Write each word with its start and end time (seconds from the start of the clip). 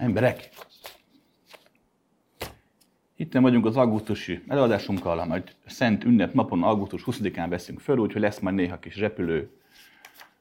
Emberek, 0.00 0.48
itt 3.16 3.32
vagyunk 3.32 3.66
az 3.66 3.76
augusztusi 3.76 4.42
előadásunkkal, 4.48 5.24
majd 5.24 5.54
Szent 5.66 6.04
Ünnep 6.04 6.32
napon, 6.32 6.62
augusztus 6.62 7.02
20-án 7.06 7.46
veszünk 7.48 7.80
föl, 7.80 7.98
úgyhogy 7.98 8.20
lesz 8.20 8.38
majd 8.38 8.54
néha 8.54 8.78
kis 8.78 8.96
repülő, 8.96 9.50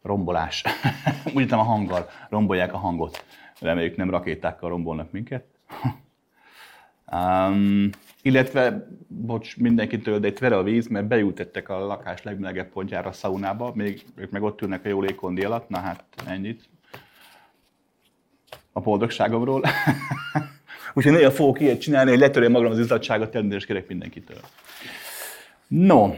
rombolás. 0.01 0.63
Úgy 1.35 1.53
a 1.53 1.55
hanggal 1.55 2.09
rombolják 2.29 2.73
a 2.73 2.77
hangot. 2.77 3.25
Reméljük 3.59 3.95
nem 3.95 4.09
rakétákkal 4.09 4.69
rombolnak 4.69 5.11
minket. 5.11 5.45
um, 7.11 7.89
illetve, 8.21 8.87
bocs 9.07 9.57
mindenkitől, 9.57 10.19
de 10.19 10.27
itt 10.27 10.39
vere 10.39 10.57
a 10.57 10.63
víz, 10.63 10.87
mert 10.87 11.07
beültettek 11.07 11.69
a 11.69 11.85
lakás 11.85 12.23
legmelegebb 12.23 12.69
pontjára 12.69 13.09
a 13.09 13.13
szaunába, 13.13 13.71
még 13.75 14.05
ők 14.15 14.31
meg 14.31 14.43
ott 14.43 14.61
ülnek 14.61 14.85
a 14.85 14.89
jó 14.89 15.01
légkondi 15.01 15.43
alatt, 15.43 15.69
na 15.69 15.79
hát 15.79 16.03
ennyit 16.25 16.69
a 18.71 18.79
boldogságomról. 18.79 19.63
Úgyhogy 20.93 21.13
nagyon 21.13 21.31
fogok 21.31 21.59
ilyet 21.59 21.81
csinálni, 21.81 22.09
hogy 22.09 22.19
letörjem 22.19 22.51
magam 22.51 22.71
az 22.71 22.79
izzadságot, 22.79 23.35
elnézést 23.35 23.65
kérek 23.65 23.87
mindenkitől. 23.87 24.39
No, 25.67 26.13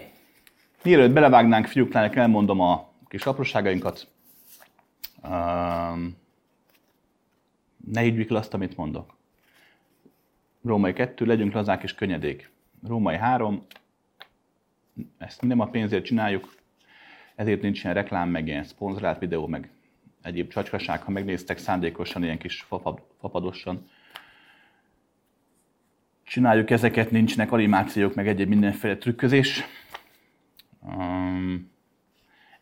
mielőtt 0.83 1.11
belevágnánk, 1.11 1.65
fiúk, 1.65 1.93
lányok, 1.93 2.15
elmondom 2.15 2.59
a 2.59 2.89
kis 3.07 3.25
apróságainkat. 3.25 4.07
Um, 5.23 6.17
ne 7.91 8.01
higgyük 8.01 8.29
el 8.29 8.35
azt, 8.35 8.53
amit 8.53 8.77
mondok. 8.77 9.13
Római 10.63 10.93
2, 10.93 11.25
legyünk 11.25 11.53
lazák 11.53 11.83
és 11.83 11.95
könnyedék. 11.95 12.52
Római 12.88 13.17
3, 13.17 13.65
ezt 15.17 15.41
nem 15.41 15.59
a 15.59 15.65
pénzért 15.65 16.05
csináljuk, 16.05 16.55
ezért 17.36 17.61
nincs 17.61 17.83
ilyen 17.83 17.95
reklám, 17.95 18.30
meg 18.30 18.47
ilyen 18.47 18.63
szponzorált 18.63 19.19
videó, 19.19 19.47
meg 19.47 19.69
egyéb 20.22 20.52
csacskaság, 20.52 21.02
ha 21.02 21.11
megnéztek 21.11 21.58
szándékosan, 21.58 22.23
ilyen 22.23 22.38
kis 22.38 22.66
fapadosan. 23.19 23.89
Csináljuk 26.23 26.69
ezeket, 26.69 27.11
nincsenek 27.11 27.52
animációk, 27.52 28.16
meg 28.16 28.27
egyéb 28.27 28.49
mindenféle 28.49 28.97
trükközés. 28.97 29.64
Um, 30.81 31.72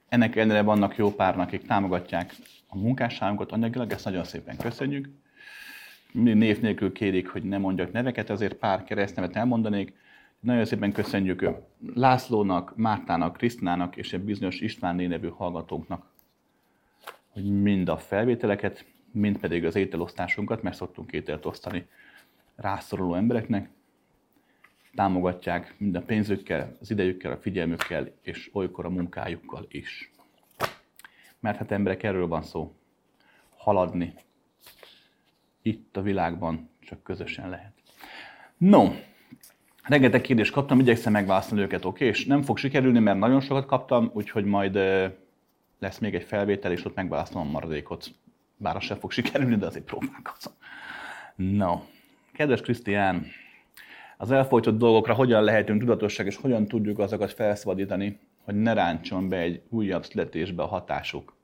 ennek 0.10 0.36
ellenére 0.36 0.62
vannak 0.62 0.96
jó 0.96 1.12
pár, 1.12 1.40
akik 1.40 1.66
támogatják 1.66 2.36
a 2.68 2.78
munkásságunkat 2.78 3.52
anyagilag, 3.52 3.92
ezt 3.92 4.06
nagyon 4.06 4.24
szépen 4.24 4.58
köszönjük. 4.58 5.10
Mindig 6.12 6.36
név 6.36 6.62
nélkül 6.62 6.92
kérik, 6.92 7.28
hogy 7.28 7.44
ne 7.44 7.58
mondjak 7.58 7.92
neveket, 7.92 8.30
ezért 8.30 8.54
pár 8.54 8.84
keresztnevet 8.84 9.36
elmondanék. 9.36 9.94
Nagyon 10.40 10.66
szépen 10.66 10.92
köszönjük 10.92 11.50
Lászlónak, 11.94 12.76
Mártának, 12.76 13.38
Krisztinának 13.38 13.98
és 13.98 14.14
egy 14.14 14.22
bizonyos 14.22 14.60
István 14.60 14.96
nevű 14.96 15.28
hallgatónknak, 15.28 16.06
hogy 17.30 17.62
mind 17.62 17.90
a 17.90 17.98
felvételeket, 17.98 18.86
mind 19.12 19.38
pedig 19.38 19.66
az 19.66 19.76
ételosztásunkat, 19.76 20.62
mert 20.62 20.76
szoktunk 20.76 21.12
ételt 21.12 21.46
osztani 21.46 21.88
rászoruló 22.56 23.16
embereknek, 23.16 23.70
támogatják 24.96 25.76
minden 25.78 26.06
pénzükkel, 26.06 26.78
az 26.82 26.92
idejükkel, 26.92 27.32
a 27.32 27.38
figyelmükkel, 27.38 28.12
és 28.22 28.50
olykor 28.54 28.86
a 28.86 28.90
munkájukkal 28.90 29.66
is. 29.70 30.12
Mert 31.40 31.58
hát 31.58 31.72
emberek, 31.72 32.04
erről 32.04 32.28
van 32.28 32.42
szó. 32.42 32.76
Haladni. 33.58 34.14
Itt 35.62 35.98
a 35.98 36.02
világban 36.02 36.70
csak 36.80 37.04
közösen 37.04 37.50
lehet. 37.50 37.74
No, 38.58 38.90
rengeteg 39.84 40.22
kérdést 40.22 40.52
kaptam, 40.52 40.80
igyekszem 40.80 41.12
megválaszolni 41.12 41.64
őket, 41.64 41.86
oké? 41.86 41.96
Okay? 41.96 42.08
És 42.08 42.26
nem 42.26 42.42
fog 42.42 42.58
sikerülni, 42.58 43.00
mert 43.00 43.20
nagyon 43.20 43.42
sokat 43.42 43.66
kaptam, 43.66 44.10
úgyhogy 44.14 44.46
majd 44.46 44.80
lesz 45.80 45.98
még 45.98 46.16
egy 46.16 46.24
felvétel, 46.24 46.72
és 46.72 46.86
ott 46.86 46.96
megválaszolom 46.96 47.48
a 47.48 47.52
maradékot. 47.52 48.08
Bár 48.58 48.76
az 48.76 48.84
sem 48.84 48.98
fog 48.98 49.12
sikerülni, 49.12 49.56
de 49.56 49.66
azért 49.66 49.86
próbálkozom. 49.86 50.54
No, 51.36 51.82
kedves 52.34 52.62
Krisztián, 52.62 53.26
az 54.18 54.32
elfolytott 54.32 54.78
dolgokra 54.78 55.14
hogyan 55.14 55.44
lehetünk 55.44 55.80
tudatosság, 55.80 56.26
és 56.26 56.36
hogyan 56.36 56.68
tudjuk 56.68 57.00
azokat 57.00 57.34
felszabadítani, 57.34 58.20
hogy 58.44 58.56
ne 58.56 58.74
ráncson 58.74 59.30
be 59.30 59.38
egy 59.38 59.62
újabb 59.70 60.06
születésbe 60.06 60.64
a 60.64 60.68
hatásuk. 60.68 61.38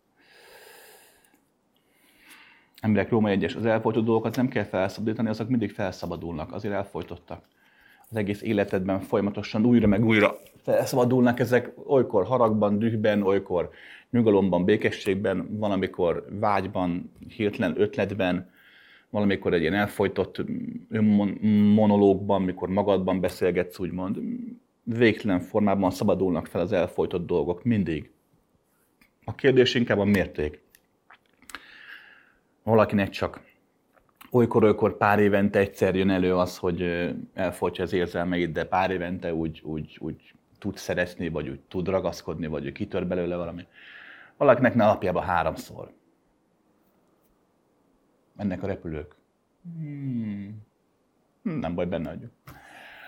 Emberek 2.81 3.09
Róma 3.09 3.29
egyes, 3.29 3.55
az 3.55 3.65
elfolytott 3.65 4.05
dolgokat 4.05 4.35
nem 4.35 4.47
kell 4.47 4.63
felszabadítani, 4.63 5.29
azok 5.29 5.49
mindig 5.49 5.71
felszabadulnak, 5.71 6.53
azért 6.53 6.73
elfolytottak. 6.73 7.43
Az 8.09 8.15
egész 8.15 8.41
életedben 8.41 8.99
folyamatosan 8.99 9.65
újra 9.65 9.87
meg 9.87 10.05
újra 10.05 10.37
felszabadulnak 10.63 11.39
ezek, 11.39 11.71
olykor 11.87 12.25
haragban, 12.25 12.79
dühben, 12.79 13.21
olykor 13.21 13.69
nyugalomban, 14.15 14.65
békességben, 14.65 15.57
van, 15.57 15.71
amikor 15.71 16.25
vágyban, 16.39 17.11
hirtelen 17.35 17.81
ötletben, 17.81 18.49
valamikor 19.09 19.53
egy 19.53 19.61
ilyen 19.61 19.73
elfolytott 19.73 20.41
önmonológban, 20.89 22.41
mikor 22.41 22.69
magadban 22.69 23.19
beszélgetsz, 23.19 23.79
úgymond, 23.79 24.17
végtelen 24.83 25.39
formában 25.39 25.91
szabadulnak 25.91 26.47
fel 26.47 26.61
az 26.61 26.71
elfolytott 26.71 27.25
dolgok, 27.25 27.63
mindig. 27.63 28.09
A 29.23 29.35
kérdés 29.35 29.75
inkább 29.75 29.99
a 29.99 30.05
mérték. 30.05 30.61
Valakinek 32.63 33.09
csak 33.09 33.41
olykor-olykor 34.31 34.97
pár 34.97 35.19
évente 35.19 35.59
egyszer 35.59 35.95
jön 35.95 36.09
elő 36.09 36.35
az, 36.35 36.57
hogy 36.57 37.09
elfolytja 37.33 37.83
az 37.83 37.93
érzelmeit, 37.93 38.51
de 38.51 38.63
pár 38.65 38.91
évente 38.91 39.33
úgy, 39.33 39.61
úgy, 39.63 39.97
úgy 39.99 40.33
tud 40.59 40.77
szeretni, 40.77 41.29
vagy 41.29 41.49
úgy 41.49 41.59
tud 41.67 41.87
ragaszkodni, 41.87 42.47
vagy 42.47 42.71
kitör 42.71 43.07
belőle 43.07 43.35
valami. 43.35 43.65
Valakinek 44.37 44.75
napjában 44.75 45.23
háromszor 45.23 45.93
mennek 48.35 48.63
a 48.63 48.67
repülők. 48.67 49.15
Hmm. 49.63 50.61
Nem 51.41 51.75
baj, 51.75 51.85
benne 51.85 52.09
vagyok. 52.09 52.31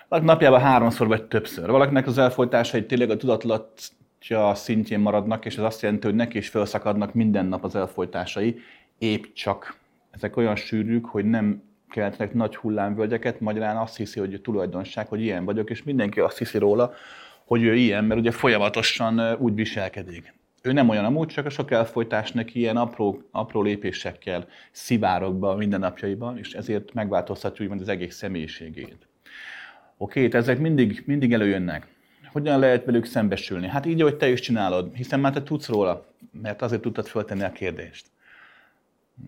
Valaki 0.08 0.26
napjában 0.26 0.60
háromszor 0.60 1.06
vagy 1.06 1.24
többször. 1.24 1.70
Valakinek 1.70 2.06
az 2.06 2.18
elfolytásai 2.18 2.86
tényleg 2.86 3.10
a 3.10 3.16
tudatlatja 3.16 4.54
szintjén 4.54 5.00
maradnak, 5.00 5.44
és 5.44 5.56
ez 5.56 5.64
azt 5.64 5.82
jelenti, 5.82 6.06
hogy 6.06 6.16
neki 6.16 6.38
is 6.38 6.48
felszakadnak 6.48 7.14
minden 7.14 7.46
nap 7.46 7.64
az 7.64 7.74
elfolytásai, 7.74 8.58
épp 8.98 9.24
csak 9.34 9.78
ezek 10.10 10.36
olyan 10.36 10.56
sűrűk, 10.56 11.06
hogy 11.06 11.24
nem 11.24 11.62
keltnek 11.90 12.34
nagy 12.34 12.56
hullámvölgyeket, 12.56 13.40
magyarán 13.40 13.76
azt 13.76 13.96
hiszi, 13.96 14.20
hogy 14.20 14.40
tulajdonság, 14.40 15.08
hogy 15.08 15.20
ilyen 15.20 15.44
vagyok, 15.44 15.70
és 15.70 15.82
mindenki 15.82 16.20
azt 16.20 16.38
hiszi 16.38 16.58
róla, 16.58 16.92
hogy 17.44 17.62
ő 17.62 17.74
ilyen, 17.74 18.04
mert 18.04 18.20
ugye 18.20 18.30
folyamatosan 18.30 19.34
úgy 19.38 19.54
viselkedik 19.54 20.37
ő 20.62 20.72
nem 20.72 20.88
olyan 20.88 21.04
amúgy, 21.04 21.28
csak 21.28 21.46
a 21.46 21.50
sok 21.50 21.70
elfolytás 21.70 22.32
neki 22.32 22.58
ilyen 22.58 22.76
apró, 22.76 23.22
apró 23.30 23.62
lépésekkel 23.62 24.48
szivárog 24.70 25.34
be 25.34 25.48
a 25.48 25.56
mindennapjaiban, 25.56 26.38
és 26.38 26.52
ezért 26.52 26.92
megváltoztatja 26.92 27.64
úgymond 27.64 27.80
az 27.80 27.88
egész 27.88 28.16
személyiségét. 28.16 29.08
Oké, 29.96 30.26
okay, 30.26 30.40
ezek 30.40 30.58
mindig, 30.58 31.02
mindig 31.06 31.32
előjönnek. 31.32 31.86
Hogyan 32.32 32.58
lehet 32.58 32.84
velük 32.84 33.04
szembesülni? 33.04 33.66
Hát 33.66 33.86
így, 33.86 34.02
hogy 34.02 34.16
te 34.16 34.30
is 34.30 34.40
csinálod, 34.40 34.94
hiszen 34.94 35.20
már 35.20 35.32
te 35.32 35.42
tudsz 35.42 35.68
róla, 35.68 36.06
mert 36.42 36.62
azért 36.62 36.82
tudtad 36.82 37.06
föltenni 37.06 37.42
a 37.42 37.52
kérdést. 37.52 38.06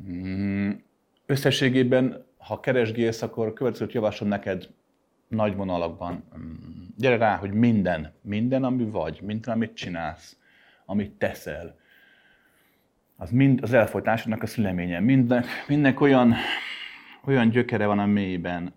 Hmm, 0.04 0.82
összességében, 1.26 2.24
ha 2.36 2.60
keresgélsz, 2.60 3.22
akkor 3.22 3.52
következőt 3.52 3.92
javaslom 3.92 4.28
neked 4.28 4.68
nagy 5.28 5.56
vonalakban. 5.56 6.24
Hmm, 6.32 6.94
gyere 6.96 7.16
rá, 7.16 7.36
hogy 7.36 7.52
minden, 7.52 8.12
minden, 8.20 8.64
ami 8.64 8.84
vagy, 8.84 9.20
minden, 9.22 9.54
amit 9.54 9.74
csinálsz, 9.74 10.36
amit 10.90 11.12
teszel, 11.12 11.78
az 13.16 13.30
mind 13.30 13.62
az 13.62 13.72
elfolytásodnak 13.72 14.42
a 14.42 14.46
szüleménye. 14.46 15.00
Mindnek, 15.00 15.46
mindnek 15.68 16.00
olyan, 16.00 16.34
olyan 17.24 17.48
gyökere 17.48 17.86
van 17.86 17.98
a 17.98 18.06
mélyben, 18.06 18.74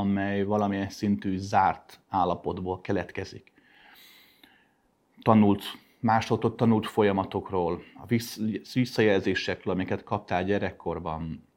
amely 0.00 0.42
valamilyen 0.42 0.88
szintű 0.88 1.36
zárt 1.36 2.00
állapotból 2.08 2.80
keletkezik. 2.80 3.52
Tanult, 5.22 5.62
másodott 6.00 6.56
tanult 6.56 6.86
folyamatokról, 6.86 7.82
a 7.94 8.06
visszajelzésekről, 8.72 9.74
amiket 9.74 10.02
kaptál 10.02 10.44
gyerekkorban, 10.44 11.48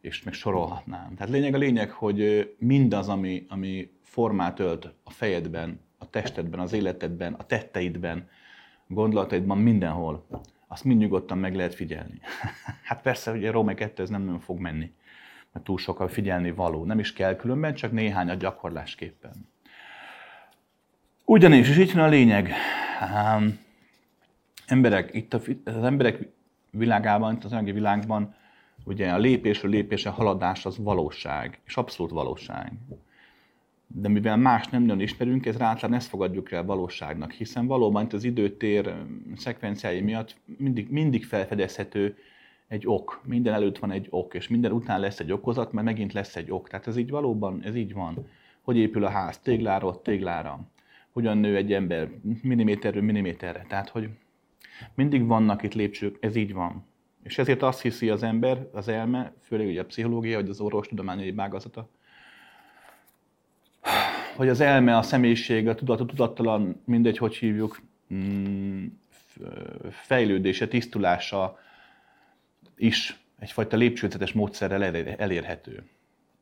és 0.00 0.22
meg 0.22 0.34
sorolhatnám. 0.34 1.14
Tehát 1.14 1.32
lényeg 1.32 1.54
a 1.54 1.58
lényeg, 1.58 1.90
hogy 1.90 2.50
mindaz, 2.58 3.08
ami, 3.08 3.46
ami 3.48 3.90
formát 4.02 4.58
ölt 4.58 4.94
a 5.04 5.10
fejedben, 5.10 5.80
a 5.98 6.10
testedben, 6.10 6.60
az 6.60 6.72
életedben, 6.72 7.32
a 7.32 7.44
tetteidben, 7.46 8.28
gondolataidban 8.94 9.58
mindenhol, 9.58 10.26
azt 10.66 10.84
mind 10.84 11.00
nyugodtan 11.00 11.38
meg 11.38 11.54
lehet 11.54 11.74
figyelni. 11.74 12.20
hát 12.88 13.02
persze, 13.02 13.30
hogy 13.30 13.46
a 13.46 13.52
Római 13.52 13.74
2 13.74 14.02
ez 14.02 14.08
nem 14.08 14.22
nagyon 14.22 14.40
fog 14.40 14.58
menni, 14.58 14.92
mert 15.52 15.64
túl 15.64 15.78
sokkal 15.78 16.08
figyelni 16.08 16.50
való. 16.50 16.84
Nem 16.84 16.98
is 16.98 17.12
kell 17.12 17.36
különben, 17.36 17.74
csak 17.74 17.92
néhány 17.92 18.30
a 18.30 18.34
gyakorlásképpen. 18.34 19.48
Ugyanis, 21.24 21.68
és 21.68 21.78
így 21.78 21.94
van 21.94 22.04
a 22.04 22.08
lényeg, 22.08 22.52
um, 23.00 23.58
emberek, 24.66 25.14
itt 25.14 25.34
a, 25.34 25.40
az 25.64 25.84
emberek 25.84 26.18
világában, 26.70 27.34
itt 27.34 27.44
az 27.44 27.52
anyagi 27.52 27.72
világban, 27.72 28.34
ugye 28.84 29.12
a 29.12 29.18
lépésről 29.18 29.70
lépésre 29.70 30.10
haladás 30.10 30.66
az 30.66 30.78
valóság, 30.78 31.60
és 31.64 31.76
abszolút 31.76 32.12
valóság 32.12 32.72
de 33.86 34.08
mivel 34.08 34.36
más 34.36 34.68
nem 34.68 34.82
nagyon 34.82 35.00
ismerünk, 35.00 35.46
ez 35.46 35.60
általán 35.60 35.96
ezt 35.96 36.08
fogadjuk 36.08 36.52
el 36.52 36.64
valóságnak, 36.64 37.32
hiszen 37.32 37.66
valóban 37.66 38.06
az 38.12 38.24
időtér 38.24 38.94
szekvenciái 39.36 40.00
miatt 40.00 40.36
mindig, 40.58 40.90
mindig 40.90 41.24
felfedezhető 41.24 42.16
egy 42.68 42.86
ok. 42.86 43.20
Minden 43.24 43.54
előtt 43.54 43.78
van 43.78 43.90
egy 43.90 44.06
ok, 44.10 44.34
és 44.34 44.48
minden 44.48 44.72
után 44.72 45.00
lesz 45.00 45.20
egy 45.20 45.32
okozat, 45.32 45.72
mert 45.72 45.86
megint 45.86 46.12
lesz 46.12 46.36
egy 46.36 46.50
ok. 46.50 46.68
Tehát 46.68 46.86
ez 46.86 46.96
így 46.96 47.10
valóban, 47.10 47.62
ez 47.62 47.74
így 47.74 47.92
van. 47.92 48.26
Hogy 48.62 48.76
épül 48.76 49.04
a 49.04 49.08
ház? 49.08 49.38
Tégláról 49.38 50.02
téglára. 50.02 50.60
Hogyan 51.12 51.38
nő 51.38 51.56
egy 51.56 51.72
ember? 51.72 52.10
Milliméterről 52.42 53.02
milliméterre. 53.02 53.64
Tehát, 53.68 53.88
hogy 53.88 54.08
mindig 54.94 55.26
vannak 55.26 55.62
itt 55.62 55.74
lépcsők, 55.74 56.16
ez 56.20 56.36
így 56.36 56.52
van. 56.52 56.84
És 57.22 57.38
ezért 57.38 57.62
azt 57.62 57.82
hiszi 57.82 58.10
az 58.10 58.22
ember, 58.22 58.68
az 58.72 58.88
elme, 58.88 59.32
főleg 59.40 59.66
ugye 59.66 59.80
a 59.80 59.84
pszichológia, 59.84 60.40
vagy 60.40 60.48
az 60.48 60.60
orvostudomány 60.60 61.20
egy 61.20 61.38
ágazata, 61.38 61.88
hogy 64.36 64.48
az 64.48 64.60
elme, 64.60 64.96
a 64.96 65.02
személyiség, 65.02 65.68
a 65.68 65.74
tudat, 65.74 66.00
a 66.00 66.06
tudattalan, 66.06 66.82
mindegy, 66.84 67.18
hogy 67.18 67.36
hívjuk, 67.36 67.82
mm, 68.14 68.86
fejlődése, 69.90 70.68
tisztulása 70.68 71.58
is 72.76 73.24
egyfajta 73.38 73.76
lépcsőzetes 73.76 74.32
módszerrel 74.32 74.82
elérhető. 75.16 75.86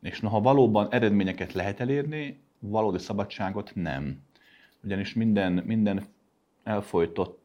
És 0.02 0.20
noha 0.20 0.40
valóban 0.40 0.92
eredményeket 0.92 1.52
lehet 1.52 1.80
elérni, 1.80 2.40
valódi 2.58 2.98
szabadságot 2.98 3.72
nem. 3.74 4.22
Ugyanis 4.84 5.14
minden, 5.14 5.52
minden 5.52 6.02
elfolytott 6.62 7.40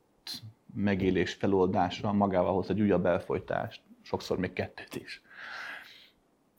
megélés 0.74 1.34
feloldása 1.34 2.12
magával 2.12 2.54
hoz 2.54 2.70
egy 2.70 2.82
újabb 2.82 3.06
elfolytást, 3.06 3.82
sokszor 4.02 4.38
még 4.38 4.54
kettőt 4.54 4.96
is. 4.96 5.22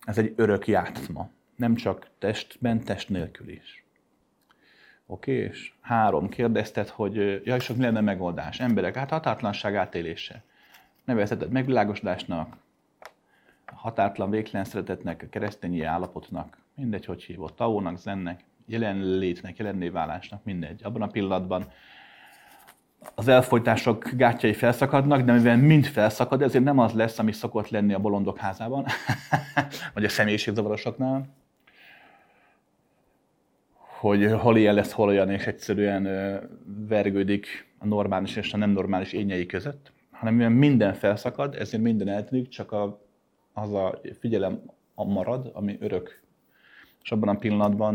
Ez 0.04 0.18
egy 0.18 0.32
örök 0.36 0.66
játszma, 0.66 1.30
nem 1.58 1.74
csak 1.74 2.08
testben, 2.18 2.80
test 2.80 3.08
nélkül 3.08 3.48
is. 3.48 3.84
Oké, 5.06 5.32
és 5.32 5.72
három, 5.80 6.28
kérdezted, 6.28 6.88
hogy 6.88 7.14
ja, 7.44 7.56
és 7.56 7.68
mi 7.68 7.82
lenne 7.82 8.00
megoldás? 8.00 8.60
Emberek, 8.60 8.96
hát 8.96 9.10
határtlanság 9.10 9.74
átélése. 9.74 10.42
Nevezheted 11.04 11.50
megvilágosodásnak, 11.50 12.56
határtlan 13.66 14.30
végtelen 14.30 14.64
szeretetnek, 14.64 15.26
keresztényi 15.30 15.82
állapotnak, 15.82 16.56
mindegy, 16.74 17.04
hogy 17.04 17.22
hívott, 17.22 17.56
taónak, 17.56 17.98
zennek, 17.98 18.44
jelenlétnek, 18.66 19.56
jelenné 19.56 19.88
válásnak, 19.88 20.44
mindegy. 20.44 20.80
Abban 20.84 21.02
a 21.02 21.06
pillanatban 21.06 21.72
az 23.14 23.28
elfolytások 23.28 24.10
gátjai 24.10 24.52
felszakadnak, 24.52 25.20
de 25.20 25.32
mivel 25.32 25.56
mind 25.56 25.86
felszakad, 25.86 26.42
ezért 26.42 26.64
nem 26.64 26.78
az 26.78 26.92
lesz, 26.92 27.18
ami 27.18 27.32
szokott 27.32 27.68
lenni 27.68 27.92
a 27.92 27.98
bolondok 27.98 28.38
házában, 28.38 28.86
vagy 29.94 30.04
a 30.04 30.08
személyiségzavarosoknál, 30.08 31.28
hogy 33.98 34.32
hol 34.32 34.56
ilyen 34.56 34.74
lesz, 34.74 34.92
hol 34.92 35.08
olyan, 35.08 35.30
és 35.30 35.46
egyszerűen 35.46 36.02
vergődik 36.88 37.72
a 37.78 37.86
normális 37.86 38.36
és 38.36 38.52
a 38.52 38.56
nem 38.56 38.70
normális 38.70 39.12
ényei 39.12 39.46
között, 39.46 39.92
hanem 40.10 40.34
mivel 40.34 40.50
minden 40.50 40.94
felszakad, 40.94 41.54
ezért 41.54 41.82
minden 41.82 42.08
eltűnik, 42.08 42.48
csak 42.48 42.72
a, 42.72 43.00
az 43.52 43.74
a 43.74 44.00
figyelem 44.18 44.62
marad, 44.94 45.50
ami 45.54 45.76
örök. 45.80 46.22
És 47.02 47.12
abban 47.12 47.28
a 47.28 47.38
pillanatban 47.38 47.94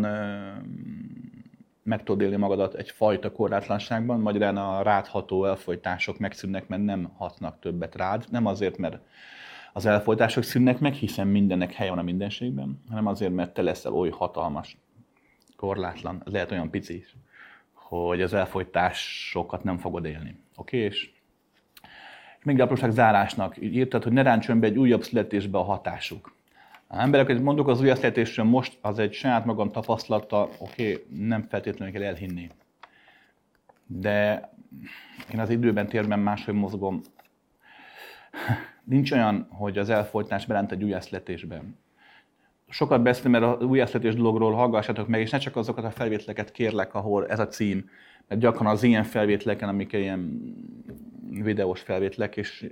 meg 1.84 2.04
tudod 2.04 2.22
élni 2.22 2.36
magadat 2.36 2.74
egyfajta 2.74 3.32
korlátlanságban, 3.32 4.20
magyarán 4.20 4.58
a 4.58 4.82
rádható 4.82 5.46
elfolytások 5.46 6.20
megszűnnek, 6.20 6.68
mert 6.68 6.84
nem 6.84 7.12
hatnak 7.16 7.60
többet 7.60 7.96
rád. 7.96 8.26
Nem 8.30 8.46
azért, 8.46 8.78
mert 8.78 9.00
az 9.74 9.86
elfolytások 9.86 10.44
szűnnek 10.44 10.80
meg, 10.80 10.94
hiszen 10.94 11.28
mindennek 11.28 11.74
hely 11.74 11.90
van 11.90 11.98
a 11.98 12.04
mindenségben, 12.04 12.82
hanem 12.90 13.08
azért, 13.08 13.34
mert 13.34 13.54
te 13.54 13.62
leszel 13.62 13.94
oly 13.94 14.10
hatalmas, 14.10 14.78
korlátlan, 15.56 16.22
lehet 16.26 16.52
olyan 16.52 16.70
pici 16.70 16.98
is, 16.98 17.16
hogy 17.74 18.22
az 18.22 18.34
elfolytásokat 18.34 19.64
nem 19.64 19.78
fogod 19.78 20.06
élni. 20.06 20.36
Oké? 20.56 20.78
Okay? 20.78 20.90
És 20.90 21.12
még 22.44 22.60
apróság 22.60 22.92
zárásnak 22.92 23.62
írtad, 23.62 24.04
hogy 24.04 24.12
ne 24.12 24.22
ráncson 24.22 24.60
be 24.60 24.68
egy 24.68 24.78
újabb 24.78 25.04
születésbe 25.04 25.58
a 25.58 25.64
hatásuk. 25.64 26.36
Ha 26.88 27.00
embereket 27.00 27.42
mondok 27.42 27.68
az 27.68 27.82
újjászletésről 27.82 28.46
most, 28.46 28.78
az 28.82 29.00
egy 29.00 29.14
saját 29.14 29.46
magam 29.46 29.72
tapasztalata, 29.72 30.50
oké, 30.60 31.06
nem 31.10 31.42
feltétlenül 31.42 31.94
kell 31.94 32.04
elhinni. 32.04 32.50
De 33.86 34.50
én 35.34 35.40
az 35.40 35.50
időben, 35.50 35.88
térben 35.88 36.20
máshogy 36.20 36.54
mozgom. 36.54 37.02
Nincs 38.84 39.12
olyan, 39.12 39.48
hogy 39.50 39.78
az 39.78 39.90
elfolytás 39.90 40.46
belent 40.46 40.72
egy 40.72 40.84
újjászletésben. 40.84 41.78
Sokat 42.74 43.02
beszélem 43.02 43.32
mert 43.32 43.44
az 43.44 43.68
újjászletés 43.68 44.16
dologról, 44.16 44.54
hallgassátok 44.54 45.08
meg, 45.08 45.22
és 45.22 45.30
ne 45.30 45.38
csak 45.38 45.56
azokat 45.56 45.84
a 45.84 45.92
felvételeket 45.92 46.52
kérlek, 46.52 46.94
ahol 46.94 47.28
ez 47.28 47.40
a 47.40 47.48
cím, 47.48 47.90
mert 48.28 48.42
gyakran 48.42 48.72
az 48.72 48.84
ilyen 48.84 49.04
felvételeken, 49.04 49.70
amik 49.70 49.94
ilyen 49.94 50.42
videós 51.30 51.82
felvételek, 51.82 52.38
és 52.38 52.70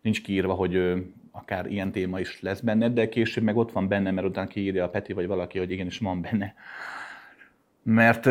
nincs 0.00 0.22
kiírva, 0.22 0.54
hogy 0.54 0.92
akár 1.30 1.66
ilyen 1.66 1.92
téma 1.92 2.20
is 2.20 2.40
lesz 2.40 2.60
benne, 2.60 2.88
de 2.88 3.08
később 3.08 3.44
meg 3.44 3.56
ott 3.56 3.72
van 3.72 3.88
benne, 3.88 4.10
mert 4.10 4.26
utána 4.26 4.48
kiírja 4.48 4.84
a 4.84 4.88
Peti 4.88 5.12
vagy 5.12 5.26
valaki, 5.26 5.58
hogy 5.58 5.70
igenis 5.70 5.98
van 5.98 6.20
benne. 6.20 6.54
Mert, 7.82 8.24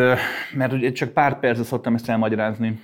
mert 0.53 0.73
ugye 0.73 0.91
csak 0.91 1.09
pár 1.09 1.39
percre 1.39 1.63
szoktam 1.63 1.95
ezt 1.95 2.09
elmagyarázni, 2.09 2.79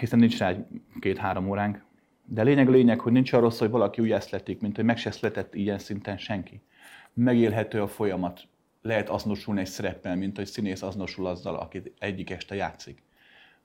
hiszen 0.00 0.18
nincs 0.18 0.38
rá 0.38 0.54
két-három 1.00 1.48
óránk. 1.48 1.86
De 2.30 2.42
lényeg 2.42 2.68
a 2.68 2.70
lényeg, 2.70 3.00
hogy 3.00 3.12
nincs 3.12 3.32
arról 3.32 3.52
hogy 3.58 3.70
valaki 3.70 4.02
úgy 4.02 4.20
szletik, 4.20 4.60
mint 4.60 4.76
hogy 4.76 4.84
meg 4.84 4.96
se 4.96 5.10
szletett 5.10 5.54
ilyen 5.54 5.78
szinten 5.78 6.18
senki. 6.18 6.60
Megélhető 7.12 7.82
a 7.82 7.88
folyamat. 7.88 8.42
Lehet 8.82 9.08
azonosulni 9.08 9.60
egy 9.60 9.66
szereppel, 9.66 10.16
mint 10.16 10.36
hogy 10.36 10.46
színész 10.46 10.82
azonosul 10.82 11.26
azzal, 11.26 11.54
akit 11.54 11.92
egyik 11.98 12.30
este 12.30 12.54
játszik. 12.54 13.02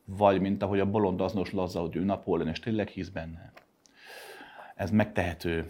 Vagy 0.05 0.41
mint 0.41 0.63
ahogy 0.63 0.79
a 0.79 0.89
bolond 0.89 1.21
azonosul 1.21 1.59
azzal, 1.59 1.85
hogy 1.85 1.95
ő 1.95 2.03
Napóleon, 2.03 2.49
és 2.49 2.59
tényleg 2.59 2.87
hisz 2.87 3.09
benne 3.09 3.53
ez 4.75 4.91
megtehető, 4.91 5.65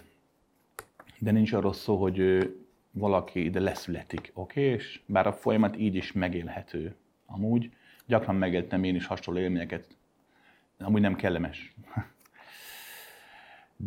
de 1.20 1.32
nincs 1.32 1.54
arról 1.54 1.74
szó, 1.74 1.96
hogy 1.96 2.50
valaki 2.92 3.44
ide 3.44 3.60
leszületik, 3.60 4.32
oké? 4.34 4.62
És 4.62 5.02
bár 5.06 5.28
a 5.28 5.34
folyamat 5.34 5.78
így 5.78 5.96
is 5.96 6.12
megélhető. 6.12 6.96
Amúgy 7.26 7.72
gyakran 8.06 8.36
megéltem 8.36 8.84
én 8.84 8.96
is 8.96 9.06
hasonló 9.06 9.40
élményeket, 9.40 9.88
amúgy 10.80 11.02
nem 11.02 11.16
kellemes. 11.16 11.74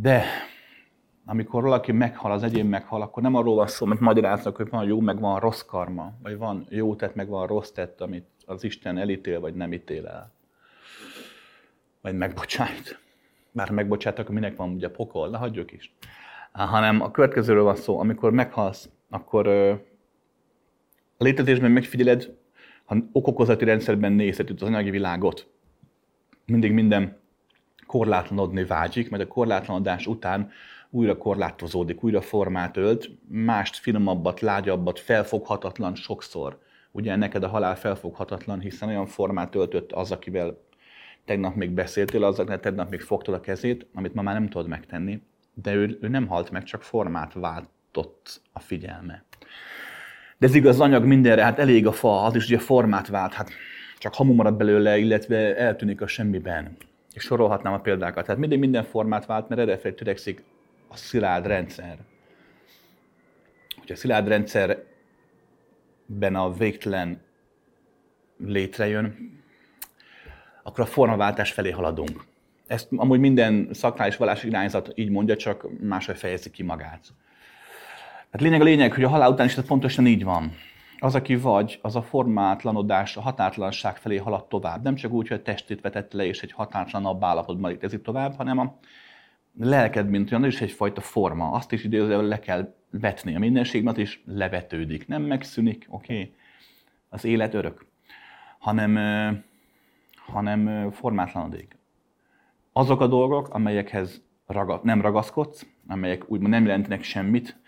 De 0.00 0.24
amikor 1.24 1.62
valaki 1.62 1.92
meghal, 1.92 2.32
az 2.32 2.42
egyén 2.42 2.66
meghal, 2.66 3.02
akkor 3.02 3.22
nem 3.22 3.34
arról 3.34 3.54
van 3.54 3.66
szó, 3.66 3.86
mert 3.86 4.00
magyaráznak, 4.00 4.56
hogy 4.56 4.68
van 4.68 4.86
jó, 4.86 5.00
meg 5.00 5.20
van 5.20 5.40
rossz 5.40 5.62
karma, 5.62 6.12
vagy 6.22 6.36
van 6.36 6.66
jó 6.68 6.94
tett, 6.94 7.14
meg 7.14 7.28
van 7.28 7.46
rossz 7.46 7.70
tett, 7.70 8.00
amit 8.00 8.26
az 8.46 8.64
Isten 8.64 8.98
elítél, 8.98 9.40
vagy 9.40 9.54
nem 9.54 9.72
ítél 9.72 10.06
el. 10.06 10.32
Vagy 12.00 12.14
megbocsájt 12.14 13.04
bár 13.56 13.70
megbocsátok, 13.70 14.18
akkor 14.18 14.34
minek 14.34 14.56
van 14.56 14.70
ugye 14.70 14.90
pokol, 14.90 15.30
de 15.30 15.36
hagyjuk 15.36 15.72
is. 15.72 15.94
Hanem 16.52 17.00
a 17.00 17.10
következőről 17.10 17.62
van 17.62 17.76
szó, 17.76 17.98
amikor 17.98 18.32
meghalsz, 18.32 18.90
akkor 19.10 19.46
a 21.18 21.24
létezésben 21.24 21.70
megfigyeled, 21.70 22.36
ha 22.84 22.96
okokozati 23.12 23.64
rendszerben 23.64 24.12
nézed 24.12 24.50
az 24.50 24.62
anyagi 24.62 24.90
világot, 24.90 25.50
mindig 26.46 26.72
minden 26.72 27.18
korlátlanodni 27.86 28.64
vágyik, 28.64 29.10
mert 29.10 29.22
a 29.22 29.26
korlátlanodás 29.26 30.06
után 30.06 30.50
újra 30.90 31.16
korlátozódik, 31.16 32.04
újra 32.04 32.20
formát 32.20 32.76
ölt, 32.76 33.10
mást 33.28 33.76
finomabbat, 33.76 34.40
lágyabbat, 34.40 34.98
felfoghatatlan 34.98 35.94
sokszor. 35.94 36.58
Ugye 36.90 37.16
neked 37.16 37.42
a 37.42 37.48
halál 37.48 37.76
felfoghatatlan, 37.76 38.60
hiszen 38.60 38.88
olyan 38.88 39.06
formát 39.06 39.54
öltött 39.54 39.92
az, 39.92 40.12
akivel 40.12 40.58
tegnap 41.24 41.54
még 41.54 41.70
beszéltél 41.70 42.24
azzal, 42.24 42.60
tegnap 42.60 42.90
még 42.90 43.00
fogtad 43.00 43.34
a 43.34 43.40
kezét, 43.40 43.86
amit 43.94 44.14
ma 44.14 44.22
már 44.22 44.34
nem 44.34 44.48
tudod 44.48 44.68
megtenni, 44.68 45.22
de 45.54 45.74
ő, 45.74 45.98
ő 46.00 46.08
nem 46.08 46.26
halt 46.26 46.50
meg, 46.50 46.62
csak 46.62 46.82
formát 46.82 47.32
váltott 47.32 48.40
a 48.52 48.60
figyelme. 48.60 49.24
De 50.38 50.46
ez 50.46 50.54
igaz, 50.54 50.74
az 50.74 50.80
anyag 50.80 51.04
mindenre, 51.04 51.42
hát 51.42 51.58
elég 51.58 51.86
a 51.86 51.92
fa, 51.92 52.22
az 52.22 52.34
is 52.34 52.46
ugye 52.46 52.58
formát 52.58 53.08
vált, 53.08 53.32
hát 53.32 53.50
csak 53.98 54.14
hamu 54.14 54.34
marad 54.34 54.56
belőle, 54.56 54.98
illetve 54.98 55.56
eltűnik 55.56 56.00
a 56.00 56.06
semmiben. 56.06 56.76
És 57.16 57.22
sorolhatnám 57.22 57.72
a 57.72 57.80
példákat. 57.80 58.24
Tehát 58.24 58.40
mindig 58.40 58.58
minden 58.58 58.84
formát 58.84 59.26
vált, 59.26 59.48
mert 59.48 59.60
erre 59.60 59.92
törekszik 59.92 60.44
a 60.88 60.96
szilárd 60.96 61.46
rendszer. 61.46 61.98
Hogy 63.80 63.92
a 63.92 63.96
szilárd 63.96 64.28
rendszerben 64.28 64.84
a 66.34 66.52
végtelen 66.52 67.20
létrejön, 68.38 69.34
akkor 70.62 70.80
a 70.80 70.86
formaváltás 70.86 71.52
felé 71.52 71.70
haladunk. 71.70 72.24
Ezt 72.66 72.88
amúgy 72.96 73.20
minden 73.20 73.68
szakrális 73.72 74.16
vallás 74.16 74.42
irányzat 74.42 74.92
így 74.94 75.10
mondja, 75.10 75.36
csak 75.36 75.80
máshogy 75.80 76.16
fejezi 76.16 76.50
ki 76.50 76.62
magát. 76.62 77.04
Hát 78.30 78.40
lényeg 78.40 78.60
a 78.60 78.64
lényeg, 78.64 78.92
hogy 78.92 79.04
a 79.04 79.08
halál 79.08 79.30
után 79.30 79.46
is 79.46 79.56
ez 79.56 79.66
pontosan 79.66 80.06
így 80.06 80.24
van. 80.24 80.52
Az, 80.98 81.14
aki 81.14 81.36
vagy, 81.36 81.78
az 81.82 81.96
a 81.96 82.02
formátlanodás, 82.02 83.16
a 83.16 83.20
határtlanság 83.20 83.96
felé 83.96 84.16
halad 84.16 84.46
tovább. 84.46 84.82
Nem 84.82 84.94
csak 84.94 85.12
úgy, 85.12 85.28
hogy 85.28 85.38
a 85.38 85.42
testét 85.42 85.80
vetett 85.80 86.12
le, 86.12 86.26
és 86.26 86.42
egy 86.42 86.52
határtlanabb 86.52 87.24
állapotban 87.24 87.70
létezik 87.70 88.02
tovább, 88.02 88.36
hanem 88.36 88.58
a 88.58 88.78
lelked, 89.58 90.08
mint 90.08 90.32
olyan, 90.32 90.44
is 90.44 90.60
egyfajta 90.60 91.00
forma. 91.00 91.50
Azt 91.50 91.72
is 91.72 91.84
időzően 91.84 92.24
le 92.24 92.38
kell 92.38 92.74
vetni. 92.90 93.34
A 93.34 93.38
mindenségben 93.38 93.98
is 93.98 94.22
levetődik. 94.26 95.06
Nem 95.06 95.22
megszűnik, 95.22 95.86
oké? 95.88 96.12
Okay? 96.12 96.34
Az 97.08 97.24
élet 97.24 97.54
örök. 97.54 97.86
Hanem 98.58 98.96
hanem 100.26 100.90
formátlanodik. 100.90 101.78
azok 102.72 103.00
a 103.00 103.06
dolgok, 103.06 103.48
amelyekhez 103.48 104.22
raga, 104.46 104.80
nem 104.82 105.00
ragaszkodsz, 105.00 105.66
amelyek 105.86 106.30
úgymond 106.30 106.52
nem 106.52 106.64
jelentenek 106.64 107.02
semmit, 107.02 107.60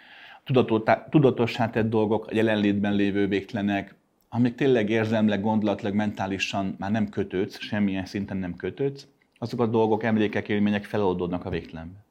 tudatossá 1.10 1.70
tett 1.70 1.88
dolgok, 1.88 2.26
a 2.26 2.34
jelenlétben 2.34 2.94
lévő 2.94 3.26
végtelenek, 3.26 3.94
amik 4.28 4.54
tényleg 4.54 4.90
érzelmileg, 4.90 5.40
gondolatlag, 5.40 5.94
mentálisan 5.94 6.74
már 6.78 6.90
nem 6.90 7.08
kötődsz, 7.08 7.60
semmilyen 7.60 8.04
szinten 8.06 8.36
nem 8.36 8.56
kötődsz, 8.56 9.06
azok 9.38 9.60
a 9.60 9.66
dolgok, 9.66 10.02
emlékek, 10.02 10.48
élmények 10.48 10.84
feloldódnak 10.84 11.44
a 11.44 11.50
végtelenbe. 11.50 12.04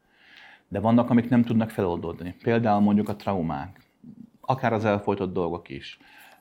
De 0.67 0.79
vannak, 0.79 1.09
amik 1.09 1.29
nem 1.29 1.43
tudnak 1.43 1.69
feloldódni. 1.69 2.35
Például 2.43 2.79
mondjuk 2.79 3.09
a 3.09 3.15
traumák, 3.15 3.81
akár 4.41 4.73
az 4.73 4.85
elfolytott 4.85 5.33
dolgok 5.33 5.69
is, 5.69 5.99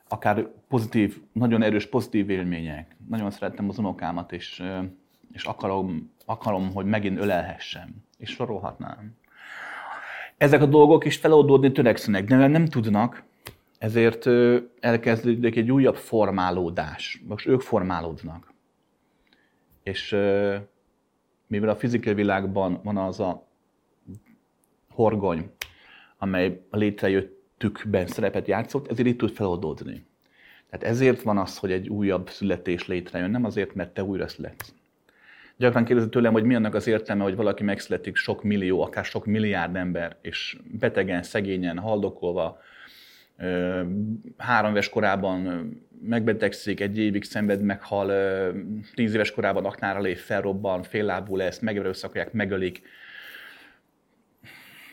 akár 0.09 0.49
pozitív, 0.69 1.21
nagyon 1.33 1.63
erős 1.63 1.87
pozitív 1.87 2.31
élmények. 2.31 2.97
Nagyon 3.09 3.31
szerettem 3.31 3.69
az 3.69 3.79
unokámat, 3.79 4.33
és, 4.33 4.63
és 5.33 5.45
akarom, 5.45 6.13
akarom, 6.25 6.73
hogy 6.75 6.87
megint 6.87 7.19
ölelhessem. 7.19 7.95
És 8.19 8.31
sorolhatnám. 8.31 9.17
Ezek 10.37 10.63
a 10.63 10.67
dolgok 10.67 11.05
is 11.05 11.17
feloldódni 11.17 11.73
törekszenek, 11.73 12.25
de 12.25 12.47
nem 12.47 12.67
tudnak, 12.67 13.23
ezért 13.79 14.27
elkezdődik 14.81 15.57
egy 15.57 15.71
újabb 15.73 15.97
formálódás. 15.97 17.23
Most 17.27 17.47
ők 17.47 17.61
formálódnak. 17.61 18.53
És 19.83 20.11
mivel 21.47 21.69
a 21.69 21.77
fizikai 21.77 22.15
világban 22.15 22.81
van 22.83 22.97
az 22.97 23.21
a 23.21 23.47
horgony, 24.91 25.51
amely 26.19 26.61
a 26.71 26.77
létrejöttükben 26.77 28.07
szerepet 28.07 28.49
játszott, 28.49 28.91
ezért 28.91 29.09
itt 29.09 29.19
tud 29.19 29.31
feloldódni. 29.31 30.07
Tehát 30.71 30.87
ezért 30.87 31.23
van 31.23 31.39
az, 31.39 31.59
hogy 31.59 31.73
egy 31.73 31.89
újabb 31.89 32.29
születés 32.29 32.87
létrejön, 32.87 33.31
nem 33.31 33.45
azért, 33.45 33.75
mert 33.75 33.95
te 33.95 34.05
újra 34.05 34.29
születsz. 34.29 34.75
Gyakran 35.59 35.85
kérdezik 35.85 36.11
tőlem, 36.11 36.33
hogy 36.33 36.45
mi 36.45 36.55
annak 36.55 36.75
az 36.75 36.87
értelme, 36.87 37.23
hogy 37.23 37.37
valaki 37.37 37.63
megszületik 37.63 38.17
sok 38.17 38.43
millió, 38.43 38.83
akár 38.83 39.05
sok 39.05 39.27
milliárd 39.27 39.77
ember, 39.77 40.17
és 40.23 40.59
betegen, 40.65 41.23
szegényen, 41.23 41.79
haldokolva, 41.79 42.61
három 44.37 44.71
éves 44.71 44.89
korában 44.89 45.69
megbetegszik, 46.03 46.81
egy 46.81 46.99
évig 46.99 47.25
szenved, 47.25 47.63
meghal, 47.63 48.13
tíz 48.95 49.15
éves 49.15 49.33
korában 49.33 49.65
aknára 49.65 50.01
lép, 50.01 50.17
felrobban, 50.17 50.83
féllábú 50.83 51.37
lesz, 51.37 51.59
megerőszakolják, 51.59 52.33
megölik. 52.33 52.83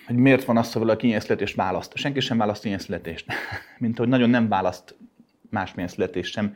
Hogy 0.08 0.16
miért 0.16 0.44
van 0.44 0.58
az, 0.58 0.72
hogy 0.72 0.82
valaki 0.82 1.08
ilyen 1.08 1.20
születést 1.20 1.56
választ? 1.56 1.96
Senki 1.96 2.20
sem 2.20 2.38
választ 2.38 2.66
ilyen 2.66 2.80
születést. 2.80 3.26
Mint 3.80 3.98
hogy 3.98 4.08
nagyon 4.08 4.30
nem 4.30 4.50
választ 4.50 4.96
másmilyen 5.50 5.90
születést 5.90 6.34
sem. 6.34 6.56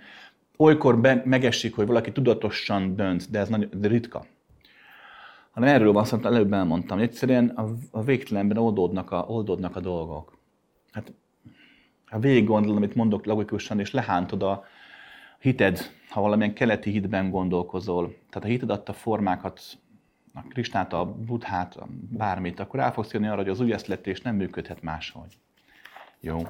Olykor 0.57 0.99
be, 0.99 1.21
megesik, 1.25 1.75
hogy 1.75 1.87
valaki 1.87 2.11
tudatosan 2.11 2.95
dönt, 2.95 3.31
de 3.31 3.39
ez 3.39 3.49
nagyon 3.49 3.69
de 3.73 3.87
ritka. 3.87 4.25
Hanem 5.51 5.69
erről 5.69 5.91
van 5.91 6.05
szó, 6.05 6.19
előbb 6.23 6.53
elmondtam, 6.53 6.99
egyszerűen 6.99 7.47
a, 7.47 7.73
a 7.91 8.03
végtelenben 8.03 8.57
oldódnak 8.57 9.11
a, 9.11 9.25
oldódnak 9.27 9.75
a 9.75 9.79
dolgok. 9.79 10.37
Hát 10.91 11.13
ha 12.05 12.19
végig 12.19 12.45
gondolom, 12.45 12.77
amit 12.77 12.95
mondok 12.95 13.25
logikusan, 13.25 13.79
és 13.79 13.91
lehántod 13.91 14.43
a 14.43 14.63
hited, 15.39 15.91
ha 16.09 16.21
valamilyen 16.21 16.53
keleti 16.53 16.91
hitben 16.91 17.29
gondolkozol, 17.29 18.15
tehát 18.29 18.47
a 18.47 18.51
hited 18.51 18.69
adta 18.69 18.93
formákat, 18.93 19.61
a 20.33 20.41
Kristát, 20.41 20.93
a 20.93 21.05
Budhát, 21.05 21.75
a 21.75 21.87
bármit, 22.09 22.59
akkor 22.59 22.79
el 22.79 22.93
fogsz 22.93 23.11
jönni 23.11 23.27
arra, 23.27 23.35
hogy 23.35 23.49
az 23.49 23.59
új 23.59 23.73
eszletés 23.73 24.21
nem 24.21 24.35
működhet 24.35 24.81
máshogy. 24.81 25.37
Jó. 26.19 26.47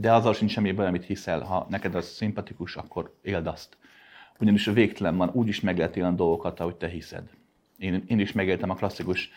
De 0.00 0.12
azzal 0.12 0.34
sincs 0.34 0.52
semmi 0.52 0.72
baj, 0.72 0.86
amit 0.86 1.04
hiszel. 1.04 1.40
Ha 1.40 1.66
neked 1.70 1.94
az 1.94 2.06
szimpatikus, 2.06 2.76
akkor 2.76 3.18
éld 3.22 3.46
azt. 3.46 3.76
Ugyanis 4.38 4.66
a 4.66 4.72
végtelen 4.72 5.16
van, 5.16 5.30
úgy 5.32 5.48
is 5.48 5.60
meg 5.60 5.78
lehet 5.78 5.96
élni 5.96 6.16
dolgokat, 6.16 6.60
ahogy 6.60 6.76
te 6.76 6.88
hiszed. 6.88 7.30
Én, 7.78 8.04
én 8.06 8.18
is 8.18 8.32
megéltem 8.32 8.70
a 8.70 8.74
klasszikus 8.74 9.30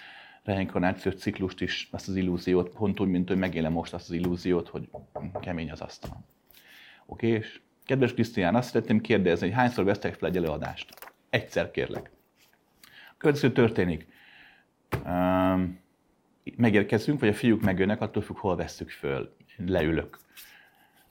reinkarnációs 0.43 1.15
ciklust 1.15 1.61
is, 1.61 1.87
azt 1.91 2.07
az 2.07 2.15
illúziót, 2.15 2.69
pont 2.69 2.99
úgy, 2.99 3.07
mint 3.07 3.27
hogy 3.27 3.37
megélem 3.37 3.71
most 3.71 3.93
azt 3.93 4.09
az 4.09 4.15
illúziót, 4.15 4.67
hogy 4.67 4.89
kemény 5.39 5.71
az 5.71 5.81
asztal. 5.81 6.25
Oké, 7.05 7.27
és 7.27 7.61
kedves 7.85 8.13
Krisztián, 8.13 8.55
azt 8.55 8.69
szeretném 8.69 9.01
kérdezni, 9.01 9.47
hogy 9.47 9.55
hányszor 9.55 9.83
vesztek 9.83 10.13
fel 10.13 10.29
egy 10.29 10.37
előadást? 10.37 10.93
Egyszer 11.29 11.71
kérlek. 11.71 12.11
A 12.83 13.15
következő 13.17 13.51
történik. 13.51 14.07
megérkezünk, 16.55 17.19
vagy 17.19 17.29
a 17.29 17.33
fiúk 17.33 17.61
megjönnek, 17.61 18.01
attól 18.01 18.21
függ, 18.21 18.37
hol 18.37 18.55
vesszük 18.55 18.89
föl. 18.89 19.35
Leülök. 19.57 20.17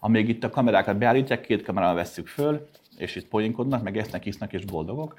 Amíg 0.03 0.29
itt 0.29 0.45
a 0.45 0.51
kamerákat 0.51 0.99
beállítják, 0.99 1.41
két 1.41 1.63
kamerával 1.63 1.95
vesszük 1.95 2.27
föl, 2.27 2.69
és 2.97 3.17
itt 3.17 3.29
poénkodnak, 3.29 3.83
meg 3.83 3.97
esznek, 3.97 4.27
isznak 4.27 4.53
és 4.53 4.65
boldogok. 4.65 5.15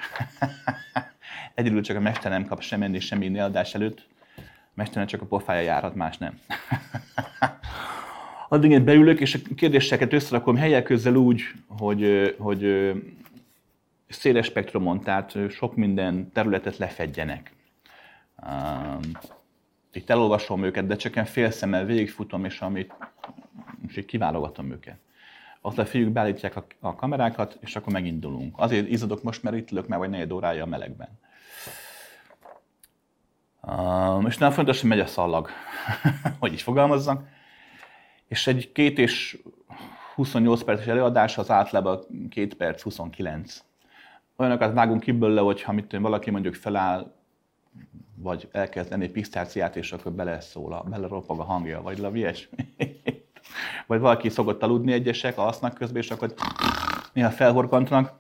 Egyedül 1.53 1.81
csak 1.81 1.97
a 1.97 1.99
mester 1.99 2.31
nem 2.31 2.45
kap 2.45 2.61
sem 2.61 2.81
enni, 2.81 2.99
sem 2.99 3.21
inni 3.21 3.39
adás 3.39 3.75
előtt. 3.75 4.07
A 4.37 4.41
mesternek 4.73 5.09
csak 5.09 5.21
a 5.21 5.25
pofája 5.25 5.61
járhat, 5.61 5.95
más 5.95 6.17
nem. 6.17 6.39
Addig 8.49 8.71
én 8.71 8.83
beülök, 8.83 9.19
és 9.19 9.35
a 9.35 9.55
kérdéseket 9.55 10.13
összerakom 10.13 10.55
helyek 10.55 10.83
közzel 10.83 11.15
úgy, 11.15 11.41
hogy, 11.67 12.35
hogy 12.39 12.91
széles 14.07 14.45
spektrumon, 14.45 15.01
tehát 15.01 15.37
sok 15.49 15.75
minden 15.75 16.31
területet 16.33 16.77
lefedjenek. 16.77 17.51
Itt 19.93 20.09
elolvasom 20.09 20.63
őket, 20.63 20.87
de 20.87 20.95
csak 20.95 21.13
ilyen 21.13 21.25
fél 21.25 21.51
szemmel 21.51 21.85
végigfutom, 21.85 22.45
és 22.45 22.61
amit 22.61 22.93
és 23.87 23.97
így 23.97 24.05
kiválogatom 24.05 24.71
őket. 24.71 24.97
Azt 25.61 25.77
a 25.77 25.85
fiúk 25.85 26.11
beállítják 26.11 26.55
a, 26.55 26.65
a 26.79 26.95
kamerákat, 26.95 27.57
és 27.59 27.75
akkor 27.75 27.93
megindulunk. 27.93 28.55
Azért 28.59 28.89
izadok 28.89 29.23
most, 29.23 29.43
mert 29.43 29.55
itt 29.55 29.71
ülök 29.71 29.87
már 29.87 29.99
vagy 29.99 30.09
negyed 30.09 30.31
órája 30.31 30.63
a 30.63 30.67
melegben. 30.67 31.19
Um, 33.61 34.25
és 34.25 34.37
nagyon 34.37 34.53
fontos, 34.53 34.79
hogy 34.79 34.89
megy 34.89 34.99
a 34.99 35.05
szallag, 35.05 35.49
hogy 36.39 36.53
így 36.53 36.61
fogalmazzak. 36.61 37.27
És 38.27 38.47
egy 38.47 38.71
két 38.71 38.99
és 38.99 39.41
28 40.15 40.63
perces 40.63 40.87
előadás 40.87 41.37
az 41.37 41.51
általában 41.51 42.05
2 42.29 42.55
perc 42.57 42.81
29. 42.81 43.63
Olyanokat 44.35 44.73
vágunk 44.73 45.01
ki 45.01 45.11
belőle, 45.11 45.41
hogy 45.41 45.61
ha 45.61 45.71
mit 45.71 45.97
valaki 45.97 46.31
mondjuk 46.31 46.55
feláll, 46.55 47.13
vagy 48.15 48.47
elkezd 48.51 48.91
enni 48.91 49.07
pisztáciát, 49.09 49.75
és 49.75 49.91
akkor 49.91 50.11
beleszól, 50.11 50.85
beleropog 50.89 51.39
a 51.39 51.43
hangja, 51.43 51.81
vagy 51.81 51.97
la 51.97 52.15
ilyesmi. 52.15 52.57
vagy 53.87 53.99
valaki 53.99 54.29
szokott 54.29 54.63
aludni 54.63 54.91
egyesek, 54.91 55.37
alsznak 55.37 55.73
közben, 55.73 56.01
és 56.01 56.11
akkor 56.11 56.33
néha 57.13 57.29
felhorkantanak. 57.29 58.19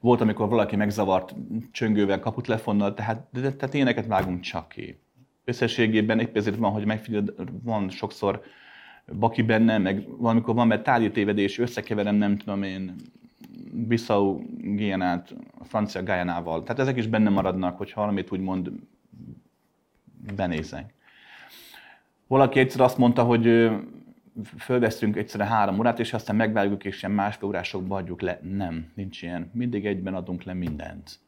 Volt, 0.00 0.20
amikor 0.20 0.48
valaki 0.48 0.76
megzavart 0.76 1.34
csöngővel, 1.72 2.20
kaput 2.20 2.46
tehát, 2.94 3.26
de, 3.32 3.52
tehát 3.52 3.74
éneket 3.74 4.06
vágunk 4.06 4.40
csak 4.40 4.68
ki. 4.68 5.00
Összességében 5.44 6.20
épp 6.20 6.36
ezért 6.36 6.56
van, 6.56 6.72
hogy 6.72 6.84
megfigyeld, 6.84 7.34
van 7.62 7.90
sokszor 7.90 8.42
baki 9.18 9.42
benne, 9.42 9.78
meg 9.78 10.06
valamikor 10.18 10.54
van, 10.54 10.66
mert 10.66 10.82
tárgyi 10.82 11.10
tévedés, 11.10 11.58
összekeverem, 11.58 12.14
nem 12.14 12.36
tudom 12.36 12.62
én, 12.62 12.94
Bissau 13.72 14.42
Guyanát, 14.58 15.34
a 15.58 15.64
francia 15.64 16.02
Guyanával. 16.02 16.62
Tehát 16.62 16.78
ezek 16.78 16.96
is 16.96 17.06
benne 17.06 17.30
maradnak, 17.30 17.76
hogy 17.76 17.92
valamit 17.94 18.32
úgymond 18.32 18.70
benézek. 20.34 20.94
Valaki 22.26 22.58
egyszer 22.58 22.80
azt 22.80 22.98
mondta, 22.98 23.22
hogy 23.22 23.70
fölveszünk 24.58 25.16
egyszerre 25.16 25.44
három 25.44 25.78
órát, 25.78 25.98
és 25.98 26.12
aztán 26.12 26.36
megvágjuk, 26.36 26.84
és 26.84 27.02
ilyen 27.02 27.14
másfél 27.14 27.48
órásokba 27.48 27.96
adjuk 27.96 28.20
le. 28.20 28.40
Nem, 28.42 28.92
nincs 28.94 29.22
ilyen. 29.22 29.50
Mindig 29.54 29.86
egyben 29.86 30.14
adunk 30.14 30.42
le 30.42 30.52
mindent. 30.52 31.18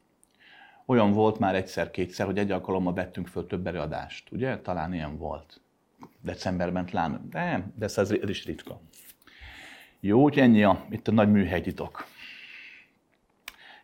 Olyan 0.85 1.11
volt 1.11 1.39
már 1.39 1.55
egyszer-kétszer, 1.55 2.25
hogy 2.25 2.37
egy 2.37 2.51
alkalommal 2.51 2.93
vettünk 2.93 3.27
föl 3.27 3.47
több 3.47 3.67
előadást. 3.67 4.31
Ugye? 4.31 4.57
Talán 4.57 4.93
ilyen 4.93 5.17
volt. 5.17 5.61
Decemberben 6.21 6.85
talán. 6.85 7.27
De, 7.29 7.71
de 7.75 7.85
ez, 7.85 7.97
ez 7.97 8.29
is 8.29 8.45
ritka. 8.45 8.81
Jó, 10.05 10.21
hogy 10.21 10.39
ennyi 10.39 10.63
a, 10.63 10.85
itt 10.89 11.07
a 11.07 11.11
nagy 11.11 11.31
műhelytitok. 11.31 12.05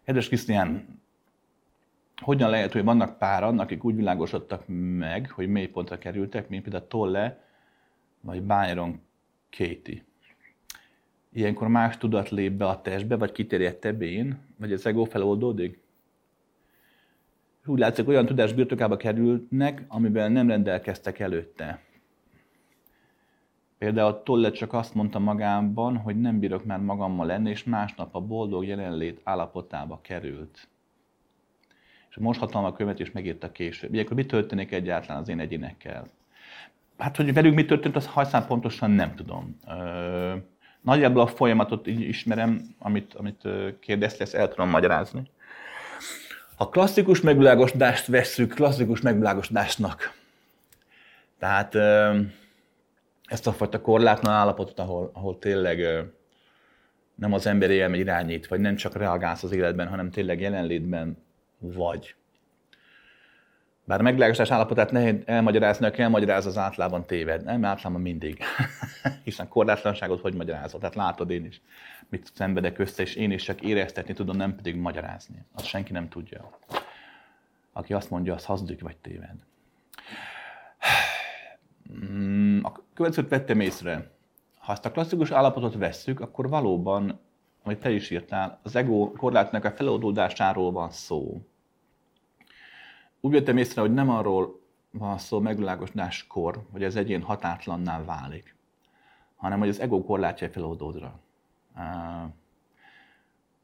Kedves 0.03 0.27
Krisztián, 0.27 0.99
hogyan 2.21 2.49
lehet, 2.49 2.71
hogy 2.71 2.83
vannak 2.83 3.17
páran, 3.17 3.59
akik 3.59 3.83
úgy 3.83 3.95
világosodtak 3.95 4.63
meg, 4.97 5.31
hogy 5.31 5.47
mélypontra 5.47 5.97
kerültek, 5.97 6.49
mint 6.49 6.63
például 6.63 6.87
Tolle, 6.87 7.43
vagy 8.21 8.41
Byron 8.41 9.01
Katie. 9.57 10.03
Ilyenkor 11.33 11.67
más 11.67 11.97
tudat 11.97 12.29
lép 12.29 12.51
be 12.51 12.67
a 12.67 12.81
testbe, 12.81 13.15
vagy 13.15 13.31
kiterjedtebb 13.31 14.01
én, 14.01 14.37
vagy 14.57 14.73
az 14.73 14.85
ego 14.85 15.03
feloldódik? 15.03 15.79
Úgy 17.65 17.79
látszik, 17.79 18.07
olyan 18.07 18.25
tudás 18.25 18.53
birtokába 18.53 18.97
kerülnek, 18.97 19.83
amivel 19.87 20.29
nem 20.29 20.47
rendelkeztek 20.47 21.19
előtte. 21.19 21.81
Például 23.79 24.23
Tolle 24.23 24.51
csak 24.51 24.73
azt 24.73 24.93
mondta 24.93 25.19
magában, 25.19 25.97
hogy 25.97 26.21
nem 26.21 26.39
bírok 26.39 26.65
már 26.65 26.79
magammal 26.79 27.25
lenni, 27.25 27.49
és 27.49 27.63
másnap 27.63 28.15
a 28.15 28.21
boldog 28.21 28.65
jelenlét 28.65 29.21
állapotába 29.23 29.99
került. 30.01 30.67
És 32.09 32.15
most 32.15 32.39
hatalma 32.39 32.73
követ 32.73 32.99
is 32.99 33.11
megírta 33.11 33.51
később. 33.51 33.93
Ilyenkor 33.93 34.15
mi 34.15 34.25
történik 34.25 34.71
egyáltalán 34.71 35.21
az 35.21 35.29
én 35.29 35.39
egyénekkel? 35.39 36.07
Hát, 36.97 37.15
hogy 37.15 37.33
velük 37.33 37.53
mi 37.53 37.65
történt, 37.65 37.95
azt 37.95 38.07
hajszán 38.07 38.45
pontosan 38.47 38.91
nem 38.91 39.15
tudom. 39.15 39.59
Nagyjából 40.81 41.21
a 41.21 41.27
folyamatot 41.27 41.87
ismerem, 41.87 42.75
amit, 42.79 43.13
amit 43.13 43.47
kérdezte, 43.79 44.23
ezt 44.23 44.33
el 44.33 44.49
tudom 44.49 44.69
magyarázni. 44.69 45.21
Ha 46.55 46.69
klasszikus 46.69 47.21
megvilágosodást 47.21 48.07
vesszük 48.07 48.53
klasszikus 48.53 49.01
megvilágosodásnak, 49.01 50.17
tehát 51.37 51.75
ezt 53.29 53.47
a 53.47 53.51
fajta 53.51 53.81
korlátlan 53.81 54.33
állapotot, 54.33 54.79
ahol, 54.79 55.09
ahol 55.13 55.39
tényleg 55.39 55.79
nem 57.15 57.33
az 57.33 57.47
emberi 57.47 57.81
elme 57.81 57.97
irányít, 57.97 58.47
vagy 58.47 58.59
nem 58.59 58.75
csak 58.75 58.95
reagálsz 58.95 59.43
az 59.43 59.51
életben, 59.51 59.87
hanem 59.87 60.11
tényleg 60.11 60.41
jelenlétben 60.41 61.17
vagy. 61.57 62.15
Bár 63.83 63.99
a 63.99 64.03
megvilágosodás 64.03 64.51
állapotát 64.51 64.91
nehéz 64.91 65.15
elmagyarázni, 65.25 65.85
aki 65.85 66.01
elmagyaráz, 66.01 66.45
az 66.45 66.57
általában 66.57 67.05
téved. 67.05 67.43
Nem, 67.43 67.65
általában 67.65 68.01
mindig. 68.01 68.43
Hiszen 69.23 69.47
korlátlanságot 69.47 70.21
hogy 70.21 70.33
magyarázod? 70.33 70.79
Tehát 70.79 70.95
látod 70.95 71.29
én 71.29 71.45
is, 71.45 71.61
mit 72.09 72.31
szenvedek 72.33 72.79
össze, 72.79 73.01
és 73.01 73.15
én 73.15 73.31
is 73.31 73.43
csak 73.43 73.61
éreztetni 73.61 74.13
tudom, 74.13 74.37
nem 74.37 74.55
pedig 74.55 74.75
magyarázni. 74.75 75.45
Azt 75.53 75.65
senki 75.65 75.91
nem 75.91 76.09
tudja. 76.09 76.49
Aki 77.73 77.93
azt 77.93 78.09
mondja, 78.09 78.33
az 78.33 78.45
hazudik 78.45 78.81
vagy 78.81 78.97
téved. 78.97 79.35
Mm, 81.93 82.59
a 82.63 82.71
következőt 82.93 83.29
vettem 83.29 83.59
észre. 83.59 84.11
Ha 84.57 84.71
ezt 84.71 84.85
a 84.85 84.91
klasszikus 84.91 85.31
állapotot 85.31 85.75
vesszük, 85.75 86.19
akkor 86.19 86.49
valóban, 86.49 87.19
amit 87.63 87.79
te 87.79 87.91
is 87.91 88.09
írtál, 88.09 88.59
az 88.63 88.75
ego 88.75 89.11
korlátnak 89.11 89.63
a 89.63 89.71
feloldódásáról 89.71 90.71
van 90.71 90.91
szó. 90.91 91.41
Úgy 93.21 93.31
vettem 93.31 93.57
észre, 93.57 93.81
hogy 93.81 93.93
nem 93.93 94.09
arról 94.09 94.59
van 94.91 95.17
szó 95.17 95.39
megvilágosodáskor, 95.39 96.65
hogy 96.71 96.83
az 96.83 96.95
egyén 96.95 97.21
hatátlanná 97.21 98.03
válik, 98.03 98.55
hanem 99.35 99.59
hogy 99.59 99.69
az 99.69 99.79
ego 99.79 100.03
korlátja 100.03 100.49
feloldódra. 100.49 101.19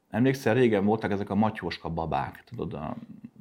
Emlékszel, 0.10 0.54
régen 0.54 0.86
voltak 0.86 1.12
ezek 1.12 1.30
a 1.30 1.36
matyóska 1.36 1.90
babák, 1.90 2.44
tudod, 2.44 2.74
a 2.74 2.96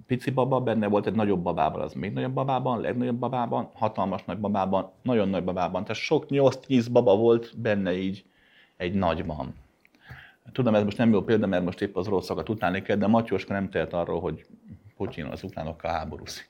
pici 0.06 0.30
baba, 0.30 0.61
benne 0.61 0.87
volt 0.87 1.06
egy 1.06 1.14
nagyobb 1.14 1.42
babában, 1.42 1.80
az 1.80 1.92
még 1.92 2.12
nagyobb 2.12 2.32
babában, 2.32 2.80
legnagyobb 2.80 3.18
babában, 3.18 3.70
hatalmas 3.75 4.25
nagy 4.25 4.38
babában, 4.38 4.90
nagyon 5.02 5.28
nagy 5.28 5.44
babában. 5.44 5.82
Tehát 5.82 6.02
sok 6.02 6.26
8-10 6.28 6.87
baba 6.92 7.16
volt 7.16 7.61
benne 7.61 7.92
így 7.92 8.25
egy 8.76 8.94
nagyban. 8.94 9.54
Tudom, 10.52 10.75
ez 10.75 10.84
most 10.84 10.96
nem 10.96 11.12
jó 11.12 11.23
példa, 11.23 11.46
mert 11.46 11.64
most 11.64 11.80
épp 11.80 11.96
az 11.96 12.06
rosszakat 12.06 12.49
utálni 12.49 12.82
kell, 12.82 12.96
de 12.96 13.06
Matyóska 13.06 13.52
nem 13.52 13.70
tehet 13.70 13.92
arról, 13.92 14.20
hogy 14.20 14.46
Putyin 14.96 15.25
az 15.25 15.42
ukránokkal 15.42 15.90
háborúszik. 15.90 16.49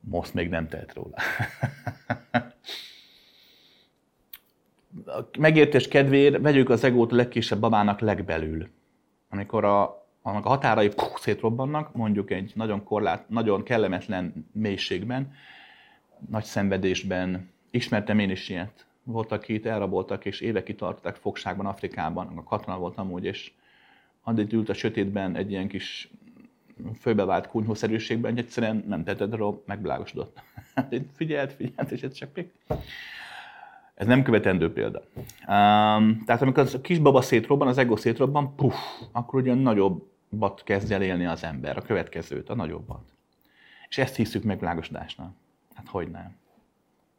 Most 0.00 0.34
még 0.34 0.48
nem 0.48 0.68
tehet 0.68 0.94
róla. 0.94 1.14
A 5.06 5.38
megértés 5.38 5.88
kedvéért 5.88 6.40
vegyük 6.40 6.68
az 6.68 6.84
egót 6.84 7.12
a 7.12 7.14
legkisebb 7.14 7.60
babának 7.60 8.00
legbelül. 8.00 8.68
Amikor 9.28 9.64
a, 9.64 9.99
annak 10.22 10.44
a 10.44 10.48
határai 10.48 10.88
puh, 10.88 11.16
szétrobbannak, 11.16 11.94
mondjuk 11.94 12.30
egy 12.30 12.52
nagyon, 12.54 12.84
korlát, 12.84 13.28
nagyon 13.28 13.62
kellemetlen 13.62 14.48
mélységben, 14.52 15.32
nagy 16.28 16.44
szenvedésben, 16.44 17.50
ismertem 17.70 18.18
én 18.18 18.30
is 18.30 18.48
ilyet. 18.48 18.86
Voltak, 19.02 19.40
akik 19.40 19.64
elraboltak, 19.64 20.24
és 20.24 20.40
évekig 20.40 20.76
tartották 20.76 21.16
fogságban 21.16 21.66
Afrikában, 21.66 22.32
a 22.36 22.42
katona 22.42 22.78
volt 22.78 22.96
amúgy, 22.96 23.24
és 23.24 23.52
addig 24.22 24.52
ült 24.52 24.68
a 24.68 24.74
sötétben 24.74 25.36
egy 25.36 25.50
ilyen 25.50 25.68
kis 25.68 26.10
főbevált 27.00 27.48
kunyhószerűségben, 27.48 28.30
hogy 28.30 28.40
egyszerűen 28.40 28.84
nem 28.88 29.04
tetted 29.04 29.32
arról, 29.32 29.62
megvilágosodott. 29.66 30.42
figyelt, 31.14 31.52
figyelt, 31.58 31.90
és 31.90 32.02
ez 32.02 32.12
csak 32.12 32.28
még. 32.34 32.50
Ez 33.94 34.06
nem 34.06 34.22
követendő 34.22 34.72
példa. 34.72 35.02
Um, 35.40 36.22
tehát 36.26 36.42
amikor 36.42 36.68
a 36.72 36.80
kis 36.80 36.98
baba 36.98 37.20
szétrobban, 37.20 37.68
az 37.68 37.78
ego 37.78 37.96
szétrobban, 37.96 38.54
puff, 38.54 38.74
akkor 39.12 39.40
ugye 39.40 39.52
a 39.52 39.54
nagyobbat 40.30 40.62
kezd 40.62 40.92
el 40.92 41.02
élni 41.02 41.26
az 41.26 41.44
ember, 41.44 41.76
a 41.76 41.82
következőt, 41.82 42.48
a 42.48 42.54
nagyobbat. 42.54 43.12
És 43.88 43.98
ezt 43.98 44.16
hiszük 44.16 44.42
megvilágosodásnak. 44.42 45.34
Hát 45.74 45.88
hogy 45.88 46.10
nem. 46.10 46.36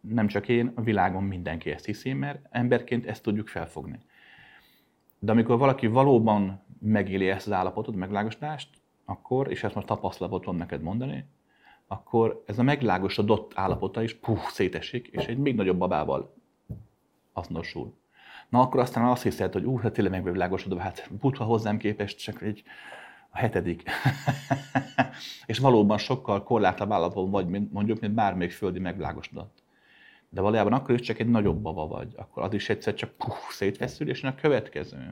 Nem 0.01 0.27
csak 0.27 0.47
én, 0.47 0.71
a 0.75 0.81
világon 0.81 1.23
mindenki 1.23 1.71
ezt 1.71 1.85
hiszi, 1.85 2.13
mert 2.13 2.47
emberként 2.49 3.05
ezt 3.05 3.23
tudjuk 3.23 3.47
felfogni. 3.47 3.99
De 5.19 5.31
amikor 5.31 5.57
valaki 5.57 5.87
valóban 5.87 6.63
megéli 6.79 7.29
ezt 7.29 7.47
az 7.47 7.53
állapotot, 7.53 7.95
megvilágosodást, 7.95 8.69
akkor, 9.05 9.51
és 9.51 9.63
ezt 9.63 9.75
most 9.75 9.87
tapasztalatot 9.87 10.41
tudom 10.41 10.57
neked 10.57 10.81
mondani, 10.81 11.25
akkor 11.87 12.43
ez 12.45 12.59
a 12.59 12.63
megvilágosodott 12.63 13.51
állapota 13.55 14.03
is 14.03 14.13
puh, 14.13 14.39
szétesik, 14.39 15.07
és 15.07 15.25
egy 15.25 15.37
még 15.37 15.55
nagyobb 15.55 15.77
babával 15.77 16.33
azonosul. 17.33 17.93
Na 18.49 18.59
akkor 18.59 18.79
aztán 18.79 19.05
azt 19.05 19.23
hiszed, 19.23 19.53
hogy 19.53 19.63
úr, 19.63 19.81
hát 19.81 19.93
tényleg 19.93 20.23
megvilágosodva, 20.23 20.79
hát 20.79 21.09
Buddha 21.19 21.43
hozzám 21.43 21.77
képest 21.77 22.17
csak 22.17 22.41
egy 22.41 22.63
a 23.31 23.37
hetedik. 23.37 23.83
és 25.45 25.59
valóban 25.59 25.97
sokkal 25.97 26.43
korlátlan 26.43 26.91
állapotban 26.91 27.31
vagy, 27.31 27.47
mint 27.47 27.71
mondjuk, 27.71 27.99
mint 27.99 28.13
bármelyik 28.13 28.51
földi 28.51 28.79
megvilágosodott. 28.79 29.63
De 30.29 30.41
valójában 30.41 30.73
akkor 30.73 30.95
is 30.95 31.01
csak 31.01 31.19
egy 31.19 31.29
nagyobb 31.29 31.61
baba 31.61 31.87
vagy. 31.87 32.13
Akkor 32.15 32.43
az 32.43 32.53
is 32.53 32.69
egyszer 32.69 32.93
csak 32.93 33.11
puh, 33.11 33.35
szétveszül, 33.49 34.09
és 34.09 34.23
a 34.23 34.35
következő. 34.35 35.11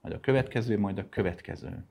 Majd 0.00 0.14
a 0.14 0.20
következő, 0.20 0.78
majd 0.78 0.98
a 0.98 1.08
következő. 1.08 1.84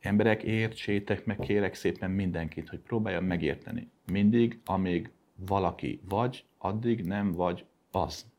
Emberek, 0.00 0.42
értsétek 0.42 1.24
meg, 1.24 1.38
kérek 1.38 1.74
szépen 1.74 2.10
mindenkit, 2.10 2.68
hogy 2.68 2.78
próbáljam 2.78 3.24
megérteni. 3.24 3.90
Mindig, 4.06 4.60
amíg 4.64 5.10
valaki 5.34 6.00
vagy, 6.08 6.44
addig 6.58 7.04
nem 7.04 7.32
vagy 7.32 7.64
az. 7.90 8.31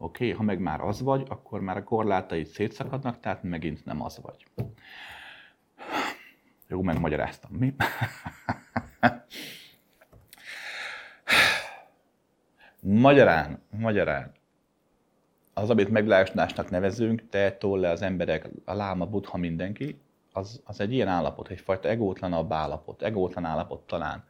Oké, 0.00 0.24
okay? 0.24 0.36
ha 0.36 0.42
meg 0.42 0.58
már 0.58 0.80
az 0.80 1.00
vagy, 1.00 1.26
akkor 1.28 1.60
már 1.60 1.76
a 1.76 1.84
korlátaid 1.84 2.46
szétszakadnak, 2.46 3.20
tehát 3.20 3.42
megint 3.42 3.84
nem 3.84 4.02
az 4.02 4.20
vagy. 4.22 4.46
Jó, 6.68 6.82
megmagyaráztam. 6.82 7.50
Mi? 7.52 7.74
Magyarán, 12.80 13.62
magyarán, 13.70 14.32
az, 15.54 15.70
amit 15.70 15.88
megvilágosodásnak 15.88 16.70
nevezünk, 16.70 17.28
te, 17.28 17.52
tolle, 17.52 17.90
az 17.90 18.02
emberek, 18.02 18.48
a 18.64 18.74
láma, 18.74 19.06
buddha, 19.06 19.36
mindenki, 19.36 20.00
az, 20.32 20.62
az 20.64 20.80
egy 20.80 20.92
ilyen 20.92 21.08
állapot, 21.08 21.48
egyfajta 21.48 21.88
egótlanabb 21.88 22.52
állapot, 22.52 23.02
egótlan 23.02 23.44
állapot 23.44 23.86
talán. 23.86 24.24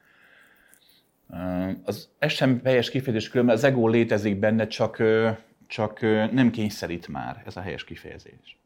Az, 1.85 2.09
ez 2.18 2.33
sem 2.33 2.61
helyes 2.64 2.90
kifejezés, 2.90 3.31
különben 3.31 3.54
az 3.54 3.64
ego 3.64 3.88
létezik 3.88 4.38
benne, 4.38 4.66
csak, 4.66 5.02
csak 5.68 6.00
nem 6.33 6.50
kényszerít 6.50 7.09
már 7.09 7.42
ez 7.46 7.57
a 7.57 7.61
helyes 7.61 7.85
kifejezés. 7.85 8.59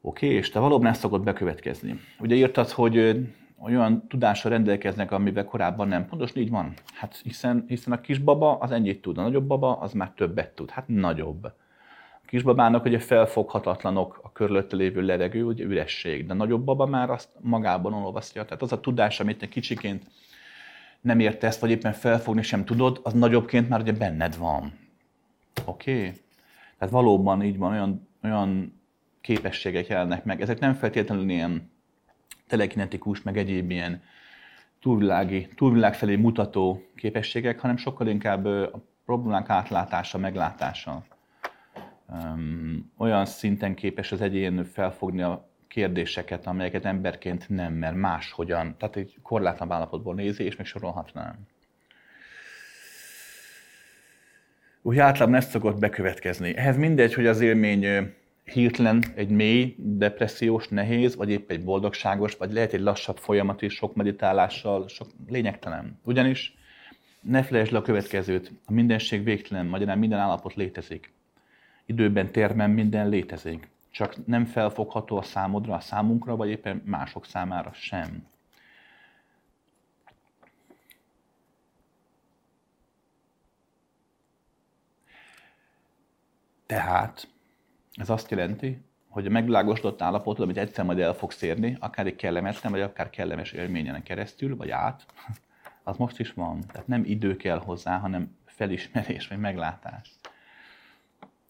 Oké, 0.00 0.26
és 0.26 0.50
te 0.50 0.58
valóban 0.58 0.86
ezt 0.86 1.00
szokott 1.00 1.22
bekövetkezni. 1.22 2.00
Ugye 2.18 2.34
írtad, 2.34 2.70
hogy 2.70 3.26
olyan 3.58 4.06
tudással 4.08 4.50
rendelkeznek, 4.50 5.12
amivel 5.12 5.44
korábban 5.44 5.88
nem. 5.88 6.06
Pontosan 6.06 6.42
így 6.42 6.50
van. 6.50 6.74
Hát 6.94 7.20
hiszen, 7.22 7.64
hiszen 7.68 7.92
a 7.92 8.00
kisbaba 8.00 8.58
az 8.58 8.70
ennyit 8.70 9.02
tud, 9.02 9.18
a 9.18 9.22
nagyobb 9.22 9.46
baba 9.46 9.78
az 9.78 9.92
már 9.92 10.10
többet 10.10 10.54
tud. 10.54 10.70
Hát 10.70 10.88
nagyobb. 10.88 11.44
A 11.44 12.26
kisbabának 12.26 12.84
ugye 12.84 12.98
felfoghatatlanok 12.98 14.20
a 14.22 14.32
körülötte 14.32 14.76
lévő 14.76 15.00
levegő, 15.00 15.44
ugye 15.44 15.64
üresség, 15.64 16.26
de 16.26 16.32
a 16.32 16.36
nagyobb 16.36 16.64
baba 16.64 16.86
már 16.86 17.10
azt 17.10 17.28
magában 17.40 17.92
olvasztja. 17.92 18.44
Tehát 18.44 18.62
az 18.62 18.72
a 18.72 18.80
tudás, 18.80 19.20
amit 19.20 19.38
te 19.38 19.48
kicsiként 19.48 20.04
nem 21.00 21.20
értesz, 21.20 21.58
vagy 21.58 21.70
éppen 21.70 21.92
felfogni 21.92 22.42
sem 22.42 22.64
tudod, 22.64 23.00
az 23.02 23.12
nagyobbként 23.12 23.68
már 23.68 23.80
ugye 23.80 23.92
benned 23.92 24.36
van. 24.36 24.72
Oké? 25.64 25.98
Okay? 25.98 26.12
Tehát 26.78 26.94
valóban 26.94 27.42
így 27.42 27.58
van, 27.58 27.72
olyan, 27.72 28.08
olyan 28.22 28.80
képességek 29.20 29.86
jelennek 29.86 30.24
meg. 30.24 30.40
Ezek 30.40 30.58
nem 30.58 30.74
feltétlenül 30.74 31.28
ilyen 31.28 31.70
telekinetikus, 32.46 33.22
meg 33.22 33.36
egyéb 33.38 33.70
ilyen 33.70 34.02
túlvilági, 34.80 35.48
túlvilág 35.54 35.94
felé 35.94 36.16
mutató 36.16 36.82
képességek, 36.94 37.60
hanem 37.60 37.76
sokkal 37.76 38.06
inkább 38.06 38.44
a 38.44 38.82
problémák 39.04 39.48
átlátása, 39.50 40.18
meglátása. 40.18 41.04
olyan 42.96 43.24
szinten 43.24 43.74
képes 43.74 44.12
az 44.12 44.20
egyén 44.20 44.64
felfogni 44.64 45.22
a 45.22 45.48
kérdéseket, 45.68 46.46
amelyeket 46.46 46.84
emberként 46.84 47.48
nem, 47.48 47.72
mert 47.72 47.96
máshogyan, 47.96 48.74
tehát 48.78 48.96
egy 48.96 49.18
korlátlan 49.22 49.72
állapotból 49.72 50.14
nézi, 50.14 50.44
és 50.44 50.56
még 50.56 50.66
sorolhatnám. 50.66 51.46
Úgy 54.86 54.98
általában 54.98 55.34
ezt 55.34 55.50
szokott 55.50 55.78
bekövetkezni. 55.78 56.56
Ehhez 56.56 56.76
mindegy, 56.76 57.14
hogy 57.14 57.26
az 57.26 57.40
élmény 57.40 57.86
hirtelen 58.44 59.04
egy 59.14 59.28
mély, 59.28 59.74
depressziós, 59.78 60.68
nehéz, 60.68 61.16
vagy 61.16 61.30
épp 61.30 61.50
egy 61.50 61.64
boldogságos, 61.64 62.36
vagy 62.36 62.52
lehet 62.52 62.72
egy 62.72 62.80
lassabb 62.80 63.16
folyamat 63.16 63.62
is, 63.62 63.74
sok 63.74 63.94
meditálással, 63.94 64.88
sok 64.88 65.08
lényegtelen. 65.28 66.00
Ugyanis 66.04 66.54
ne 67.20 67.42
felejtsd 67.42 67.72
le 67.72 67.78
a 67.78 67.82
következőt, 67.82 68.52
a 68.66 68.72
mindenség 68.72 69.24
végtelen, 69.24 69.66
magyarán 69.66 69.98
minden 69.98 70.18
állapot 70.18 70.54
létezik. 70.54 71.12
Időben, 71.86 72.32
térben 72.32 72.70
minden 72.70 73.08
létezik. 73.08 73.68
Csak 73.90 74.26
nem 74.26 74.44
felfogható 74.44 75.16
a 75.16 75.22
számodra, 75.22 75.74
a 75.74 75.80
számunkra, 75.80 76.36
vagy 76.36 76.48
éppen 76.48 76.82
mások 76.84 77.26
számára 77.26 77.70
sem. 77.72 78.26
Tehát 86.66 87.28
ez 87.92 88.10
azt 88.10 88.30
jelenti, 88.30 88.84
hogy 89.08 89.26
a 89.26 89.30
megvilágosodott 89.30 90.02
állapot, 90.02 90.38
amit 90.38 90.56
egyszer 90.56 90.84
majd 90.84 90.98
el 90.98 91.14
fogsz 91.14 91.42
érni, 91.42 91.76
akár 91.80 92.06
egy 92.06 92.16
kellemetlen, 92.16 92.72
vagy 92.72 92.80
akár 92.80 93.10
kellemes 93.10 93.52
élményen 93.52 94.02
keresztül, 94.02 94.56
vagy 94.56 94.70
át, 94.70 95.06
az 95.82 95.96
most 95.96 96.20
is 96.20 96.32
van. 96.32 96.60
Tehát 96.60 96.86
nem 96.86 97.04
idő 97.04 97.36
kell 97.36 97.58
hozzá, 97.58 97.98
hanem 97.98 98.36
felismerés, 98.44 99.28
vagy 99.28 99.38
meglátás. 99.38 100.10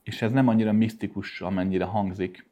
És 0.03 0.23
ez 0.23 0.33
nem 0.33 0.49
annyira 0.49 0.73
misztikus, 0.73 1.41
amennyire 1.41 1.85
hangzik, 1.85 2.49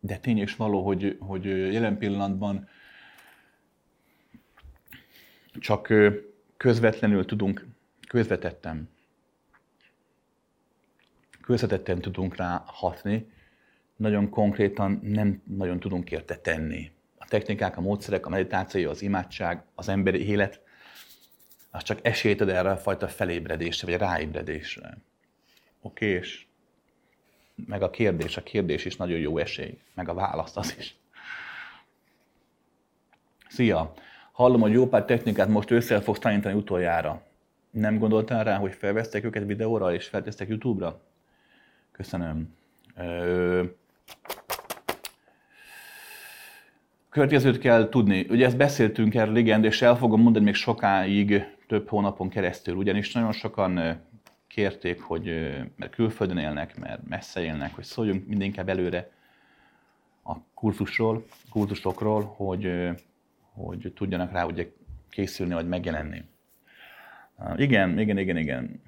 de 0.00 0.18
tény 0.18 0.38
és 0.38 0.56
való, 0.56 0.84
hogy, 0.84 1.16
hogy 1.20 1.44
jelen 1.72 1.98
pillanatban 1.98 2.68
csak 5.58 5.92
közvetlenül 6.56 7.24
tudunk, 7.24 7.66
közvetetten, 8.08 8.88
közvetetten 11.42 11.98
tudunk 11.98 12.36
rá 12.36 12.62
hatni, 12.66 13.30
nagyon 13.96 14.30
konkrétan 14.30 15.00
nem 15.02 15.42
nagyon 15.56 15.80
tudunk 15.80 16.10
érte 16.10 16.36
tenni. 16.36 16.90
A 17.18 17.26
technikák, 17.28 17.76
a 17.76 17.80
módszerek, 17.80 18.26
a 18.26 18.30
meditáció, 18.30 18.90
az 18.90 19.02
imádság, 19.02 19.62
az 19.74 19.88
emberi 19.88 20.28
élet, 20.28 20.60
az 21.70 21.82
csak 21.82 21.98
esélyt 22.02 22.40
ad 22.40 22.48
erre 22.48 22.70
a 22.70 22.76
fajta 22.76 23.08
felébredésre, 23.08 23.86
vagy 23.86 24.00
ráébredésre. 24.00 24.98
Oké, 25.80 26.06
és 26.06 26.46
meg 27.66 27.82
a 27.82 27.90
kérdés, 27.90 28.36
a 28.36 28.42
kérdés 28.42 28.84
is 28.84 28.96
nagyon 28.96 29.18
jó 29.18 29.38
esély, 29.38 29.78
meg 29.94 30.08
a 30.08 30.14
választ 30.14 30.56
az 30.56 30.74
is. 30.78 30.96
Szia! 33.48 33.92
Hallom, 34.32 34.60
hogy 34.60 34.72
jó 34.72 34.88
pár 34.88 35.04
technikát 35.04 35.48
most 35.48 35.70
össze 35.70 36.00
fogsz 36.00 36.18
tanítani 36.18 36.54
utoljára. 36.54 37.22
Nem 37.70 37.98
gondoltál 37.98 38.44
rá, 38.44 38.56
hogy 38.56 38.72
felvesztek 38.72 39.24
őket 39.24 39.46
videóra 39.46 39.94
és 39.94 40.06
feltesztek 40.06 40.48
YouTube-ra? 40.48 41.00
Köszönöm. 41.92 42.54
Ö... 42.96 43.64
Következőt 47.10 47.58
kell 47.58 47.88
tudni. 47.88 48.26
Ugye 48.30 48.46
ezt 48.46 48.56
beszéltünk 48.56 49.14
erről, 49.14 49.36
igen, 49.36 49.64
és 49.64 49.82
el 49.82 49.96
fogom 49.96 50.22
mondani 50.22 50.44
még 50.44 50.54
sokáig, 50.54 51.44
több 51.66 51.88
hónapon 51.88 52.28
keresztül, 52.28 52.74
ugyanis 52.74 53.12
nagyon 53.12 53.32
sokan 53.32 54.00
kérték, 54.46 55.00
hogy 55.00 55.24
mert 55.76 55.94
külföldön 55.94 56.38
élnek, 56.38 56.78
mert 56.78 57.08
messze 57.08 57.42
élnek, 57.42 57.74
hogy 57.74 57.84
szóljunk 57.84 58.26
mindenképp 58.26 58.68
előre 58.68 59.10
a 60.24 60.36
kurzusról, 60.54 61.24
kurzusokról, 61.50 62.22
hogy, 62.36 62.90
hogy 63.52 63.92
tudjanak 63.94 64.32
rá 64.32 64.44
ugye 64.44 64.72
készülni, 65.10 65.54
vagy 65.54 65.68
megjelenni. 65.68 66.24
Igen, 67.56 67.98
igen, 67.98 68.18
igen, 68.18 68.36
igen. 68.36 68.82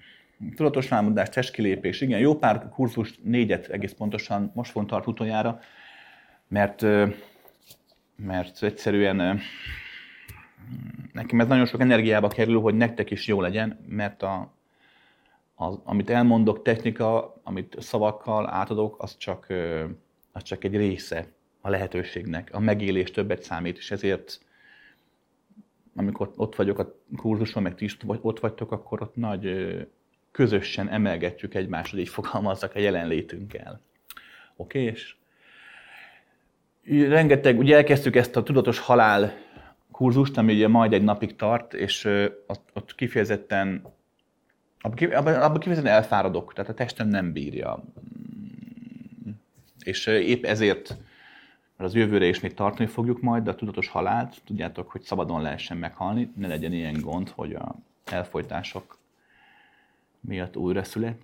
Tudatos 0.54 0.92
álmodás, 0.92 1.28
testkilépés, 1.28 2.00
igen, 2.00 2.18
jó 2.18 2.34
pár 2.38 2.68
kurzus, 2.68 3.18
négyet 3.22 3.68
egész 3.68 3.92
pontosan 3.92 4.50
most 4.54 4.70
font 4.70 4.88
tart 4.88 5.06
utoljára, 5.06 5.60
mert, 6.48 6.82
mert 8.16 8.62
egyszerűen 8.62 9.40
nekem 11.12 11.40
ez 11.40 11.46
nagyon 11.46 11.66
sok 11.66 11.80
energiába 11.80 12.28
kerül, 12.28 12.60
hogy 12.60 12.74
nektek 12.74 13.10
is 13.10 13.26
jó 13.26 13.40
legyen, 13.40 13.84
mert 13.86 14.22
a, 14.22 14.54
az, 15.54 15.78
amit 15.84 16.10
elmondok, 16.10 16.62
technika, 16.62 17.40
amit 17.42 17.76
szavakkal 17.78 18.50
átadok, 18.50 19.02
az 19.02 19.16
csak, 19.16 19.46
az 20.32 20.42
csak 20.42 20.64
egy 20.64 20.76
része 20.76 21.26
a 21.60 21.70
lehetőségnek. 21.70 22.48
A 22.52 22.60
megélés 22.60 23.10
többet 23.10 23.42
számít, 23.42 23.76
és 23.76 23.90
ezért 23.90 24.40
amikor 25.96 26.32
ott 26.36 26.54
vagyok 26.54 26.78
a 26.78 26.94
kurzuson, 27.16 27.62
meg 27.62 27.74
ti 27.74 27.84
is 27.84 27.96
ott 28.06 28.40
vagytok, 28.40 28.72
akkor 28.72 29.02
ott 29.02 29.16
nagy 29.16 29.76
közösen 30.34 30.88
emelgetjük 30.88 31.54
egymást, 31.54 31.90
hogy 31.90 32.00
így 32.00 32.08
fogalmazzak 32.08 32.74
a 32.74 32.78
jelenlétünkkel. 32.78 33.80
Oké? 34.56 34.82
És 34.82 35.14
rengeteg, 37.08 37.58
ugye 37.58 37.76
elkezdtük 37.76 38.16
ezt 38.16 38.36
a 38.36 38.42
tudatos 38.42 38.78
halál 38.78 39.34
kurzust, 39.90 40.36
ami 40.36 40.54
ugye 40.54 40.68
majd 40.68 40.92
egy 40.92 41.02
napig 41.02 41.36
tart, 41.36 41.74
és 41.74 42.04
ott, 42.46 42.68
ott 42.72 42.94
kifejezetten 42.94 43.82
abban 44.80 45.58
kifejezetten 45.58 45.92
elfáradok, 45.92 46.52
tehát 46.52 46.70
a 46.70 46.74
testem 46.74 47.08
nem 47.08 47.32
bírja. 47.32 47.84
És 49.84 50.06
épp 50.06 50.44
ezért, 50.44 50.88
mert 51.76 51.90
az 51.90 51.94
jövőre 51.94 52.26
is 52.26 52.40
még 52.40 52.54
tartani 52.54 52.88
fogjuk 52.88 53.20
majd, 53.20 53.42
de 53.42 53.50
a 53.50 53.54
tudatos 53.54 53.88
halált, 53.88 54.36
tudjátok, 54.44 54.90
hogy 54.90 55.02
szabadon 55.02 55.42
lehessen 55.42 55.76
meghalni, 55.76 56.32
ne 56.36 56.46
legyen 56.46 56.72
ilyen 56.72 57.00
gond, 57.00 57.28
hogy 57.28 57.54
a 57.54 57.74
elfolytások 58.04 58.98
miatt 60.26 60.56
újra 60.56 60.84
szület. 60.84 61.22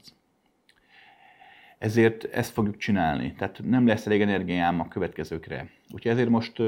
Ezért 1.79 2.25
ezt 2.25 2.53
fogjuk 2.53 2.77
csinálni, 2.77 3.33
tehát 3.33 3.61
nem 3.65 3.87
lesz 3.87 4.07
elég 4.07 4.21
energiám 4.21 4.81
a 4.81 4.89
következőkre. 4.89 5.71
Úgyhogy 5.91 6.13
ezért 6.13 6.29
most 6.29 6.63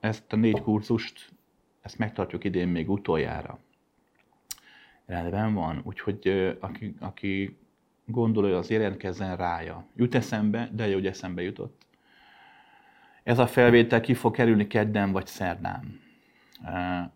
ezt 0.00 0.32
a 0.32 0.36
négy 0.36 0.60
kurzust, 0.60 1.30
ezt 1.82 1.98
megtartjuk 1.98 2.44
idén 2.44 2.68
még 2.68 2.90
utoljára 2.90 3.58
rendben 5.08 5.54
van. 5.54 5.80
Úgyhogy 5.84 6.56
aki, 6.60 6.94
aki 7.00 7.58
gondolja, 8.04 8.58
az 8.58 8.70
jelentkezzen 8.70 9.36
rája. 9.36 9.86
Jut 9.96 10.14
eszembe, 10.14 10.68
de 10.72 10.86
jó, 10.86 10.94
hogy 10.94 11.06
eszembe 11.06 11.42
jutott. 11.42 11.86
Ez 13.22 13.38
a 13.38 13.46
felvétel 13.46 14.00
ki 14.00 14.14
fog 14.14 14.34
kerülni 14.34 14.66
kedden 14.66 15.12
vagy 15.12 15.26
szerdán. 15.26 16.00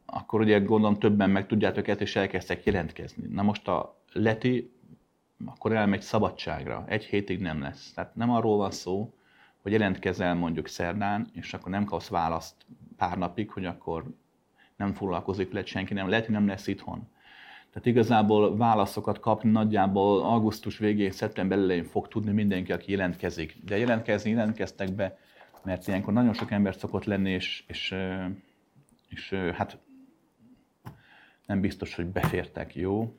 Akkor 0.07 0.41
ugye 0.41 0.59
gondolom 0.59 0.99
többen 0.99 1.31
meg 1.31 1.47
tudjátok 1.47 1.89
ezt, 1.89 2.01
és 2.01 2.17
elkezdtek 2.17 2.65
jelentkezni. 2.65 3.27
Na 3.29 3.43
most 3.43 3.69
a 3.69 4.02
leti, 4.13 4.73
akkor 5.45 5.73
elmegy 5.73 6.01
szabadságra. 6.01 6.85
Egy 6.87 7.05
hétig 7.05 7.41
nem 7.41 7.61
lesz. 7.61 7.93
Tehát 7.93 8.15
nem 8.15 8.31
arról 8.31 8.57
van 8.57 8.71
szó, 8.71 9.15
hogy 9.63 9.73
jelentkezel 9.73 10.35
mondjuk 10.35 10.69
szerdán, 10.69 11.31
és 11.33 11.55
akkor 11.55 11.71
nem 11.71 11.85
kapsz 11.85 12.09
választ 12.09 12.55
pár 12.97 13.19
napig, 13.19 13.51
hogy 13.51 13.65
akkor 13.65 14.05
nem 14.77 14.93
foglalkozik 14.93 15.53
le 15.53 15.65
senki, 15.65 15.95
nem 15.95 16.09
lehet, 16.09 16.29
nem 16.29 16.47
lesz 16.47 16.67
itthon. 16.67 17.09
Tehát 17.73 17.87
igazából 17.87 18.57
válaszokat 18.57 19.21
kapni 19.21 19.51
nagyjából 19.51 20.23
augusztus 20.23 20.79
végén, 20.79 21.11
szeptember 21.11 21.59
elején 21.59 21.85
fog 21.85 22.09
tudni 22.09 22.33
mindenki, 22.33 22.73
aki 22.73 22.91
jelentkezik. 22.91 23.57
De 23.65 23.79
jelentkezni 23.79 24.31
jelentkeztek 24.31 24.93
be, 24.93 25.19
mert 25.63 25.89
ilyenkor 25.89 26.13
nagyon 26.13 26.33
sok 26.33 26.51
ember 26.51 26.75
szokott 26.75 27.05
lenni, 27.05 27.31
és, 27.31 27.65
és, 27.67 27.95
és 29.09 29.33
hát 29.33 29.79
nem 31.47 31.61
biztos, 31.61 31.95
hogy 31.95 32.07
befértek, 32.07 32.75
jó? 32.75 33.17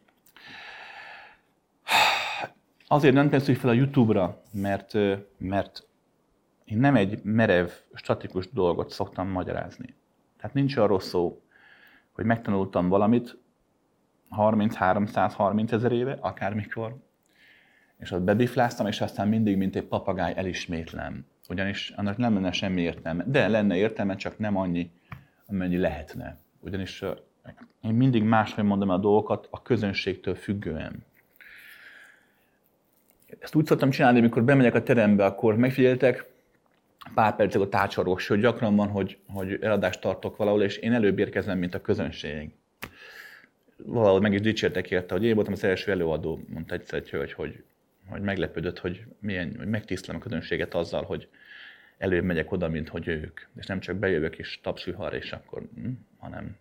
Azért 2.93 3.13
nem 3.13 3.29
tesszük 3.29 3.55
fel 3.55 3.69
a 3.69 3.73
YouTube-ra, 3.73 4.41
mert, 4.51 4.93
mert 5.37 5.87
én 6.65 6.77
nem 6.77 6.95
egy 6.95 7.23
merev, 7.23 7.69
statikus 7.93 8.51
dolgot 8.51 8.89
szoktam 8.89 9.27
magyarázni. 9.27 9.95
Tehát 10.37 10.53
nincs 10.55 10.77
arról 10.77 10.99
szó, 10.99 11.41
hogy 12.11 12.25
megtanultam 12.25 12.87
valamit, 12.87 13.37
30-330 14.37 15.71
ezer 15.71 15.91
éve, 15.91 16.17
akármikor, 16.19 16.95
és 17.97 18.11
ott 18.11 18.21
bebifláztam, 18.21 18.87
és 18.87 19.01
aztán 19.01 19.27
mindig, 19.27 19.57
mint 19.57 19.75
egy 19.75 19.85
papagáj 19.85 20.33
elismétlem. 20.35 21.25
Ugyanis 21.49 21.89
annak 21.89 22.17
nem 22.17 22.33
lenne 22.33 22.51
semmi 22.51 22.81
értelme. 22.81 23.23
De 23.27 23.47
lenne 23.47 23.75
értelme, 23.75 24.15
csak 24.15 24.37
nem 24.37 24.57
annyi, 24.57 24.91
amennyi 25.45 25.77
lehetne. 25.77 26.37
Ugyanis 26.59 27.03
én 27.81 27.93
mindig 27.93 28.23
máshogy 28.23 28.63
mondom 28.63 28.89
a 28.89 28.97
dolgokat 28.97 29.47
a 29.51 29.61
közönségtől 29.61 30.35
függően. 30.35 31.03
Ezt 33.43 33.55
úgy 33.55 33.65
szoktam 33.65 33.89
csinálni, 33.89 34.19
amikor 34.19 34.43
bemegyek 34.43 34.75
a 34.75 34.83
terembe, 34.83 35.25
akkor 35.25 35.55
megfigyeltek, 35.55 36.25
pár 37.13 37.35
percig 37.35 37.61
a 37.61 37.69
tárcsaros, 37.69 38.27
hogy 38.27 38.39
gyakran 38.39 38.75
van, 38.75 38.87
hogy, 38.87 39.17
hogy 39.27 39.57
eladást 39.61 40.01
tartok 40.01 40.37
valahol, 40.37 40.63
és 40.63 40.77
én 40.77 40.93
előbb 40.93 41.19
érkezem, 41.19 41.57
mint 41.57 41.75
a 41.75 41.81
közönség 41.81 42.51
valahogy 43.85 44.21
meg 44.21 44.33
is 44.33 44.41
dicsértek 44.41 44.91
érte, 44.91 45.13
hogy 45.13 45.23
én 45.23 45.35
voltam 45.35 45.53
az 45.53 45.63
első 45.63 45.91
előadó, 45.91 46.39
mondta 46.47 46.73
egyszer 46.73 46.99
egy 46.99 47.09
hölgy, 47.09 47.33
hogy, 47.33 47.63
hogy 48.09 48.21
meglepődött, 48.21 48.79
hogy, 48.79 49.05
milyen, 49.19 49.55
hogy 49.57 49.67
megtisztelem 49.67 50.21
a 50.21 50.23
közönséget 50.23 50.73
azzal, 50.73 51.03
hogy 51.03 51.27
előbb 51.97 52.23
megyek 52.23 52.51
oda, 52.51 52.67
mint 52.67 52.89
hogy 52.89 53.07
ők. 53.07 53.39
És 53.55 53.65
nem 53.65 53.79
csak 53.79 53.95
bejövök 53.95 54.37
és 54.37 54.59
tapsülhar, 54.61 55.13
és 55.13 55.31
akkor, 55.31 55.61
hm, 55.75 55.89
hanem. 56.17 56.57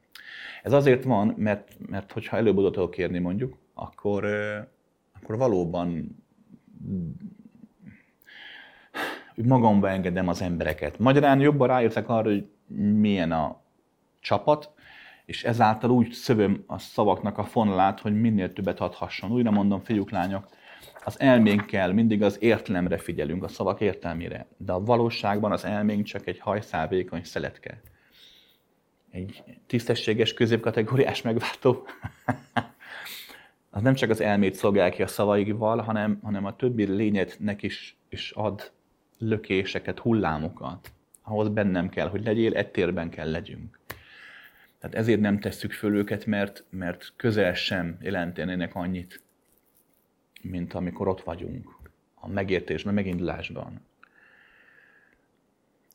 Ez 0.63 0.73
azért 0.73 1.05
van, 1.05 1.35
mert, 1.37 1.77
mert 1.87 2.13
hogyha 2.13 2.37
előbb 2.37 2.57
oda 2.57 2.71
tudok 2.71 3.21
mondjuk, 3.21 3.57
akkor, 3.75 4.25
akkor 5.13 5.37
valóban 5.37 6.17
magamba 9.35 9.91
engedem 9.91 10.29
az 10.29 10.43
embereket. 10.43 10.99
Magyarán 10.99 11.41
jobban 11.41 11.69
rájöttek 11.69 12.09
arra, 12.09 12.29
hogy 12.31 12.47
milyen 12.77 13.33
a 13.33 13.61
csapat, 14.21 14.71
és 15.25 15.45
ezáltal 15.45 15.91
úgy 15.91 16.13
szövöm 16.13 16.65
a 16.67 16.79
szavaknak 16.79 17.39
a 17.39 17.45
fonalát, 17.45 18.01
hogy 18.01 18.21
minél 18.21 18.53
többet 18.53 18.81
adhasson. 18.81 19.33
Újra 19.33 19.51
mondom, 19.51 19.81
fiúk, 19.81 20.11
lányok, 20.11 20.49
az 21.05 21.21
elménkkel 21.21 21.93
mindig 21.93 22.23
az 22.23 22.37
értelemre 22.41 22.99
figyelünk, 22.99 23.45
a 23.45 23.49
szavak 23.49 23.81
értelmére, 23.81 24.47
de 24.57 24.73
a 24.73 24.85
valóságban 24.85 25.53
az 25.53 25.65
elménk 25.65 26.05
csak 26.05 26.27
egy 26.27 26.39
hajszálvékony 26.39 27.25
szeletke. 27.25 27.81
Egy 29.11 29.43
tisztességes 29.67 30.35
középkategóriás 30.35 31.23
megváltó. 31.23 31.87
az 33.75 33.83
nem 33.83 33.95
csak 33.95 34.11
az 34.11 34.21
elmét 34.21 34.55
szolgál 34.55 34.91
ki 34.91 35.03
a 35.03 35.07
szavaival, 35.07 35.79
hanem, 35.79 36.19
hanem 36.23 36.45
a 36.45 36.57
többi 36.57 36.85
lényednek 36.85 37.63
is, 37.63 37.97
is 38.09 38.31
ad 38.31 38.73
lökéseket, 39.19 39.99
hullámokat, 39.99 40.93
ahhoz 41.23 41.49
bennem 41.49 41.89
kell, 41.89 42.09
hogy 42.09 42.25
legyél, 42.25 42.55
egy 42.55 42.69
térben 42.69 43.11
kell 43.11 43.31
legyünk. 43.31 43.79
Tehát 44.79 44.97
ezért 44.97 45.21
nem 45.21 45.39
tesszük 45.39 45.73
föl 45.73 45.97
őket, 45.97 46.27
mert, 46.27 46.65
mert 46.71 47.13
közel 47.17 47.55
sem 47.55 47.99
jelentenének 48.01 48.75
annyit, 48.75 49.23
mint 50.43 50.75
amikor 50.75 51.09
ott 51.09 51.23
vagyunk, 51.23 51.77
a 52.15 52.29
megértésben, 52.29 52.95
megindulásban. 52.95 53.81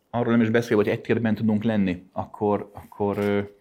Arról 0.09 0.31
nem 0.31 0.41
is 0.41 0.49
beszél, 0.49 0.77
hogy 0.77 0.87
egy 0.87 1.01
térben 1.01 1.35
tudunk 1.35 1.63
lenni, 1.63 2.09
akkor, 2.11 2.71
akkor 2.73 3.17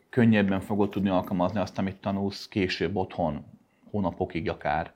könnyebben 0.08 0.60
fogod 0.60 0.90
tudni 0.90 1.08
alkalmazni 1.08 1.60
azt, 1.60 1.78
amit 1.78 2.00
tanulsz 2.00 2.48
később 2.48 2.96
otthon, 2.96 3.44
hónapokig 3.96 4.48
akár. 4.48 4.92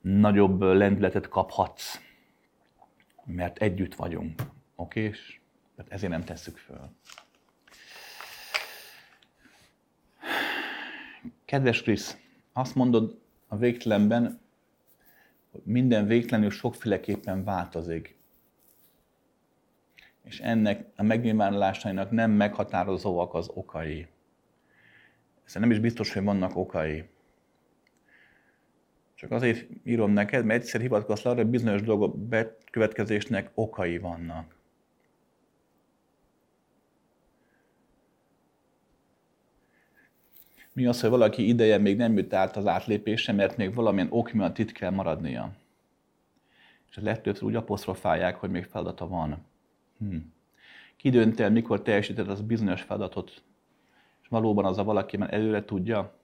Nagyobb 0.00 0.60
lendületet 0.60 1.28
kaphatsz, 1.28 2.00
mert 3.24 3.58
együtt 3.58 3.94
vagyunk. 3.94 4.42
Oké? 4.74 5.02
És 5.02 5.40
ezért 5.88 6.12
nem 6.12 6.24
tesszük 6.24 6.56
föl. 6.56 6.90
Kedves 11.44 11.82
Krisz, 11.82 12.16
azt 12.52 12.74
mondod 12.74 13.20
a 13.48 13.56
végtelenben, 13.56 14.40
hogy 15.50 15.62
minden 15.64 16.06
végtelenül 16.06 16.50
sokféleképpen 16.50 17.44
változik. 17.44 18.16
És 20.22 20.40
ennek 20.40 20.86
a 20.96 21.02
megnyilvánulásainak 21.02 22.10
nem 22.10 22.30
meghatározóak 22.30 23.34
az 23.34 23.48
okai. 23.54 24.06
Ez 25.44 25.54
nem 25.54 25.70
is 25.70 25.78
biztos, 25.78 26.12
hogy 26.12 26.22
vannak 26.24 26.56
okai. 26.56 27.12
Csak 29.24 29.32
azért 29.32 29.66
írom 29.84 30.10
neked, 30.10 30.44
mert 30.44 30.62
egyszer 30.62 30.80
hivatkozz 30.80 31.26
arra, 31.26 31.36
hogy 31.36 31.46
bizonyos 31.46 31.82
dolgok 31.82 32.18
bekövetkezésnek 32.18 33.50
okai 33.54 33.98
vannak. 33.98 34.56
Mi 40.72 40.86
az, 40.86 41.00
hogy 41.00 41.10
valaki 41.10 41.48
ideje 41.48 41.78
még 41.78 41.96
nem 41.96 42.16
jut 42.16 42.32
át 42.32 42.56
az 42.56 42.66
átlépése, 42.66 43.32
mert 43.32 43.56
még 43.56 43.74
valamilyen 43.74 44.08
ok 44.10 44.32
miatt 44.32 44.58
itt 44.58 44.72
kell 44.72 44.90
maradnia. 44.90 45.52
És 46.90 46.98
legtöbbször 47.02 47.44
úgy 47.44 47.54
apostrofálják, 47.54 48.36
hogy 48.36 48.50
még 48.50 48.64
feladata 48.64 49.08
van. 49.08 49.44
Hm. 49.98 50.16
Ki 50.96 51.10
dönt 51.10 51.40
el, 51.40 51.50
mikor 51.50 51.82
teljesíted 51.82 52.28
az 52.28 52.40
bizonyos 52.40 52.82
feladatot, 52.82 53.42
és 54.22 54.28
valóban 54.28 54.64
az 54.64 54.78
a 54.78 54.84
valaki 54.84 55.16
már 55.16 55.34
előre 55.34 55.64
tudja, 55.64 56.22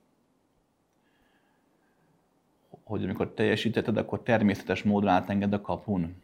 hogy 2.90 3.05
amikor 3.05 3.35
teljesítetted, 3.35 3.96
akkor 3.96 4.22
természetes 4.22 4.83
módon 4.83 5.09
átenged 5.09 5.53
a 5.53 5.61
kapun. 5.61 6.22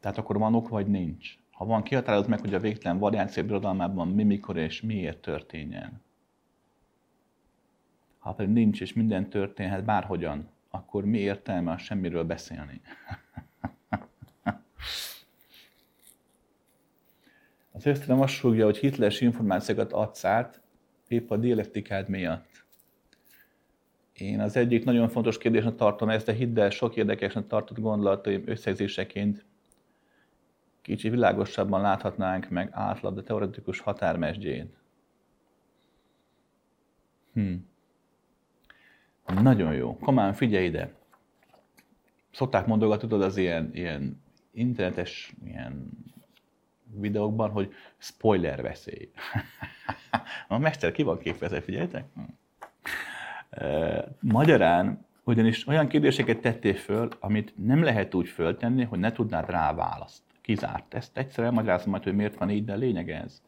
Tehát 0.00 0.18
akkor 0.18 0.38
van 0.38 0.54
ok, 0.54 0.68
vagy 0.68 0.86
nincs. 0.86 1.38
Ha 1.50 1.64
van, 1.64 1.82
kihatározod 1.82 2.28
meg, 2.28 2.40
hogy 2.40 2.54
a 2.54 2.60
végtelen 2.60 2.98
variáció 2.98 3.42
birodalmában 3.42 4.08
mi, 4.08 4.22
mikor 4.22 4.56
és 4.56 4.80
miért 4.80 5.18
történjen. 5.18 6.02
Ha 8.18 8.32
pedig 8.32 8.52
nincs, 8.52 8.80
és 8.80 8.92
minden 8.92 9.28
történhet 9.28 9.84
bárhogyan, 9.84 10.48
akkor 10.70 11.04
mi 11.04 11.18
értelme 11.18 11.70
a 11.70 11.78
semmiről 11.78 12.24
beszélni? 12.24 12.80
Az 17.72 17.86
Ösztönöm 17.86 18.20
azt 18.20 18.32
súgja, 18.32 18.64
hogy 18.64 18.76
hitles 18.76 19.20
információkat 19.20 19.92
adsz 19.92 20.24
át, 20.24 20.60
épp 21.08 21.30
a 21.30 21.36
dialektikád 21.36 22.08
miatt. 22.08 22.55
Én 24.18 24.40
az 24.40 24.56
egyik 24.56 24.84
nagyon 24.84 25.08
fontos 25.08 25.38
kérdésnek 25.38 25.74
tartom 25.74 26.08
ezt, 26.08 26.26
de 26.26 26.32
hidd 26.32 26.58
el, 26.58 26.70
sok 26.70 26.96
érdekesnek 26.96 27.46
tartott 27.46 27.78
gondolataim 27.78 28.42
összegzéseként 28.46 29.44
kicsi 30.82 31.08
világosabban 31.08 31.80
láthatnánk 31.80 32.48
meg 32.48 32.68
átlag, 32.72 33.14
de 33.14 33.22
teoretikus 33.22 33.80
határmesdjét. 33.80 34.76
Hm. 37.32 37.54
Nagyon 39.42 39.74
jó. 39.74 39.96
Komán, 39.96 40.32
figyelj 40.32 40.64
ide. 40.64 40.92
Szokták 42.30 42.66
mondogatni, 42.66 43.08
tudod, 43.08 43.24
az 43.24 43.36
ilyen, 43.36 43.70
ilyen 43.72 44.22
internetes 44.52 45.32
ilyen 45.44 45.90
videókban, 46.92 47.50
hogy 47.50 47.72
spoiler 47.98 48.62
veszély. 48.62 49.10
a 50.48 50.58
mester 50.58 50.92
ki 50.92 51.02
van 51.02 51.18
képezve, 51.18 51.60
figyeljetek? 51.60 52.04
Hm. 52.14 52.22
Magyarán 54.20 55.04
ugyanis 55.24 55.66
olyan 55.66 55.86
kérdéseket 55.86 56.40
tettél 56.40 56.74
föl, 56.74 57.08
amit 57.20 57.52
nem 57.56 57.82
lehet 57.82 58.14
úgy 58.14 58.28
föltenni, 58.28 58.84
hogy 58.84 58.98
ne 58.98 59.12
tudnád 59.12 59.50
rá 59.50 59.74
választ. 59.74 60.22
Kizárt. 60.40 60.94
Ezt 60.94 61.18
egyszer 61.18 61.44
elmagyarázom 61.44 61.90
majd, 61.90 62.02
hogy 62.02 62.14
miért 62.14 62.38
van 62.38 62.50
így, 62.50 62.64
de 62.64 62.74
lényeg 62.74 63.10
ez. 63.10 63.42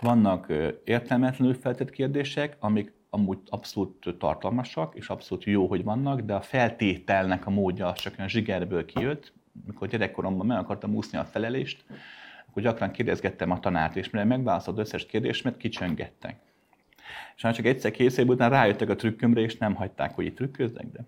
Vannak 0.00 0.52
értelmetlenül 0.84 1.54
feltett 1.54 1.90
kérdések, 1.90 2.56
amik 2.60 2.92
amúgy 3.10 3.38
abszolút 3.48 4.14
tartalmasak, 4.18 4.94
és 4.94 5.08
abszolút 5.08 5.44
jó, 5.44 5.66
hogy 5.66 5.84
vannak, 5.84 6.20
de 6.20 6.34
a 6.34 6.40
feltételnek 6.40 7.46
a 7.46 7.50
módja 7.50 7.92
csak 7.92 8.14
olyan 8.16 8.30
zsigerből 8.30 8.84
kijött. 8.84 9.32
Mikor 9.66 9.88
gyerekkoromban 9.88 10.46
meg 10.46 10.58
akartam 10.58 10.94
úszni 10.94 11.18
a 11.18 11.24
felelést, 11.24 11.84
akkor 12.48 12.62
gyakran 12.62 12.90
kérdezgettem 12.90 13.50
a 13.50 13.60
tanárt, 13.60 13.96
és 13.96 14.10
mire 14.10 14.24
megválaszolt 14.24 14.78
összes 14.78 15.06
kérdést, 15.06 15.44
mert 15.44 15.56
kicsöngettek. 15.56 16.38
És 17.36 17.42
már 17.42 17.54
csak 17.54 17.66
egyszer 17.66 17.90
kész 17.90 18.18
után 18.18 18.50
rájöttek 18.50 18.88
a 18.88 18.96
trükkömre, 18.96 19.40
és 19.40 19.56
nem 19.56 19.74
hagyták, 19.74 20.14
hogy 20.14 20.24
itt 20.24 20.36
trükköznek, 20.36 20.86
de... 20.92 21.00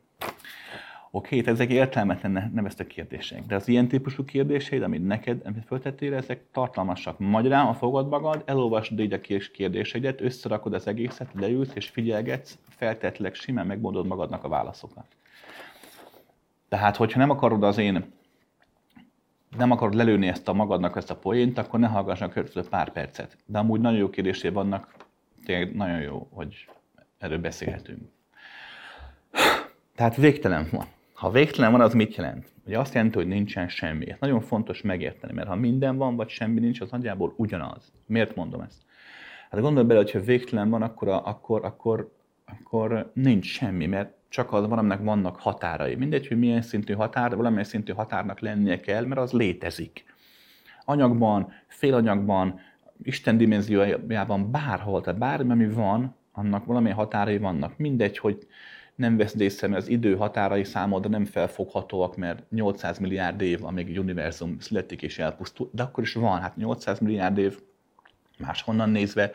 Oké, 1.11 1.39
okay, 1.39 1.53
ezek 1.53 1.71
értelmetlen 1.71 2.51
neveztek 2.55 2.87
kérdések, 2.87 3.47
de 3.47 3.55
az 3.55 3.69
ilyen 3.69 3.89
típusú 3.89 4.25
kérdéseid, 4.25 4.83
amit 4.83 5.07
neked 5.07 5.41
amit 5.45 5.65
föltettél, 5.67 6.15
ezek 6.15 6.41
tartalmasak. 6.53 7.19
Magyarán, 7.19 7.67
a 7.67 7.75
fogad 7.75 8.09
magad, 8.09 8.43
elolvasod 8.47 9.01
így 9.01 9.13
a 9.13 9.21
kérdéseidet, 9.53 10.21
összerakod 10.21 10.75
az 10.75 10.87
egészet, 10.87 11.29
leülsz 11.35 11.73
és 11.75 11.89
figyelgetsz, 11.89 12.59
feltetleg 12.69 13.35
simán 13.35 13.67
megmondod 13.67 14.07
magadnak 14.07 14.45
a 14.45 14.49
válaszokat. 14.49 15.05
Tehát, 16.69 16.97
hogyha 16.97 17.19
nem 17.19 17.31
akarod 17.31 17.63
az 17.63 17.79
én 17.79 18.17
nem 19.57 19.71
akarod 19.71 19.95
lelőni 19.95 20.27
ezt 20.27 20.49
a 20.49 20.53
magadnak 20.53 20.97
ezt 20.97 21.11
a 21.11 21.17
poént, 21.17 21.59
akkor 21.59 21.81
ne 21.81 21.87
hallgass 21.87 22.21
a 22.21 22.31
pár 22.71 22.93
percet. 22.93 23.37
De 23.47 23.59
amúgy 23.59 23.81
nagyon 23.81 23.99
jó 23.99 24.11
kérdésé 24.11 24.49
vannak, 24.49 24.95
tényleg 25.49 25.75
nagyon 25.75 26.01
jó, 26.01 26.29
hogy 26.31 26.69
erről 27.19 27.39
beszélhetünk. 27.39 28.03
Tehát 29.95 30.17
végtelen 30.17 30.69
van. 30.71 30.87
Ha 31.13 31.31
végtelen 31.31 31.73
van, 31.73 31.81
az 31.81 31.95
mit 31.95 32.15
jelent? 32.15 32.53
Ugye 32.67 32.79
azt 32.79 32.95
jelenti, 32.95 33.17
hogy 33.17 33.27
nincsen 33.27 33.69
semmi. 33.69 34.11
Ez 34.11 34.17
nagyon 34.21 34.41
fontos 34.41 34.83
megérteni, 34.83 35.33
mert 35.33 35.49
ha 35.49 35.55
minden 35.55 35.97
van, 35.97 36.17
vagy 36.17 36.29
semmi 36.29 36.61
nincs, 36.61 36.81
az 36.81 36.91
nagyjából 36.91 37.35
ugyanaz. 37.37 37.93
Miért 38.07 38.35
mondom 38.35 38.61
ezt? 38.61 38.83
Hát 39.51 39.61
gondolj 39.61 39.87
bele, 39.87 40.01
hogy 40.01 40.11
ha 40.11 40.21
végtelen 40.21 40.71
van, 40.71 40.83
akkor, 40.83 41.09
akkor, 41.09 41.65
akkor, 41.65 42.15
akkor 42.45 43.11
nincs 43.15 43.47
semmi, 43.47 43.87
mert 43.87 44.13
csak 44.29 44.53
az 44.53 44.69
van, 44.69 44.79
aminek 44.79 45.03
vannak 45.03 45.41
határai. 45.41 45.95
Mindegy, 45.95 46.29
hogy 46.29 46.39
milyen 46.39 46.63
szintű 46.63 46.93
határ, 46.93 47.37
valamilyen 47.37 47.65
szintű 47.65 47.93
határnak 47.93 48.41
lennie 48.41 48.81
kell, 48.81 49.05
mert 49.05 49.21
az 49.21 49.33
létezik. 49.33 50.05
Anyagban, 50.85 51.53
félanyagban, 51.67 52.61
Isten 53.03 53.37
dimenziójában 53.37 54.51
bárhol, 54.51 55.01
tehát 55.01 55.19
bármi, 55.19 55.51
ami 55.51 55.69
van, 55.69 56.17
annak 56.33 56.65
valamilyen 56.65 56.97
határai 56.97 57.39
vannak. 57.39 57.79
Mindegy, 57.79 58.19
hogy 58.19 58.47
nem 58.95 59.17
vesz 59.17 59.35
észre, 59.35 59.69
mert 59.69 59.83
az 59.83 59.89
idő 59.89 60.17
határai 60.17 60.65
számodra 60.65 61.09
nem 61.11 61.25
felfoghatóak, 61.25 62.17
mert 62.17 62.51
800 62.51 62.99
milliárd 62.99 63.41
év, 63.41 63.65
amíg 63.65 63.89
egy 63.89 63.99
univerzum 63.99 64.59
születik 64.61 65.03
és 65.03 65.19
elpusztul, 65.19 65.71
de 65.73 65.83
akkor 65.83 66.05
is 66.05 66.15
van, 66.15 66.41
hát 66.41 66.57
800 66.57 66.99
milliárd 66.99 67.39
év 67.39 67.59
máshonnan 68.39 68.91
nézve 68.91 69.33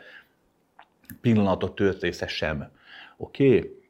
pillanatot 1.20 1.74
tört 1.74 2.28
sem. 2.28 2.70
Oké? 3.16 3.56
Okay? 3.56 3.82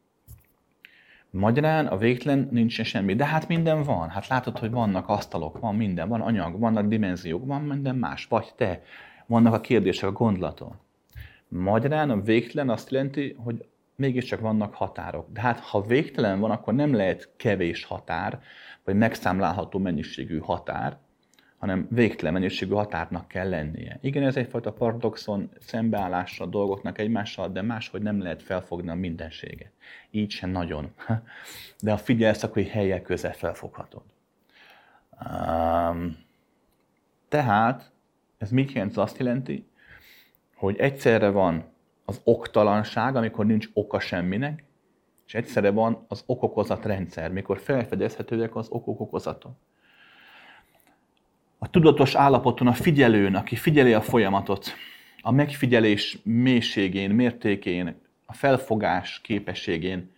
Magyarán 1.30 1.86
a 1.86 1.96
végtelen 1.96 2.48
nincsen 2.50 2.84
semmi, 2.84 3.14
de 3.14 3.26
hát 3.26 3.48
minden 3.48 3.82
van. 3.82 4.08
Hát 4.08 4.28
látod, 4.28 4.58
hogy 4.58 4.70
vannak 4.70 5.08
asztalok, 5.08 5.58
van 5.58 5.74
minden, 5.74 6.08
van 6.08 6.20
anyag, 6.20 6.58
vannak 6.58 6.86
dimenziók, 6.86 7.46
van 7.46 7.62
minden 7.62 7.96
más, 7.96 8.26
vagy 8.26 8.52
te. 8.56 8.82
Vannak 9.26 9.54
a 9.54 9.60
kérdések, 9.60 10.08
a 10.08 10.12
gondolatok. 10.12 10.74
Magyarán 11.48 12.10
a 12.10 12.20
végtelen 12.20 12.70
azt 12.70 12.90
jelenti, 12.90 13.36
hogy 13.38 13.64
mégiscsak 13.96 14.40
vannak 14.40 14.74
határok. 14.74 15.32
De 15.32 15.40
hát 15.40 15.60
ha 15.60 15.80
végtelen 15.80 16.40
van, 16.40 16.50
akkor 16.50 16.74
nem 16.74 16.94
lehet 16.94 17.28
kevés 17.36 17.84
határ, 17.84 18.40
vagy 18.84 18.96
megszámlálható 18.96 19.78
mennyiségű 19.78 20.38
határ, 20.38 20.96
hanem 21.58 21.86
végtelen 21.90 22.32
mennyiségű 22.32 22.72
határnak 22.72 23.28
kell 23.28 23.48
lennie. 23.48 23.98
Igen, 24.00 24.22
ez 24.22 24.36
egyfajta 24.36 24.72
paradoxon, 24.72 25.50
szembeállásra 25.60 26.44
a 26.44 26.48
dolgoknak 26.48 26.98
egymással, 26.98 27.48
de 27.48 27.62
máshogy 27.62 28.02
nem 28.02 28.22
lehet 28.22 28.42
felfogni 28.42 28.90
a 28.90 28.94
mindenséget. 28.94 29.70
Így 30.10 30.30
sem 30.30 30.50
nagyon. 30.50 30.92
De 31.80 31.90
ha 31.90 31.96
figyelsz, 31.96 32.42
akkor 32.42 32.62
egy 32.62 32.68
helyek 32.68 33.02
közel 33.02 33.32
felfoghatod. 33.32 34.02
Tehát 37.28 37.92
ez 38.44 38.50
mit 38.50 38.72
jelent? 38.72 38.96
Azt 38.96 39.18
jelenti, 39.18 39.66
hogy 40.54 40.76
egyszerre 40.78 41.28
van 41.28 41.64
az 42.04 42.20
oktalanság, 42.24 43.16
amikor 43.16 43.46
nincs 43.46 43.68
oka 43.72 44.00
semminek, 44.00 44.64
és 45.26 45.34
egyszerre 45.34 45.70
van 45.70 46.04
az 46.08 46.22
okokozat 46.26 46.84
rendszer, 46.84 47.32
mikor 47.32 47.58
felfedezhetőek 47.58 48.56
az 48.56 48.66
okok 48.70 49.12
a 51.58 51.70
tudatos 51.70 52.14
állapoton, 52.14 52.66
a 52.66 52.72
figyelőn, 52.72 53.34
aki 53.34 53.56
figyeli 53.56 53.92
a 53.92 54.00
folyamatot, 54.00 54.72
a 55.20 55.30
megfigyelés 55.30 56.18
mélységén, 56.22 57.10
mértékén, 57.10 57.94
a 58.26 58.32
felfogás 58.32 59.20
képességén 59.20 60.10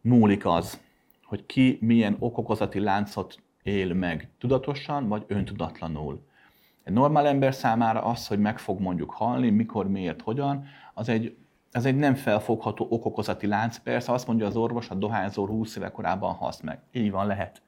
múlik 0.00 0.46
az, 0.46 0.80
hogy 1.24 1.46
ki 1.46 1.78
milyen 1.80 2.16
okokozati 2.18 2.78
láncot 2.78 3.38
él 3.62 3.94
meg 3.94 4.28
tudatosan 4.38 5.08
vagy 5.08 5.24
öntudatlanul. 5.26 6.26
Egy 6.84 6.92
normál 6.92 7.26
ember 7.26 7.54
számára 7.54 8.02
az, 8.02 8.26
hogy 8.26 8.38
meg 8.38 8.58
fog 8.58 8.80
mondjuk 8.80 9.10
halni, 9.10 9.50
mikor, 9.50 9.88
miért, 9.88 10.22
hogyan, 10.22 10.64
az 10.94 11.08
egy, 11.08 11.36
az 11.72 11.84
egy 11.84 11.96
nem 11.96 12.14
felfogható 12.14 12.86
okokozati 12.90 13.46
lánc. 13.46 13.78
Persze 13.78 14.12
azt 14.12 14.26
mondja 14.26 14.46
az 14.46 14.56
orvos, 14.56 14.90
a 14.90 14.94
dohányzó 14.94 15.46
20 15.46 15.76
éve 15.76 15.90
korábban 15.90 16.34
halsz 16.34 16.60
meg. 16.60 16.80
Így 16.92 17.10
van, 17.10 17.26
lehet. 17.26 17.62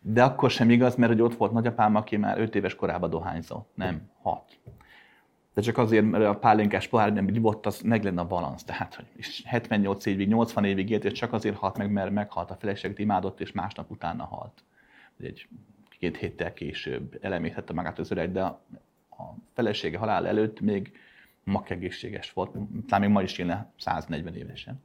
De 0.00 0.24
akkor 0.24 0.50
sem 0.50 0.70
igaz, 0.70 0.94
mert 0.94 1.12
hogy 1.12 1.20
ott 1.20 1.34
volt 1.34 1.52
nagyapám, 1.52 1.96
aki 1.96 2.16
már 2.16 2.38
5 2.38 2.54
éves 2.54 2.74
korában 2.74 3.10
dohányzó. 3.10 3.62
Nem, 3.74 4.10
6. 4.22 4.58
De 5.54 5.60
csak 5.60 5.78
azért, 5.78 6.10
mert 6.10 6.24
a 6.24 6.38
pálinkás 6.38 6.88
pohár 6.88 7.12
nem 7.12 7.26
volt, 7.40 7.66
az 7.66 7.80
meg 7.80 8.04
lenne 8.04 8.20
a 8.20 8.26
balansz. 8.26 8.64
Tehát, 8.64 8.94
hogy 8.94 9.06
78 9.44 10.06
évig, 10.06 10.28
80 10.28 10.64
évig 10.64 10.90
élt, 10.90 11.04
és 11.04 11.12
csak 11.12 11.32
azért 11.32 11.56
halt 11.56 11.76
meg, 11.78 11.90
mert 11.90 12.10
meghalt 12.10 12.50
a 12.50 12.54
feleséget, 12.54 12.98
imádott, 12.98 13.40
és 13.40 13.52
másnap 13.52 13.90
utána 13.90 14.24
halt. 14.24 14.64
Egy 15.18 15.48
két 16.02 16.16
héttel 16.16 16.52
később 16.52 17.18
elemészhette 17.20 17.72
magát 17.72 17.98
az 17.98 18.10
öreg, 18.10 18.32
de 18.32 18.40
a, 18.40 18.60
felesége 19.54 19.98
halál 19.98 20.26
előtt 20.26 20.60
még 20.60 20.92
egészséges 21.68 22.32
volt, 22.32 22.50
talán 22.86 23.00
még 23.00 23.10
ma 23.10 23.22
is 23.22 23.38
élne 23.38 23.72
140 23.78 24.34
évesen. 24.34 24.82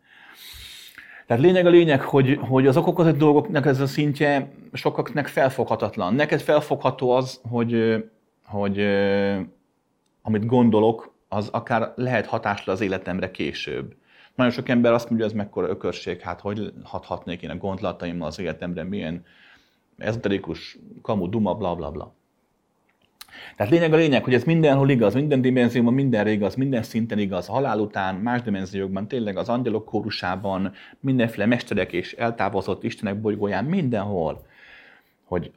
Tehát 1.25 1.43
lényeg 1.43 1.65
a 1.65 1.69
lényeg, 1.69 2.01
hogy, 2.01 2.39
hogy 2.41 2.67
az 2.67 2.77
okokozati 2.77 3.17
dolgoknak 3.17 3.65
ez 3.65 3.79
a 3.79 3.87
szintje 3.87 4.51
sokaknak 4.73 5.27
felfoghatatlan. 5.27 6.13
Neked 6.13 6.41
felfogható 6.41 7.11
az, 7.11 7.41
hogy, 7.49 8.03
hogy 8.45 8.79
amit 10.21 10.45
gondolok, 10.45 11.15
az 11.27 11.49
akár 11.49 11.93
lehet 11.95 12.25
hatásra 12.25 12.73
az 12.73 12.81
életemre 12.81 13.31
később. 13.31 13.95
Nagyon 14.35 14.53
sok 14.53 14.69
ember 14.69 14.93
azt 14.93 15.09
mondja, 15.09 15.27
ez 15.27 15.33
mekkora 15.33 15.67
ökörség, 15.67 16.21
hát 16.21 16.41
hogy 16.41 16.73
hathatnék 16.83 17.41
én 17.41 17.49
a 17.49 17.57
gondolataimmal 17.57 18.27
az 18.27 18.39
életemre, 18.39 18.83
milyen 18.83 19.25
ezoterikus, 19.97 20.77
kamu, 21.01 21.29
duma, 21.29 21.55
bla 21.55 21.75
bla 21.75 21.91
bla. 21.91 22.15
Tehát 23.55 23.71
lényeg 23.71 23.93
a 23.93 23.95
lényeg, 23.95 24.23
hogy 24.23 24.33
ez 24.33 24.43
mindenhol 24.43 24.89
igaz, 24.89 25.13
minden 25.13 25.41
dimenzióban 25.41 25.93
mindenre 25.93 26.31
igaz, 26.31 26.55
minden 26.55 26.83
szinten 26.83 27.19
igaz, 27.19 27.47
halál 27.47 27.79
után, 27.79 28.15
más 28.15 28.41
dimenziókban, 28.41 29.07
tényleg 29.07 29.37
az 29.37 29.49
angyalok 29.49 29.85
kórusában, 29.85 30.73
mindenféle 30.99 31.45
mesterek 31.45 31.93
és 31.93 32.13
eltávozott 32.13 32.83
Istenek 32.83 33.21
bolygóján, 33.21 33.65
mindenhol, 33.65 34.45
hogy 35.23 35.51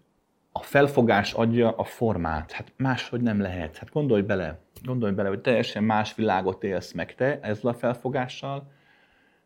a 0.53 0.63
felfogás 0.63 1.33
adja 1.33 1.71
a 1.71 1.85
formát. 1.85 2.53
Hát 2.53 2.73
máshogy 2.77 3.21
nem 3.21 3.41
lehet. 3.41 3.77
Hát 3.77 3.93
gondolj 3.93 4.23
bele, 4.23 4.59
gondolj 4.85 5.13
bele, 5.13 5.29
hogy 5.29 5.41
teljesen 5.41 5.85
más 5.85 6.15
világot 6.15 6.65
élsz 6.65 6.93
meg 6.93 7.15
te 7.15 7.39
ezzel 7.43 7.71
a 7.71 7.75
felfogással, 7.75 8.71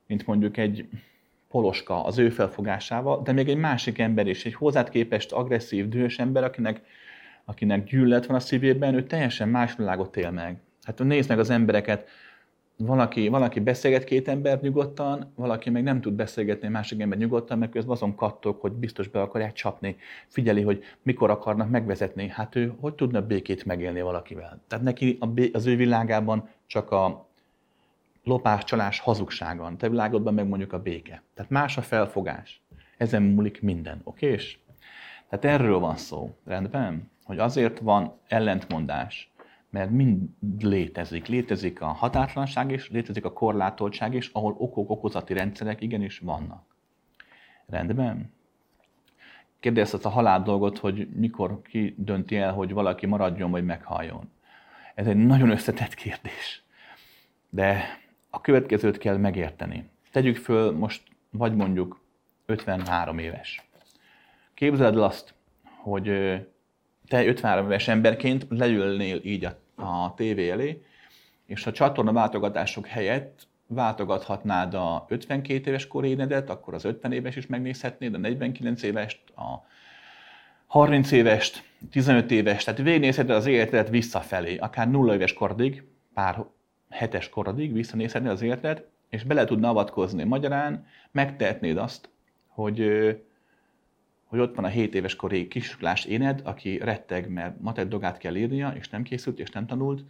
mint 0.06 0.26
mondjuk 0.26 0.56
egy 0.56 0.88
poloska 1.54 2.04
az 2.04 2.18
ő 2.18 2.30
felfogásával, 2.30 3.22
de 3.22 3.32
még 3.32 3.48
egy 3.48 3.56
másik 3.56 3.98
ember 3.98 4.26
is, 4.26 4.44
egy 4.44 4.54
hozzád 4.54 4.88
képest 4.88 5.32
agresszív, 5.32 5.88
dühös 5.88 6.18
ember, 6.18 6.44
akinek, 6.44 6.82
akinek 7.44 7.84
gyűlölet 7.84 8.26
van 8.26 8.36
a 8.36 8.40
szívében, 8.40 8.94
ő 8.94 9.02
teljesen 9.02 9.48
más 9.48 9.76
világot 9.76 10.16
él 10.16 10.30
meg. 10.30 10.56
Hát 10.82 10.98
nézd 10.98 11.28
meg 11.28 11.38
az 11.38 11.50
embereket, 11.50 12.08
valaki, 12.76 13.28
valaki 13.28 13.60
beszélget 13.60 14.04
két 14.04 14.28
ember 14.28 14.60
nyugodtan, 14.60 15.32
valaki 15.34 15.70
meg 15.70 15.82
nem 15.82 16.00
tud 16.00 16.12
beszélgetni 16.12 16.68
másik 16.68 17.00
ember 17.00 17.18
nyugodtan, 17.18 17.58
mert 17.58 17.72
közben 17.72 17.92
azon 17.92 18.14
kattok, 18.14 18.60
hogy 18.60 18.72
biztos 18.72 19.08
be 19.08 19.20
akarják 19.20 19.52
csapni. 19.52 19.96
Figyeli, 20.26 20.62
hogy 20.62 20.82
mikor 21.02 21.30
akarnak 21.30 21.70
megvezetni. 21.70 22.28
Hát 22.28 22.56
ő 22.56 22.72
hogy 22.80 22.94
tudna 22.94 23.26
békét 23.26 23.64
megélni 23.64 24.00
valakivel? 24.00 24.60
Tehát 24.68 24.84
neki 24.84 25.18
az 25.52 25.66
ő 25.66 25.76
világában 25.76 26.48
csak 26.66 26.90
a 26.90 27.28
lopás, 28.24 28.64
csalás, 28.64 28.98
hazugságon. 28.98 29.76
Te 29.76 29.88
világodban 29.88 30.34
meg 30.34 30.48
mondjuk 30.48 30.72
a 30.72 30.82
béke. 30.82 31.22
Tehát 31.34 31.50
más 31.50 31.76
a 31.76 31.82
felfogás. 31.82 32.62
Ezen 32.96 33.22
múlik 33.22 33.62
minden, 33.62 34.00
oké? 34.04 34.36
Tehát 35.28 35.44
erről 35.60 35.78
van 35.78 35.96
szó, 35.96 36.36
rendben? 36.44 37.10
Hogy 37.24 37.38
azért 37.38 37.78
van 37.78 38.18
ellentmondás, 38.28 39.32
mert 39.70 39.90
mind 39.90 40.28
létezik. 40.58 41.26
Létezik 41.26 41.80
a 41.80 41.86
határtlanság 41.86 42.70
is, 42.70 42.90
létezik 42.90 43.24
a 43.24 43.32
korlátoltság 43.32 44.14
is, 44.14 44.30
ahol 44.32 44.54
okok-okozati 44.58 45.32
rendszerek 45.32 45.80
igenis 45.80 46.18
vannak. 46.18 46.64
Rendben? 47.66 48.32
Kérdezted 49.60 50.04
a 50.04 50.08
halál 50.08 50.42
dolgot, 50.42 50.78
hogy 50.78 51.08
mikor 51.08 51.62
ki 51.62 51.94
dönti 51.98 52.36
el, 52.36 52.52
hogy 52.52 52.72
valaki 52.72 53.06
maradjon 53.06 53.50
vagy 53.50 53.64
meghaljon. 53.64 54.30
Ez 54.94 55.06
egy 55.06 55.16
nagyon 55.16 55.50
összetett 55.50 55.94
kérdés. 55.94 56.62
De 57.50 57.84
a 58.34 58.40
következőt 58.40 58.98
kell 58.98 59.16
megérteni. 59.16 59.88
Tegyük 60.12 60.36
föl 60.36 60.72
most, 60.72 61.02
vagy 61.30 61.54
mondjuk 61.54 62.00
53 62.46 63.18
éves. 63.18 63.68
Képzeld 64.54 64.96
el 64.96 65.02
azt, 65.02 65.34
hogy 65.82 66.04
te 67.08 67.26
53 67.26 67.66
éves 67.66 67.88
emberként 67.88 68.46
leülnél 68.48 69.20
így 69.22 69.44
a 69.44 69.62
a 69.76 70.14
tévé 70.14 70.50
elé, 70.50 70.82
és 71.46 71.66
a 71.66 71.72
csatorna 71.72 72.12
váltogatások 72.12 72.86
helyett 72.86 73.46
váltogathatnád 73.66 74.74
a 74.74 75.06
52 75.08 75.70
éves 75.70 75.86
korénedet, 75.86 76.50
akkor 76.50 76.74
az 76.74 76.84
50 76.84 77.12
éves 77.12 77.36
is 77.36 77.46
megnézhetnéd, 77.46 78.14
a 78.14 78.18
49 78.18 78.82
évest, 78.82 79.20
a 79.36 79.66
30 80.66 81.10
évest, 81.10 81.62
15 81.90 82.30
éves, 82.30 82.64
tehát 82.64 82.80
végignézheted 82.80 83.36
az 83.36 83.46
életedet 83.46 83.88
visszafelé, 83.88 84.56
akár 84.56 84.90
0 84.90 85.14
éves 85.14 85.32
korodig, 85.32 85.84
pár 86.14 86.44
hetes 86.94 87.28
korodig 87.28 87.72
visszanézhetnéd 87.72 88.30
az 88.30 88.42
életedet, 88.42 88.86
és 89.08 89.24
bele 89.24 89.44
tudna 89.44 89.68
avatkozni. 89.68 90.24
Magyarán 90.24 90.86
megtehetnéd 91.10 91.76
azt, 91.76 92.08
hogy 92.46 92.80
hogy 94.24 94.42
ott 94.42 94.54
van 94.54 94.64
a 94.64 94.68
7 94.68 94.94
éves 94.94 95.16
kori 95.16 95.48
kisuklás 95.48 96.04
éned, 96.04 96.40
aki 96.44 96.78
retteg, 96.78 97.28
mert 97.28 97.60
matek 97.60 97.88
dogát 97.88 98.18
kell 98.18 98.34
írnia, 98.34 98.72
és 98.76 98.88
nem 98.88 99.02
készült, 99.02 99.38
és 99.38 99.50
nem 99.50 99.66
tanult, 99.66 100.04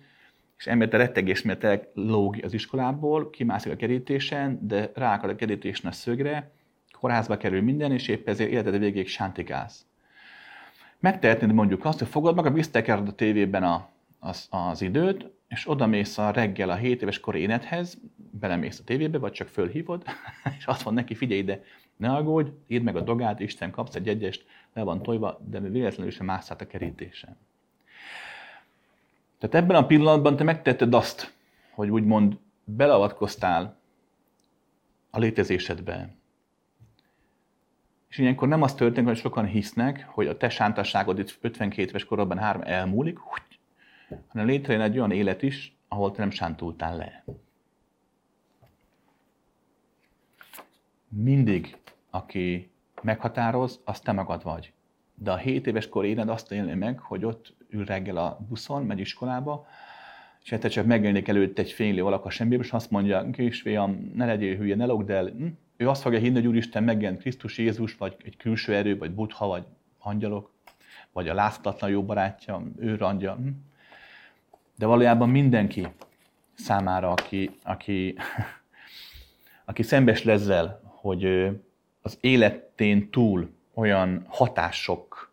és 0.58 0.66
emiatt 0.66 0.92
a 0.92 0.96
rettegés 0.96 1.42
miatt 1.42 1.88
lóg 1.94 2.36
az 2.42 2.52
iskolából, 2.52 3.30
kimászik 3.30 3.72
a 3.72 3.76
kerítésen, 3.76 4.58
de 4.62 4.90
ráakad 4.94 5.30
a 5.30 5.34
kerítésen 5.34 5.90
a 5.90 5.94
szögre, 5.94 6.50
kórházba 6.98 7.36
kerül 7.36 7.62
minden, 7.62 7.92
és 7.92 8.08
épp 8.08 8.28
ezért 8.28 8.50
életed 8.50 8.78
végéig 8.78 9.08
sántikálsz. 9.08 9.86
Megtehetnéd 10.98 11.52
mondjuk 11.52 11.84
azt, 11.84 11.98
hogy 11.98 12.08
fogod 12.08 12.34
meg 12.34 12.46
a 12.46 12.50
biztekered 12.50 13.08
a 13.08 13.14
tévében 13.14 13.62
a, 13.62 13.88
az, 14.18 14.46
az 14.50 14.82
időt, 14.82 15.30
és 15.54 15.68
oda 15.68 15.86
mész 15.86 16.18
a 16.18 16.30
reggel 16.30 16.70
a 16.70 16.74
7 16.74 17.02
éves 17.02 17.20
kor 17.20 17.34
énedhez, 17.34 17.98
belemész 18.16 18.78
a 18.78 18.84
tévébe, 18.84 19.18
vagy 19.18 19.32
csak 19.32 19.48
fölhívod, 19.48 20.04
és 20.58 20.66
azt 20.66 20.82
van 20.82 20.94
neki, 20.94 21.14
figyelj 21.14 21.40
ide, 21.40 21.62
ne 21.96 22.12
aggódj, 22.12 22.50
írd 22.66 22.84
meg 22.84 22.96
a 22.96 23.00
dogát, 23.00 23.40
Isten, 23.40 23.70
kapsz 23.70 23.94
egy 23.94 24.08
egyest, 24.08 24.46
le 24.72 24.82
van 24.82 25.02
tojva, 25.02 25.40
de 25.44 25.60
véletlenül 25.60 26.12
sem 26.12 26.26
mász 26.26 26.50
át 26.50 26.60
a 26.60 26.66
kerítésen. 26.66 27.36
Tehát 29.38 29.54
ebben 29.54 29.76
a 29.76 29.86
pillanatban 29.86 30.36
te 30.36 30.44
megtetted 30.44 30.94
azt, 30.94 31.34
hogy 31.70 31.90
úgymond 31.90 32.38
belavatkoztál 32.64 33.76
a 35.10 35.18
létezésedbe. 35.18 36.14
És 38.08 38.18
ilyenkor 38.18 38.48
nem 38.48 38.62
az 38.62 38.74
történik, 38.74 39.08
hogy 39.08 39.18
sokan 39.18 39.46
hisznek, 39.46 40.06
hogy 40.06 40.26
a 40.26 40.36
te 40.36 40.48
sántasságod 40.48 41.18
itt 41.18 41.38
52 41.40 41.88
éves 41.88 42.04
korodban 42.04 42.38
három 42.38 42.62
elmúlik, 42.64 43.18
hanem 44.26 44.46
létrejön 44.46 44.82
egy 44.82 44.98
olyan 44.98 45.10
élet 45.10 45.42
is, 45.42 45.76
ahol 45.88 46.12
te 46.12 46.20
nem 46.20 46.30
sántultál 46.30 46.96
le. 46.96 47.24
Mindig 51.08 51.76
aki 52.10 52.70
meghatároz, 53.02 53.80
az 53.84 54.00
te 54.00 54.12
magad 54.12 54.42
vagy. 54.42 54.72
De 55.14 55.32
a 55.32 55.36
7 55.36 55.66
éves 55.66 55.88
kor 55.88 56.04
éned 56.04 56.28
azt 56.28 56.52
élni 56.52 56.74
meg, 56.74 56.98
hogy 56.98 57.24
ott 57.24 57.54
ül 57.68 57.84
reggel 57.84 58.16
a 58.16 58.38
buszon, 58.48 58.84
megy 58.84 58.98
iskolába, 58.98 59.66
és 60.42 60.54
te 60.60 60.68
csak 60.68 60.86
megjelenik 60.86 61.28
előtt 61.28 61.58
egy 61.58 61.70
fénylő 61.70 62.04
alak 62.04 62.24
a 62.24 62.30
semmiből, 62.30 62.64
és 62.64 62.72
azt 62.72 62.90
mondja, 62.90 63.30
kisfiam, 63.30 64.10
ne 64.14 64.26
legyél 64.26 64.56
hülye, 64.56 64.74
ne 64.74 64.86
logd 64.86 65.10
el. 65.10 65.26
Hm? 65.26 65.46
Ő 65.76 65.88
azt 65.88 66.02
fogja 66.02 66.18
hinni, 66.18 66.34
hogy 66.34 66.46
Úristen 66.46 66.84
megjelent 66.84 67.20
Krisztus 67.20 67.58
Jézus, 67.58 67.96
vagy 67.96 68.16
egy 68.24 68.36
külső 68.36 68.74
erő, 68.74 68.98
vagy 68.98 69.10
Buddha, 69.10 69.46
vagy 69.46 69.64
angyalok, 69.98 70.50
vagy 71.12 71.28
a 71.28 71.34
láztatlan 71.34 71.90
jó 71.90 72.04
barátja, 72.04 72.62
ő 72.78 72.96
randja. 72.96 73.34
Hm? 73.34 73.48
De 74.76 74.86
valójában 74.86 75.28
mindenki 75.28 75.86
számára, 76.54 77.10
aki, 77.10 77.50
aki, 77.62 78.16
aki 79.70 79.82
szembes 79.82 80.24
ezzel, 80.26 80.80
hogy 80.84 81.24
az 82.02 82.18
életén 82.20 83.10
túl 83.10 83.50
olyan 83.74 84.24
hatások 84.28 85.32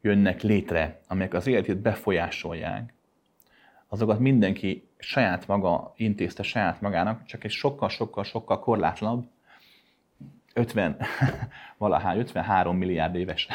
jönnek 0.00 0.42
létre, 0.42 1.00
amelyek 1.08 1.34
az 1.34 1.46
életét 1.46 1.76
befolyásolják, 1.76 2.94
azokat 3.88 4.18
mindenki 4.18 4.88
saját 4.98 5.46
maga 5.46 5.92
intézte 5.96 6.42
saját 6.42 6.80
magának, 6.80 7.24
csak 7.24 7.44
egy 7.44 7.50
sokkal-sokkal-sokkal 7.50 8.60
korlátlanabb, 8.60 9.26
50, 10.54 10.96
valahány, 11.78 12.18
53 12.18 12.76
milliárd 12.76 13.14
éves 13.14 13.48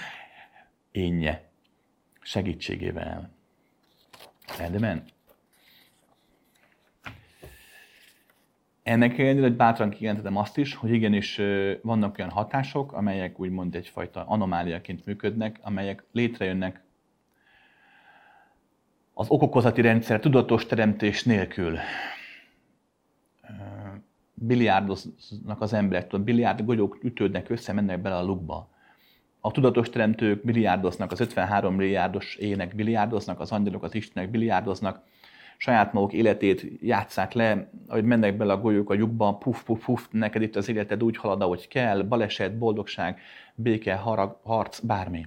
énje. 0.90 1.48
segítségével. 2.20 3.37
Rendben? 4.58 5.04
Ennek 8.82 9.18
ellenére, 9.18 9.46
hogy 9.46 9.56
bátran 9.56 9.90
kijelentetem 9.90 10.36
azt 10.36 10.58
is, 10.58 10.74
hogy 10.74 10.90
igenis 10.90 11.40
vannak 11.82 12.18
olyan 12.18 12.30
hatások, 12.30 12.92
amelyek 12.92 13.40
úgymond 13.40 13.74
egyfajta 13.74 14.24
anomáliaként 14.26 15.06
működnek, 15.06 15.58
amelyek 15.62 16.04
létrejönnek 16.12 16.82
az 19.14 19.28
okokozati 19.28 19.80
rendszer 19.80 20.20
tudatos 20.20 20.66
teremtés 20.66 21.24
nélkül. 21.24 21.78
Biliárdoznak 24.34 25.60
az 25.60 25.72
emberek, 25.72 26.20
biliárd 26.20 26.64
golyók 26.64 26.98
ütődnek 27.02 27.50
össze, 27.50 27.72
mennek 27.72 28.00
bele 28.00 28.16
a 28.16 28.22
lukba. 28.22 28.70
A 29.40 29.50
tudatos 29.50 29.90
teremtők 29.90 30.44
biliárdoznak, 30.44 31.12
az 31.12 31.20
53 31.20 31.74
milliárdos 31.74 32.36
ének 32.36 32.74
biliárdoznak, 32.74 33.40
az 33.40 33.52
angyalok, 33.52 33.82
az 33.82 33.94
istenek 33.94 34.30
biliárdoznak, 34.30 35.00
saját 35.56 35.92
maguk 35.92 36.12
életét 36.12 36.66
játszák 36.80 37.32
le, 37.32 37.70
hogy 37.88 38.04
mennek 38.04 38.36
bele 38.36 38.52
a 38.52 38.60
golyók 38.60 38.90
a 38.90 38.94
lyukba, 38.94 39.34
puf, 39.34 39.62
puf, 39.62 39.84
puf, 39.84 40.06
neked 40.10 40.42
itt 40.42 40.56
az 40.56 40.68
életed 40.68 41.02
úgy 41.02 41.16
halad, 41.16 41.42
ahogy 41.42 41.68
kell, 41.68 42.02
baleset, 42.02 42.58
boldogság, 42.58 43.20
béke, 43.54 43.94
harag, 43.94 44.38
harc, 44.42 44.80
bármi. 44.80 45.26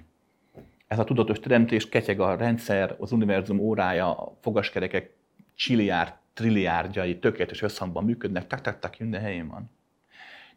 Ez 0.86 0.98
a 0.98 1.04
tudatos 1.04 1.40
teremtés, 1.40 1.88
ketyeg 1.88 2.20
a 2.20 2.36
rendszer, 2.36 2.96
az 2.98 3.12
univerzum 3.12 3.58
órája, 3.58 4.18
a 4.18 4.36
fogaskerekek 4.40 5.16
csiliárd, 5.54 6.12
trilliárdjai 6.34 7.18
tökéletes 7.18 7.62
összhangban 7.62 8.04
működnek, 8.04 8.46
tak, 8.46 8.60
tak, 8.60 8.78
tak, 8.78 8.98
minden 8.98 9.20
helyén 9.20 9.48
van. 9.48 9.70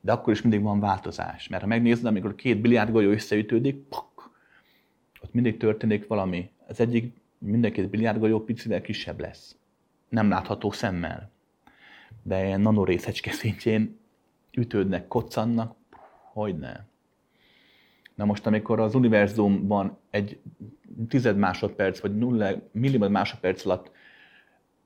De 0.06 0.12
akkor 0.12 0.34
is 0.34 0.42
mindig 0.42 0.62
van 0.62 0.80
változás. 0.80 1.48
Mert 1.48 1.62
ha 1.62 1.68
megnézed, 1.68 2.06
amikor 2.06 2.36
két 2.36 2.62
biliárd 2.62 2.92
golyó 2.92 3.10
összeütődik, 3.10 3.76
pok, 3.76 4.32
ott 5.22 5.34
mindig 5.34 5.58
történik 5.58 6.08
valami. 6.08 6.50
Az 6.68 6.80
egyik, 6.80 7.16
mindenki 7.38 7.82
biliárd 7.82 8.20
golyó 8.20 8.44
picivel 8.44 8.82
kisebb 8.82 9.20
lesz 9.20 9.56
nem 10.10 10.30
látható 10.30 10.72
szemmel. 10.72 11.32
De 12.24 12.46
ilyen 12.46 12.62
nanorészecske 12.62 13.32
szintjén 13.32 14.00
ütődnek, 14.52 15.08
koccannak, 15.08 15.76
hogy 16.34 16.58
ne. 16.58 16.74
Na 18.16 18.26
most, 18.26 18.46
amikor 18.46 18.80
az 18.80 18.96
univerzumban 18.96 19.98
egy 20.10 20.40
tized 21.08 21.38
másodperc, 21.38 22.00
vagy 22.00 22.18
nulla 22.18 22.52
millimad 22.72 23.12
másodperc 23.12 23.66
alatt 23.66 23.92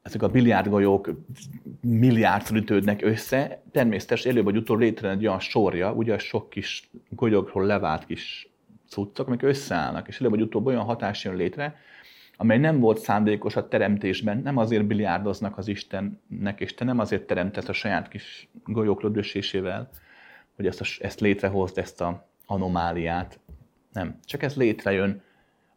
ezek 0.01 0.21
a 0.21 0.27
biliárdgolyók 0.27 1.09
milliárdszor 1.81 2.57
ütődnek 2.57 3.01
össze, 3.01 3.61
természetes 3.71 4.25
előbb 4.25 4.43
vagy 4.43 4.57
utóbb 4.57 4.79
létrejön 4.79 5.17
egy 5.17 5.25
olyan 5.25 5.39
sorja, 5.39 5.93
ugye 5.93 6.17
sok 6.17 6.49
kis 6.49 6.89
golyókról 7.09 7.65
levált 7.65 8.05
kis 8.05 8.49
cuccok, 8.87 9.27
amik 9.27 9.41
összeállnak, 9.41 10.07
és 10.07 10.19
előbb 10.19 10.31
vagy 10.31 10.41
utóbb 10.41 10.65
olyan 10.65 10.83
hatás 10.83 11.23
jön 11.23 11.35
létre, 11.35 11.75
amely 12.37 12.57
nem 12.57 12.79
volt 12.79 12.99
szándékos 12.99 13.55
a 13.55 13.67
teremtésben, 13.67 14.37
nem 14.37 14.57
azért 14.57 14.85
biliárdoznak 14.85 15.57
az 15.57 15.67
Istennek, 15.67 16.59
és 16.59 16.73
te 16.73 16.85
nem 16.85 16.99
azért 16.99 17.27
teremtett 17.27 17.67
a 17.67 17.73
saját 17.73 18.07
kis 18.07 18.49
golyók 18.65 19.01
lödösésével, 19.01 19.89
hogy 20.55 20.65
ezt, 20.65 20.81
a, 20.81 20.85
ezt 20.99 21.19
létrehozd, 21.19 21.77
ezt 21.77 22.01
a 22.01 22.27
anomáliát. 22.45 23.39
Nem, 23.93 24.19
csak 24.25 24.43
ez 24.43 24.55
létrejön. 24.55 25.21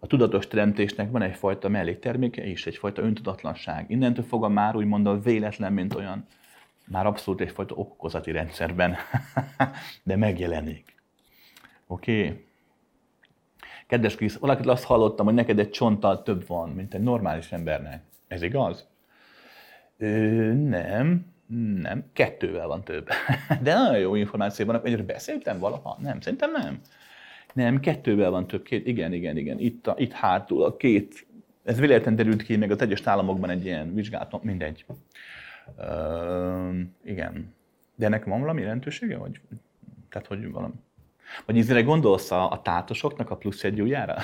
A 0.02 0.06
tudatos 0.06 0.46
teremtésnek 0.46 1.10
van 1.10 1.22
egyfajta 1.22 1.68
mellékterméke 1.68 2.44
és 2.44 2.66
egyfajta 2.66 3.02
öntudatlanság. 3.02 3.90
Innentől 3.90 4.24
fogva 4.24 4.48
már 4.48 4.76
úgymond 4.76 5.06
a 5.06 5.20
véletlen, 5.20 5.72
mint 5.72 5.94
olyan, 5.94 6.26
már 6.86 7.06
abszolút 7.06 7.40
egyfajta 7.40 7.74
okozati 7.74 8.30
rendszerben, 8.30 8.96
de 10.02 10.16
megjelenik. 10.16 10.94
Oké? 11.86 12.24
Okay? 12.24 12.44
Kedves 13.86 14.14
Krisz, 14.14 14.36
valakit 14.36 14.66
azt 14.66 14.84
hallottam, 14.84 15.26
hogy 15.26 15.34
neked 15.34 15.58
egy 15.58 15.70
csonttal 15.70 16.22
több 16.22 16.46
van, 16.46 16.68
mint 16.68 16.94
egy 16.94 17.02
normális 17.02 17.52
embernek. 17.52 18.02
Ez 18.28 18.42
igaz? 18.42 18.88
Ö, 19.98 20.06
nem, 20.52 21.26
nem, 21.80 22.04
kettővel 22.12 22.66
van 22.66 22.84
több. 22.84 23.08
De 23.62 23.74
nagyon 23.74 23.98
jó 23.98 24.14
információ 24.14 24.66
van, 24.66 24.80
hogy 24.80 25.04
beszéltem 25.04 25.58
valaha? 25.58 25.96
Nem, 26.00 26.20
szerintem 26.20 26.50
nem. 26.50 26.80
Nem, 27.52 27.80
kettővel 27.80 28.30
van 28.30 28.46
több, 28.46 28.62
két, 28.62 28.86
igen, 28.86 29.12
igen, 29.12 29.36
igen. 29.36 29.58
Itt, 29.58 29.86
a, 29.86 29.94
itt 29.98 30.12
hátul 30.12 30.64
a 30.64 30.76
két, 30.76 31.26
ez 31.64 31.78
véletlen 31.78 32.16
derült 32.16 32.42
ki, 32.42 32.56
meg 32.56 32.70
az 32.70 32.80
egyes 32.80 33.06
államokban 33.06 33.50
egy 33.50 33.64
ilyen 33.64 33.94
vizsgálaton, 33.94 34.40
mindegy. 34.42 34.84
Ö, 35.78 36.80
igen. 37.04 37.54
De 37.94 38.06
ennek 38.06 38.24
van 38.24 38.40
valami 38.40 38.60
jelentősége? 38.60 39.16
Vagy, 39.16 39.40
tehát, 40.10 40.26
hogy 40.26 40.50
valami? 40.50 40.74
Vagy 41.46 41.56
ízre 41.56 41.82
gondolsz 41.82 42.30
a, 42.30 42.50
a 42.50 42.62
tátosoknak 42.62 43.30
a 43.30 43.36
plusz 43.36 43.64
egy 43.64 43.80
ujjára? 43.80 44.16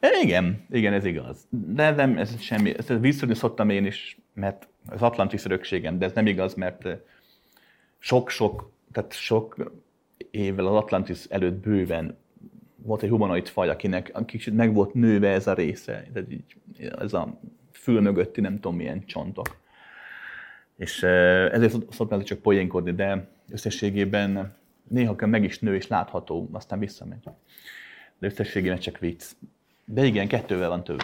igen, 0.22 0.66
igen, 0.70 0.92
ez 0.92 1.04
igaz. 1.04 1.46
De 1.50 1.90
nem, 1.90 2.18
ez 2.18 2.40
semmi. 2.40 2.76
Ezt 2.76 2.92
visszadni 3.00 3.34
szoktam 3.34 3.70
én 3.70 3.86
is, 3.86 4.18
mert 4.34 4.68
az 4.88 5.02
Atlantis 5.02 5.44
örökségem, 5.44 5.98
de 5.98 6.04
ez 6.04 6.12
nem 6.12 6.26
igaz, 6.26 6.54
mert 6.54 6.86
sok-sok, 7.98 8.70
tehát 8.92 9.12
sok 9.12 9.72
évvel 10.30 10.66
az 10.66 10.74
Atlantis 10.74 11.24
előtt 11.24 11.54
bőven 11.54 12.16
volt 12.76 13.02
egy 13.02 13.10
humanoid 13.10 13.48
faj, 13.48 13.68
akinek 13.68 14.12
kicsit 14.26 14.54
meg 14.54 14.74
volt 14.74 14.94
nőve 14.94 15.28
ez 15.28 15.46
a 15.46 15.54
része, 15.54 16.06
tehát 16.12 16.32
így, 16.32 16.44
ez 16.98 17.12
a 17.12 17.40
fül 17.72 18.00
mögötti 18.00 18.40
nem 18.40 18.54
tudom 18.54 18.76
milyen 18.76 19.04
csontok. 19.06 19.56
És 20.76 21.02
ezért 21.02 21.92
szoktam 21.92 22.22
csak 22.22 22.38
poénkodni, 22.38 22.92
de 22.92 23.28
összességében 23.50 24.56
néha 24.88 25.26
meg 25.26 25.44
is 25.44 25.58
nő 25.58 25.74
és 25.74 25.86
látható, 25.86 26.48
aztán 26.52 26.78
visszamegy. 26.78 27.22
De 28.18 28.26
összességében 28.26 28.78
csak 28.78 28.98
vicc. 28.98 29.24
De 29.84 30.04
igen, 30.04 30.28
kettővel 30.28 30.68
van 30.68 30.84
több. 30.84 31.02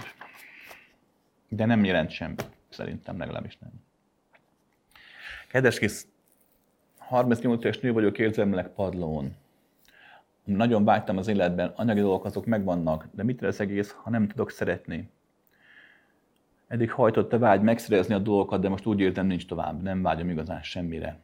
De 1.48 1.64
nem 1.64 1.84
jelent 1.84 2.10
semmit, 2.10 2.44
szerintem 2.68 3.18
legalábbis 3.18 3.58
nem. 3.58 3.70
Kedves 5.48 5.78
kis 5.78 6.02
38 7.06 7.64
éves 7.64 7.80
nő 7.80 7.92
vagyok 7.92 8.18
érzelmileg 8.18 8.68
padlón. 8.68 9.36
Nagyon 10.44 10.84
vágytam 10.84 11.16
az 11.16 11.28
életben, 11.28 11.72
anyagi 11.76 12.00
dolgok 12.00 12.24
azok 12.24 12.46
megvannak, 12.46 13.08
de 13.10 13.22
mit 13.22 13.40
lesz 13.40 13.60
egész, 13.60 13.96
ha 14.02 14.10
nem 14.10 14.28
tudok 14.28 14.50
szeretni? 14.50 15.08
Eddig 16.66 16.90
hajtott 16.90 17.32
a 17.32 17.38
vágy 17.38 17.60
megszerezni 17.60 18.14
a 18.14 18.18
dolgokat, 18.18 18.60
de 18.60 18.68
most 18.68 18.86
úgy 18.86 19.00
értem 19.00 19.26
nincs 19.26 19.46
tovább, 19.46 19.82
nem 19.82 20.02
vágyom 20.02 20.28
igazán 20.28 20.62
semmire 20.62 21.22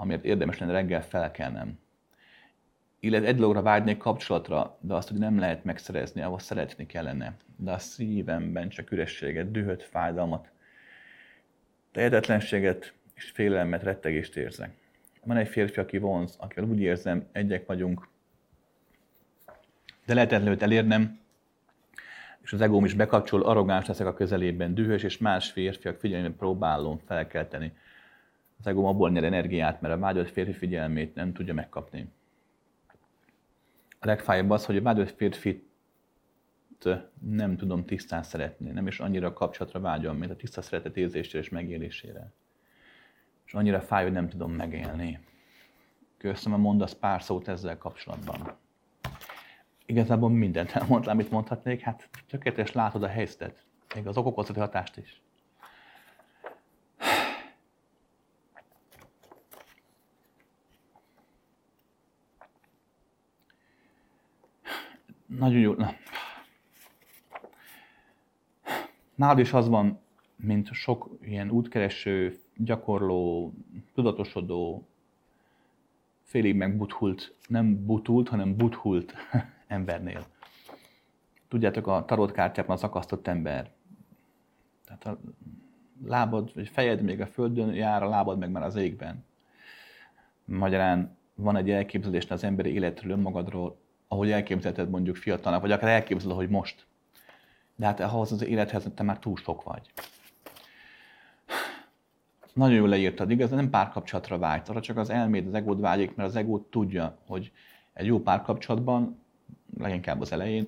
amiért 0.00 0.24
érdemes 0.24 0.58
lenne 0.58 0.72
reggel 0.72 1.02
felkelnem. 1.02 1.78
Illetve 3.00 3.26
egy 3.26 3.36
dologra 3.36 3.62
vágynék 3.62 3.96
kapcsolatra, 3.96 4.76
de 4.80 4.94
azt, 4.94 5.08
hogy 5.08 5.18
nem 5.18 5.38
lehet 5.38 5.64
megszerezni, 5.64 6.22
ahhoz 6.22 6.42
szeretni 6.42 6.86
kellene. 6.86 7.36
De 7.56 7.72
a 7.72 7.78
szívemben 7.78 8.68
csak 8.68 8.90
ürességet, 8.90 9.50
dühöt, 9.50 9.82
fájdalmat, 9.82 10.50
tehetetlenséget 11.92 12.94
és 13.22 13.30
félelmet, 13.30 13.82
rettegést 13.82 14.36
érzek. 14.36 14.70
Van 15.24 15.36
egy 15.36 15.48
férfi, 15.48 15.80
aki 15.80 15.98
vonz, 15.98 16.34
akivel 16.38 16.68
úgy 16.68 16.80
érzem, 16.80 17.28
egyek 17.32 17.66
vagyunk, 17.66 18.08
de 20.06 20.14
lehetetlen 20.14 20.52
őt 20.52 20.62
elérnem, 20.62 21.18
és 22.42 22.52
az 22.52 22.60
egóm 22.60 22.84
is 22.84 22.94
bekapcsol, 22.94 23.42
arrogáns 23.42 23.86
leszek 23.86 24.06
a 24.06 24.14
közelében, 24.14 24.74
dühös, 24.74 25.02
és 25.02 25.18
más 25.18 25.50
férfiak 25.50 25.98
figyelmében 25.98 26.36
próbálom 26.36 26.98
felkelteni 27.06 27.72
az 28.58 28.66
egóm 28.66 28.84
abból 28.84 29.10
nyer 29.10 29.24
energiát, 29.24 29.80
mert 29.80 29.94
a 29.94 29.98
vágyott 29.98 30.30
férfi 30.30 30.52
figyelmét 30.52 31.14
nem 31.14 31.32
tudja 31.32 31.54
megkapni. 31.54 32.12
A 33.98 34.06
legfájabb 34.06 34.50
az, 34.50 34.64
hogy 34.64 34.76
a 34.76 34.82
vágyott 34.82 35.10
férfit 35.10 35.68
nem 37.20 37.56
tudom 37.56 37.84
tisztán 37.84 38.22
szeretni, 38.22 38.70
nem 38.70 38.86
is 38.86 39.00
annyira 39.00 39.32
kapcsolatra 39.32 39.80
vágyom, 39.80 40.16
mint 40.16 40.30
a 40.30 40.36
tiszta 40.36 40.62
szeretet 40.62 40.96
érzésére 40.96 41.38
és 41.38 41.48
megélésére. 41.48 42.32
És 43.50 43.56
annyira 43.56 43.80
fáj, 43.80 44.02
hogy 44.02 44.12
nem 44.12 44.28
tudom 44.28 44.52
megélni. 44.52 45.18
Köszönöm, 46.18 46.60
mondasz 46.60 46.92
pár 46.92 47.22
szót 47.22 47.48
ezzel 47.48 47.78
kapcsolatban. 47.78 48.56
Igazából 49.86 50.30
mindent 50.30 50.70
elmondtam, 50.70 51.12
amit 51.12 51.30
mondhatnék, 51.30 51.80
hát 51.80 52.08
tökéletes 52.28 52.72
látod 52.72 53.02
a 53.02 53.06
helyzetet, 53.06 53.64
még 53.94 54.06
az 54.06 54.16
okokozati 54.16 54.58
hatást 54.58 54.96
is. 54.96 55.22
Nagyon 65.26 65.60
jó. 65.60 65.74
Nálad 69.14 69.38
is 69.38 69.52
az 69.52 69.68
van, 69.68 70.00
mint 70.36 70.72
sok 70.72 71.18
ilyen 71.20 71.50
útkereső, 71.50 72.40
gyakorló, 72.64 73.52
tudatosodó, 73.94 74.86
félig 76.22 76.54
meg 76.54 76.76
buthult, 76.76 77.34
nem 77.48 77.84
butult, 77.86 78.28
hanem 78.28 78.56
buthult 78.56 79.14
embernél. 79.66 80.26
Tudjátok, 81.48 81.86
a 81.86 82.04
tarotkártyában 82.04 82.76
az 82.76 82.84
akasztott 82.84 83.26
ember. 83.26 83.70
Tehát 84.84 85.06
a 85.06 85.18
lábad, 86.06 86.54
vagy 86.54 86.68
fejed 86.68 87.02
még 87.02 87.20
a 87.20 87.26
földön 87.26 87.74
jár, 87.74 88.02
a 88.02 88.08
lábad 88.08 88.38
meg 88.38 88.50
már 88.50 88.62
az 88.62 88.76
égben. 88.76 89.24
Magyarán 90.44 91.16
van 91.34 91.56
egy 91.56 91.70
elképzelés 91.70 92.30
az 92.30 92.44
emberi 92.44 92.72
életről, 92.72 93.10
önmagadról, 93.10 93.78
ahogy 94.08 94.30
elképzelted 94.30 94.90
mondjuk 94.90 95.16
fiatalnak, 95.16 95.60
vagy 95.60 95.72
akár 95.72 95.90
elképzeled, 95.90 96.36
hogy 96.36 96.48
most. 96.48 96.86
De 97.76 97.86
hát 97.86 98.00
ahhoz 98.00 98.32
az 98.32 98.44
élethez 98.44 98.86
te 98.94 99.02
már 99.02 99.18
túl 99.18 99.36
sok 99.36 99.62
vagy. 99.62 99.90
Nagyon 102.52 102.76
jól 102.76 102.88
leírtad, 102.88 103.30
igaz, 103.30 103.50
nem 103.50 103.70
párkapcsolatra 103.70 104.38
vágysz, 104.38 104.68
arra 104.68 104.80
csak 104.80 104.96
az 104.96 105.10
elméd, 105.10 105.46
az 105.46 105.54
egód 105.54 105.80
vágyik, 105.80 106.14
mert 106.14 106.28
az 106.28 106.36
egód 106.36 106.62
tudja, 106.62 107.18
hogy 107.26 107.52
egy 107.92 108.06
jó 108.06 108.20
párkapcsolatban, 108.20 109.18
leginkább 109.78 110.20
az 110.20 110.32
elején, 110.32 110.66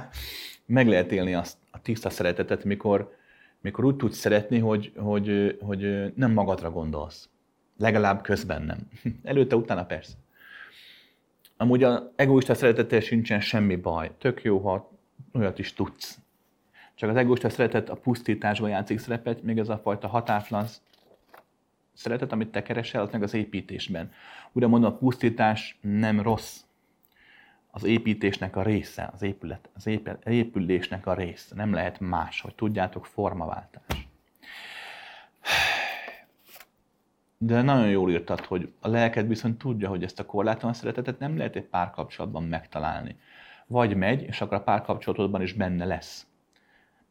meg 0.66 0.88
lehet 0.88 1.12
élni 1.12 1.34
azt 1.34 1.56
a 1.70 1.80
tiszta 1.80 2.10
szeretetet, 2.10 2.64
mikor, 2.64 3.14
mikor 3.60 3.84
úgy 3.84 3.96
tudsz 3.96 4.16
szeretni, 4.16 4.58
hogy, 4.58 4.92
hogy, 4.96 5.58
hogy 5.60 6.12
nem 6.16 6.32
magadra 6.32 6.70
gondolsz. 6.70 7.28
Legalább 7.78 8.22
közben 8.22 8.62
nem. 8.62 8.78
Előtte, 9.22 9.56
utána 9.56 9.84
persze. 9.84 10.14
Amúgy 11.56 11.82
a 11.82 12.12
egoista 12.16 12.54
szeretettel 12.54 13.00
sincsen 13.00 13.40
semmi 13.40 13.76
baj. 13.76 14.10
Tök 14.18 14.42
jó, 14.42 14.58
ha 14.58 14.90
olyat 15.32 15.58
is 15.58 15.72
tudsz. 15.72 16.18
Csak 16.94 17.10
az 17.10 17.16
egoista 17.16 17.48
szeretet 17.48 17.88
a 17.88 17.94
pusztításban 17.94 18.70
játszik 18.70 18.98
szerepet, 18.98 19.42
még 19.42 19.58
ez 19.58 19.68
a 19.68 19.78
fajta 19.78 20.08
határtlan 20.08 20.66
szeretet, 21.94 22.32
amit 22.32 22.48
te 22.48 22.62
keresel, 22.62 23.02
az 23.02 23.10
meg 23.10 23.22
az 23.22 23.34
építésben. 23.34 24.12
Ugye 24.52 24.66
mondom, 24.66 24.92
a 24.92 24.96
pusztítás 24.96 25.78
nem 25.80 26.20
rossz. 26.20 26.60
Az 27.70 27.84
építésnek 27.84 28.56
a 28.56 28.62
része, 28.62 29.10
az, 29.14 29.22
épület, 29.22 29.68
az 29.74 29.86
épülésnek 30.24 31.06
a 31.06 31.14
része. 31.14 31.54
Nem 31.54 31.72
lehet 31.72 32.00
más, 32.00 32.40
hogy 32.40 32.54
tudjátok, 32.54 33.06
formaváltás. 33.06 34.08
De 37.38 37.62
nagyon 37.62 37.88
jól 37.88 38.10
írtad, 38.10 38.40
hogy 38.40 38.72
a 38.80 38.88
lelked 38.88 39.28
viszont 39.28 39.58
tudja, 39.58 39.88
hogy 39.88 40.02
ezt 40.02 40.20
a 40.20 40.26
korlátlan 40.26 40.72
szeretetet 40.72 41.18
nem 41.18 41.36
lehet 41.36 41.56
egy 41.56 41.64
párkapcsolatban 41.64 42.42
megtalálni. 42.42 43.16
Vagy 43.66 43.96
megy, 43.96 44.22
és 44.22 44.40
akkor 44.40 44.56
a 44.56 44.62
párkapcsolatodban 44.62 45.42
is 45.42 45.52
benne 45.52 45.84
lesz. 45.84 46.26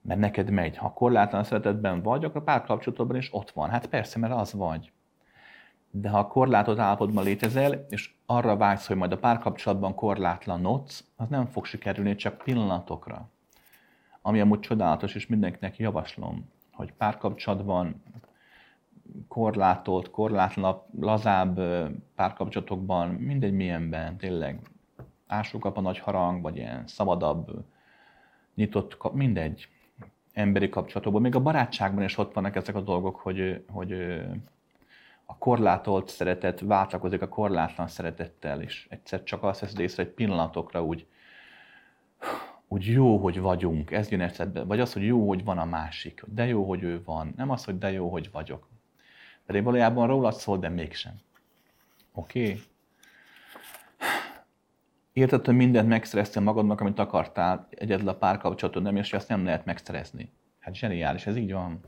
Mert 0.03 0.19
neked 0.19 0.49
megy. 0.49 0.77
Ha 0.77 0.93
korlátlan 0.93 1.43
szeretetben 1.43 2.01
vagy, 2.01 2.23
akkor 2.23 2.41
a 2.41 2.43
párkapcsolatodban 2.43 3.17
is 3.17 3.33
ott 3.33 3.51
van. 3.51 3.69
Hát 3.69 3.85
persze, 3.85 4.19
mert 4.19 4.33
az 4.33 4.53
vagy. 4.53 4.91
De 5.91 6.09
ha 6.09 6.27
korlátot 6.27 6.79
állapotban 6.79 7.23
létezel, 7.23 7.85
és 7.89 8.13
arra 8.25 8.57
vágysz, 8.57 8.87
hogy 8.87 8.95
majd 8.95 9.11
a 9.11 9.17
párkapcsolatban 9.17 9.95
korlátlanodsz, 9.95 11.05
az 11.15 11.27
nem 11.27 11.45
fog 11.45 11.65
sikerülni 11.65 12.15
csak 12.15 12.37
pillanatokra. 12.37 13.29
Ami 14.21 14.39
amúgy 14.39 14.59
csodálatos, 14.59 15.15
és 15.15 15.27
mindenkinek 15.27 15.77
javaslom, 15.77 16.49
hogy 16.71 16.93
párkapcsolatban 16.93 18.03
korlátolt, 19.27 20.09
korlátlanabb, 20.09 20.81
lazább 20.99 21.59
párkapcsolatokban, 22.15 23.09
mindegy 23.09 23.53
milyenben, 23.53 24.17
tényleg 24.17 24.59
ásókap 25.27 25.77
a 25.77 25.81
nagy 25.81 25.99
harang, 25.99 26.41
vagy 26.41 26.57
ilyen 26.57 26.87
szabadabb, 26.87 27.65
nyitott, 28.55 29.13
mindegy 29.13 29.67
emberi 30.33 30.69
kapcsolatokban. 30.69 31.21
Még 31.21 31.35
a 31.35 31.39
barátságban 31.39 32.03
is 32.03 32.17
ott 32.17 32.33
vannak 32.33 32.55
ezek 32.55 32.75
a 32.75 32.81
dolgok, 32.81 33.15
hogy, 33.15 33.63
hogy 33.69 33.91
a 35.25 35.37
korlátolt 35.37 36.07
szeretet 36.07 36.59
váltakozik 36.59 37.21
a 37.21 37.27
korlátlan 37.27 37.87
szeretettel, 37.87 38.61
és 38.61 38.87
egyszer 38.89 39.23
csak 39.23 39.43
azt 39.43 39.59
veszed 39.59 39.79
észre, 39.79 40.03
egy 40.03 40.09
pillanatokra 40.09 40.83
úgy, 40.83 41.07
úgy 42.67 42.85
jó, 42.85 43.17
hogy 43.17 43.39
vagyunk, 43.39 43.91
ez 43.91 44.09
jön 44.09 44.21
eszedbe. 44.21 44.63
Vagy 44.63 44.79
az, 44.79 44.93
hogy 44.93 45.05
jó, 45.05 45.27
hogy 45.27 45.43
van 45.43 45.57
a 45.57 45.65
másik. 45.65 46.23
De 46.27 46.45
jó, 46.45 46.63
hogy 46.63 46.83
ő 46.83 47.03
van. 47.03 47.33
Nem 47.37 47.49
az, 47.49 47.65
hogy 47.65 47.77
de 47.77 47.91
jó, 47.91 48.09
hogy 48.09 48.31
vagyok. 48.31 48.67
Pedig 49.45 49.63
valójában 49.63 50.07
rólad 50.07 50.33
szól, 50.33 50.57
de 50.57 50.69
mégsem. 50.69 51.13
Oké? 52.13 52.41
Okay? 52.41 52.61
Érted, 55.13 55.45
hogy 55.45 55.55
mindent 55.55 55.87
megszereztél 55.87 56.41
magadnak, 56.41 56.81
amit 56.81 56.99
akartál, 56.99 57.67
egyedül 57.69 58.07
a 58.07 58.15
párkapcsolatod 58.15 58.83
nem, 58.83 58.95
és 58.95 59.13
azt 59.13 59.29
nem 59.29 59.45
lehet 59.45 59.65
megszerezni. 59.65 60.29
Hát 60.59 60.75
zseniális, 60.75 61.25
ez 61.25 61.35
így 61.35 61.51
van. 61.51 61.79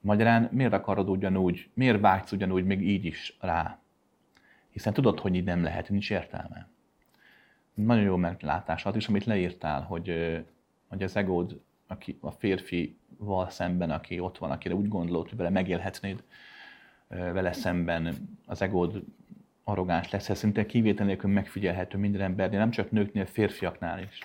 Magyarán 0.00 0.48
miért 0.52 0.72
akarod 0.72 1.08
ugyanúgy, 1.08 1.68
miért 1.74 2.00
vágysz 2.00 2.32
ugyanúgy 2.32 2.64
még 2.64 2.88
így 2.88 3.04
is 3.04 3.36
rá? 3.40 3.78
Hiszen 4.70 4.92
tudod, 4.92 5.20
hogy 5.20 5.34
így 5.34 5.44
nem 5.44 5.62
lehet, 5.62 5.88
nincs 5.88 6.10
értelme. 6.10 6.68
Nagyon 7.74 8.04
jó 8.04 8.16
meglátás 8.16 8.86
az 8.86 8.96
is, 8.96 9.08
amit 9.08 9.24
leírtál, 9.24 9.82
hogy, 9.82 10.38
hogy 10.88 11.02
az 11.02 11.16
egód, 11.16 11.60
aki, 11.86 12.18
a 12.20 12.30
férfival 12.30 13.50
szemben, 13.50 13.90
aki 13.90 14.20
ott 14.20 14.38
van, 14.38 14.50
akire 14.50 14.74
úgy 14.74 14.88
gondolod, 14.88 15.28
hogy 15.28 15.38
vele 15.38 15.50
megélhetnéd, 15.50 16.22
vele 17.08 17.52
szemben 17.52 18.14
az 18.46 18.62
egód 18.62 19.02
arrogáns 19.68 20.10
lesz, 20.10 20.28
ez 20.28 20.38
szinte 20.38 20.66
kivétel 20.66 21.06
nélkül 21.06 21.30
megfigyelhető 21.30 21.98
minden 21.98 22.20
embernél, 22.20 22.58
nem 22.58 22.70
csak 22.70 22.90
nőknél, 22.90 23.26
férfiaknál 23.26 24.02
is. 24.02 24.18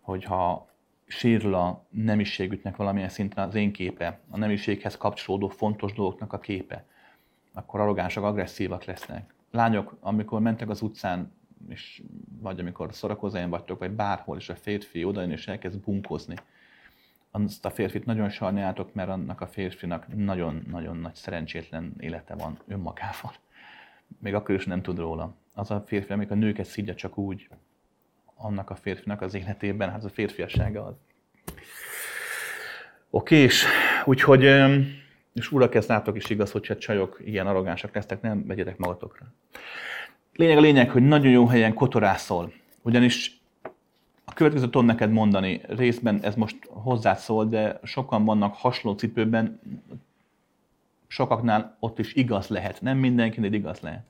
Hogyha 0.00 0.68
sérül 1.06 1.54
a 1.54 1.84
nemiségüknek 1.90 2.76
valamilyen 2.76 3.08
szinten 3.08 3.48
az 3.48 3.54
én 3.54 3.72
képe, 3.72 4.18
a 4.30 4.38
nemiséghez 4.38 4.96
kapcsolódó 4.96 5.48
fontos 5.48 5.92
dolgoknak 5.92 6.32
a 6.32 6.38
képe, 6.38 6.84
akkor 7.52 7.80
arrogánsak, 7.80 8.24
agresszívak 8.24 8.84
lesznek. 8.84 9.34
Lányok, 9.50 9.96
amikor 10.00 10.40
mentek 10.40 10.68
az 10.68 10.82
utcán, 10.82 11.32
és 11.68 12.02
vagy 12.40 12.60
amikor 12.60 12.94
szorakozóan 12.94 13.50
vagytok, 13.50 13.78
vagy 13.78 13.90
bárhol, 13.90 14.36
és 14.36 14.48
a 14.48 14.54
férfi 14.54 15.04
odajön 15.04 15.30
és 15.30 15.48
elkezd 15.48 15.78
bunkozni, 15.78 16.34
azt 17.30 17.64
a 17.64 17.70
férfit 17.70 18.04
nagyon 18.04 18.28
sajnáljátok, 18.28 18.94
mert 18.94 19.08
annak 19.08 19.40
a 19.40 19.46
férfinak 19.46 20.16
nagyon-nagyon 20.16 20.96
nagy 20.96 21.14
szerencsétlen 21.14 21.94
élete 21.98 22.34
van 22.34 22.58
önmagával. 22.66 23.32
Még 24.18 24.34
akkor 24.34 24.54
is 24.54 24.64
nem 24.64 24.82
tud 24.82 24.98
róla. 24.98 25.34
Az 25.54 25.70
a 25.70 25.84
férfi, 25.86 26.12
amikor 26.12 26.36
a 26.36 26.40
nőket 26.40 26.66
szidja 26.66 26.94
csak 26.94 27.18
úgy, 27.18 27.48
annak 28.34 28.70
a 28.70 28.74
férfinak 28.74 29.20
az 29.20 29.34
életében, 29.34 29.90
hát 29.90 30.04
a 30.04 30.08
férfiassága 30.08 30.84
az. 30.84 30.94
Oké, 33.10 33.36
és 33.36 33.64
úgyhogy, 34.04 34.42
és 35.32 35.52
urak, 35.52 35.74
ezt 35.74 35.88
látok 35.88 36.16
is 36.16 36.30
igaz, 36.30 36.50
hogyha 36.50 36.76
csajok 36.76 37.20
ilyen 37.24 37.46
arrogánsak 37.46 37.94
lesztek, 37.94 38.20
nem 38.20 38.46
vegyetek 38.46 38.76
magatokra. 38.76 39.26
Lényeg 40.32 40.56
a 40.56 40.60
lényeg, 40.60 40.90
hogy 40.90 41.02
nagyon 41.02 41.32
jó 41.32 41.46
helyen 41.46 41.74
kotorászol, 41.74 42.52
ugyanis 42.82 43.40
a 44.24 44.32
következőt 44.32 44.70
tudom 44.70 44.86
neked 44.86 45.10
mondani, 45.10 45.60
részben 45.68 46.22
ez 46.22 46.34
most 46.34 46.56
hozzád 46.68 47.18
szól, 47.18 47.46
de 47.46 47.80
sokan 47.82 48.24
vannak 48.24 48.54
hasonló 48.54 48.98
cipőben, 48.98 49.60
sokaknál 51.10 51.76
ott 51.80 51.98
is 51.98 52.14
igaz 52.14 52.48
lehet, 52.48 52.80
nem 52.80 52.98
mindenkinél 52.98 53.52
igaz 53.52 53.80
lehet. 53.80 54.04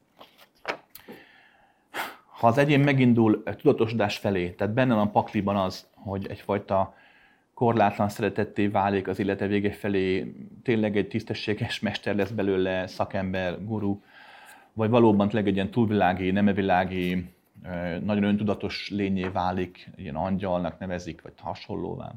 Ha 2.27 2.47
az 2.47 2.59
egyén 2.59 2.81
megindul 2.81 3.43
tudatosodás 3.43 4.17
felé, 4.17 4.51
tehát 4.51 4.75
benne 4.75 4.95
van 4.95 5.07
a 5.07 5.11
pakliban 5.11 5.57
az, 5.57 5.87
hogy 5.95 6.27
egyfajta 6.27 6.95
korlátlan 7.55 8.09
szeretetté 8.09 8.67
válik 8.67 9.09
az 9.09 9.19
élete 9.19 9.47
vége 9.47 9.73
felé, 9.73 10.35
tényleg 10.63 10.97
egy 10.97 11.09
tisztességes 11.09 11.81
mester 11.81 12.15
lesz 12.15 12.31
belőle, 12.31 12.87
szakember, 12.87 13.65
guru, 13.65 14.01
vagy 14.73 14.91
valóban 14.91 15.29
tényleg 15.29 15.49
egy 15.49 15.55
ilyen 15.55 15.71
túlvilági, 15.71 16.31
nemevilági, 16.31 17.31
nagyon 18.01 18.23
öntudatos 18.23 18.91
lényé 18.91 19.29
válik, 19.29 19.91
ilyen 19.97 20.17
angyalnak 20.17 20.79
nevezik, 20.79 21.23
vagy 21.23 21.33
hasonlóvá, 21.37 22.13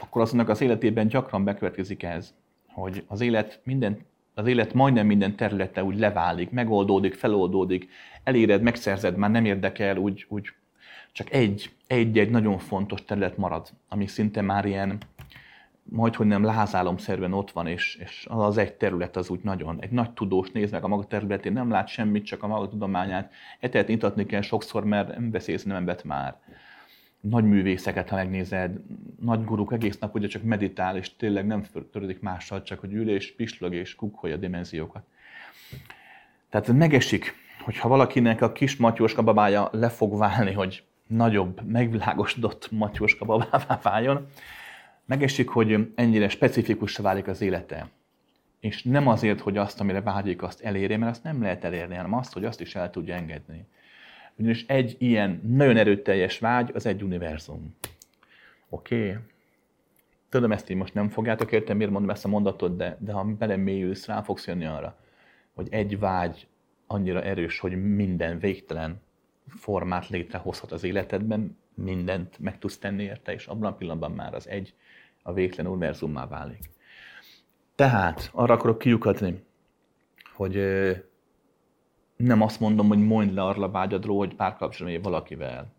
akkor 0.00 0.22
azonnak 0.22 0.48
az 0.48 0.60
életében 0.60 1.06
gyakran 1.06 1.44
bekövetkezik 1.44 2.02
ez, 2.02 2.34
hogy 2.80 3.04
az 3.06 3.20
élet 3.20 3.60
minden 3.64 4.08
az 4.34 4.46
élet 4.46 4.74
majdnem 4.74 5.06
minden 5.06 5.36
területe 5.36 5.84
úgy 5.84 5.98
leválik, 5.98 6.50
megoldódik, 6.50 7.14
feloldódik, 7.14 7.88
eléred, 8.24 8.62
megszerzed, 8.62 9.16
már 9.16 9.30
nem 9.30 9.44
érdekel, 9.44 9.96
úgy, 9.96 10.26
úgy 10.28 10.52
csak 11.12 11.32
egy, 11.32 11.70
egy-egy 11.86 12.30
nagyon 12.30 12.58
fontos 12.58 13.04
terület 13.04 13.36
marad, 13.36 13.68
ami 13.88 14.06
szinte 14.06 14.40
már 14.40 14.64
ilyen, 14.64 14.98
majd 15.82 16.14
hogy 16.14 16.26
nem 16.26 16.44
lázálomszerűen 16.44 17.32
ott 17.32 17.50
van, 17.50 17.66
és, 17.66 17.98
és 18.04 18.26
az 18.28 18.42
az 18.44 18.58
egy 18.58 18.72
terület 18.72 19.16
az 19.16 19.30
úgy 19.30 19.40
nagyon, 19.42 19.76
egy 19.80 19.90
nagy 19.90 20.10
tudós 20.10 20.50
néz 20.50 20.70
meg 20.70 20.84
a 20.84 20.88
maga 20.88 21.04
területén, 21.04 21.52
nem 21.52 21.70
lát 21.70 21.88
semmit, 21.88 22.24
csak 22.24 22.42
a 22.42 22.46
maga 22.46 22.68
tudományát, 22.68 23.32
etet 23.60 23.88
nyitatni 23.88 24.26
kell 24.26 24.40
sokszor, 24.40 24.84
mert 24.84 25.08
nem 25.08 25.30
beszélsz 25.30 25.62
nemet 25.62 26.04
már 26.04 26.36
nagy 27.20 27.44
művészeket, 27.44 28.08
ha 28.08 28.16
megnézed, 28.16 28.76
nagy 29.20 29.44
guruk 29.44 29.72
egész 29.72 29.98
nap 29.98 30.14
ugye 30.14 30.26
csak 30.26 30.42
meditál, 30.42 30.96
és 30.96 31.16
tényleg 31.16 31.46
nem 31.46 31.64
törődik 31.92 32.20
mással, 32.20 32.62
csak 32.62 32.80
hogy 32.80 32.92
ül 32.92 33.10
és 33.10 33.34
pislog 33.34 33.74
és 33.74 33.94
kukkolja 33.94 34.36
a 34.36 34.38
dimenziókat. 34.38 35.02
Tehát 36.48 36.72
megesik, 36.72 37.34
hogyha 37.64 37.88
valakinek 37.88 38.40
a 38.40 38.52
kis 38.52 38.76
matyóska 38.76 39.22
babája 39.22 39.68
le 39.72 39.88
fog 39.88 40.18
válni, 40.18 40.52
hogy 40.52 40.84
nagyobb, 41.06 41.60
megvilágosodott 41.66 42.70
matyóska 42.70 43.24
babává 43.24 43.80
váljon, 43.82 44.26
megesik, 45.04 45.48
hogy 45.48 45.92
ennyire 45.94 46.28
specifikus 46.28 46.96
válik 46.96 47.26
az 47.26 47.40
élete. 47.40 47.88
És 48.60 48.82
nem 48.82 49.08
azért, 49.08 49.40
hogy 49.40 49.56
azt, 49.56 49.80
amire 49.80 50.00
vágyik, 50.00 50.42
azt 50.42 50.60
elérje, 50.60 50.96
mert 50.96 51.10
azt 51.10 51.22
nem 51.22 51.42
lehet 51.42 51.64
elérni, 51.64 51.94
hanem 51.94 52.14
azt, 52.14 52.32
hogy 52.32 52.44
azt 52.44 52.60
is 52.60 52.74
el 52.74 52.90
tudja 52.90 53.14
engedni. 53.14 53.66
Ugyanis 54.40 54.64
egy 54.66 54.96
ilyen 54.98 55.40
nagyon 55.46 55.76
erőteljes 55.76 56.38
vágy 56.38 56.70
az 56.74 56.86
egy 56.86 57.02
univerzum. 57.02 57.76
Oké? 58.68 59.08
Okay? 59.08 59.22
Tudom, 60.28 60.52
ezt 60.52 60.70
így 60.70 60.76
most 60.76 60.94
nem 60.94 61.08
fogjátok 61.08 61.52
érteni, 61.52 61.76
miért 61.76 61.92
mondom 61.92 62.10
ezt 62.10 62.24
a 62.24 62.28
mondatot, 62.28 62.76
de, 62.76 62.96
de 63.00 63.12
ha 63.12 63.24
belemélyülsz, 63.24 64.06
rá 64.06 64.22
fogsz 64.22 64.46
jönni 64.46 64.64
arra, 64.64 64.96
hogy 65.54 65.68
egy 65.70 65.98
vágy 65.98 66.46
annyira 66.86 67.22
erős, 67.22 67.58
hogy 67.58 67.94
minden 67.94 68.38
végtelen 68.38 69.00
formát 69.48 70.08
létrehozhat 70.08 70.72
az 70.72 70.84
életedben, 70.84 71.58
mindent 71.74 72.38
meg 72.38 72.58
tudsz 72.58 72.78
tenni 72.78 73.02
érte, 73.02 73.32
és 73.32 73.46
abban 73.46 73.72
a 73.72 73.76
pillanatban 73.76 74.12
már 74.12 74.34
az 74.34 74.48
egy 74.48 74.74
a 75.22 75.32
végtelen 75.32 75.70
univerzummá 75.70 76.26
válik. 76.26 76.70
Tehát 77.74 78.30
arra 78.32 78.54
akarok 78.54 78.78
kiukadni, 78.78 79.42
hogy 80.34 80.56
nem 82.20 82.40
azt 82.40 82.60
mondom, 82.60 82.88
hogy 82.88 82.98
mondd 82.98 83.34
le 83.34 83.42
arra 83.42 83.70
vágyadról, 83.70 84.18
hogy 84.18 84.34
párkapcsolatban 84.34 85.02
valakivel, 85.02 85.72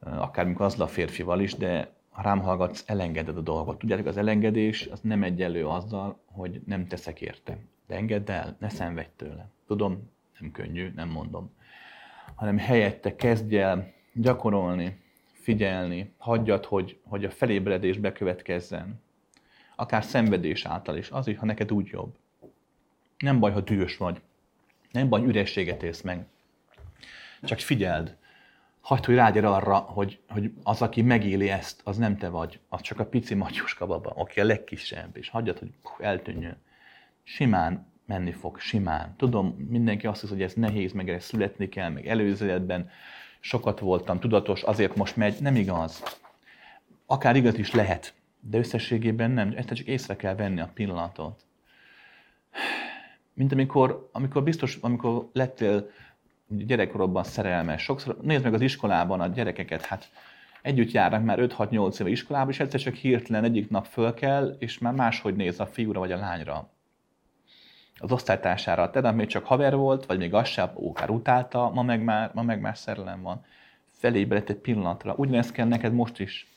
akármikor 0.00 0.66
az 0.66 0.80
a 0.80 0.86
férfival 0.86 1.40
is, 1.40 1.54
de 1.54 1.92
ha 2.10 2.22
rám 2.22 2.40
hallgatsz, 2.40 2.82
elengeded 2.86 3.36
a 3.36 3.40
dolgot. 3.40 3.78
Tudjátok, 3.78 4.06
az 4.06 4.16
elengedés 4.16 4.86
az 4.86 5.00
nem 5.00 5.22
egyenlő 5.22 5.66
azzal, 5.66 6.18
hogy 6.32 6.60
nem 6.66 6.86
teszek 6.86 7.20
érte. 7.20 7.58
De 7.86 7.94
engedd 7.94 8.30
el, 8.30 8.56
ne 8.58 8.68
szenvedj 8.68 9.08
tőle. 9.16 9.48
Tudom, 9.66 10.10
nem 10.38 10.50
könnyű, 10.50 10.92
nem 10.94 11.08
mondom. 11.08 11.50
Hanem 12.34 12.58
helyette 12.58 13.16
kezdj 13.16 13.58
el 13.58 13.92
gyakorolni, 14.12 15.02
figyelni, 15.32 16.14
hagyjad, 16.18 16.64
hogy, 16.64 16.98
hogy 17.04 17.24
a 17.24 17.30
felébredés 17.30 17.98
bekövetkezzen. 17.98 19.02
Akár 19.76 20.04
szenvedés 20.04 20.64
által 20.64 20.96
is, 20.96 21.10
az 21.10 21.26
is, 21.26 21.36
ha 21.36 21.46
neked 21.46 21.72
úgy 21.72 21.86
jobb. 21.86 22.16
Nem 23.18 23.40
baj, 23.40 23.52
ha 23.52 23.60
dühös 23.60 23.96
vagy. 23.96 24.20
Nem 24.94 25.08
baj, 25.08 25.24
ürességet 25.24 25.82
élsz 25.82 26.00
meg. 26.00 26.26
Csak 27.42 27.58
figyeld, 27.58 28.16
hagyd, 28.80 29.04
hogy 29.04 29.14
rágyere 29.14 29.48
arra, 29.48 29.76
hogy, 29.76 30.20
hogy 30.28 30.52
az, 30.62 30.82
aki 30.82 31.02
megéli 31.02 31.50
ezt, 31.50 31.80
az 31.84 31.96
nem 31.96 32.16
te 32.16 32.28
vagy, 32.28 32.60
az 32.68 32.80
csak 32.80 33.00
a 33.00 33.06
pici 33.06 33.34
matyuska 33.34 33.86
baba, 33.86 34.10
aki 34.10 34.40
a 34.40 34.44
legkisebb, 34.44 35.16
és 35.16 35.28
hagyjad, 35.28 35.58
hogy 35.58 35.70
eltűnjön. 35.98 36.56
Simán 37.22 37.86
menni 38.06 38.32
fog, 38.32 38.58
simán. 38.58 39.14
Tudom, 39.16 39.66
mindenki 39.68 40.06
azt 40.06 40.20
hisz, 40.20 40.30
hogy 40.30 40.42
ez 40.42 40.52
nehéz, 40.52 40.92
meg 40.92 41.08
ez 41.08 41.24
születni 41.24 41.68
kell, 41.68 41.88
meg 41.88 42.06
előzőletben 42.06 42.90
sokat 43.40 43.80
voltam, 43.80 44.20
tudatos, 44.20 44.62
azért 44.62 44.96
most 44.96 45.16
megy. 45.16 45.40
Nem 45.40 45.56
igaz. 45.56 46.02
Akár 47.06 47.36
igaz 47.36 47.58
is 47.58 47.72
lehet, 47.72 48.14
de 48.40 48.58
összességében 48.58 49.30
nem. 49.30 49.52
Ezt 49.56 49.72
csak 49.72 49.86
észre 49.86 50.16
kell 50.16 50.34
venni 50.34 50.60
a 50.60 50.70
pillanatot. 50.74 51.44
Mint 53.34 53.52
amikor, 53.52 54.08
amikor 54.12 54.42
biztos, 54.42 54.78
amikor 54.80 55.28
lettél 55.32 55.90
gyerekkorodban 56.48 57.24
szerelmes. 57.24 57.82
Sokszor 57.82 58.16
nézd 58.22 58.44
meg 58.44 58.54
az 58.54 58.60
iskolában 58.60 59.20
a 59.20 59.26
gyerekeket, 59.26 59.84
hát 59.84 60.10
együtt 60.62 60.90
járnak 60.90 61.24
már 61.24 61.38
5-6-8 61.40 62.00
éve 62.00 62.10
iskolába, 62.10 62.50
és 62.50 62.60
egyszer 62.60 62.80
csak 62.80 62.94
hirtelen 62.94 63.44
egyik 63.44 63.70
nap 63.70 63.86
föl 63.86 64.14
kell, 64.14 64.56
és 64.58 64.78
már 64.78 64.92
máshogy 64.92 65.36
néz 65.36 65.60
a 65.60 65.66
fiúra 65.66 65.98
vagy 65.98 66.12
a 66.12 66.16
lányra. 66.16 66.68
Az 67.98 68.12
osztálytársára. 68.12 68.90
Tehát 68.90 69.14
még 69.14 69.26
csak 69.26 69.44
haver 69.44 69.76
volt, 69.76 70.06
vagy 70.06 70.18
még 70.18 70.34
az 70.34 70.48
sem, 70.48 70.70
ókár 70.76 71.10
utálta, 71.10 71.70
ma 71.70 71.82
meg 71.82 72.02
már, 72.02 72.30
ma 72.34 72.42
meg 72.42 72.60
már 72.60 72.76
szerelem 72.76 73.22
van. 73.22 73.44
Felébredt 73.90 74.50
egy 74.50 74.56
pillanatra. 74.56 75.14
Ugyanezt 75.16 75.52
kell 75.52 75.66
neked 75.66 75.92
most 75.92 76.20
is. 76.20 76.48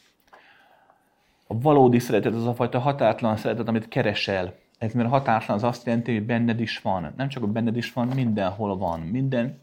A 1.47 1.59
valódi 1.59 1.99
szeretet 1.99 2.33
az 2.33 2.47
a 2.47 2.55
fajta 2.55 2.79
határtlan 2.79 3.37
szeretet, 3.37 3.67
amit 3.67 3.87
keresel. 3.87 4.53
Ez 4.77 4.93
mert 4.93 5.09
határtlan 5.09 5.57
az 5.57 5.63
azt 5.63 5.85
jelenti, 5.85 6.13
hogy 6.13 6.25
benned 6.25 6.59
is 6.59 6.79
van. 6.79 7.13
Nem 7.17 7.27
csak, 7.27 7.43
hogy 7.43 7.51
benned 7.51 7.77
is 7.77 7.93
van, 7.93 8.07
mindenhol 8.07 8.77
van. 8.77 8.99
Minden 8.99 9.59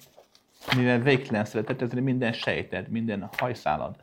mivel 0.76 0.98
végtelen 0.98 1.44
szeretet, 1.44 1.82
ezért 1.82 2.04
minden 2.04 2.32
sejted, 2.32 2.88
minden 2.88 3.28
hajszálad, 3.36 3.96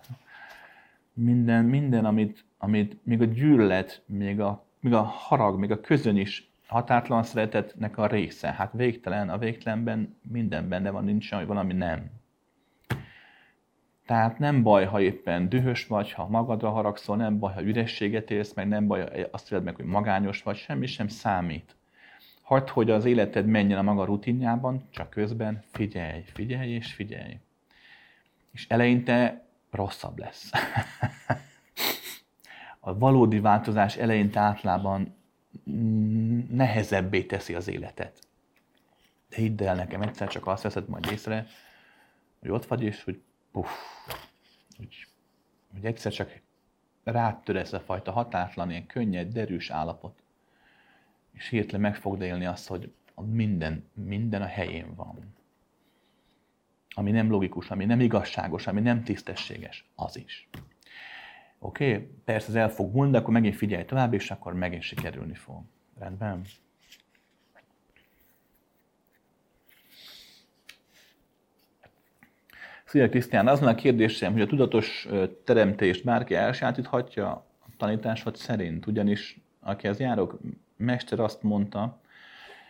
minden, 1.14 1.66
minden 1.66 2.06
amit, 2.06 2.46
amit 2.58 2.98
még 3.04 3.22
a 3.22 3.26
gyűlölet, 3.26 4.02
még 4.06 4.40
a, 4.40 4.66
még 4.80 4.94
a 4.94 5.02
harag, 5.02 5.60
még 5.60 5.72
a 5.72 5.82
közön 5.82 6.18
is 6.18 6.52
határtlan 6.68 7.24
szeretetnek 7.24 7.98
a 7.98 8.08
része. 8.08 8.52
Hát 8.52 8.72
végtelen, 8.74 9.30
a 9.30 9.38
végtelenben 9.38 10.18
minden 10.32 10.70
benne 10.70 10.90
van, 10.90 11.04
nincs 11.04 11.32
valami 11.32 11.74
nem. 11.74 12.21
Tehát 14.12 14.40
nem 14.40 14.64
baj, 14.64 14.86
ha 14.86 15.02
éppen 15.02 15.50
dühös 15.50 15.88
vagy, 15.88 16.12
ha 16.12 16.28
magadra 16.28 16.70
haragszol, 16.70 17.16
nem 17.16 17.40
baj, 17.40 17.54
ha 17.54 17.64
ürességet 17.64 18.32
élsz, 18.32 18.54
meg 18.54 18.68
nem 18.68 18.88
baj, 18.88 19.28
azt 19.32 19.52
éled 19.52 19.64
meg, 19.64 19.76
hogy 19.76 19.86
magányos 19.86 20.44
vagy, 20.44 20.56
semmi 20.56 20.86
sem 20.86 21.08
számít. 21.08 21.76
Hagyd, 22.42 22.70
hogy 22.70 22.90
az 22.90 23.06
életed 23.06 23.46
menjen 23.46 23.78
a 23.78 23.82
maga 23.82 24.06
rutinjában, 24.06 24.88
csak 24.90 25.10
közben 25.10 25.64
figyelj, 25.72 26.24
figyelj 26.34 26.70
és 26.70 26.94
figyelj. 26.94 27.40
És 28.52 28.66
eleinte 28.70 29.46
rosszabb 29.70 30.20
lesz. 30.20 30.52
a 32.80 32.98
valódi 32.98 33.40
változás 33.40 33.98
eleinte 33.98 34.40
általában 34.40 35.16
nehezebbé 36.50 37.24
teszi 37.24 37.54
az 37.54 37.68
életet. 37.68 38.20
De 39.30 39.36
hidd 39.36 39.64
el 39.64 39.76
nekem, 39.76 40.02
egyszer 40.02 40.28
csak 40.28 40.48
azt 40.48 40.64
veszed 40.64 40.88
majd 40.88 41.12
észre, 41.12 41.48
hogy 42.40 42.50
ott 42.50 42.66
vagy, 42.66 42.84
és 42.84 43.04
hogy 43.04 43.22
puff, 43.52 43.70
hogy, 44.78 45.08
hogy 45.74 45.86
egyszer 45.86 46.12
csak 46.12 46.42
rátör 47.04 47.56
ez 47.56 47.74
a 47.74 47.80
fajta 47.80 48.12
határtlan, 48.12 48.70
ilyen 48.70 48.86
könnyed, 48.86 49.32
derűs 49.32 49.70
állapot 49.70 50.22
és 51.32 51.48
hirtelen 51.48 51.82
meg 51.82 51.96
fogd 51.96 52.22
élni 52.22 52.46
azt, 52.46 52.68
hogy 52.68 52.94
minden, 53.16 53.90
minden 53.94 54.42
a 54.42 54.46
helyén 54.46 54.96
van. 54.96 55.36
Ami 56.90 57.12
nem 57.12 57.30
logikus, 57.30 57.70
ami 57.70 57.86
nem 57.86 58.00
igazságos, 58.00 58.68
ami 58.68 58.82
nem 58.82 59.04
tisztességes, 59.04 59.92
az 59.96 60.18
is. 60.18 60.50
Oké? 61.60 61.94
Okay? 61.94 62.08
Persze 62.26 62.48
ez 62.48 62.56
el 62.56 62.70
fog 62.70 62.94
múlni, 62.94 63.12
de 63.12 63.18
akkor 63.18 63.34
megint 63.34 63.56
figyelj 63.56 63.86
tovább, 63.86 64.14
és 64.14 64.32
akkor 64.32 64.54
megint 64.54 64.82
sikerülni 64.82 65.36
fog. 65.36 65.64
Rendben? 66.00 66.46
Szia 72.92 73.10
Krisztián, 73.10 73.48
az 73.48 73.62
a 73.62 73.76
kérdésem, 73.76 74.32
hogy 74.32 74.42
a 74.42 74.46
tudatos 74.46 75.08
teremtést 75.44 76.04
bárki 76.04 76.34
elsajátíthatja 76.34 77.30
a 77.60 77.68
tanításod 77.78 78.36
szerint, 78.36 78.88
ugyanis 78.88 79.40
aki 79.60 79.88
az 79.88 80.00
járok, 80.00 80.40
mester 80.78 81.20
azt 81.20 81.44
mondta, 81.44 82.02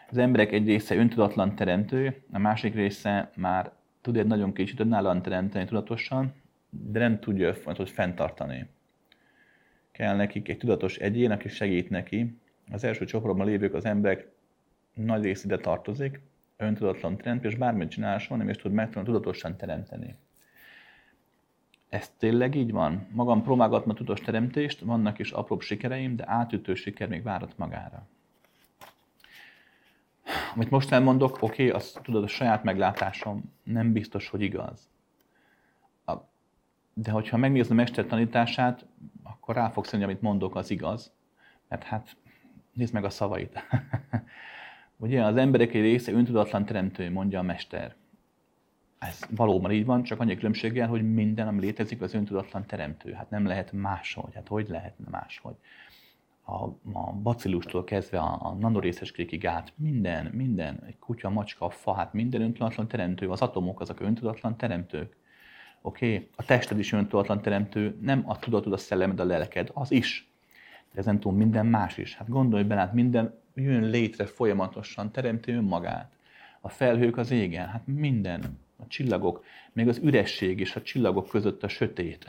az 0.09 0.17
emberek 0.17 0.51
egy 0.51 0.65
része 0.65 0.95
öntudatlan 0.95 1.55
teremtő, 1.55 2.23
a 2.31 2.39
másik 2.39 2.75
része 2.75 3.31
már 3.35 3.71
tud 4.01 4.17
egy 4.17 4.25
nagyon 4.25 4.53
kicsit 4.53 4.79
önállóan 4.79 5.21
teremteni 5.21 5.65
tudatosan, 5.65 6.33
de 6.69 6.99
nem 6.99 7.19
tudja 7.19 7.53
hogy 7.63 7.89
fenntartani. 7.89 8.67
Kell 9.91 10.15
nekik 10.15 10.49
egy 10.49 10.57
tudatos 10.57 10.97
egyén, 10.97 11.31
aki 11.31 11.49
segít 11.49 11.89
neki. 11.89 12.37
Az 12.71 12.83
első 12.83 13.05
csoportban 13.05 13.47
lévők 13.47 13.73
az 13.73 13.85
emberek 13.85 14.27
nagy 14.93 15.23
rész 15.23 15.43
ide 15.43 15.57
tartozik, 15.57 16.19
öntudatlan 16.65 17.17
teremtő, 17.17 17.47
és 17.47 17.55
bármit 17.55 17.89
csinálás 17.89 18.27
van, 18.27 18.37
nem 18.37 18.49
is 18.49 18.55
tud 18.55 18.71
megtanulni 18.71 19.13
tudatosan 19.13 19.57
teremteni. 19.57 20.15
Ez 21.89 22.09
tényleg 22.17 22.55
így 22.55 22.71
van? 22.71 23.07
Magam 23.11 23.43
próbálgattam 23.43 23.89
a 23.89 23.93
tudatos 23.93 24.25
teremtést, 24.25 24.79
vannak 24.79 25.19
is 25.19 25.31
apróbb 25.31 25.61
sikereim, 25.61 26.15
de 26.15 26.23
átütő 26.27 26.73
siker 26.73 27.07
még 27.07 27.23
várat 27.23 27.57
magára. 27.57 28.07
Amit 30.55 30.69
most 30.69 30.91
elmondok, 30.91 31.35
oké, 31.41 31.45
okay, 31.45 31.69
azt 31.69 31.99
tudod, 32.03 32.23
a 32.23 32.27
saját 32.27 32.63
meglátásom 32.63 33.53
nem 33.63 33.91
biztos, 33.91 34.29
hogy 34.29 34.41
igaz. 34.41 34.89
De 36.93 37.11
hogyha 37.11 37.37
megnézem 37.37 37.77
a 37.77 37.81
mester 37.81 38.05
tanítását, 38.05 38.85
akkor 39.23 39.55
rá 39.55 39.69
fogsz 39.69 39.91
jönni, 39.91 40.03
amit 40.03 40.21
mondok, 40.21 40.55
az 40.55 40.69
igaz. 40.69 41.11
Mert 41.67 41.83
hát, 41.83 42.15
nézd 42.73 42.93
meg 42.93 43.03
a 43.03 43.09
szavait. 43.09 43.59
Ugye 45.01 45.23
az 45.23 45.37
emberek 45.37 45.73
egy 45.73 45.81
része 45.81 46.11
öntudatlan 46.11 46.65
teremtő, 46.65 47.11
mondja 47.11 47.39
a 47.39 47.41
mester. 47.41 47.95
Ez 48.99 49.19
valóban 49.29 49.71
így 49.71 49.85
van, 49.85 50.03
csak 50.03 50.19
annyi 50.19 50.35
különbséggel, 50.35 50.87
hogy 50.87 51.13
minden, 51.13 51.47
ami 51.47 51.59
létezik, 51.59 52.01
az 52.01 52.13
öntudatlan 52.13 52.65
teremtő. 52.65 53.11
Hát 53.11 53.29
nem 53.29 53.45
lehet 53.45 53.71
máshogy. 53.71 54.33
Hát 54.33 54.47
hogy 54.47 54.69
lehetne 54.69 55.05
máshogy? 55.09 55.55
A, 56.41 56.63
a 56.93 57.13
bacillustól 57.13 57.83
kezdve 57.83 58.19
a, 58.19 58.39
a 58.41 58.53
nanorészes 58.53 59.11
krékig 59.11 59.45
át, 59.45 59.73
minden, 59.75 60.25
minden, 60.25 60.83
egy 60.85 60.99
kutya, 60.99 61.29
macska, 61.29 61.65
a 61.65 61.69
fa, 61.69 61.93
hát 61.93 62.13
minden 62.13 62.41
öntudatlan 62.41 62.87
teremtő, 62.87 63.29
az 63.29 63.41
atomok 63.41 63.79
azok 63.79 63.99
öntudatlan 63.99 64.57
teremtők. 64.57 65.15
Oké? 65.81 66.13
Okay? 66.13 66.29
A 66.35 66.45
tested 66.45 66.79
is 66.79 66.91
öntudatlan 66.91 67.41
teremtő, 67.41 67.97
nem 68.01 68.23
a 68.25 68.39
tudatod, 68.39 68.73
a 68.73 68.77
szellemed, 68.77 69.19
a 69.19 69.25
lelked, 69.25 69.69
az 69.73 69.91
is. 69.91 70.31
De 70.93 70.99
ezen 70.99 71.19
túl 71.19 71.33
minden 71.33 71.65
más 71.65 71.97
is. 71.97 72.15
Hát 72.15 72.29
gondolj 72.29 72.63
bele, 72.63 72.79
hát 72.79 72.93
minden 72.93 73.39
jön 73.55 73.89
létre 73.89 74.25
folyamatosan, 74.25 75.11
teremtő 75.11 75.55
önmagát. 75.55 76.11
A 76.61 76.69
felhők 76.69 77.17
az 77.17 77.31
égen, 77.31 77.67
hát 77.67 77.87
minden, 77.87 78.59
a 78.77 78.87
csillagok, 78.87 79.43
még 79.73 79.87
az 79.87 79.99
üresség 80.03 80.59
és 80.59 80.75
a 80.75 80.81
csillagok 80.81 81.29
között 81.29 81.63
a 81.63 81.67
sötét. 81.67 82.25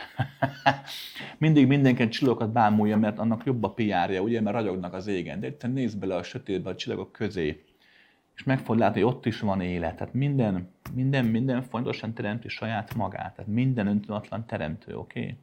Mindig 1.38 1.66
mindenki 1.66 2.08
csillagokat 2.08 2.52
bámulja, 2.52 2.96
mert 2.96 3.18
annak 3.18 3.44
jobb 3.44 3.62
a 3.62 3.72
piárja, 3.72 4.22
ugye, 4.22 4.40
mert 4.40 4.56
ragyognak 4.56 4.94
az 4.94 5.06
égen. 5.06 5.40
De 5.40 5.46
itt 5.46 5.72
nézd 5.72 5.98
bele 5.98 6.16
a 6.16 6.22
sötétbe, 6.22 6.70
a 6.70 6.74
csillagok 6.74 7.12
közé, 7.12 7.64
és 8.34 8.42
meg 8.44 8.58
fogod 8.58 8.78
látni, 8.78 9.00
hogy 9.00 9.12
ott 9.12 9.26
is 9.26 9.40
van 9.40 9.60
élet. 9.60 9.96
Tehát 9.96 10.14
minden, 10.14 10.68
minden, 10.94 11.24
minden 11.24 11.62
fontosan 11.62 12.14
teremti 12.14 12.48
saját 12.48 12.94
magát. 12.94 13.34
Tehát 13.34 13.50
minden 13.50 13.86
öntudatlan 13.86 14.46
teremtő, 14.46 14.96
oké? 14.96 15.20
Okay? 15.20 15.36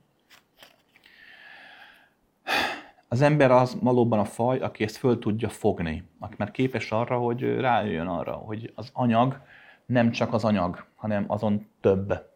Az 3.11 3.21
ember 3.21 3.51
az 3.51 3.77
valóban 3.81 4.19
a 4.19 4.25
faj, 4.25 4.59
aki 4.59 4.83
ezt 4.83 4.97
föl 4.97 5.19
tudja 5.19 5.49
fogni, 5.49 6.03
aki 6.19 6.35
már 6.37 6.51
képes 6.51 6.91
arra, 6.91 7.17
hogy 7.17 7.41
rájöjjön 7.59 8.07
arra, 8.07 8.33
hogy 8.33 8.71
az 8.75 8.89
anyag 8.93 9.41
nem 9.85 10.11
csak 10.11 10.33
az 10.33 10.45
anyag, 10.45 10.85
hanem 10.95 11.25
azon 11.27 11.67
több. 11.79 12.27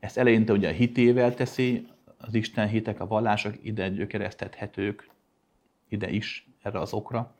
Ezt 0.00 0.18
eleinte 0.18 0.52
ugye 0.52 0.68
a 0.68 0.72
hitével 0.72 1.34
teszi, 1.34 1.86
az 2.18 2.34
Isten 2.34 2.68
hitek, 2.68 3.00
a 3.00 3.06
vallások 3.06 3.54
ide 3.62 3.88
gyökeresztethetők, 3.88 5.10
ide 5.88 6.10
is, 6.10 6.48
erre 6.62 6.80
az 6.80 6.92
okra, 6.92 7.34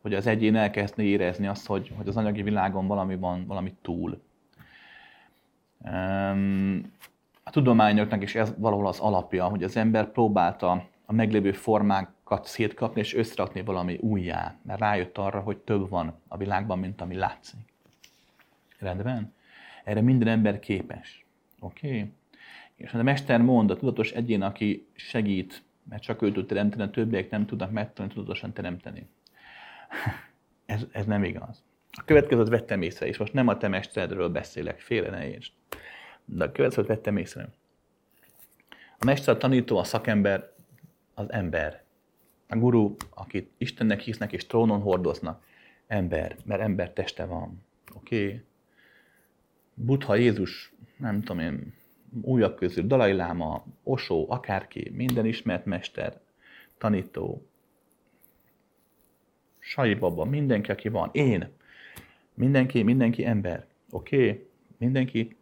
hogy 0.00 0.14
az 0.14 0.26
egyén 0.26 0.56
elkezdni 0.56 1.04
érezni 1.04 1.46
azt, 1.46 1.66
hogy, 1.66 1.92
hogy 1.96 2.08
az 2.08 2.16
anyagi 2.16 2.42
világon 2.42 2.86
valami 2.86 3.16
van, 3.16 3.46
valami 3.46 3.74
túl. 3.82 4.22
A 7.42 7.50
tudományoknak 7.50 8.22
is 8.22 8.34
ez 8.34 8.54
valahol 8.58 8.86
az 8.86 8.98
alapja, 8.98 9.44
hogy 9.44 9.62
az 9.62 9.76
ember 9.76 10.10
próbálta 10.10 10.84
a 11.06 11.12
meglévő 11.12 11.52
formákat 11.52 12.16
szétkapni 12.42 13.00
és 13.00 13.14
összerakni 13.14 13.62
valami 13.62 13.96
újjá, 13.96 14.58
mert 14.62 14.80
rájött 14.80 15.18
arra, 15.18 15.40
hogy 15.40 15.56
több 15.56 15.88
van 15.88 16.20
a 16.28 16.36
világban, 16.36 16.78
mint 16.78 17.00
ami 17.00 17.14
látszik. 17.14 17.58
Rendben? 18.78 19.34
Erre 19.84 20.00
minden 20.00 20.28
ember 20.28 20.58
képes. 20.58 21.24
Oké? 21.60 21.88
Okay? 21.88 22.12
És 22.76 22.92
a 22.92 23.02
mester 23.02 23.40
mond, 23.40 23.70
a 23.70 23.76
tudatos 23.76 24.10
egyén, 24.10 24.42
aki 24.42 24.86
segít, 24.94 25.62
mert 25.88 26.02
csak 26.02 26.22
ő 26.22 26.32
tud 26.32 26.46
teremteni, 26.46 26.82
a 26.82 26.90
többiek 26.90 27.30
nem 27.30 27.46
tudnak 27.46 27.70
megtanulni 27.70 28.14
tudatosan 28.14 28.52
teremteni. 28.52 29.08
ez, 30.66 30.86
ez 30.92 31.06
nem 31.06 31.24
igaz. 31.24 31.62
A 31.90 32.02
következőt 32.04 32.48
vettem 32.48 32.82
észre, 32.82 33.06
és 33.06 33.16
most 33.16 33.32
nem 33.32 33.48
a 33.48 33.56
te 33.56 33.68
mesteredről 33.68 34.28
beszélek, 34.28 34.80
félre 34.80 35.10
ne 35.10 35.28
értsd. 35.28 35.52
De 36.24 36.44
a 36.44 36.52
következőt 36.52 36.86
vettem 36.86 37.16
észre. 37.16 37.48
A 38.98 39.04
mester, 39.04 39.34
a 39.34 39.38
tanító, 39.38 39.78
a 39.78 39.84
szakember, 39.84 40.52
az 41.14 41.32
ember. 41.32 41.82
A 42.48 42.56
guru, 42.56 42.94
akit 43.14 43.50
Istennek 43.58 44.00
hisznek 44.00 44.32
és 44.32 44.46
trónon 44.46 44.80
hordoznak, 44.80 45.44
ember, 45.86 46.36
mert 46.44 46.60
ember 46.60 46.92
teste 46.92 47.24
van. 47.24 47.62
Oké? 47.94 48.24
Okay? 48.24 48.42
Buddha, 49.74 50.14
Jézus, 50.14 50.72
nem 50.96 51.20
tudom 51.20 51.38
én, 51.38 51.74
újabb 52.22 52.56
közül, 52.56 52.86
Dalai 52.86 53.12
Láma, 53.12 53.64
Osó, 53.82 54.30
akárki, 54.30 54.90
minden 54.94 55.26
ismert 55.26 55.64
mester, 55.64 56.20
tanító, 56.78 57.46
Sai 59.58 59.94
Baba, 59.94 60.24
mindenki, 60.24 60.70
aki 60.70 60.88
van, 60.88 61.10
én, 61.12 61.48
mindenki, 62.34 62.82
mindenki 62.82 63.24
ember, 63.24 63.66
oké? 63.90 64.16
Okay? 64.16 64.46
Mindenki 64.78 65.36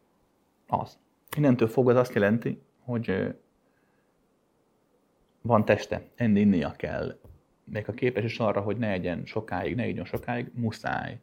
az. 0.66 0.98
Innentől 1.36 1.68
fogva 1.68 1.90
az 1.90 1.96
azt 1.96 2.14
jelenti, 2.14 2.62
hogy 2.80 3.34
van 5.46 5.64
teste, 5.64 6.02
enni, 6.14 6.40
innia 6.40 6.72
kell. 6.76 7.18
Még 7.64 7.84
a 7.88 7.92
képes 7.92 8.24
is 8.24 8.38
arra, 8.38 8.60
hogy 8.60 8.76
ne 8.76 8.90
egyen 8.90 9.22
sokáig, 9.24 9.74
ne 9.74 9.82
egyen 9.82 10.04
sokáig, 10.04 10.50
muszáj. 10.54 11.18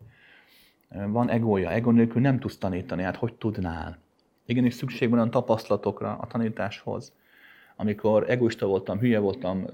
Van 0.89 1.29
egója, 1.29 1.71
ego 1.71 1.91
nélkül 1.91 2.21
nem 2.21 2.39
tudsz 2.39 2.57
tanítani, 2.57 3.03
hát 3.03 3.15
hogy 3.15 3.33
tudnál? 3.33 3.97
Igenis 4.45 4.73
szükség 4.73 5.09
van 5.09 5.19
a 5.19 5.29
tapasztalatokra, 5.29 6.17
a 6.17 6.27
tanításhoz. 6.27 7.13
Amikor 7.75 8.29
egoista 8.29 8.65
voltam, 8.65 8.99
hülye 8.99 9.19
voltam, 9.19 9.65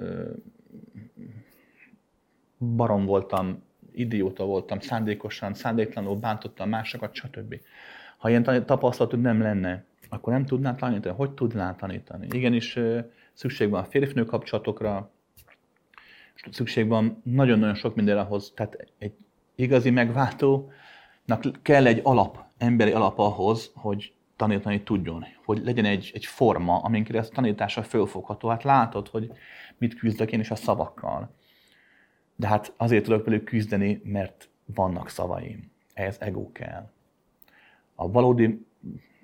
barom 2.76 3.06
voltam, 3.06 3.64
idióta 3.92 4.46
voltam, 4.46 4.80
szándékosan, 4.80 5.54
szándéklanul 5.54 6.16
bántottam 6.16 6.70
másokat, 6.70 7.14
stb. 7.14 7.60
Ha 8.18 8.30
ilyen 8.30 8.66
tapasztalatod 8.66 9.22
nem 9.22 9.42
lenne, 9.42 9.84
akkor 10.10 10.34
nem 10.34 10.46
tudnál 10.46 10.76
tanítani. 10.76 11.16
Hogy 11.16 11.32
tudnál 11.32 11.76
tanítani? 11.76 12.28
Igenis 12.32 12.80
szükség 13.40 13.70
van 13.70 13.84
a 13.84 13.86
férfinő 13.86 14.26
kapcsolatokra, 14.26 15.12
szükség 16.52 16.88
van 16.88 17.22
nagyon-nagyon 17.24 17.76
sok 17.76 17.96
mindenre 17.96 18.22
ahhoz, 18.22 18.52
tehát 18.56 18.92
egy 18.98 19.14
igazi 19.56 19.90
megváltónak 19.90 20.72
kell 21.62 21.86
egy 21.86 22.00
alap, 22.04 22.44
emberi 22.58 22.92
alap 22.92 23.20
ahhoz, 23.20 23.72
hogy 23.76 24.14
tanítani 24.36 24.84
tudjon, 24.84 25.26
hogy 25.46 25.64
legyen 25.64 25.86
egy, 25.86 26.12
egy 26.14 26.26
forma, 26.26 26.80
amin 26.80 27.04
keresztül 27.04 27.36
tanítása 27.36 27.84
fölfogható. 27.84 28.48
Hát 28.50 28.64
látod, 28.64 29.08
hogy 29.08 29.32
mit 29.78 29.96
küzdök 29.96 30.32
én 30.32 30.40
is 30.40 30.52
a 30.52 30.56
szavakkal. 30.56 31.36
De 32.36 32.48
hát 32.48 32.74
azért 32.78 33.04
tudok 33.04 33.26
velük 33.26 33.44
küzdeni, 33.44 34.02
mert 34.04 34.50
vannak 34.66 35.10
szavaim. 35.10 35.72
Ehhez 35.94 36.18
ego 36.20 36.52
kell. 36.52 36.92
A 37.96 38.12
valódi 38.12 38.66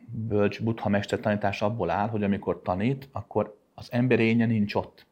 bölcs 0.05 0.63
buddha 0.63 0.89
mester 0.89 1.20
tanítása 1.20 1.66
abból 1.66 1.89
áll, 1.89 2.07
hogy 2.07 2.24
amikor 2.24 2.61
tanít, 2.61 3.09
akkor 3.11 3.63
az 3.76 3.92
emberénye 3.92 4.46
nincs 4.46 4.76
ott. 4.76 5.06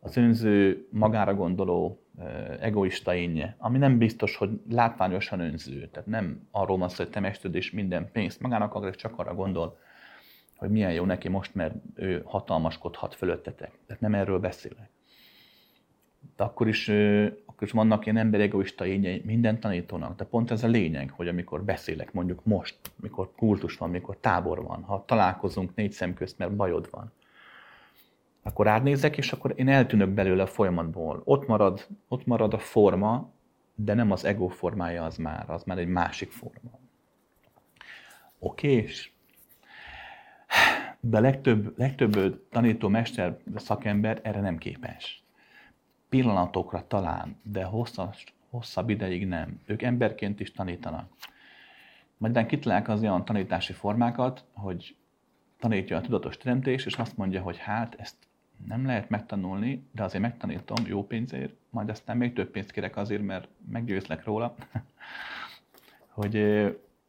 Az 0.00 0.16
önző, 0.16 0.86
magára 0.90 1.34
gondoló, 1.34 2.00
egoista 2.60 3.14
énje, 3.14 3.56
ami 3.58 3.78
nem 3.78 3.98
biztos, 3.98 4.36
hogy 4.36 4.60
látványosan 4.70 5.40
önző. 5.40 5.88
Tehát 5.92 6.08
nem 6.08 6.48
arról 6.50 6.78
van 6.78 6.88
szó, 6.88 7.02
hogy 7.04 7.12
te 7.12 7.20
mested 7.20 7.54
és 7.54 7.70
minden 7.70 8.10
pénzt 8.12 8.40
magának 8.40 8.74
akar, 8.74 8.96
csak 8.96 9.18
arra 9.18 9.34
gondol, 9.34 9.78
hogy 10.56 10.70
milyen 10.70 10.92
jó 10.92 11.04
neki 11.04 11.28
most, 11.28 11.54
mert 11.54 11.74
ő 11.94 12.22
hatalmaskodhat 12.24 13.14
fölöttetek. 13.14 13.78
Tehát 13.86 14.02
nem 14.02 14.14
erről 14.14 14.38
beszélek. 14.38 14.90
De 16.36 16.44
akkor 16.44 16.68
is, 16.68 16.88
akkor 17.46 17.62
is 17.62 17.70
vannak 17.70 18.04
ilyen 18.04 18.16
ember 18.16 18.40
egoista 18.40 18.86
ényei 18.86 19.22
minden 19.24 19.60
tanítónak, 19.60 20.16
de 20.16 20.24
pont 20.24 20.50
ez 20.50 20.64
a 20.64 20.68
lényeg, 20.68 21.10
hogy 21.10 21.28
amikor 21.28 21.64
beszélek, 21.64 22.12
mondjuk 22.12 22.44
most, 22.44 22.76
mikor 22.96 23.32
kultus 23.36 23.76
van, 23.76 23.90
mikor 23.90 24.16
tábor 24.16 24.62
van, 24.62 24.82
ha 24.82 25.04
találkozunk 25.06 25.74
négy 25.74 25.92
szem 25.92 26.14
közt, 26.14 26.38
mert 26.38 26.56
bajod 26.56 26.88
van, 26.90 27.12
akkor 28.46 28.66
rád 28.66 28.82
nézek, 28.82 29.16
és 29.16 29.32
akkor 29.32 29.52
én 29.56 29.68
eltűnök 29.68 30.08
belőle 30.08 30.42
a 30.42 30.46
folyamatból. 30.46 31.22
Ott 31.24 31.46
marad, 31.46 31.86
ott 32.08 32.26
marad 32.26 32.54
a 32.54 32.58
forma, 32.58 33.30
de 33.74 33.94
nem 33.94 34.10
az 34.10 34.24
ego 34.24 34.48
formája 34.48 35.04
az 35.04 35.16
már, 35.16 35.50
az 35.50 35.62
már 35.62 35.78
egy 35.78 35.88
másik 35.88 36.30
forma. 36.30 36.70
Oké, 38.38 38.72
és 38.72 39.10
de 41.00 41.20
legtöbb, 41.20 41.78
legtöbb 41.78 42.42
tanító, 42.50 42.88
mester, 42.88 43.38
szakember 43.56 44.20
erre 44.22 44.40
nem 44.40 44.58
képes. 44.58 45.22
Pillanatokra 46.08 46.86
talán, 46.86 47.36
de 47.42 47.64
hosszas, 47.64 48.24
hosszabb 48.50 48.90
ideig 48.90 49.26
nem. 49.26 49.60
Ők 49.64 49.82
emberként 49.82 50.40
is 50.40 50.52
tanítanak. 50.52 51.10
Majd 52.16 52.46
kitalálják 52.46 52.88
az 52.88 53.02
olyan 53.02 53.24
tanítási 53.24 53.72
formákat, 53.72 54.44
hogy 54.52 54.96
tanítja 55.58 55.96
a 55.96 56.00
tudatos 56.00 56.36
teremtés, 56.36 56.86
és 56.86 56.94
azt 56.94 57.16
mondja, 57.16 57.42
hogy 57.42 57.58
hát 57.58 57.94
ezt 57.98 58.16
nem 58.64 58.86
lehet 58.86 59.08
megtanulni, 59.08 59.86
de 59.92 60.04
azért 60.04 60.22
megtanítom 60.22 60.86
jó 60.86 61.06
pénzért, 61.06 61.54
majd 61.70 61.88
aztán 61.88 62.16
még 62.16 62.32
több 62.32 62.50
pénzt 62.50 62.70
kérek 62.70 62.96
azért, 62.96 63.22
mert 63.22 63.48
meggyőzlek 63.70 64.24
róla, 64.24 64.54
hogy, 66.08 66.34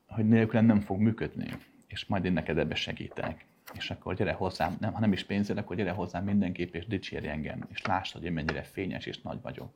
hogy 0.08 0.28
nélkül 0.28 0.62
nem 0.62 0.80
fog 0.80 1.00
működni, 1.00 1.48
és 1.88 2.06
majd 2.06 2.26
én 2.26 2.34
neked 2.34 2.58
ebbe 2.58 2.76
segítek. 2.76 3.46
És 3.74 3.92
akkor 3.92 4.16
gyere 4.16 4.34
hozzám, 4.34 4.78
nem, 4.80 4.94
ha 4.94 5.00
nem 5.00 5.12
is 5.12 5.24
pénzért, 5.24 5.60
akkor 5.60 5.76
gyere 5.76 5.92
hozzám 5.92 6.24
mindenképp, 6.24 6.74
és 6.74 6.88
dicsérj 6.88 7.28
engem, 7.28 7.68
és 7.70 7.82
lásd, 7.82 8.14
hogy 8.14 8.24
én 8.24 8.32
mennyire 8.34 8.62
fényes 8.64 9.06
és 9.06 9.22
nagy 9.22 9.42
vagyok. 9.42 9.72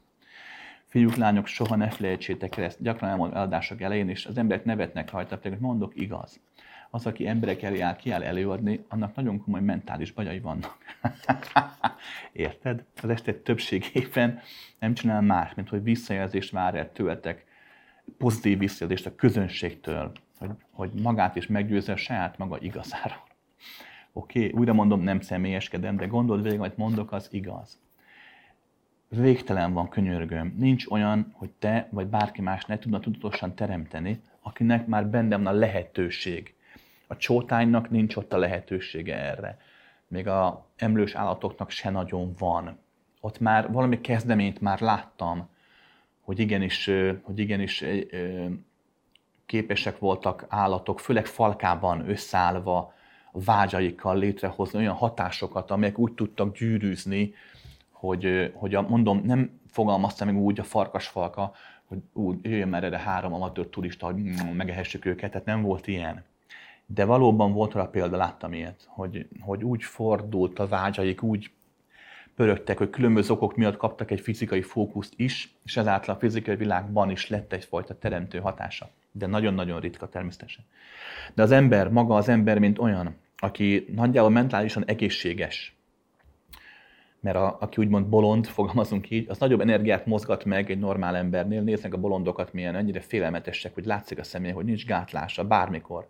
Fiúk, 0.86 1.16
lányok, 1.16 1.48
soha 1.48 1.76
ne 1.76 1.90
felejtsétek 1.90 2.58
el 2.58 2.64
ezt, 2.64 2.82
gyakran 2.82 3.10
elmondom 3.10 3.38
eladások 3.38 3.82
elején, 3.82 4.10
és 4.10 4.26
az 4.26 4.38
emberek 4.38 4.66
nevetnek 4.66 5.12
rajta, 5.12 5.40
hogy 5.42 5.60
mondok, 5.60 5.96
igaz 5.96 6.40
az, 6.92 7.06
aki 7.06 7.28
emberek 7.28 7.62
elé 7.62 7.80
áll, 7.80 7.96
kiáll 7.96 8.24
előadni, 8.24 8.86
annak 8.88 9.16
nagyon 9.16 9.44
komoly 9.44 9.62
mentális 9.62 10.12
bajai 10.12 10.40
vannak. 10.40 10.78
Érted? 12.32 12.86
Az 13.02 13.10
este 13.10 13.34
többségében 13.34 14.40
nem 14.80 14.94
csinál 14.94 15.22
más, 15.22 15.54
mint 15.54 15.70
hogy 15.70 15.84
visszajelzést 15.84 16.52
vár 16.52 16.76
el 16.76 16.92
tőletek, 16.92 17.46
pozitív 18.18 18.58
visszajelzést 18.58 19.06
a 19.06 19.16
közönségtől, 19.16 20.12
hogy, 20.38 20.50
hogy 20.72 20.92
magát 21.02 21.36
is 21.36 21.48
meggyőzze 21.48 21.96
saját 21.96 22.38
maga 22.38 22.58
igazára. 22.60 23.24
Oké, 24.14 24.46
okay, 24.46 24.60
újra 24.60 24.74
mondom, 24.74 25.02
nem 25.02 25.20
személyeskedem, 25.20 25.96
de 25.96 26.06
gondold 26.06 26.44
végig, 26.44 26.60
amit 26.60 26.78
mondok, 26.78 27.12
az 27.12 27.28
igaz. 27.32 27.80
Végtelen 29.10 29.74
van, 29.74 29.90
könyörgöm. 29.90 30.56
Nincs 30.58 30.86
olyan, 30.88 31.32
hogy 31.34 31.50
te 31.50 31.88
vagy 31.92 32.08
bárki 32.08 32.42
más 32.42 32.66
ne 32.66 32.80
tudna 32.80 33.00
tudatosan 33.00 33.56
teremteni, 33.56 34.22
akinek 34.42 34.88
már 34.88 35.08
benne 35.08 35.38
van 35.38 35.48
a 35.48 35.52
lehetőség 35.52 36.56
a 37.12 37.18
csótánynak 37.18 37.90
nincs 37.90 38.16
ott 38.16 38.34
a 38.34 38.38
lehetősége 38.38 39.16
erre. 39.16 39.58
Még 40.08 40.28
a 40.28 40.66
emlős 40.76 41.14
állatoknak 41.14 41.70
se 41.70 41.90
nagyon 41.90 42.34
van. 42.38 42.78
Ott 43.20 43.40
már 43.40 43.72
valami 43.72 44.02
kezdeményt 44.02 44.62
már 44.62 44.80
láttam, 44.80 45.50
hogy 46.22 46.40
igenis, 46.40 46.90
hogy 47.22 47.40
igenis 47.40 47.84
képesek 49.46 50.00
voltak 50.00 50.46
állatok, 50.50 51.00
főleg 51.00 51.26
falkában 51.26 52.10
összeállva, 52.10 52.94
vágyaikkal 53.32 54.18
létrehozni 54.18 54.80
olyan 54.80 54.96
hatásokat, 54.96 55.72
amelyek 55.72 55.98
úgy 55.98 56.14
tudtak 56.14 56.58
gyűrűzni, 56.58 57.34
hogy, 57.92 58.52
hogy 58.56 58.76
a, 58.76 58.82
mondom, 58.82 59.22
nem 59.26 59.60
fogalmazta 59.68 60.26
meg 60.26 60.36
úgy 60.36 60.60
a 60.60 60.64
farkasfalka, 60.64 61.54
hogy 61.86 62.00
úgy 62.14 62.38
jöjjön 62.42 62.68
már 62.68 62.84
erre 62.84 63.00
három 63.00 63.34
amatőr 63.34 63.68
turista, 63.68 64.06
hogy 64.06 64.16
megehessük 64.54 65.06
őket, 65.06 65.32
tehát 65.32 65.46
nem 65.46 65.62
volt 65.62 65.88
ilyen. 65.88 66.24
De 66.94 67.06
valóban 67.06 67.54
volt 67.54 67.74
rá 67.74 67.84
példa, 67.84 68.18
láttam 68.18 68.54
ilyet, 68.54 68.88
hogy, 68.88 69.28
hogy 69.40 69.64
úgy 69.64 69.84
fordult 69.84 70.60
a 70.60 70.68
vágyaik, 70.68 71.24
úgy 71.24 71.52
pörögtek, 72.36 72.78
hogy 72.78 72.90
különböző 72.90 73.34
okok 73.34 73.56
miatt 73.56 73.78
kaptak 73.78 74.12
egy 74.12 74.20
fizikai 74.20 74.62
fókuszt 74.62 75.14
is, 75.16 75.56
és 75.64 75.78
ezáltal 75.78 76.16
a 76.16 76.18
fizikai 76.18 76.56
világban 76.56 77.10
is 77.10 77.30
lett 77.30 77.54
egyfajta 77.54 77.98
teremtő 77.98 78.40
hatása. 78.40 78.90
De 79.12 79.28
nagyon-nagyon 79.28 79.80
ritka 79.80 80.10
természetesen. 80.10 80.64
De 81.34 81.44
az 81.44 81.52
ember, 81.52 81.90
maga 81.90 82.16
az 82.16 82.30
ember, 82.30 82.60
mint 82.60 82.80
olyan, 82.80 83.16
aki 83.38 83.86
nagyjából 83.96 84.32
mentálisan 84.32 84.86
egészséges, 84.86 85.76
mert 87.20 87.36
a, 87.36 87.58
aki 87.60 87.82
úgymond 87.82 88.06
bolond, 88.06 88.48
fogalmazunk 88.48 89.10
így, 89.10 89.30
az 89.30 89.38
nagyobb 89.38 89.62
energiát 89.62 90.06
mozgat 90.06 90.46
meg 90.46 90.72
egy 90.72 90.80
normál 90.80 91.16
embernél. 91.16 91.62
Néznek 91.62 91.94
a 91.94 91.98
bolondokat, 91.98 92.54
milyen 92.54 92.76
ennyire 92.76 93.00
félelmetesek, 93.00 93.74
hogy 93.74 93.86
látszik 93.86 94.20
a 94.20 94.24
személy, 94.24 94.52
hogy 94.52 94.66
nincs 94.66 94.86
gátlása 94.86 95.44
bármikor. 95.44 96.08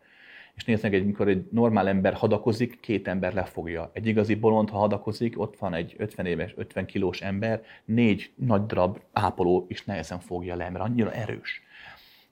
És 0.61 0.67
néznek, 0.67 0.93
egy, 0.93 1.05
mikor 1.05 1.27
egy 1.27 1.47
normál 1.51 1.87
ember 1.87 2.13
hadakozik, 2.13 2.79
két 2.79 3.07
ember 3.07 3.33
lefogja. 3.33 3.89
Egy 3.93 4.07
igazi 4.07 4.35
bolond, 4.35 4.69
ha 4.69 4.77
hadakozik, 4.77 5.39
ott 5.39 5.57
van 5.57 5.73
egy 5.73 5.95
50 5.97 6.25
éves, 6.25 6.53
50 6.55 6.85
kilós 6.85 7.21
ember, 7.21 7.61
négy 7.85 8.31
nagy 8.35 8.65
darab 8.65 8.99
ápoló 9.13 9.65
is 9.69 9.83
nehezen 9.83 10.19
fogja 10.19 10.55
le, 10.55 10.69
mert 10.69 10.83
annyira 10.83 11.11
erős. 11.11 11.61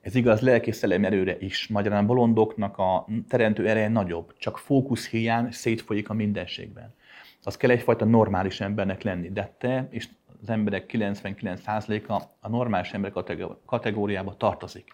Ez 0.02 0.16
igaz 0.16 0.40
lelki 0.42 0.72
szellem 0.72 1.06
erőre 1.06 1.38
is. 1.40 1.68
Magyarán 1.68 2.06
bolondoknak 2.06 2.78
a 2.78 3.08
teremtő 3.28 3.68
ereje 3.68 3.90
nagyobb, 3.90 4.34
csak 4.38 4.58
fókusz 4.58 5.10
hiány 5.10 5.52
szétfolyik 5.52 6.10
a 6.10 6.14
mindenségben. 6.14 6.94
Az 7.44 7.58
kell 7.58 7.70
egyfajta 7.70 8.06
normális 8.06 8.62
embernek 8.62 9.02
lenni, 9.02 9.30
de 9.30 9.56
te 9.58 9.88
és 9.92 10.08
az 10.42 10.50
emberek 10.50 10.92
99%-a 10.94 12.24
a 12.40 12.50
normális 12.50 12.92
emberek 12.92 13.24
kategóriába 13.66 14.36
tartozik. 14.38 14.94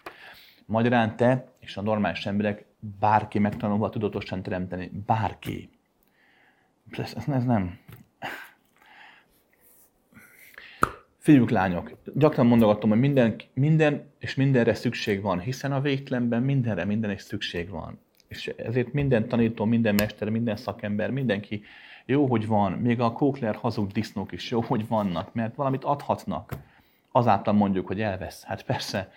Magyarán 0.66 1.16
te 1.16 1.52
és 1.58 1.76
a 1.76 1.82
normális 1.82 2.26
emberek 2.26 2.64
bárki 3.00 3.38
megtanulva 3.38 3.90
tudatosan 3.90 4.42
teremteni. 4.42 4.90
Bárki. 5.06 5.70
Ez, 6.90 7.14
ez 7.26 7.44
nem. 7.44 7.78
Fiúk, 11.18 11.50
lányok, 11.50 11.92
gyakran 12.14 12.46
mondogatom, 12.46 12.90
hogy 12.90 12.98
minden, 12.98 13.36
minden 13.54 14.12
és 14.18 14.34
mindenre 14.34 14.74
szükség 14.74 15.22
van, 15.22 15.40
hiszen 15.40 15.72
a 15.72 15.80
végtelenben 15.80 16.42
mindenre, 16.42 16.84
minden 16.84 17.10
is 17.10 17.22
szükség 17.22 17.68
van. 17.68 17.98
És 18.28 18.46
ezért 18.46 18.92
minden 18.92 19.28
tanító, 19.28 19.64
minden 19.64 19.94
mester, 19.94 20.28
minden 20.28 20.56
szakember, 20.56 21.10
mindenki 21.10 21.62
jó, 22.04 22.26
hogy 22.26 22.46
van, 22.46 22.72
még 22.72 23.00
a 23.00 23.12
kókler 23.12 23.54
hazug 23.54 23.90
disznók 23.90 24.32
is 24.32 24.50
jó, 24.50 24.60
hogy 24.60 24.88
vannak, 24.88 25.34
mert 25.34 25.54
valamit 25.54 25.84
adhatnak. 25.84 26.52
Azáltal 27.12 27.54
mondjuk, 27.54 27.86
hogy 27.86 28.00
elvesz. 28.00 28.44
Hát 28.44 28.62
persze, 28.62 29.12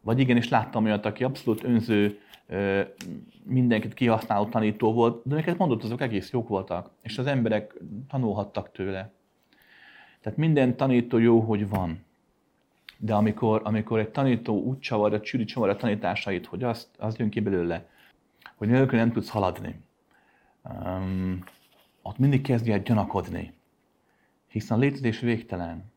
vagy 0.00 0.18
igenis 0.18 0.48
láttam 0.48 0.84
olyat, 0.84 1.06
aki 1.06 1.24
abszolút 1.24 1.64
önző, 1.64 2.18
mindenkit 3.44 3.94
kihasználó 3.94 4.44
tanító 4.44 4.92
volt, 4.92 5.22
de 5.24 5.34
neked 5.34 5.56
mondott, 5.58 5.82
azok 5.82 6.00
egész 6.00 6.30
jók 6.30 6.48
voltak, 6.48 6.90
és 7.02 7.18
az 7.18 7.26
emberek 7.26 7.74
tanulhattak 8.08 8.72
tőle. 8.72 9.12
Tehát 10.20 10.38
minden 10.38 10.76
tanító 10.76 11.18
jó, 11.18 11.40
hogy 11.40 11.68
van. 11.68 12.04
De 12.98 13.14
amikor, 13.14 13.60
amikor 13.64 13.98
egy 13.98 14.10
tanító 14.10 14.62
úgy 14.62 14.78
csavarja, 14.78 15.20
csűri 15.20 15.44
csavarja 15.44 15.74
a 15.74 15.78
tanításait, 15.78 16.46
hogy 16.46 16.62
azt, 16.62 16.88
az 16.98 17.16
jön 17.16 17.30
ki 17.30 17.40
belőle, 17.40 17.88
hogy 18.54 18.68
nélkül 18.68 18.98
nem 18.98 19.12
tudsz 19.12 19.28
haladni, 19.28 19.80
um, 20.62 21.38
ott 22.02 22.18
mindig 22.18 22.42
kezdj 22.42 22.72
el 22.72 22.78
gyanakodni. 22.78 23.52
Hiszen 24.48 24.76
a 24.76 24.80
létezés 24.80 25.20
végtelen. 25.20 25.89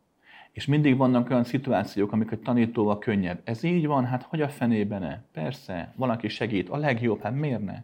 És 0.53 0.65
mindig 0.65 0.97
vannak 0.97 1.29
olyan 1.29 1.43
szituációk, 1.43 2.11
amikor 2.11 2.39
tanítóval 2.43 2.97
könnyebb. 2.97 3.41
Ez 3.43 3.63
így 3.63 3.85
van, 3.85 4.05
hát 4.05 4.23
hogy 4.23 4.41
a 4.41 4.49
fenében 4.49 5.01
ne? 5.01 5.21
Persze, 5.31 5.93
valaki 5.95 6.27
segít, 6.27 6.69
a 6.69 6.77
legjobb, 6.77 7.21
hát 7.21 7.35
miért 7.35 7.63
ne? 7.63 7.83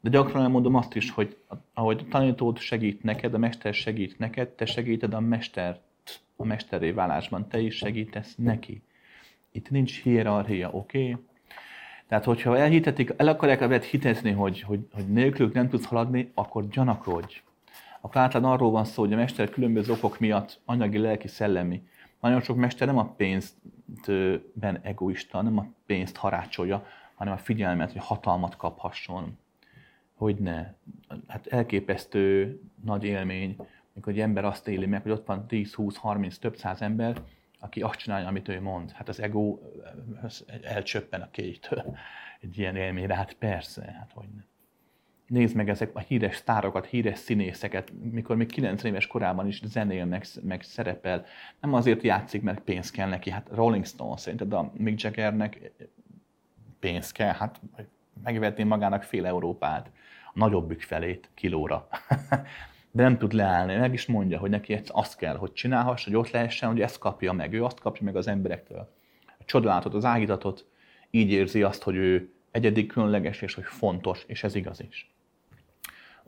De 0.00 0.10
gyakran 0.10 0.42
elmondom 0.42 0.74
azt 0.74 0.94
is, 0.94 1.10
hogy 1.10 1.36
ahogy 1.74 2.00
a 2.04 2.08
tanítód 2.08 2.58
segít 2.58 3.02
neked, 3.02 3.34
a 3.34 3.38
mester 3.38 3.74
segít 3.74 4.18
neked, 4.18 4.48
te 4.48 4.64
segíted 4.64 5.14
a 5.14 5.20
mestert 5.20 5.80
a 6.36 6.44
mesteré 6.44 6.90
válásban, 6.90 7.48
te 7.48 7.60
is 7.60 7.76
segítesz 7.76 8.34
neki. 8.36 8.82
Itt 9.52 9.70
nincs 9.70 10.02
hierarchia, 10.02 10.70
oké? 10.70 11.10
Okay? 11.10 11.24
Tehát, 12.08 12.24
hogyha 12.24 12.58
elhitetik, 12.58 13.12
el 13.16 13.28
akarják 13.28 13.58
veled 13.58 13.82
hitezni, 13.82 14.30
hogy, 14.30 14.60
hogy, 14.60 14.80
hogy 14.92 15.08
nélkülük 15.08 15.52
nem 15.52 15.68
tudsz 15.68 15.86
haladni, 15.86 16.30
akkor 16.34 16.68
gyanakodj. 16.68 17.42
Akkor 18.06 18.20
általában 18.20 18.52
arról 18.52 18.70
van 18.70 18.84
szó, 18.84 19.02
hogy 19.02 19.12
a 19.12 19.16
mester 19.16 19.50
különböző 19.50 19.92
okok 19.92 20.18
miatt 20.18 20.60
anyagi, 20.64 20.98
lelki, 20.98 21.28
szellemi. 21.28 21.86
Nagyon 22.20 22.40
sok 22.40 22.56
mester 22.56 22.86
nem 22.86 22.98
a 22.98 23.14
pénzben 23.14 24.78
egoista, 24.82 25.42
nem 25.42 25.58
a 25.58 25.66
pénzt 25.86 26.16
harácsolja, 26.16 26.86
hanem 27.14 27.32
a 27.32 27.36
figyelmet, 27.36 27.92
hogy 27.92 28.00
hatalmat 28.04 28.56
kaphasson. 28.56 29.38
Hogy 30.14 30.36
ne. 30.36 30.72
Hát 31.26 31.46
elképesztő 31.46 32.60
nagy 32.84 33.04
élmény, 33.04 33.56
amikor 33.94 34.12
egy 34.12 34.20
ember 34.20 34.44
azt 34.44 34.68
éli 34.68 34.86
meg, 34.86 35.02
hogy 35.02 35.12
ott 35.12 35.26
van 35.26 35.46
10, 35.46 35.74
20, 35.74 35.96
30, 35.96 36.38
több 36.38 36.56
száz 36.56 36.82
ember, 36.82 37.22
aki 37.58 37.82
azt 37.82 37.98
csinálja, 37.98 38.28
amit 38.28 38.48
ő 38.48 38.60
mond. 38.60 38.90
Hát 38.90 39.08
az 39.08 39.20
ego 39.20 39.58
elcsöppen 40.62 41.20
a 41.20 41.30
kétől. 41.30 41.96
Egy 42.40 42.58
ilyen 42.58 42.76
élményre, 42.76 43.14
hát 43.14 43.32
persze, 43.32 43.82
hát 43.98 44.10
hogy 44.14 44.28
nem. 44.34 44.44
Nézd 45.26 45.56
meg 45.56 45.68
ezek 45.68 45.90
a 45.94 45.98
híres 45.98 46.36
sztárokat, 46.36 46.86
híres 46.86 47.18
színészeket, 47.18 47.92
mikor 48.10 48.36
még 48.36 48.46
90 48.46 48.90
éves 48.90 49.06
korában 49.06 49.46
is 49.46 49.60
zenél, 49.64 50.04
meg, 50.04 50.24
meg 50.42 50.62
szerepel. 50.62 51.24
Nem 51.60 51.74
azért 51.74 52.02
játszik, 52.02 52.42
mert 52.42 52.60
pénz 52.60 52.90
kell 52.90 53.08
neki. 53.08 53.30
Hát 53.30 53.48
Rolling 53.52 53.86
Stone 53.86 54.16
szerinted 54.16 54.52
a 54.52 54.72
Mick 54.76 55.00
Jaggernek 55.00 55.72
pénz 56.78 57.12
kell, 57.12 57.32
hát 57.32 57.60
megvetné 58.22 58.64
magának 58.64 59.02
fél 59.02 59.26
Európát, 59.26 59.90
a 60.26 60.38
nagyobbük 60.38 60.80
felét 60.80 61.30
kilóra. 61.34 61.88
de 62.96 63.02
nem 63.02 63.18
tud 63.18 63.32
leállni. 63.32 63.76
Meg 63.76 63.92
is 63.92 64.06
mondja, 64.06 64.38
hogy 64.38 64.50
neki 64.50 64.80
azt 64.86 65.16
kell, 65.16 65.36
hogy 65.36 65.52
csinálhass, 65.52 66.04
hogy 66.04 66.14
ott 66.14 66.30
lehessen, 66.30 66.68
hogy 66.68 66.80
ezt 66.80 66.98
kapja 66.98 67.32
meg. 67.32 67.52
Ő 67.52 67.64
azt 67.64 67.80
kapja 67.80 68.04
meg 68.04 68.16
az 68.16 68.26
emberektől. 68.26 68.92
A 69.26 69.44
csodálatot, 69.44 69.94
az 69.94 70.04
ágítatot, 70.04 70.66
így 71.10 71.30
érzi 71.30 71.62
azt, 71.62 71.82
hogy 71.82 71.94
ő 71.94 72.32
egyedik, 72.50 72.86
különleges, 72.86 73.42
és 73.42 73.54
hogy 73.54 73.64
fontos, 73.64 74.24
és 74.26 74.44
ez 74.44 74.54
igaz 74.54 74.80
is. 74.80 75.10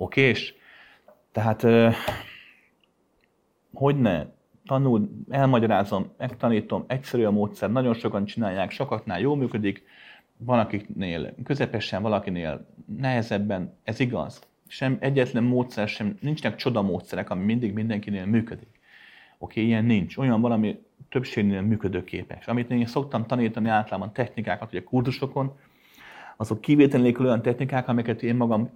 Oké, 0.01 0.21
és 0.21 0.55
tehát 1.33 1.67
hogy 3.73 4.01
ne, 4.01 4.27
tanul, 4.67 5.11
elmagyarázom, 5.29 6.13
megtanítom, 6.19 6.85
egyszerű 6.87 7.25
a 7.25 7.31
módszer, 7.31 7.73
nagyon 7.73 7.95
sokan 7.95 8.25
csinálják, 8.25 8.71
sokaknál 8.71 9.21
jól 9.21 9.37
működik, 9.37 9.85
van 10.37 10.59
akiknél 10.59 11.35
közepesen, 11.45 12.03
valakinél 12.03 12.67
nehezebben, 12.97 13.75
ez 13.85 14.01
igaz 14.01 14.49
sem 14.69 14.97
egyetlen 15.01 15.45
módszer 15.45 15.89
sem, 15.89 16.19
nincsenek 16.21 16.57
csoda 16.57 16.83
módszerek, 16.83 17.31
ami 17.31 17.45
mindig 17.45 17.73
mindenkinél 17.73 18.27
működik. 18.27 18.81
Oké, 19.39 19.63
ilyen 19.63 19.85
nincs. 19.85 20.17
Olyan 20.17 20.41
valami 20.41 20.79
többségnél 21.09 21.61
működőképes. 21.61 22.47
Amit 22.47 22.71
én 22.71 22.87
szoktam 22.87 23.27
tanítani 23.27 23.69
általában 23.69 24.13
technikákat, 24.13 24.69
ugye 24.69 24.83
kurzusokon, 24.83 25.57
azok 26.37 26.61
kivétel 26.61 27.15
olyan 27.19 27.43
technikák, 27.43 27.89
amiket 27.89 28.23
én 28.23 28.37
magam 28.37 28.71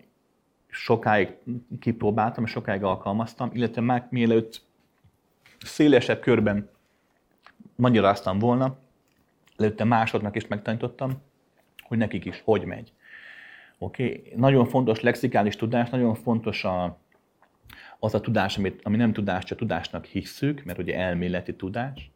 sokáig 0.73 1.37
kipróbáltam, 1.81 2.45
és 2.45 2.51
sokáig 2.51 2.83
alkalmaztam, 2.83 3.51
illetve 3.53 3.81
már 3.81 4.07
mielőtt 4.11 4.63
szélesebb 5.59 6.21
körben 6.21 6.71
magyaráztam 7.77 8.39
volna, 8.39 8.79
előtte 9.57 9.85
másodnak 9.85 10.37
is 10.37 10.47
megtanítottam, 10.47 11.23
hogy 11.83 11.99
nekik 11.99 12.25
is 12.25 12.43
hogy 12.45 12.65
megy. 12.65 12.93
Okay? 13.79 14.33
Nagyon 14.37 14.67
fontos 14.67 15.01
lexikális 15.01 15.57
tudás, 15.57 15.91
nagyon 15.91 16.15
fontos 16.15 16.65
a, 16.65 16.99
az 17.99 18.15
a 18.15 18.21
tudás, 18.21 18.59
amit, 18.59 18.81
ami 18.83 18.97
nem 18.97 19.13
tudás, 19.13 19.45
csak 19.45 19.59
tudásnak 19.59 20.05
hisszük, 20.05 20.65
mert 20.65 20.79
ugye 20.79 20.97
elméleti 20.97 21.57
tudás. 21.57 22.11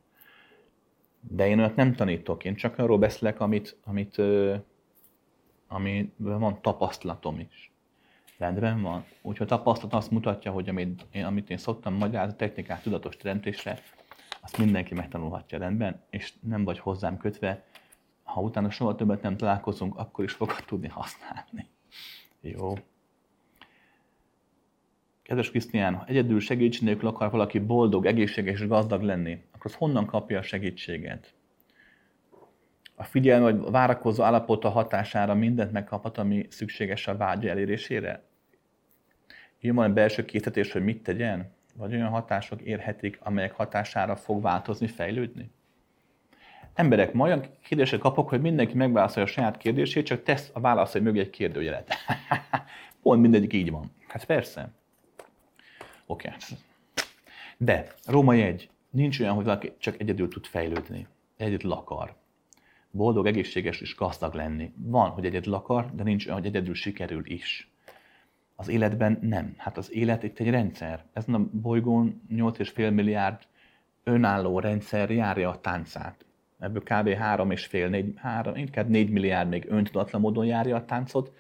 De 1.21 1.49
én 1.49 1.59
olyat 1.59 1.77
nem 1.77 1.95
tanítok, 1.95 2.45
én 2.45 2.55
csak 2.55 2.79
arról 2.79 2.99
beszélek, 2.99 3.41
amit, 3.41 3.77
amit, 3.85 4.17
ami 5.69 6.13
van 6.17 6.63
tapasztalatom 6.63 7.39
is. 7.39 7.71
Rendben 8.39 8.83
van. 8.83 9.05
Úgyhogy 9.23 9.47
a 9.47 9.57
tapasztalat 9.57 9.95
azt 9.95 10.11
mutatja, 10.11 10.53
hogy 10.53 10.69
amit 10.69 11.07
én, 11.13 11.25
amit 11.25 11.51
én 11.51 11.57
szoktam 11.57 11.95
magyarázni, 11.95 12.37
technikát 12.37 12.83
tudatos 12.83 13.17
teremtésre, 13.17 13.79
azt 14.43 14.59
mindenki 14.59 14.95
megtanulhatja 14.95 15.59
rendben, 15.59 16.03
és 16.11 16.33
nem 16.41 16.65
vagy 16.65 16.79
hozzám 16.79 17.17
kötve, 17.17 17.65
ha 18.23 18.41
utána 18.41 18.71
soha 18.71 18.95
többet 18.95 19.23
nem 19.23 19.37
találkozunk, 19.37 19.97
akkor 19.97 20.25
is 20.25 20.33
fogod 20.33 20.65
tudni 20.67 20.89
használni. 20.89 21.69
Jó. 22.41 22.75
Kedves 25.23 25.51
Krisztián, 25.51 25.95
ha 25.95 26.05
egyedül 26.07 26.41
segítség 26.41 26.83
nélkül 26.83 27.09
akar 27.09 27.31
valaki 27.31 27.59
boldog, 27.59 28.07
egészséges 28.07 28.61
és 28.61 28.67
gazdag 28.67 29.03
lenni, 29.03 29.45
akkor 29.53 29.71
az 29.71 29.75
honnan 29.75 30.07
kapja 30.07 30.39
a 30.39 30.43
segítséget? 30.43 31.35
A 32.97 33.05
figyelme 33.05 33.51
vagy 33.51 33.71
várakozó 33.71 34.23
állapota 34.23 34.69
hatására 34.69 35.35
mindent 35.35 35.73
megkaphat, 35.73 36.19
ami 36.19 36.47
szükséges 36.49 37.07
a 37.07 37.17
vágya 37.17 37.49
elérésére? 37.49 38.23
Jön 39.61 39.75
van 39.75 39.95
belső 39.95 40.25
készítés, 40.25 40.73
hogy 40.73 40.85
mit 40.85 41.03
tegyen? 41.03 41.55
Vagy 41.75 41.95
olyan 41.95 42.09
hatások 42.09 42.63
érhetik, 42.63 43.19
amelyek 43.23 43.53
hatására 43.53 44.17
fog 44.17 44.43
változni, 44.43 44.87
fejlődni? 44.87 45.51
emberek 46.77 47.13
ma 47.13 47.25
olyan 47.25 47.45
kérdéseket 47.63 48.01
kapok, 48.01 48.29
hogy 48.29 48.41
mindenki 48.41 48.75
megválaszolja 48.75 49.29
a 49.29 49.33
saját 49.33 49.57
kérdését, 49.57 50.07
csak 50.07 50.23
tesz 50.23 50.51
a 50.53 50.61
válaszai 50.61 51.01
mögé 51.01 51.21
egy 51.21 51.31
kérdőjelet. 51.31 51.95
Pont 53.03 53.21
mindegyik 53.21 53.53
így 53.53 53.71
van. 53.71 53.91
Hát 54.09 54.25
persze. 54.25 54.71
Oké. 56.07 56.29
Okay. 56.29 56.59
De, 57.57 57.87
Római 58.05 58.43
egy. 58.43 58.71
Nincs 58.91 59.21
olyan, 59.21 59.35
hogy 59.35 59.45
valaki 59.45 59.73
csak 59.79 60.01
egyedül 60.01 60.29
tud 60.29 60.47
fejlődni. 60.47 61.07
Egyedül 61.37 61.73
akar. 61.73 62.15
Boldog, 62.97 63.27
egészséges 63.27 63.81
és 63.81 63.97
gazdag 63.97 64.35
lenni. 64.35 64.73
Van, 64.77 65.11
hogy 65.11 65.25
egyedül 65.25 65.55
akar, 65.55 65.91
de 65.95 66.03
nincs 66.03 66.27
olyan, 66.27 66.39
hogy 66.39 66.47
egyedül 66.47 66.75
sikerül 66.75 67.31
is. 67.31 67.71
Az 68.55 68.69
életben 68.69 69.19
nem. 69.21 69.55
Hát 69.57 69.77
az 69.77 69.93
élet 69.93 70.23
itt 70.23 70.39
egy 70.39 70.51
rendszer. 70.51 71.05
Ezen 71.13 71.35
a 71.35 71.49
bolygón 71.53 72.23
8,5 72.31 72.95
milliárd 72.95 73.41
önálló 74.05 74.59
rendszer 74.59 75.11
járja 75.11 75.49
a 75.49 75.61
táncát. 75.61 76.25
Ebből 76.59 76.83
kb. 76.83 77.09
3,5, 77.09 77.89
4, 77.89 78.13
3, 78.17 78.57
inkább 78.57 78.89
4 78.89 79.11
milliárd 79.11 79.49
még 79.49 79.67
öntudatlan 79.69 80.21
módon 80.21 80.47
járja 80.47 80.77
a 80.77 80.85
táncot. 80.85 81.33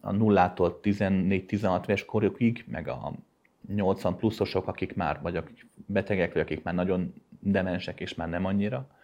A 0.00 0.12
nullától 0.12 0.80
14-16 0.82 1.82
éves 1.82 2.04
korokig, 2.04 2.64
meg 2.68 2.88
a 2.88 3.12
80 3.74 4.16
pluszosok, 4.16 4.68
akik 4.68 4.94
már 4.94 5.20
vagy 5.22 5.36
akik 5.36 5.66
betegek, 5.86 6.32
vagy 6.32 6.42
akik 6.42 6.62
már 6.62 6.74
nagyon 6.74 7.14
demensek, 7.40 8.00
és 8.00 8.14
már 8.14 8.28
nem 8.28 8.44
annyira 8.44 8.95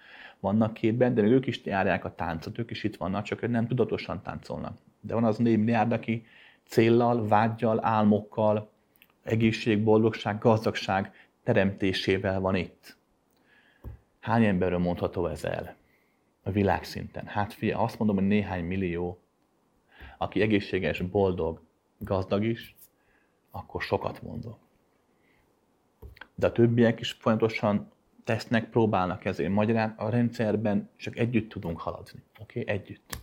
vannak 0.42 0.74
képben, 0.74 1.14
de 1.14 1.22
ők 1.22 1.46
is 1.46 1.64
járják 1.64 2.04
a 2.04 2.14
táncot, 2.14 2.58
ők 2.58 2.70
is 2.70 2.84
itt 2.84 2.96
vannak, 2.96 3.24
csak 3.24 3.42
ők 3.42 3.50
nem 3.50 3.66
tudatosan 3.66 4.22
táncolnak. 4.22 4.78
De 5.00 5.14
van 5.14 5.24
az 5.24 5.36
4 5.36 5.58
milliárd, 5.58 5.92
aki 5.92 6.26
céllal, 6.64 7.28
vágyjal, 7.28 7.84
álmokkal, 7.84 8.70
egészség, 9.22 9.82
boldogság, 9.82 10.38
gazdagság 10.38 11.12
teremtésével 11.42 12.40
van 12.40 12.54
itt. 12.54 12.96
Hány 14.20 14.44
emberről 14.44 14.78
mondható 14.78 15.26
ez 15.26 15.44
el 15.44 15.74
a 16.42 16.50
világszinten? 16.50 17.26
Hát 17.26 17.52
fia, 17.52 17.78
azt 17.78 17.98
mondom, 17.98 18.16
hogy 18.16 18.26
néhány 18.26 18.64
millió, 18.64 19.18
aki 20.18 20.40
egészséges, 20.40 21.00
boldog, 21.00 21.60
gazdag 21.98 22.44
is, 22.44 22.74
akkor 23.50 23.82
sokat 23.82 24.22
mondok. 24.22 24.58
De 26.34 26.46
a 26.46 26.52
többiek 26.52 27.00
is 27.00 27.12
folyamatosan 27.12 27.91
tesznek, 28.24 28.70
próbálnak 28.70 29.24
ezért. 29.24 29.50
Magyarán 29.50 29.94
a 29.96 30.08
rendszerben 30.08 30.90
csak 30.96 31.16
együtt 31.16 31.48
tudunk 31.48 31.80
haladni. 31.80 32.22
Oké? 32.40 32.60
Okay? 32.60 32.74
Együtt. 32.74 33.18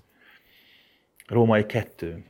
Római 1.27 1.65
kettő. 1.65 2.25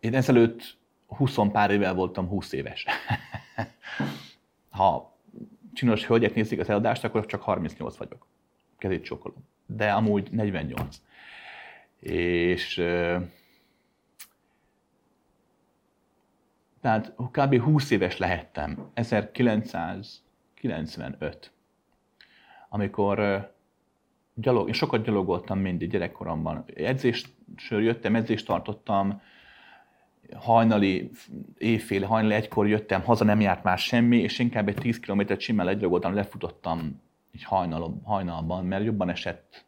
Én 0.00 0.14
ezelőtt 0.14 0.76
20 1.06 1.36
pár 1.52 1.70
évvel 1.70 1.94
voltam 1.94 2.28
20 2.28 2.52
éves. 2.52 2.86
ha 4.70 5.16
csinos 5.72 6.06
hölgyek 6.06 6.34
nézik 6.34 6.60
az 6.60 6.68
eladást, 6.68 7.04
akkor 7.04 7.26
csak 7.26 7.42
38 7.42 7.96
vagyok. 7.96 8.26
Kezét 8.78 9.04
csókolom. 9.04 9.48
De 9.66 9.92
amúgy 9.92 10.30
48. 10.30 11.00
És 12.00 12.82
tehát 16.80 17.14
kb. 17.30 17.60
20 17.60 17.90
éves 17.90 18.16
lehettem, 18.16 18.90
1995, 18.94 21.52
amikor 22.68 23.48
gyalog, 24.34 24.66
én 24.66 24.74
sokat 24.74 25.04
gyalogoltam 25.04 25.58
mindig 25.58 25.90
gyerekkoromban. 25.90 26.64
Edzésről 26.74 27.82
jöttem, 27.82 28.14
edzést 28.14 28.46
tartottam, 28.46 29.20
hajnali, 30.36 31.10
éjfél, 31.58 32.04
hajnali 32.04 32.34
egykor 32.34 32.68
jöttem, 32.68 33.02
haza 33.02 33.24
nem 33.24 33.40
járt 33.40 33.62
már 33.62 33.78
semmi, 33.78 34.16
és 34.16 34.38
inkább 34.38 34.68
egy 34.68 34.74
10 34.74 35.00
kilométert 35.00 35.40
simán 35.40 35.66
legyalogoltam, 35.66 36.14
lefutottam 36.14 37.02
egy 37.32 37.44
hajnal, 37.44 38.00
hajnalban, 38.04 38.64
mert 38.64 38.84
jobban 38.84 39.08
esett, 39.08 39.64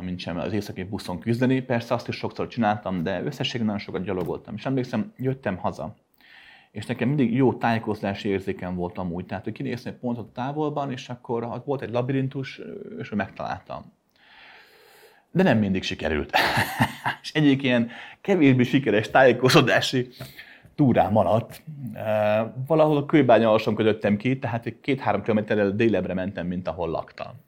mint 0.00 0.18
sem 0.18 0.38
az 0.38 0.52
északi 0.52 0.82
buszon 0.82 1.18
küzdeni. 1.18 1.60
Persze 1.60 1.94
azt 1.94 2.08
is 2.08 2.16
sokszor 2.16 2.46
csináltam, 2.46 3.02
de 3.02 3.22
összességében 3.22 3.66
nagyon 3.66 3.80
sokat 3.80 4.04
gyalogoltam. 4.04 4.54
És 4.54 4.66
emlékszem, 4.66 5.12
jöttem 5.16 5.56
haza, 5.56 5.94
és 6.70 6.86
nekem 6.86 7.08
mindig 7.08 7.34
jó 7.34 7.54
tájékoztatási 7.54 8.28
érzékem 8.28 8.74
volt 8.74 8.98
amúgy. 8.98 9.26
Tehát, 9.26 9.44
hogy 9.44 9.52
kinézni 9.52 9.90
egy 9.90 9.96
pontot 9.96 10.32
távolban, 10.32 10.90
és 10.92 11.08
akkor 11.08 11.62
volt 11.64 11.82
egy 11.82 11.90
labirintus, 11.90 12.60
és 12.98 13.10
megtaláltam 13.10 13.94
de 15.36 15.42
nem 15.42 15.58
mindig 15.58 15.82
sikerült. 15.82 16.36
és 17.22 17.32
egyik 17.32 17.62
ilyen 17.62 17.90
kevésbé 18.20 18.62
sikeres 18.62 19.10
tájékozódási 19.10 20.08
túrán 20.74 21.12
maradt. 21.12 21.62
Valahol 22.66 22.96
a 22.96 23.06
kőbánya 23.06 23.50
alson 23.50 23.74
kötöttem 23.74 24.16
ki, 24.16 24.38
tehát 24.38 24.80
két-három 24.80 25.22
kilométerrel 25.22 25.70
délebre 25.70 26.14
mentem, 26.14 26.46
mint 26.46 26.68
ahol 26.68 26.88
laktam. 26.88 27.44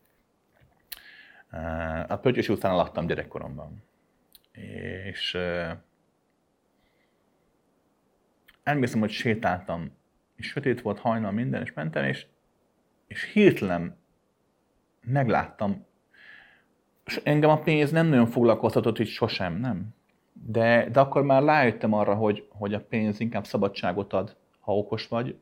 A 2.09 2.17
Pöttyösi 2.17 2.53
utcán 2.53 2.77
laktam 2.77 3.07
gyerekkoromban. 3.07 3.83
És 5.05 5.39
emlékszem, 8.63 9.01
hogy 9.01 9.11
sétáltam, 9.11 9.97
és 10.37 10.47
sötét 10.47 10.81
volt 10.81 10.99
hajnal 10.99 11.33
minden, 11.33 11.63
és 11.63 11.73
mentem, 11.73 12.05
és, 12.05 12.27
és 13.07 13.33
hirtelen 13.33 13.97
megláttam 15.01 15.87
és 17.09 17.21
engem 17.25 17.51
a 17.51 17.59
pénz 17.59 17.91
nem 17.91 18.07
nagyon 18.07 18.27
foglalkoztatott, 18.27 18.99
így 18.99 19.09
sosem, 19.09 19.55
nem. 19.55 19.95
De, 20.33 20.89
de 20.93 21.01
akkor 21.01 21.23
már 21.23 21.43
rájöttem 21.43 21.93
arra, 21.93 22.15
hogy, 22.15 22.49
hogy 22.51 22.75
a 22.75 22.81
pénz 22.81 23.21
inkább 23.21 23.45
szabadságot 23.45 24.13
ad, 24.13 24.37
ha 24.61 24.77
okos 24.77 25.09
vagy, 25.09 25.37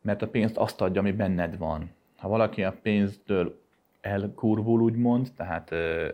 mert 0.00 0.22
a 0.22 0.28
pénzt 0.28 0.56
azt 0.56 0.80
adja, 0.80 1.00
ami 1.00 1.12
benned 1.12 1.58
van. 1.58 1.90
Ha 2.16 2.28
valaki 2.28 2.64
a 2.64 2.78
pénztől 2.82 3.60
elkurvul, 4.06 4.80
úgymond, 4.80 5.32
tehát 5.36 5.70
ö, 5.70 6.08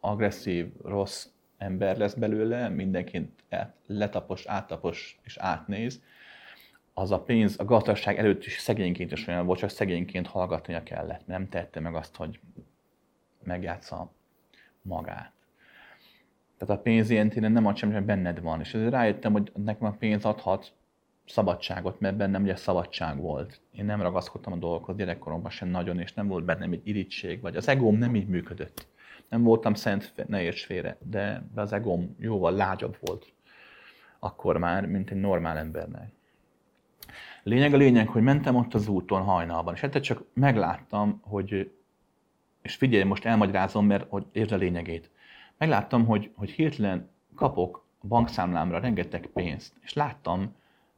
agresszív, 0.00 0.72
rossz 0.82 1.26
ember 1.58 1.96
lesz 1.96 2.14
belőle, 2.14 2.68
mindenkit 2.68 3.44
letapos, 3.86 4.46
áttapos 4.46 5.18
és 5.22 5.36
átnéz, 5.36 6.02
az 6.94 7.10
a 7.10 7.20
pénz 7.20 7.58
a 7.58 7.64
gazdaság 7.64 8.18
előtt 8.18 8.44
is 8.44 8.58
szegényként 8.58 9.12
is 9.12 9.26
olyan 9.26 9.46
volt, 9.46 9.58
csak 9.58 9.70
szegényként 9.70 10.26
hallgatnia 10.26 10.82
kellett. 10.82 11.26
Nem 11.26 11.48
tette 11.48 11.80
meg 11.80 11.94
azt, 11.94 12.16
hogy 12.16 12.40
megjátsza 13.42 14.12
magát. 14.82 15.32
Tehát 16.58 16.78
a 16.78 16.82
pénz 16.82 17.10
ilyen 17.10 17.28
téren 17.28 17.52
nem 17.52 17.66
ad 17.66 17.76
semmi, 17.76 18.00
benned 18.00 18.40
van. 18.40 18.60
És 18.60 18.74
ezért 18.74 18.90
rájöttem, 18.90 19.32
hogy 19.32 19.52
nekem 19.54 19.86
a 19.86 19.96
pénz 19.98 20.24
adhat 20.24 20.72
szabadságot, 21.26 22.00
mert 22.00 22.16
bennem 22.16 22.42
ugye 22.42 22.56
szabadság 22.56 23.20
volt. 23.20 23.60
Én 23.72 23.84
nem 23.84 24.02
ragaszkodtam 24.02 24.52
a 24.52 24.56
dolgokhoz 24.56 24.96
gyerekkoromban 24.96 25.50
sem 25.50 25.68
nagyon, 25.68 26.00
és 26.00 26.12
nem 26.12 26.26
volt 26.26 26.44
bennem 26.44 26.72
egy 26.72 26.86
irítség, 26.88 27.40
vagy 27.40 27.56
az 27.56 27.68
egóm 27.68 27.96
nem 27.96 28.14
így 28.14 28.28
működött. 28.28 28.86
Nem 29.28 29.42
voltam 29.42 29.74
szent, 29.74 30.14
ne 30.26 30.42
érts 30.42 30.64
félre, 30.64 30.96
de 31.10 31.44
az 31.54 31.72
egóm 31.72 32.16
jóval 32.18 32.52
lágyabb 32.52 32.96
volt 33.00 33.34
akkor 34.24 34.58
már, 34.58 34.86
mint 34.86 35.10
egy 35.10 35.20
normál 35.20 35.58
embernek. 35.58 36.12
Lényeg 37.42 37.74
a 37.74 37.76
lényeg, 37.76 38.08
hogy 38.08 38.22
mentem 38.22 38.56
ott 38.56 38.74
az 38.74 38.88
úton 38.88 39.22
hajnalban, 39.22 39.74
és 39.74 39.80
hát 39.80 40.00
csak 40.02 40.24
megláttam, 40.32 41.20
hogy 41.22 41.72
és 42.62 42.74
figyelj, 42.74 43.04
most 43.04 43.24
elmagyarázom, 43.24 43.86
mert 43.86 44.06
hogy 44.08 44.26
értsd 44.32 44.52
a 44.52 44.56
lényegét. 44.56 45.10
Megláttam, 45.58 46.06
hogy, 46.06 46.30
hogy 46.34 46.50
hirtelen 46.50 47.10
kapok 47.34 47.84
a 48.00 48.06
bankszámlámra 48.06 48.78
rengeteg 48.78 49.26
pénzt, 49.26 49.72
és 49.80 49.92
láttam, 49.92 50.54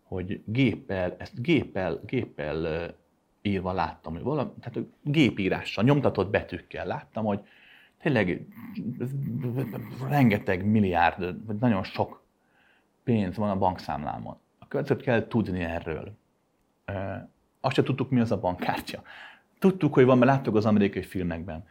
hogy 0.08 0.42
géppel, 0.44 1.16
ezt 1.18 1.42
géppel, 1.42 2.00
géppel 2.06 2.90
írva 3.42 3.72
láttam, 3.72 4.12
hogy 4.12 4.22
valami, 4.22 4.50
tehát 4.60 4.88
gépírással, 5.02 5.84
nyomtatott 5.84 6.30
betűkkel 6.30 6.86
láttam, 6.86 7.24
hogy 7.24 7.40
tényleg 8.00 8.46
rengeteg 10.08 10.64
milliárd, 10.64 11.46
vagy 11.46 11.56
nagyon 11.56 11.82
sok 11.82 12.22
pénz 13.04 13.36
van 13.36 13.50
a 13.50 13.58
bankszámlámon. 13.58 14.36
A 14.58 14.68
következőt 14.68 15.02
kell 15.02 15.26
tudni 15.26 15.60
erről. 15.60 16.16
Azt 17.60 17.74
se 17.74 17.82
tudtuk, 17.82 18.10
mi 18.10 18.20
az 18.20 18.32
a 18.32 18.40
bankkártya. 18.40 19.02
Tudtuk, 19.58 19.94
hogy 19.94 20.04
van, 20.04 20.18
mert 20.18 20.30
láttuk 20.30 20.54
az 20.54 20.66
amerikai 20.66 21.02
filmekben. 21.02 21.66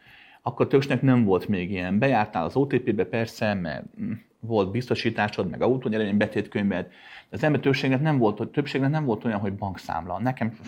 Akkor 0.46 0.66
többsnek 0.66 1.02
nem 1.02 1.24
volt 1.24 1.48
még 1.48 1.70
ilyen. 1.70 1.98
Bejártál 1.98 2.44
az 2.44 2.56
OTP-be 2.56 3.04
persze, 3.04 3.54
mert 3.54 3.84
mm, 4.00 4.12
volt 4.40 4.70
biztosításod, 4.70 5.50
meg 5.50 5.62
autónyeremény 5.62 6.16
betétkönyved, 6.16 6.86
de 7.30 7.36
az 7.36 7.42
ember 7.42 7.60
többségnek 7.60 8.00
nem 8.00 8.18
volt, 8.18 8.48
többségnek 8.48 8.90
nem 8.90 9.04
volt 9.04 9.24
olyan, 9.24 9.38
hogy 9.38 9.52
bankszámla. 9.52 10.18
Nekem 10.18 10.58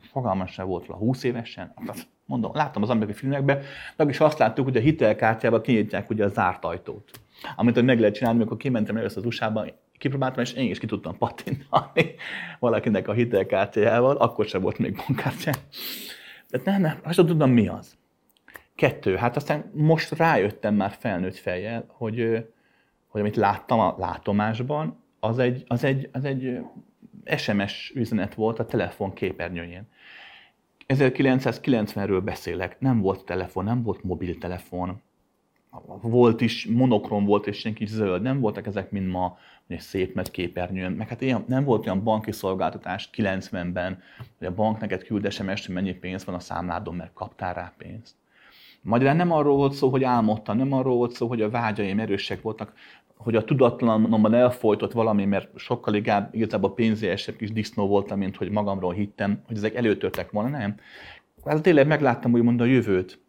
fogalmas 0.00 0.52
sem 0.52 0.66
volt 0.66 0.88
a 0.88 0.94
20 0.94 1.22
évesen. 1.22 1.74
Mondom, 2.24 2.50
láttam 2.54 2.82
az 2.82 2.90
amerikai 2.90 3.14
filmekben, 3.14 3.62
de 3.96 4.04
is 4.04 4.20
azt 4.20 4.38
láttuk, 4.38 4.64
hogy 4.64 4.76
a 4.76 4.80
hitelkártyába 4.80 5.60
kinyitják 5.60 6.10
ugye 6.10 6.24
a 6.24 6.28
zárt 6.28 6.64
ajtót. 6.64 7.10
Amit 7.56 7.82
meg 7.82 7.98
lehet 7.98 8.14
csinálni, 8.14 8.38
amikor 8.38 8.56
kimentem 8.56 8.96
először 8.96 9.18
az 9.18 9.24
USA-ba, 9.24 9.64
kipróbáltam, 9.98 10.42
és 10.42 10.52
én 10.52 10.70
is 10.70 10.78
ki 10.78 10.86
tudtam 10.86 11.18
pattintani 11.18 12.14
valakinek 12.60 13.08
a 13.08 13.12
hitelkártyájával, 13.12 14.16
akkor 14.16 14.46
sem 14.46 14.60
volt 14.60 14.78
még 14.78 14.96
bankkártya. 15.06 15.52
De 16.50 16.60
nem, 16.64 16.80
nem, 16.80 16.98
azt 17.02 17.16
tudom, 17.16 17.50
mi 17.50 17.68
az. 17.68 17.97
Kettő, 18.78 19.16
hát 19.16 19.36
aztán 19.36 19.70
most 19.74 20.16
rájöttem 20.16 20.74
már 20.74 20.96
felnőtt 20.98 21.36
fejjel, 21.36 21.84
hogy, 21.88 22.46
hogy 23.06 23.20
amit 23.20 23.36
láttam 23.36 23.80
a 23.80 23.94
látomásban, 23.98 25.02
az 25.20 25.38
egy, 25.38 25.64
az 25.66 25.84
egy, 25.84 26.08
az 26.12 26.24
egy 26.24 26.60
SMS 27.36 27.92
üzenet 27.94 28.34
volt 28.34 28.58
a 28.58 28.66
telefon 28.66 29.12
képernyőjén. 29.12 29.88
1990-ről 30.88 32.20
beszélek, 32.24 32.80
nem 32.80 33.00
volt 33.00 33.24
telefon, 33.24 33.64
nem 33.64 33.82
volt 33.82 34.02
mobiltelefon, 34.02 35.00
volt 36.00 36.40
is, 36.40 36.66
monokrom 36.66 37.24
volt, 37.24 37.46
és 37.46 37.58
senki 37.58 37.86
zöld, 37.86 38.22
nem 38.22 38.40
voltak 38.40 38.66
ezek, 38.66 38.90
mint 38.90 39.10
ma, 39.10 39.38
egy 39.66 39.80
szép 39.80 40.14
nagy 40.14 40.30
képernyőn, 40.30 40.92
meg 40.92 41.08
hát 41.08 41.20
ilyen, 41.20 41.44
nem 41.46 41.64
volt 41.64 41.84
olyan 41.84 42.02
banki 42.02 42.32
szolgáltatás 42.32 43.10
90-ben, 43.12 44.02
hogy 44.38 44.46
a 44.46 44.54
bank 44.54 44.80
neked 44.80 45.04
küld 45.04 45.32
sms 45.32 45.66
hogy 45.66 45.74
mennyi 45.74 45.92
pénz 45.92 46.24
van 46.24 46.34
a 46.34 46.40
számládon, 46.40 46.94
mert 46.94 47.12
kaptál 47.12 47.54
rá 47.54 47.74
pénzt. 47.78 48.14
Magyarán 48.82 49.16
nem 49.16 49.32
arról 49.32 49.56
volt 49.56 49.72
szó, 49.72 49.88
hogy 49.88 50.04
álmodtam, 50.04 50.56
nem 50.56 50.72
arról 50.72 50.96
volt 50.96 51.12
szó, 51.12 51.28
hogy 51.28 51.42
a 51.42 51.50
vágyaim 51.50 51.98
erősek 51.98 52.42
voltak, 52.42 52.72
hogy 53.16 53.36
a 53.36 53.44
tudatlanomban 53.44 54.34
elfolytott 54.34 54.92
valami, 54.92 55.24
mert 55.24 55.58
sokkal 55.58 55.94
inkább 55.94 56.34
igazából 56.34 56.74
pénzélyesebb 56.74 57.36
kis 57.36 57.52
disznó 57.52 57.86
voltam, 57.86 58.18
mint 58.18 58.36
hogy 58.36 58.50
magamról 58.50 58.92
hittem, 58.92 59.42
hogy 59.46 59.56
ezek 59.56 59.74
előtörtek 59.74 60.30
volna, 60.30 60.48
nem. 60.48 60.74
Hát 61.44 61.62
tényleg 61.62 61.86
megláttam 61.86 62.32
úgymond 62.32 62.60
a 62.60 62.64
jövőt, 62.64 63.20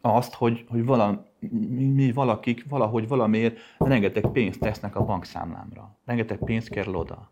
azt, 0.00 0.34
hogy, 0.34 0.64
hogy 0.68 0.84
vala, 0.84 1.26
mi, 1.50 1.84
mi 1.84 2.12
valakik 2.12 2.64
valahogy 2.68 3.08
valamiért 3.08 3.58
rengeteg 3.78 4.26
pénzt 4.32 4.60
tesznek 4.60 4.96
a 4.96 5.04
bankszámlámra. 5.04 5.96
Rengeteg 6.04 6.38
pénzt 6.38 6.68
kerül 6.68 6.96
oda. 6.96 7.30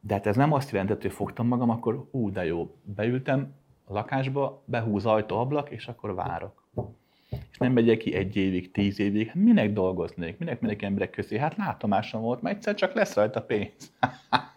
De 0.00 0.14
hát 0.14 0.26
ez 0.26 0.36
nem 0.36 0.52
azt 0.52 0.70
jelentett, 0.70 1.02
hogy 1.02 1.12
fogtam 1.12 1.46
magam, 1.46 1.70
akkor 1.70 2.08
ú, 2.10 2.30
de 2.30 2.44
jó, 2.44 2.76
beültem 2.82 3.54
a 3.84 3.92
lakásba, 3.92 4.62
behúz 4.64 5.06
ajtó, 5.06 5.38
ablak, 5.38 5.70
és 5.70 5.86
akkor 5.86 6.14
várok. 6.14 6.62
És 7.50 7.58
nem 7.58 7.72
megyek 7.72 7.98
ki 7.98 8.14
egy 8.14 8.36
évig, 8.36 8.70
tíz 8.70 8.98
évig, 8.98 9.26
hát 9.26 9.34
minek 9.34 9.72
dolgoznék, 9.72 10.38
minek 10.38 10.60
megyek 10.60 10.82
emberek 10.82 11.10
közé? 11.10 11.38
Hát 11.38 11.56
látomásom 11.56 12.22
volt, 12.22 12.42
mert 12.42 12.56
egyszer 12.56 12.74
csak 12.74 12.94
lesz 12.94 13.14
rajta 13.14 13.42
pénz. 13.42 13.92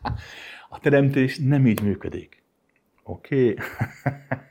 a 0.70 0.80
teremtés 0.80 1.38
nem 1.38 1.68
így 1.68 1.82
működik. 1.82 2.44
Oké? 3.04 3.50
Okay? 3.50 3.56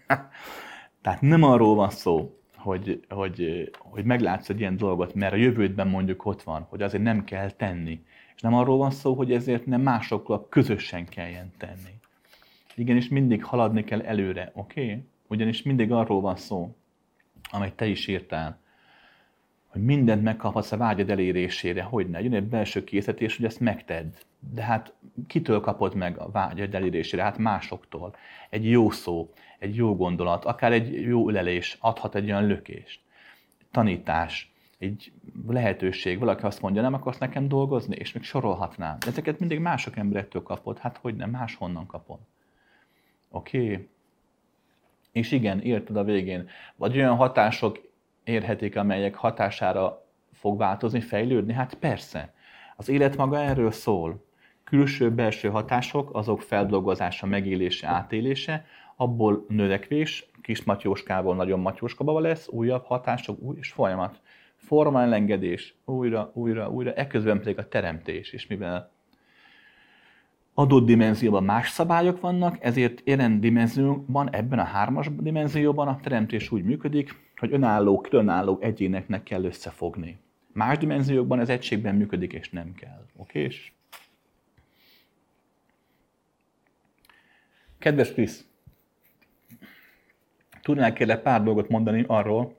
Tehát 1.03 1.21
nem 1.21 1.43
arról 1.43 1.75
van 1.75 1.91
szó, 1.91 2.37
hogy, 2.57 3.05
hogy, 3.09 3.71
hogy 3.79 4.05
meglátsz 4.05 4.49
egy 4.49 4.61
ilyen 4.61 4.77
dolgot, 4.77 5.15
mert 5.15 5.33
a 5.33 5.37
jövődben 5.37 5.89
mondjuk 5.89 6.25
ott 6.25 6.43
van, 6.43 6.63
hogy 6.63 6.83
azért 6.83 7.03
nem 7.03 7.25
kell 7.25 7.51
tenni. 7.51 8.05
És 8.35 8.41
nem 8.41 8.55
arról 8.55 8.77
van 8.77 8.91
szó, 8.91 9.15
hogy 9.15 9.33
ezért 9.33 9.67
nem 9.67 9.81
másokkal 9.81 10.49
közösen 10.49 11.07
kelljen 11.07 11.53
tenni. 11.59 11.95
Igenis 12.77 13.09
mindig 13.09 13.45
haladni 13.45 13.85
kell 13.85 14.01
előre, 14.01 14.51
oké? 14.55 14.83
Okay? 14.83 15.05
Ugyanis 15.29 15.63
mindig 15.63 15.93
arról 15.93 16.21
van 16.21 16.37
szó, 16.37 16.77
amit 17.51 17.75
te 17.75 17.87
is 17.87 18.07
írtál, 18.07 18.59
hogy 19.67 19.83
mindent 19.85 20.23
megkaphatsz 20.23 20.73
a 20.73 20.77
vágyad 20.77 21.11
elérésére, 21.11 21.83
hogy 21.83 22.09
ne, 22.09 22.23
jön 22.23 22.35
egy 22.35 22.45
belső 22.45 22.85
készítés, 22.85 23.37
hogy 23.37 23.45
ezt 23.45 23.61
megtedd. 23.61 24.07
De 24.55 24.63
hát 24.63 24.93
kitől 25.27 25.61
kapod 25.61 25.95
meg 25.95 26.19
a 26.19 26.31
vágyad 26.31 26.75
elérésére? 26.75 27.23
Hát 27.23 27.39
másoktól. 27.39 28.15
Egy 28.51 28.71
jó 28.71 28.91
szó, 28.91 29.33
egy 29.59 29.75
jó 29.75 29.97
gondolat, 29.97 30.45
akár 30.45 30.73
egy 30.73 31.01
jó 31.01 31.29
ülelés 31.29 31.77
adhat 31.81 32.15
egy 32.15 32.25
olyan 32.25 32.47
lökést. 32.47 33.01
Tanítás, 33.71 34.53
egy 34.79 35.13
lehetőség, 35.47 36.19
valaki 36.19 36.45
azt 36.45 36.61
mondja, 36.61 36.83
nem 36.83 36.95
akarsz 36.95 37.19
nekem 37.19 37.49
dolgozni, 37.49 37.97
és 37.97 38.13
még 38.13 38.23
sorolhatnám. 38.23 38.97
Ezeket 39.07 39.39
mindig 39.39 39.59
mások 39.59 39.97
emberektől 39.97 40.43
kapod, 40.43 40.79
hát 40.79 40.97
hogy 40.97 41.17
nem, 41.17 41.31
máshonnan 41.31 41.87
kapod. 41.87 42.19
Oké? 43.37 43.73
Okay? 43.73 43.89
És 45.13 45.33
igen, 45.33 45.65
írtad 45.65 45.97
a 45.97 46.05
végén. 46.05 46.49
Vagy 46.77 46.97
olyan 46.97 47.17
hatások 47.17 47.81
érhetik, 48.25 48.77
amelyek 48.77 49.15
hatására 49.15 50.07
fog 50.33 50.59
változni, 50.59 51.01
fejlődni? 51.01 51.53
Hát 51.53 51.75
persze. 51.75 52.35
Az 52.77 52.89
élet 52.89 53.17
maga 53.17 53.39
erről 53.41 53.71
szól. 53.71 54.25
Külső-belső 54.65 55.49
hatások, 55.49 56.15
azok 56.15 56.41
feldolgozása, 56.41 57.27
megélése, 57.27 57.87
átélése, 57.87 58.65
abból 58.97 59.45
növekvés, 59.49 60.31
kis 60.43 60.65
matyóskából 60.65 61.35
nagyon 61.35 61.61
matyóskaba 61.61 62.21
lesz, 62.21 62.49
újabb 62.49 62.85
hatások, 62.85 63.41
új 63.41 63.57
és 63.59 63.73
folyamat. 63.73 64.21
Forma 64.57 65.03
elengedés, 65.03 65.75
újra, 65.85 66.31
újra, 66.35 66.71
újra, 66.71 66.93
ekközben 66.93 67.39
pedig 67.39 67.59
a 67.59 67.69
teremtés, 67.69 68.33
és 68.33 68.47
mivel 68.47 68.96
adott 70.59 70.87
dimenzióban 70.87 71.45
más 71.45 71.71
szabályok 71.71 72.21
vannak, 72.21 72.57
ezért 72.61 73.03
jelen 73.05 73.41
dimenzióban, 73.41 74.35
ebben 74.35 74.59
a 74.59 74.65
hármas 74.65 75.09
dimenzióban 75.17 75.89
a 75.89 76.01
teremtés 76.01 76.51
úgy 76.51 76.65
működik, 76.65 77.15
hogy 77.37 77.53
önálló, 77.53 78.01
különálló 78.01 78.59
egyéneknek 78.61 79.23
kell 79.23 79.45
összefogni. 79.45 80.19
Más 80.53 80.79
dimenziókban 80.79 81.41
ez 81.41 81.49
egységben 81.49 81.95
működik, 81.95 82.33
és 82.33 82.51
nem 82.51 82.75
kell. 82.75 83.07
Oké? 83.17 83.49
Kedves 87.79 88.13
Krisz, 88.13 88.47
tudnál 90.63 90.93
kérlek 90.93 91.23
pár 91.23 91.43
dolgot 91.43 91.69
mondani 91.69 92.05
arról, 92.07 92.57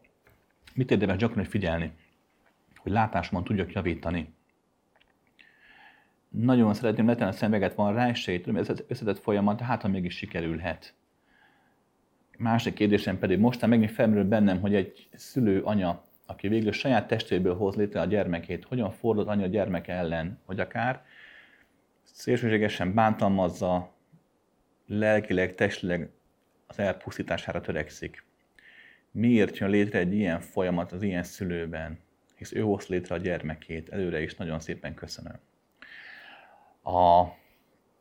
mit 0.74 0.92
érdemes 0.92 1.18
gyakran 1.18 1.46
figyelni, 1.46 1.92
hogy 2.76 2.92
látásomon 2.92 3.44
tudjak 3.44 3.74
javítani 3.74 4.36
nagyon 6.40 6.74
szeretném 6.74 7.08
letenni 7.08 7.30
a 7.30 7.34
szemeget 7.34 7.74
van 7.74 7.94
rá, 7.94 8.10
és 8.10 8.40
tudom, 8.44 8.58
ez 8.58 8.70
összetett 8.88 9.20
folyamat, 9.20 9.60
hát 9.60 9.82
ha 9.82 9.88
mégis 9.88 10.16
sikerülhet. 10.16 10.94
Másik 12.38 12.74
kérdésem 12.74 13.20
pedig 13.20 13.40
mostan 13.40 13.70
megint 13.70 13.92
felmerül 13.92 14.24
bennem, 14.24 14.60
hogy 14.60 14.76
egy 14.76 15.08
szülő, 15.14 15.62
anya, 15.62 16.04
aki 16.26 16.48
végül 16.48 16.72
saját 16.72 17.08
testéből 17.08 17.56
hoz 17.56 17.76
létre 17.76 18.02
a 18.02 18.06
gyermekét, 18.06 18.64
hogyan 18.64 18.92
fordul 18.92 19.30
anya 19.30 19.44
a 19.44 19.48
gyermeke 19.48 19.94
ellen, 19.94 20.40
hogy 20.46 20.60
akár 20.60 21.06
szélsőségesen 22.04 22.94
bántalmazza, 22.94 23.92
lelkileg, 24.88 25.56
testileg 25.56 26.10
az 26.68 26.80
elpusztítására 26.80 27.62
törekszik. 27.62 28.24
Miért 29.12 29.58
jön 29.58 29.70
létre 29.70 30.00
egy 30.00 30.14
ilyen 30.14 30.40
folyamat 30.40 30.92
az 30.92 31.02
ilyen 31.02 31.24
szülőben? 31.24 32.00
Hisz 32.36 32.54
ő 32.54 32.62
hoz 32.62 32.88
létre 32.88 33.16
a 33.16 33.18
gyermekét. 33.18 33.90
Előre 33.90 34.22
is 34.22 34.36
nagyon 34.36 34.60
szépen 34.60 34.94
köszönöm. 34.94 35.40
A, 36.88 37.36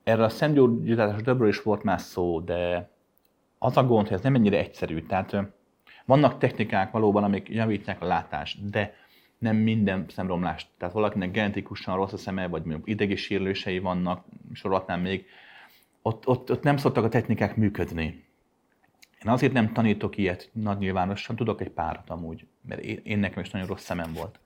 erre 0.04 0.24
a 0.24 0.28
szemgyógyítás 0.28 1.22
többről 1.22 1.48
is 1.48 1.62
volt 1.62 1.82
már 1.82 2.00
szó, 2.00 2.40
de 2.40 2.90
az 3.58 3.76
a 3.76 3.84
gond, 3.84 4.06
hogy 4.06 4.16
ez 4.16 4.22
nem 4.22 4.34
ennyire 4.34 4.58
egyszerű. 4.58 5.00
Tehát 5.02 5.36
vannak 6.04 6.38
technikák 6.38 6.90
valóban, 6.90 7.24
amik 7.24 7.48
javítják 7.48 8.02
a 8.02 8.06
látást, 8.06 8.70
de 8.70 8.94
nem 9.38 9.56
minden 9.56 10.04
szemromlást. 10.08 10.68
Tehát 10.78 10.94
valakinek 10.94 11.30
genetikusan 11.30 11.96
rossz 11.96 12.12
a 12.12 12.16
szeme, 12.16 12.46
vagy 12.46 12.64
mondjuk 12.64 12.88
idegi 12.88 13.16
sírlősei 13.16 13.78
vannak, 13.78 14.24
sorolhatnám 14.52 15.00
még, 15.00 15.26
ott, 16.02 16.26
ott, 16.26 16.50
ott 16.50 16.62
nem 16.62 16.76
szoktak 16.76 17.04
a 17.04 17.08
technikák 17.08 17.56
működni. 17.56 18.24
Én 19.24 19.32
azért 19.32 19.52
nem 19.52 19.72
tanítok 19.72 20.16
ilyet 20.16 20.50
nagy 20.52 20.78
nyilvánosan, 20.78 21.36
tudok 21.36 21.60
egy 21.60 21.70
párat 21.70 22.10
amúgy, 22.10 22.46
mert 22.68 22.80
én, 22.80 23.00
én 23.02 23.18
nekem 23.18 23.42
is 23.42 23.50
nagyon 23.50 23.68
rossz 23.68 23.84
szemem 23.84 24.12
volt. 24.12 24.40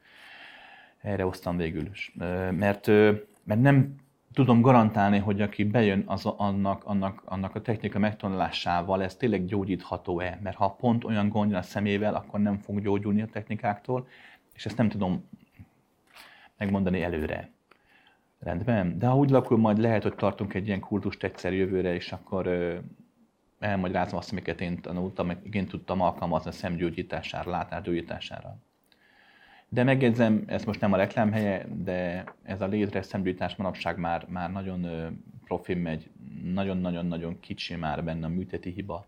Erre 1.01 1.23
hoztam 1.23 1.57
végül 1.57 1.87
is. 1.93 2.13
Mert, 2.51 2.87
mert 3.45 3.61
nem 3.61 3.95
tudom 4.35 4.61
garantálni, 4.61 5.19
hogy 5.19 5.41
aki 5.41 5.65
bejön 5.65 6.03
az, 6.07 6.27
annak, 6.27 6.85
annak, 6.85 7.23
annak 7.25 7.55
a 7.55 7.61
technika 7.61 7.99
megtanulásával, 7.99 9.03
ez 9.03 9.17
tényleg 9.17 9.45
gyógyítható-e? 9.45 10.39
Mert 10.43 10.57
ha 10.57 10.71
pont 10.71 11.05
olyan 11.05 11.29
gondja 11.29 11.59
a 11.59 11.63
szemével, 11.63 12.15
akkor 12.15 12.41
nem 12.41 12.59
fog 12.59 12.81
gyógyulni 12.81 13.23
a 13.23 13.27
technikáktól, 13.27 14.09
és 14.55 14.67
ezt 14.67 14.77
nem 14.77 14.89
tudom 14.89 15.29
megmondani 16.57 17.03
előre. 17.03 17.51
Rendben. 18.39 18.99
De 18.99 19.07
ha 19.07 19.17
úgy 19.17 19.31
lakul, 19.31 19.59
majd 19.59 19.79
lehet, 19.79 20.03
hogy 20.03 20.15
tartunk 20.15 20.55
egy 20.55 20.67
ilyen 20.67 20.81
kultust 20.81 21.25
egyszer 21.25 21.53
jövőre, 21.53 21.95
és 21.95 22.13
akkor 22.13 22.47
ö, 22.47 22.79
elmagyarázom 23.59 24.19
azt, 24.19 24.33
amiket 24.33 24.61
én 24.61 24.81
tanultam, 24.81 25.27
meg 25.27 25.55
én 25.55 25.67
tudtam 25.67 26.01
alkalmazni 26.01 26.51
a 26.51 26.53
szemgyógyítására, 26.53 27.51
látásgyógyítására. 27.51 28.57
De 29.73 29.83
megjegyzem, 29.83 30.45
ez 30.47 30.65
most 30.65 30.81
nem 30.81 30.93
a 30.93 30.97
reklámhelye, 30.97 31.67
de 31.83 32.25
ez 32.43 32.61
a 32.61 32.67
létre 32.67 33.03
szemlőtás 33.03 33.57
manapság 33.57 33.99
már, 33.99 34.27
már 34.29 34.53
nagyon 34.53 34.87
profi 35.45 35.75
megy, 35.75 36.11
nagyon-nagyon-nagyon 36.43 37.41
kicsi 37.41 37.75
már 37.75 38.05
benne 38.05 38.27
a 38.27 38.29
műteti 38.29 38.71
hiba. 38.71 39.07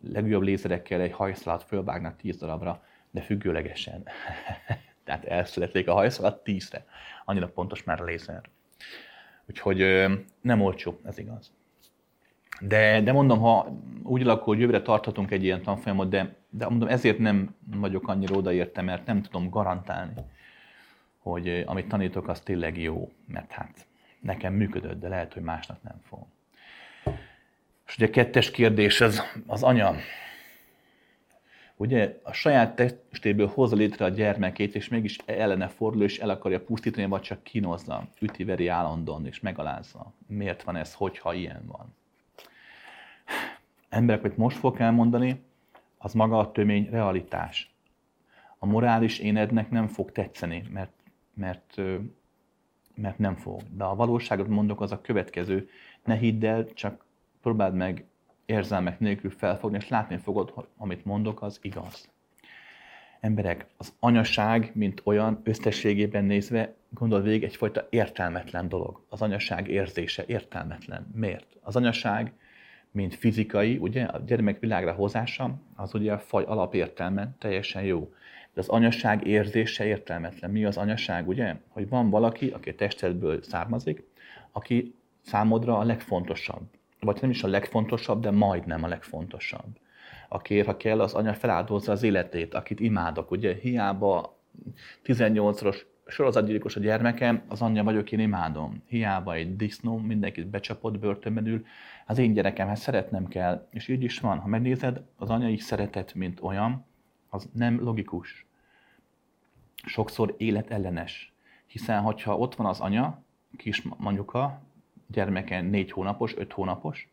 Legjobb 0.00 0.42
lézerekkel 0.42 1.00
egy 1.00 1.12
hajszalat 1.12 1.62
fölvágnak 1.62 2.16
10 2.16 2.36
darabra, 2.36 2.84
de 3.10 3.20
függőlegesen. 3.20 4.04
Tehát 5.04 5.24
elszülették 5.24 5.88
a 5.88 5.92
hajszalat 5.92 6.42
10-re. 6.44 6.84
Annyira 7.24 7.48
pontos 7.48 7.84
már 7.84 8.00
a 8.00 8.04
lézer. 8.04 8.42
Úgyhogy 9.48 10.06
nem 10.40 10.60
olcsó, 10.60 11.00
ez 11.04 11.18
igaz. 11.18 11.55
De, 12.60 13.00
de 13.00 13.12
mondom, 13.12 13.38
ha 13.38 13.80
úgy 14.02 14.22
alakul, 14.22 14.44
hogy 14.44 14.58
jövőre 14.58 14.82
tarthatunk 14.82 15.30
egy 15.30 15.44
ilyen 15.44 15.62
tanfolyamot, 15.62 16.08
de, 16.08 16.34
de 16.50 16.68
mondom, 16.68 16.88
ezért 16.88 17.18
nem 17.18 17.54
vagyok 17.76 18.08
annyira 18.08 18.34
odaérte, 18.34 18.82
mert 18.82 19.06
nem 19.06 19.22
tudom 19.22 19.50
garantálni, 19.50 20.12
hogy 21.18 21.48
eh, 21.48 21.62
amit 21.66 21.88
tanítok, 21.88 22.28
az 22.28 22.40
tényleg 22.40 22.78
jó, 22.78 23.12
mert 23.26 23.52
hát 23.52 23.86
nekem 24.20 24.54
működött, 24.54 25.00
de 25.00 25.08
lehet, 25.08 25.32
hogy 25.32 25.42
másnak 25.42 25.82
nem 25.82 26.00
fog. 26.08 26.26
És 27.86 27.96
ugye 27.96 28.06
a 28.06 28.10
kettes 28.10 28.50
kérdés 28.50 29.00
az, 29.00 29.22
az 29.46 29.62
anya. 29.62 29.94
Ugye 31.76 32.18
a 32.22 32.32
saját 32.32 32.76
testéből 32.76 33.46
hozza 33.46 33.76
létre 33.76 34.04
a 34.04 34.08
gyermekét, 34.08 34.74
és 34.74 34.88
mégis 34.88 35.18
ellene 35.24 35.68
fordul, 35.68 36.02
és 36.02 36.18
el 36.18 36.30
akarja 36.30 36.64
pusztítani, 36.64 37.06
vagy 37.06 37.20
csak 37.20 37.42
kínozza, 37.42 38.08
üti-veri 38.20 38.68
állandóan, 38.68 39.26
és 39.26 39.40
megalázza. 39.40 40.12
Miért 40.26 40.62
van 40.62 40.76
ez, 40.76 40.94
hogyha 40.94 41.34
ilyen 41.34 41.62
van? 41.66 41.94
Emberek, 43.88 44.24
amit 44.24 44.36
most 44.36 44.56
fogok 44.56 44.80
elmondani, 44.80 45.44
az 45.98 46.12
maga 46.12 46.38
a 46.38 46.52
tömény 46.52 46.88
realitás. 46.90 47.74
A 48.58 48.66
morális 48.66 49.18
énednek 49.18 49.70
nem 49.70 49.86
fog 49.86 50.12
tetszeni, 50.12 50.62
mert, 50.72 50.92
mert, 51.34 51.76
mert 52.94 53.18
nem 53.18 53.34
fog. 53.34 53.60
De 53.70 53.84
a 53.84 53.94
valóságot 53.94 54.48
mondok, 54.48 54.80
az 54.80 54.92
a 54.92 55.00
következő. 55.00 55.68
Ne 56.04 56.14
hidd 56.14 56.44
el, 56.44 56.72
csak 56.72 57.04
próbáld 57.40 57.74
meg 57.74 58.04
érzelmek 58.46 59.00
nélkül 59.00 59.30
felfogni, 59.30 59.76
és 59.76 59.88
látni 59.88 60.16
fogod, 60.16 60.50
hogy 60.50 60.66
amit 60.76 61.04
mondok, 61.04 61.42
az 61.42 61.58
igaz. 61.62 62.08
Emberek, 63.20 63.66
az 63.76 63.92
anyaság, 64.00 64.70
mint 64.74 65.00
olyan 65.04 65.40
összességében 65.44 66.24
nézve, 66.24 66.74
gondol 66.88 67.20
végig 67.20 67.42
egyfajta 67.42 67.86
értelmetlen 67.90 68.68
dolog. 68.68 69.04
Az 69.08 69.22
anyaság 69.22 69.68
érzése 69.68 70.24
értelmetlen. 70.26 71.10
Miért? 71.14 71.56
Az 71.60 71.76
anyaság, 71.76 72.32
mint 72.96 73.14
fizikai, 73.14 73.76
ugye, 73.76 74.04
a 74.04 74.18
gyermek 74.26 74.58
világra 74.60 74.92
hozása, 74.92 75.54
az 75.74 75.94
ugye 75.94 76.12
a 76.12 76.18
faj 76.18 76.44
alapértelme 76.44 77.34
teljesen 77.38 77.82
jó. 77.82 78.12
De 78.54 78.60
az 78.60 78.68
anyaság 78.68 79.26
érzése 79.26 79.84
értelmetlen. 79.86 80.50
Mi 80.50 80.64
az 80.64 80.76
anyaság, 80.76 81.28
ugye? 81.28 81.56
Hogy 81.68 81.88
van 81.88 82.10
valaki, 82.10 82.48
aki 82.48 82.70
a 82.70 82.74
testedből 82.74 83.42
származik, 83.42 84.02
aki 84.52 84.94
számodra 85.20 85.78
a 85.78 85.84
legfontosabb. 85.84 86.62
Vagy 87.00 87.18
nem 87.20 87.30
is 87.30 87.42
a 87.42 87.48
legfontosabb, 87.48 88.20
de 88.20 88.30
majdnem 88.30 88.84
a 88.84 88.88
legfontosabb. 88.88 89.78
Akiért, 90.28 90.66
ha 90.66 90.76
kell, 90.76 91.00
az 91.00 91.14
anya 91.14 91.34
feláldozza 91.34 91.92
az 91.92 92.02
életét, 92.02 92.54
akit 92.54 92.80
imádok. 92.80 93.30
Ugye 93.30 93.54
hiába 93.54 94.38
18-os 95.04 95.80
sorozatgyilkos 96.06 96.76
a 96.76 96.80
gyermekem, 96.80 97.42
az 97.48 97.62
anyja 97.62 97.84
vagyok, 97.84 98.12
én 98.12 98.18
imádom. 98.18 98.82
Hiába 98.86 99.34
egy 99.34 99.56
disznó, 99.56 99.96
mindenkit 99.96 100.46
becsapott, 100.46 100.98
börtönben 100.98 101.46
ül, 101.46 101.64
az 102.06 102.18
én 102.18 102.32
gyerekemhez 102.32 102.80
szeretnem 102.80 103.28
kell. 103.28 103.66
És 103.70 103.88
így 103.88 104.02
is 104.02 104.20
van. 104.20 104.38
Ha 104.38 104.48
megnézed, 104.48 105.02
az 105.16 105.30
anyai 105.30 105.58
szeretet, 105.58 106.14
mint 106.14 106.40
olyan, 106.40 106.84
az 107.28 107.48
nem 107.52 107.80
logikus. 107.82 108.46
Sokszor 109.84 110.34
életellenes. 110.38 111.32
Hiszen, 111.66 112.00
hogyha 112.00 112.36
ott 112.36 112.54
van 112.54 112.66
az 112.66 112.80
anya, 112.80 113.22
kis 113.56 113.82
a 114.32 114.60
gyermeke 115.06 115.60
négy 115.60 115.90
hónapos, 115.90 116.36
öt 116.36 116.52
hónapos, 116.52 117.08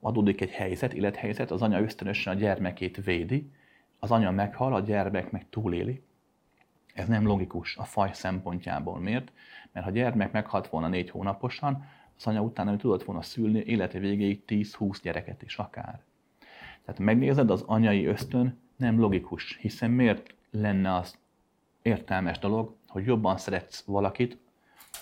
adódik 0.00 0.40
egy 0.40 0.50
helyzet, 0.50 0.92
élethelyzet, 0.92 1.50
az 1.50 1.62
anya 1.62 1.80
ösztönösen 1.80 2.36
a 2.36 2.38
gyermekét 2.38 3.04
védi, 3.04 3.50
az 3.98 4.10
anya 4.10 4.30
meghal, 4.30 4.74
a 4.74 4.80
gyermek 4.80 5.30
meg 5.30 5.46
túléli. 5.50 6.02
Ez 6.94 7.08
nem 7.08 7.26
logikus 7.26 7.76
a 7.76 7.84
faj 7.84 8.10
szempontjából. 8.12 8.98
Miért? 8.98 9.32
Mert 9.72 9.86
ha 9.86 9.92
a 9.92 9.94
gyermek 9.94 10.32
meghalt 10.32 10.68
volna 10.68 10.88
négy 10.88 11.10
hónaposan, 11.10 11.84
az 12.16 12.26
anya 12.26 12.42
utána 12.42 12.70
nem 12.70 12.78
tudott 12.78 13.04
volna 13.04 13.22
szülni 13.22 13.58
élete 13.58 13.98
végéig 13.98 14.42
10-20 14.46 14.98
gyereket 15.02 15.42
is 15.42 15.56
akár. 15.56 16.00
Tehát 16.84 17.00
megnézed, 17.00 17.50
az 17.50 17.62
anyai 17.66 18.06
ösztön 18.06 18.58
nem 18.76 18.98
logikus, 18.98 19.56
hiszen 19.60 19.90
miért 19.90 20.34
lenne 20.50 20.94
az 20.94 21.18
értelmes 21.82 22.38
dolog, 22.38 22.76
hogy 22.88 23.06
jobban 23.06 23.36
szeretsz 23.36 23.84
valakit, 23.84 24.38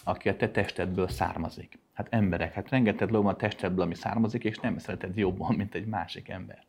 aki 0.04 0.28
a 0.28 0.36
te 0.36 0.50
testedből 0.50 1.08
származik. 1.08 1.78
Hát 1.92 2.06
emberek, 2.10 2.52
hát 2.52 2.68
rengeteg 2.68 3.08
dolog 3.08 3.24
van 3.24 3.34
a 3.34 3.36
testedből, 3.36 3.84
ami 3.84 3.94
származik, 3.94 4.44
és 4.44 4.58
nem 4.58 4.78
szereted 4.78 5.16
jobban, 5.16 5.54
mint 5.54 5.74
egy 5.74 5.86
másik 5.86 6.28
ember. 6.28 6.64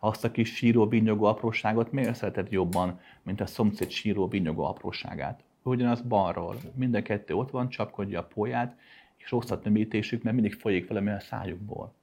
Azt 0.00 0.24
a 0.24 0.30
kis 0.30 0.54
síró, 0.54 0.88
vinyogó 0.88 1.24
apróságot 1.24 1.92
miért 1.92 2.14
szereted 2.14 2.52
jobban, 2.52 3.00
mint 3.22 3.40
a 3.40 3.46
szomszéd 3.46 3.90
síró, 3.90 4.28
vinyogó 4.28 4.64
apróságát? 4.64 5.42
Ugyanaz 5.62 6.00
balról. 6.00 6.56
Minden 6.74 7.02
kettő 7.02 7.34
ott 7.34 7.50
van, 7.50 7.68
csapkodja 7.68 8.20
a 8.20 8.26
póját, 8.26 8.76
és 9.16 9.30
rosszat 9.30 9.64
nem 9.64 9.76
ítésük, 9.76 10.22
mert 10.22 10.34
mindig 10.34 10.54
folyik 10.54 10.88
valami 10.88 11.10
a 11.10 11.20
szájukból. 11.20 11.94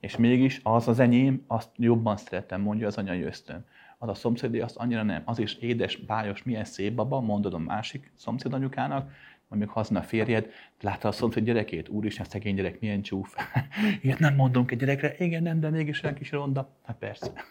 És 0.00 0.16
mégis 0.16 0.60
az 0.62 0.88
az 0.88 0.98
enyém, 0.98 1.44
azt 1.46 1.70
jobban 1.76 2.16
szeretem, 2.16 2.60
mondja 2.60 2.86
az 2.86 2.98
anyai 2.98 3.22
ösztön. 3.22 3.64
Az 3.98 4.08
a 4.08 4.14
szomszédi, 4.14 4.60
azt 4.60 4.76
annyira 4.76 5.02
nem. 5.02 5.22
Az 5.24 5.38
is 5.38 5.54
édes, 5.54 5.96
bájos, 5.96 6.42
milyen 6.42 6.64
szép 6.64 6.94
baba, 6.94 7.20
mondod 7.20 7.54
a 7.54 7.58
másik 7.58 8.12
szomszéd 8.16 8.52
anyukának, 8.52 9.12
majd 9.50 9.62
még 9.62 9.70
hazna 9.70 9.98
a 9.98 10.02
férjed, 10.02 10.50
látta 10.80 11.08
a 11.08 11.12
szomszéd 11.12 11.44
gyerekét, 11.44 11.88
úristen, 11.88 12.26
szegény 12.26 12.54
gyerek, 12.54 12.80
milyen 12.80 13.02
csúf. 13.02 13.34
Ilyet 14.02 14.18
nem 14.18 14.34
mondunk 14.34 14.70
egy 14.70 14.78
gyerekre, 14.78 15.14
igen, 15.18 15.42
nem, 15.42 15.60
de 15.60 15.70
mégis 15.70 16.02
olyan 16.02 16.16
kis 16.16 16.30
ronda. 16.30 16.76
Hát 16.84 16.96
persze. 16.98 17.32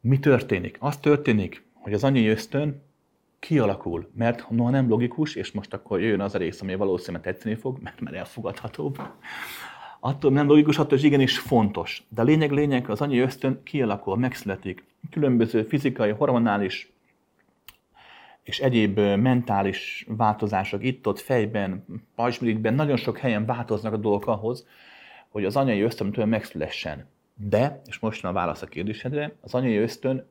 Mi 0.00 0.18
történik? 0.18 0.76
Az 0.80 0.96
történik, 0.96 1.64
hogy 1.72 1.92
az 1.92 2.04
anyai 2.04 2.26
ösztön 2.26 2.82
kialakul, 3.38 4.10
mert 4.14 4.50
noha 4.50 4.70
nem 4.70 4.88
logikus, 4.88 5.34
és 5.34 5.52
most 5.52 5.74
akkor 5.74 6.00
jön 6.00 6.20
az 6.20 6.34
a 6.34 6.38
rész, 6.38 6.60
ami 6.60 6.74
valószínűleg 6.74 7.22
tetszeni 7.22 7.54
fog, 7.54 7.78
mert 7.82 8.00
már 8.00 8.14
elfogadhatóbb. 8.14 9.00
Attól 10.00 10.30
nem 10.30 10.46
logikus, 10.46 10.78
attól 10.78 10.98
is 10.98 11.04
igenis 11.04 11.38
fontos. 11.38 12.02
De 12.08 12.22
lényeg, 12.22 12.50
lényeg, 12.50 12.90
az 12.90 13.00
anyai 13.00 13.18
ösztön 13.18 13.60
kialakul, 13.62 14.16
megszületik. 14.16 14.84
Különböző 15.10 15.62
fizikai, 15.62 16.10
hormonális 16.10 16.93
és 18.44 18.60
egyéb 18.60 18.98
mentális 18.98 20.04
változások 20.08 20.84
itt-ott, 20.84 21.18
fejben, 21.18 21.84
pajzsmirigyben, 22.14 22.74
nagyon 22.74 22.96
sok 22.96 23.18
helyen 23.18 23.46
változnak 23.46 23.92
a 23.92 23.96
dolgok 23.96 24.26
ahhoz, 24.26 24.66
hogy 25.28 25.44
az 25.44 25.56
anyai 25.56 25.80
ösztön 25.80 26.28
megszülessen. 26.28 27.06
De, 27.34 27.80
és 27.86 27.98
most 27.98 28.24
a 28.24 28.32
válasz 28.32 28.62
a 28.62 28.66
kérdésedre, 28.66 29.32
az 29.40 29.54
anyai 29.54 29.76
ösztön 29.76 30.26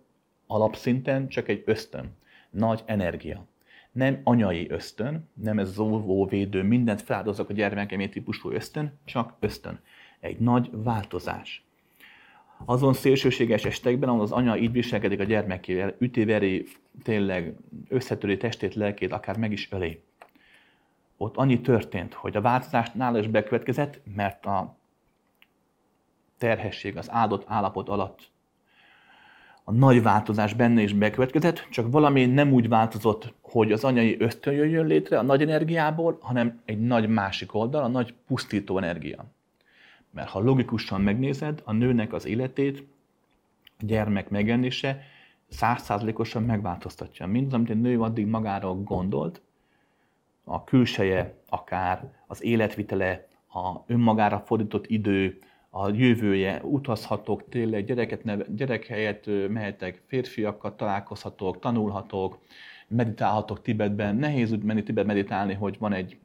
alapszinten 0.47 1.27
csak 1.27 1.47
egy 1.47 1.63
ösztön, 1.65 2.15
nagy 2.49 2.83
energia. 2.85 3.45
Nem 3.91 4.21
anyai 4.23 4.69
ösztön, 4.69 5.29
nem 5.33 5.59
ez 5.59 5.77
védő, 6.29 6.63
mindent 6.63 7.01
feláldozok 7.01 7.49
a 7.49 7.53
gyermekemé 7.53 8.07
típusú 8.07 8.51
ösztön, 8.51 8.99
csak 9.05 9.33
ösztön. 9.39 9.79
Egy 10.19 10.39
nagy 10.39 10.69
változás 10.71 11.63
azon 12.65 12.93
szélsőséges 12.93 13.65
estekben, 13.65 14.09
ahol 14.09 14.21
az 14.21 14.31
anya 14.31 14.57
így 14.57 14.71
viselkedik 14.71 15.19
a 15.19 15.23
gyermekével, 15.23 15.95
ütéveri, 15.99 16.65
tényleg 17.03 17.55
összetöri 17.87 18.37
testét, 18.37 18.75
lelkét, 18.75 19.11
akár 19.11 19.37
meg 19.37 19.51
is 19.51 19.71
öli. 19.71 20.03
Ott 21.17 21.37
annyi 21.37 21.61
történt, 21.61 22.13
hogy 22.13 22.35
a 22.35 22.41
változás 22.41 22.91
nála 22.91 23.19
is 23.19 23.27
bekövetkezett, 23.27 23.99
mert 24.15 24.45
a 24.45 24.75
terhesség, 26.37 26.97
az 26.97 27.11
áldott 27.11 27.43
állapot 27.47 27.89
alatt 27.89 28.31
a 29.63 29.71
nagy 29.71 30.01
változás 30.01 30.53
benne 30.53 30.81
is 30.81 30.93
bekövetkezett, 30.93 31.67
csak 31.69 31.91
valami 31.91 32.25
nem 32.25 32.53
úgy 32.53 32.67
változott, 32.67 33.33
hogy 33.41 33.71
az 33.71 33.83
anyai 33.83 34.15
ösztön 34.19 34.53
jöjjön 34.53 34.85
létre 34.85 35.19
a 35.19 35.21
nagy 35.21 35.41
energiából, 35.41 36.17
hanem 36.21 36.61
egy 36.65 36.81
nagy 36.81 37.07
másik 37.07 37.53
oldal, 37.53 37.83
a 37.83 37.87
nagy 37.87 38.13
pusztító 38.27 38.77
energia. 38.77 39.25
Mert 40.11 40.29
ha 40.29 40.39
logikusan 40.39 41.01
megnézed, 41.01 41.61
a 41.63 41.71
nőnek 41.71 42.13
az 42.13 42.25
életét, 42.25 42.83
a 43.79 43.85
gyermek 43.85 44.29
megjelenése 44.29 45.03
százszázalékosan 45.53 46.43
megváltoztatja. 46.43 47.27
Mindaz, 47.27 47.53
amit 47.53 47.69
egy 47.69 47.81
nő 47.81 48.01
addig 48.01 48.27
magára 48.27 48.73
gondolt, 48.73 49.41
a 50.43 50.63
külseje, 50.63 51.33
akár 51.49 52.13
az 52.27 52.43
életvitele, 52.43 53.27
a 53.53 53.83
önmagára 53.87 54.39
fordított 54.39 54.87
idő, 54.87 55.39
a 55.69 55.89
jövője, 55.89 56.61
utazhatok, 56.63 57.49
tényleg 57.49 57.85
gyereket 57.85 58.23
neve, 58.23 58.45
gyerek 58.55 58.85
helyett 58.85 59.25
mehetek, 59.49 60.01
férfiakkal 60.07 60.75
találkozhatok, 60.75 61.59
tanulhatok, 61.59 62.39
meditálhatok 62.87 63.61
Tibetben. 63.61 64.15
Nehéz 64.15 64.51
úgy 64.51 64.63
menni 64.63 64.83
Tibet 64.83 65.05
meditálni, 65.05 65.53
hogy 65.53 65.77
van 65.79 65.93
egy 65.93 66.17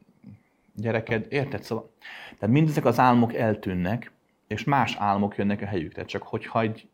gyereked, 0.75 1.25
érted? 1.29 1.63
Szóval, 1.63 1.89
tehát 2.39 2.55
mindezek 2.55 2.85
az 2.85 2.99
álmok 2.99 3.33
eltűnnek, 3.33 4.11
és 4.47 4.63
más 4.63 4.95
álmok 4.99 5.37
jönnek 5.37 5.61
a 5.61 5.65
helyükre. 5.65 6.05
Csak 6.05 6.23
hogyha 6.23 6.61
egy 6.61 6.87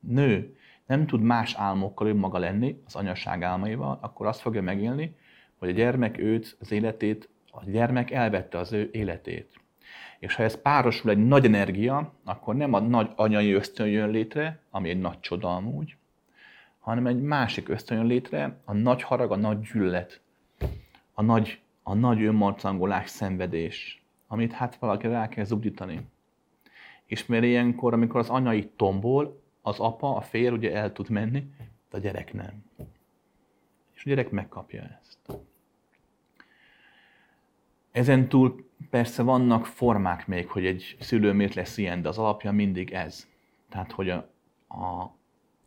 nő 0.00 0.56
nem 0.90 1.06
tud 1.06 1.20
más 1.20 1.54
álmokkal 1.54 2.06
önmaga 2.06 2.38
lenni, 2.38 2.82
az 2.86 2.94
anyaság 2.94 3.42
álmaival, 3.42 3.98
akkor 4.00 4.26
azt 4.26 4.40
fogja 4.40 4.62
megélni, 4.62 5.16
hogy 5.58 5.68
a 5.68 5.72
gyermek 5.72 6.18
őt, 6.18 6.56
az 6.60 6.72
életét, 6.72 7.28
a 7.50 7.64
gyermek 7.64 8.10
elvette 8.10 8.58
az 8.58 8.72
ő 8.72 8.88
életét. 8.92 9.60
És 10.18 10.34
ha 10.34 10.42
ez 10.42 10.60
párosul 10.60 11.10
egy 11.10 11.26
nagy 11.26 11.44
energia, 11.44 12.12
akkor 12.24 12.54
nem 12.54 12.72
a 12.72 12.80
nagy 12.80 13.10
anyai 13.16 13.52
ösztön 13.52 13.86
jön 13.86 14.10
létre, 14.10 14.58
ami 14.70 14.88
egy 14.88 15.00
nagy 15.00 15.20
csoda 15.20 15.54
amúgy, 15.54 15.96
hanem 16.78 17.06
egy 17.06 17.20
másik 17.20 17.68
ösztön 17.68 17.96
jön 17.96 18.06
létre, 18.06 18.60
a 18.64 18.72
nagy 18.72 19.02
harag, 19.02 19.30
a 19.30 19.36
nagy 19.36 19.60
gyűlölet, 19.60 20.20
a 21.14 21.22
nagy 21.22 21.60
a 21.82 21.94
nagy 21.94 22.22
önmarcangolás 22.22 23.10
szenvedés, 23.10 24.04
amit 24.26 24.52
hát 24.52 24.76
valaki 24.76 25.06
rá 25.06 25.28
kell 25.28 25.44
zúdítani. 25.44 26.00
És 27.06 27.26
mert 27.26 27.44
ilyenkor, 27.44 27.92
amikor 27.92 28.20
az 28.20 28.28
anyai 28.28 28.70
tombol, 28.76 29.39
az 29.62 29.78
apa, 29.78 30.16
a 30.16 30.20
férj 30.20 30.54
ugye 30.54 30.74
el 30.74 30.92
tud 30.92 31.10
menni, 31.10 31.50
de 31.90 31.96
a 31.96 32.00
gyerek 32.00 32.32
nem. 32.32 32.64
És 33.94 34.04
a 34.04 34.08
gyerek 34.08 34.30
megkapja 34.30 34.82
ezt. 35.00 35.40
Ezen 37.90 38.28
túl 38.28 38.68
persze 38.90 39.22
vannak 39.22 39.66
formák 39.66 40.26
még, 40.26 40.48
hogy 40.48 40.66
egy 40.66 40.96
szülő 41.00 41.32
miért 41.32 41.54
lesz 41.54 41.76
ilyen, 41.76 42.02
de 42.02 42.08
az 42.08 42.18
alapja 42.18 42.52
mindig 42.52 42.92
ez. 42.92 43.28
Tehát, 43.68 43.92
hogy 43.92 44.10
a, 44.10 44.16
a 44.68 45.14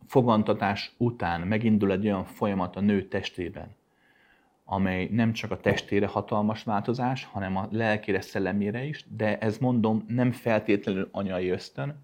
fogantatás 0.06 0.94
után 0.96 1.40
megindul 1.40 1.92
egy 1.92 2.04
olyan 2.04 2.24
folyamat 2.24 2.76
a 2.76 2.80
nő 2.80 3.08
testében, 3.08 3.76
amely 4.64 5.08
nem 5.10 5.32
csak 5.32 5.50
a 5.50 5.60
testére 5.60 6.06
hatalmas 6.06 6.62
változás, 6.62 7.24
hanem 7.24 7.56
a 7.56 7.68
lelkére, 7.70 8.20
szellemére 8.20 8.84
is, 8.84 9.04
de 9.16 9.38
ez 9.38 9.58
mondom 9.58 10.04
nem 10.08 10.32
feltétlenül 10.32 11.08
anyai 11.12 11.48
ösztön, 11.48 12.02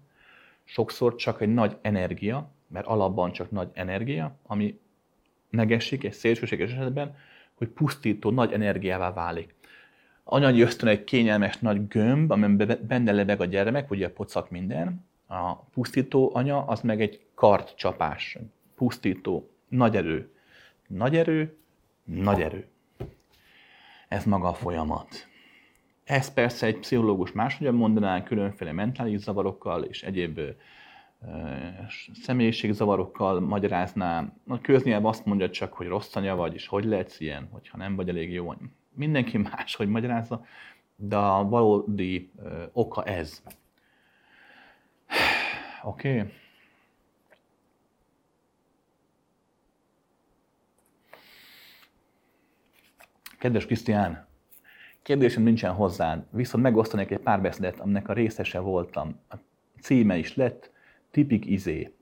sokszor 0.71 1.15
csak 1.15 1.41
egy 1.41 1.53
nagy 1.53 1.77
energia, 1.81 2.51
mert 2.67 2.85
alapban 2.85 3.31
csak 3.31 3.51
nagy 3.51 3.69
energia, 3.73 4.35
ami 4.43 4.79
megesik 5.49 6.03
egy 6.03 6.13
szélsőséges 6.13 6.71
esetben, 6.71 7.15
hogy 7.53 7.67
pusztító 7.67 8.29
nagy 8.29 8.51
energiává 8.51 9.13
válik. 9.13 9.55
anyagi 10.23 10.61
ösztön 10.61 10.89
egy 10.89 11.03
kényelmes 11.03 11.57
nagy 11.57 11.87
gömb, 11.87 12.31
amiben 12.31 12.79
benne 12.87 13.11
lebeg 13.11 13.41
a 13.41 13.45
gyermek, 13.45 13.91
ugye 13.91 14.09
pocak 14.09 14.49
minden. 14.49 15.05
A 15.27 15.55
pusztító 15.55 16.31
anya, 16.33 16.65
az 16.65 16.81
meg 16.81 17.01
egy 17.01 17.25
kartcsapás. 17.33 18.37
Pusztító, 18.75 19.49
nagy 19.67 19.95
erő. 19.95 20.31
Nagy 20.87 21.15
erő, 21.15 21.57
nagy 22.03 22.41
erő. 22.41 22.67
Ez 24.07 24.25
maga 24.25 24.47
a 24.47 24.53
folyamat. 24.53 25.30
Ez 26.03 26.33
persze 26.33 26.65
egy 26.65 26.79
pszichológus 26.79 27.31
máshogyan 27.31 27.75
mondaná, 27.75 28.23
különféle 28.23 28.71
mentális 28.71 29.19
zavarokkal 29.19 29.83
és 29.83 30.03
egyéb 30.03 30.39
személyiségzavarokkal 32.13 33.39
magyarázná. 33.39 34.33
A 34.47 34.61
köznyelv 34.61 35.05
azt 35.05 35.25
mondja 35.25 35.49
csak, 35.49 35.73
hogy 35.73 35.87
rossz 35.87 36.15
anya 36.15 36.35
vagy, 36.35 36.53
és 36.53 36.67
hogy 36.67 36.85
lehetsz 36.85 37.19
ilyen, 37.19 37.47
hogyha 37.51 37.77
nem 37.77 37.95
vagy 37.95 38.09
elég 38.09 38.31
jó. 38.31 38.53
Mindenki 38.93 39.37
más, 39.51 39.75
hogy 39.75 39.87
magyarázza, 39.87 40.45
de 40.95 41.17
a 41.17 41.43
valódi 41.43 42.31
oka 42.71 43.03
ez. 43.03 43.43
Oké? 45.83 46.19
Okay. 46.19 46.33
Kedves 53.37 53.65
Krisztián, 53.65 54.27
kérdésem 55.01 55.43
nincsen 55.43 55.73
hozzád, 55.73 56.25
viszont 56.29 56.63
megosztanék 56.63 57.11
egy 57.11 57.19
pár 57.19 57.41
beszédet, 57.41 57.79
aminek 57.79 58.09
a 58.09 58.13
részese 58.13 58.59
voltam. 58.59 59.19
A 59.29 59.35
címe 59.79 60.17
is 60.17 60.35
lett, 60.35 60.71
tipik 61.11 61.45
izé. 61.45 61.93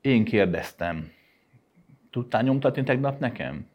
Én 0.00 0.24
kérdeztem, 0.24 1.12
tudtál 2.10 2.42
nyomtatni 2.42 2.82
tegnap 2.82 3.18
nekem? 3.18 3.68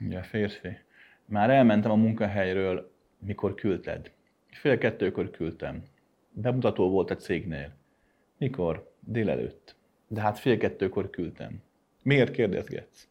Ugye, 0.00 0.22
férfi. 0.22 0.78
Már 1.24 1.50
elmentem 1.50 1.90
a 1.90 1.94
munkahelyről, 1.94 2.92
mikor 3.18 3.54
küldted. 3.54 4.12
Fél 4.50 4.78
kettőkor 4.78 5.30
küldtem. 5.30 5.82
Bemutató 6.30 6.90
volt 6.90 7.10
a 7.10 7.16
cégnél. 7.16 7.72
Mikor? 8.38 8.92
Délelőtt. 9.00 9.76
De 10.08 10.20
hát 10.20 10.38
fél 10.38 10.58
kettőkor 10.58 11.10
küldtem. 11.10 11.62
Miért 12.02 12.30
kérdezgetsz? 12.30 13.08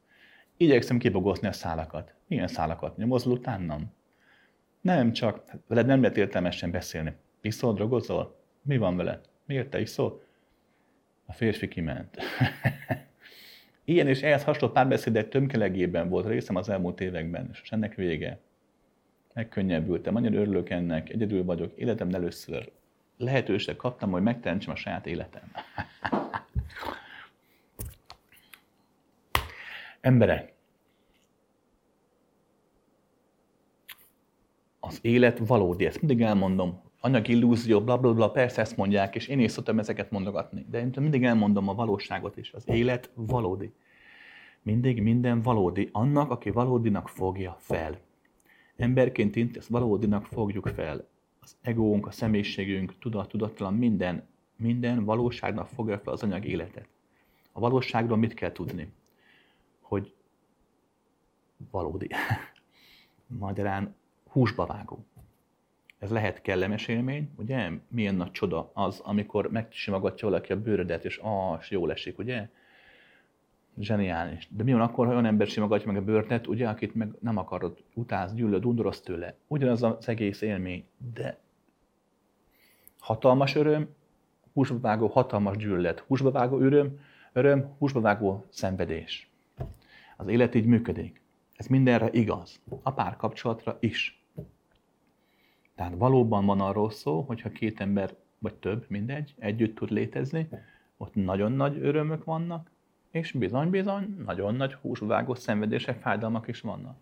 Igyekszem 0.57 0.97
kibogozni 0.97 1.47
a 1.47 1.51
szálakat. 1.51 2.13
Milyen 2.27 2.47
szálakat? 2.47 2.97
Nyomozol 2.97 3.33
utánam? 3.33 3.93
Nem, 4.81 5.11
csak 5.11 5.43
veled 5.67 5.85
nem 5.85 6.01
lehet 6.01 6.17
értelmesen 6.17 6.71
beszélni. 6.71 7.13
Iszol, 7.41 7.73
drogozol? 7.73 8.39
Mi 8.61 8.77
van 8.77 8.95
vele? 8.95 9.21
Miért 9.45 9.69
te 9.69 9.79
iszol? 9.79 10.23
A 11.25 11.33
férfi 11.33 11.67
kiment. 11.67 12.17
Ilyen 13.85 14.07
és 14.07 14.21
ehhez 14.21 14.43
hasonló 14.43 14.73
párbeszédek 14.73 15.29
tömkelegében 15.29 16.09
volt 16.09 16.27
részem 16.27 16.55
az 16.55 16.69
elmúlt 16.69 17.01
években, 17.01 17.49
és 17.51 17.71
ennek 17.71 17.95
vége. 17.95 18.39
Megkönnyebbültem, 19.33 20.15
annyira 20.15 20.39
örülök 20.39 20.69
ennek, 20.69 21.09
egyedül 21.09 21.43
vagyok, 21.43 21.77
életem 21.77 22.13
először 22.13 22.71
lehetőség 23.17 23.75
kaptam, 23.75 24.11
hogy 24.11 24.21
megteremtsem 24.21 24.73
a 24.73 24.75
saját 24.75 25.05
életem. 25.05 25.51
Emberek, 30.07 30.53
az 34.79 34.99
élet 35.01 35.37
valódi, 35.37 35.85
ezt 35.85 36.01
mindig 36.01 36.21
elmondom, 36.21 36.81
anyagi 36.99 37.31
illúzió, 37.31 37.81
bla, 37.81 37.97
bla, 37.97 38.13
bla, 38.13 38.31
persze 38.31 38.61
ezt 38.61 38.77
mondják, 38.77 39.15
és 39.15 39.27
én 39.27 39.39
is 39.39 39.51
szoktam 39.51 39.79
ezeket 39.79 40.11
mondogatni, 40.11 40.65
de 40.69 40.79
én 40.79 40.91
mindig 40.99 41.23
elmondom 41.23 41.67
a 41.67 41.73
valóságot 41.73 42.37
is. 42.37 42.53
Az 42.53 42.67
élet 42.67 43.11
valódi. 43.13 43.73
Mindig 44.61 45.01
minden 45.01 45.41
valódi. 45.41 45.89
Annak, 45.91 46.31
aki 46.31 46.49
valódinak 46.49 47.09
fogja 47.09 47.55
fel. 47.59 47.99
Emberként 48.75 49.57
ezt 49.57 49.69
valódinak 49.69 50.25
fogjuk 50.25 50.67
fel. 50.67 51.07
Az 51.39 51.55
egónk, 51.61 52.07
a 52.07 52.11
személyiségünk, 52.11 52.99
tudat, 52.99 53.29
tudatlan, 53.29 53.73
minden, 53.73 54.27
minden 54.55 55.03
valóságnak 55.03 55.67
fogja 55.67 55.99
fel 55.99 56.13
az 56.13 56.23
anyag 56.23 56.45
életet. 56.45 56.87
A 57.51 57.59
valóságról 57.59 58.17
mit 58.17 58.33
kell 58.33 58.51
tudni? 58.51 58.91
Hogy 59.87 60.13
valódi. 61.71 62.09
Magyarán 63.27 63.95
húsba 64.29 64.65
vágó. 64.65 65.05
Ez 65.99 66.09
lehet 66.09 66.41
kellemes 66.41 66.87
élmény, 66.87 67.29
ugye? 67.35 67.69
Milyen 67.87 68.15
nagy 68.15 68.31
csoda 68.31 68.71
az, 68.73 68.99
amikor 68.99 69.51
megsimogatja 69.51 70.27
valaki 70.29 70.51
a 70.51 70.61
bőrödet, 70.61 71.05
és 71.05 71.21
és 71.59 71.71
jól 71.71 71.91
esik, 71.91 72.17
ugye? 72.17 72.49
Zseniális. 73.79 74.47
De 74.51 74.63
mi 74.63 74.71
van 74.71 74.81
akkor, 74.81 75.05
ha 75.05 75.11
olyan 75.11 75.25
ember 75.25 75.47
simogatja 75.47 75.91
meg 75.91 76.01
a 76.01 76.05
bőrtet, 76.05 76.47
ugye, 76.47 76.69
akit 76.69 76.95
meg 76.95 77.11
nem 77.19 77.37
akarod, 77.37 77.83
utáz, 77.93 78.33
gyűlöd, 78.33 78.65
undoroz 78.65 79.01
tőle. 79.01 79.35
Ugyanaz 79.47 79.83
az 79.83 80.07
egész 80.07 80.41
élmény, 80.41 80.85
de 81.13 81.37
hatalmas 82.99 83.55
öröm, 83.55 83.89
húsba 84.53 84.79
vágó 84.79 85.07
hatalmas 85.07 85.57
gyűlölet, 85.57 85.99
húsba 85.99 86.31
vágó 86.31 86.59
öröm, 86.59 86.99
öröm, 87.33 87.75
húsba 87.77 88.01
vágó 88.01 88.45
szenvedés. 88.49 89.29
Az 90.17 90.27
élet 90.27 90.55
így 90.55 90.65
működik. 90.65 91.21
Ez 91.53 91.67
mindenre 91.67 92.09
igaz. 92.11 92.61
A 92.83 92.91
párkapcsolatra 92.91 93.77
is. 93.79 94.25
Tehát 95.75 95.93
valóban 95.97 96.45
van 96.45 96.61
arról 96.61 96.89
szó, 96.89 97.21
hogyha 97.21 97.49
két 97.49 97.79
ember, 97.79 98.15
vagy 98.39 98.55
több, 98.55 98.85
mindegy, 98.87 99.35
együtt 99.39 99.75
tud 99.75 99.91
létezni, 99.91 100.49
ott 100.97 101.15
nagyon 101.15 101.51
nagy 101.51 101.77
örömök 101.81 102.23
vannak, 102.23 102.71
és 103.11 103.31
bizony-bizony 103.31 104.15
nagyon 104.25 104.55
nagy 104.55 104.73
húsvágó 104.73 105.35
szenvedések, 105.35 106.01
fájdalmak 106.01 106.47
is 106.47 106.61
vannak. 106.61 106.97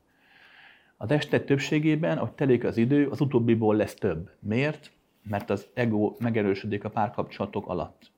A 0.97 1.05
testet 1.05 1.45
többségében, 1.45 2.17
ahogy 2.17 2.31
telik 2.31 2.63
az 2.63 2.77
idő, 2.77 3.07
az 3.07 3.21
utóbbiból 3.21 3.75
lesz 3.75 3.93
több. 3.93 4.31
Miért? 4.39 4.91
Mert 5.23 5.49
az 5.49 5.67
ego 5.73 6.15
megerősödik 6.19 6.83
a 6.83 6.89
párkapcsolatok 6.89 7.67
alatt. 7.67 8.11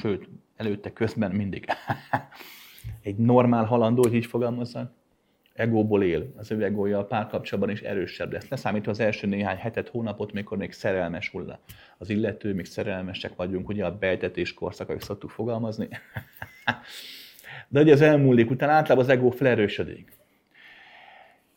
Sőt, 0.00 0.28
előtte, 0.56 0.92
közben 0.92 1.30
mindig. 1.30 1.66
Egy 3.02 3.16
normál 3.16 3.64
halandó, 3.64 4.02
hogy 4.02 4.14
így 4.14 4.26
fogalmazzak, 4.26 4.92
egóból 5.56 6.02
él, 6.02 6.32
az 6.36 6.50
ő 6.50 6.64
egója 6.64 6.98
a 6.98 7.04
párkapcsolatban 7.04 7.74
is 7.74 7.80
erősebb 7.80 8.32
lesz. 8.32 8.48
Leszámítva 8.48 8.90
az 8.90 9.00
első 9.00 9.26
néhány 9.26 9.56
hetet, 9.56 9.88
hónapot, 9.88 10.32
mikor 10.32 10.58
még 10.58 10.72
szerelmes 10.72 11.28
hull 11.28 11.58
az 11.98 12.10
illető, 12.10 12.54
még 12.54 12.64
szerelmesek 12.64 13.36
vagyunk, 13.36 13.68
ugye 13.68 13.84
a 13.84 13.98
bejtetés 13.98 14.54
korszak, 14.54 14.88
ahogy 14.88 15.00
szoktuk 15.00 15.30
fogalmazni. 15.30 15.88
De 17.68 17.80
ugye 17.80 17.92
az 17.92 18.00
elmúlik 18.00 18.50
után 18.50 18.68
általában 18.68 19.04
az 19.04 19.10
egó 19.10 19.30
felerősödik. 19.30 20.12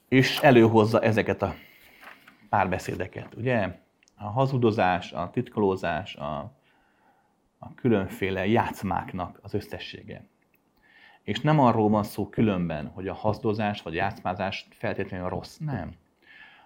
És 0.08 0.40
előhozza 0.40 1.02
ezeket 1.02 1.42
a 1.42 1.56
párbeszédeket, 2.50 3.36
ugye? 3.36 3.80
A 4.16 4.26
hazudozás, 4.26 5.12
a 5.12 5.30
titkolózás, 5.34 6.16
a, 6.16 6.38
a 7.58 7.74
különféle 7.76 8.48
játszmáknak 8.48 9.40
az 9.42 9.54
összessége. 9.54 10.24
És 11.30 11.40
nem 11.40 11.60
arról 11.60 11.90
van 11.90 12.04
szó 12.04 12.30
különben, 12.30 12.88
hogy 12.88 13.08
a 13.08 13.14
hazdozás 13.14 13.82
vagy 13.82 13.94
játszmázás 13.94 14.68
feltétlenül 14.72 15.30
rossz. 15.30 15.58
Nem. 15.58 15.94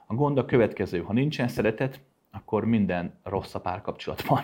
A 0.06 0.14
gond 0.14 0.38
a 0.38 0.46
következő. 0.46 1.02
Ha 1.02 1.14
nincsen 1.14 1.48
szeretet, 1.48 2.02
akkor 2.32 2.66
minden 2.66 3.20
rossz 3.24 3.56
a 3.56 3.62
párkapcsolatban. 3.62 4.44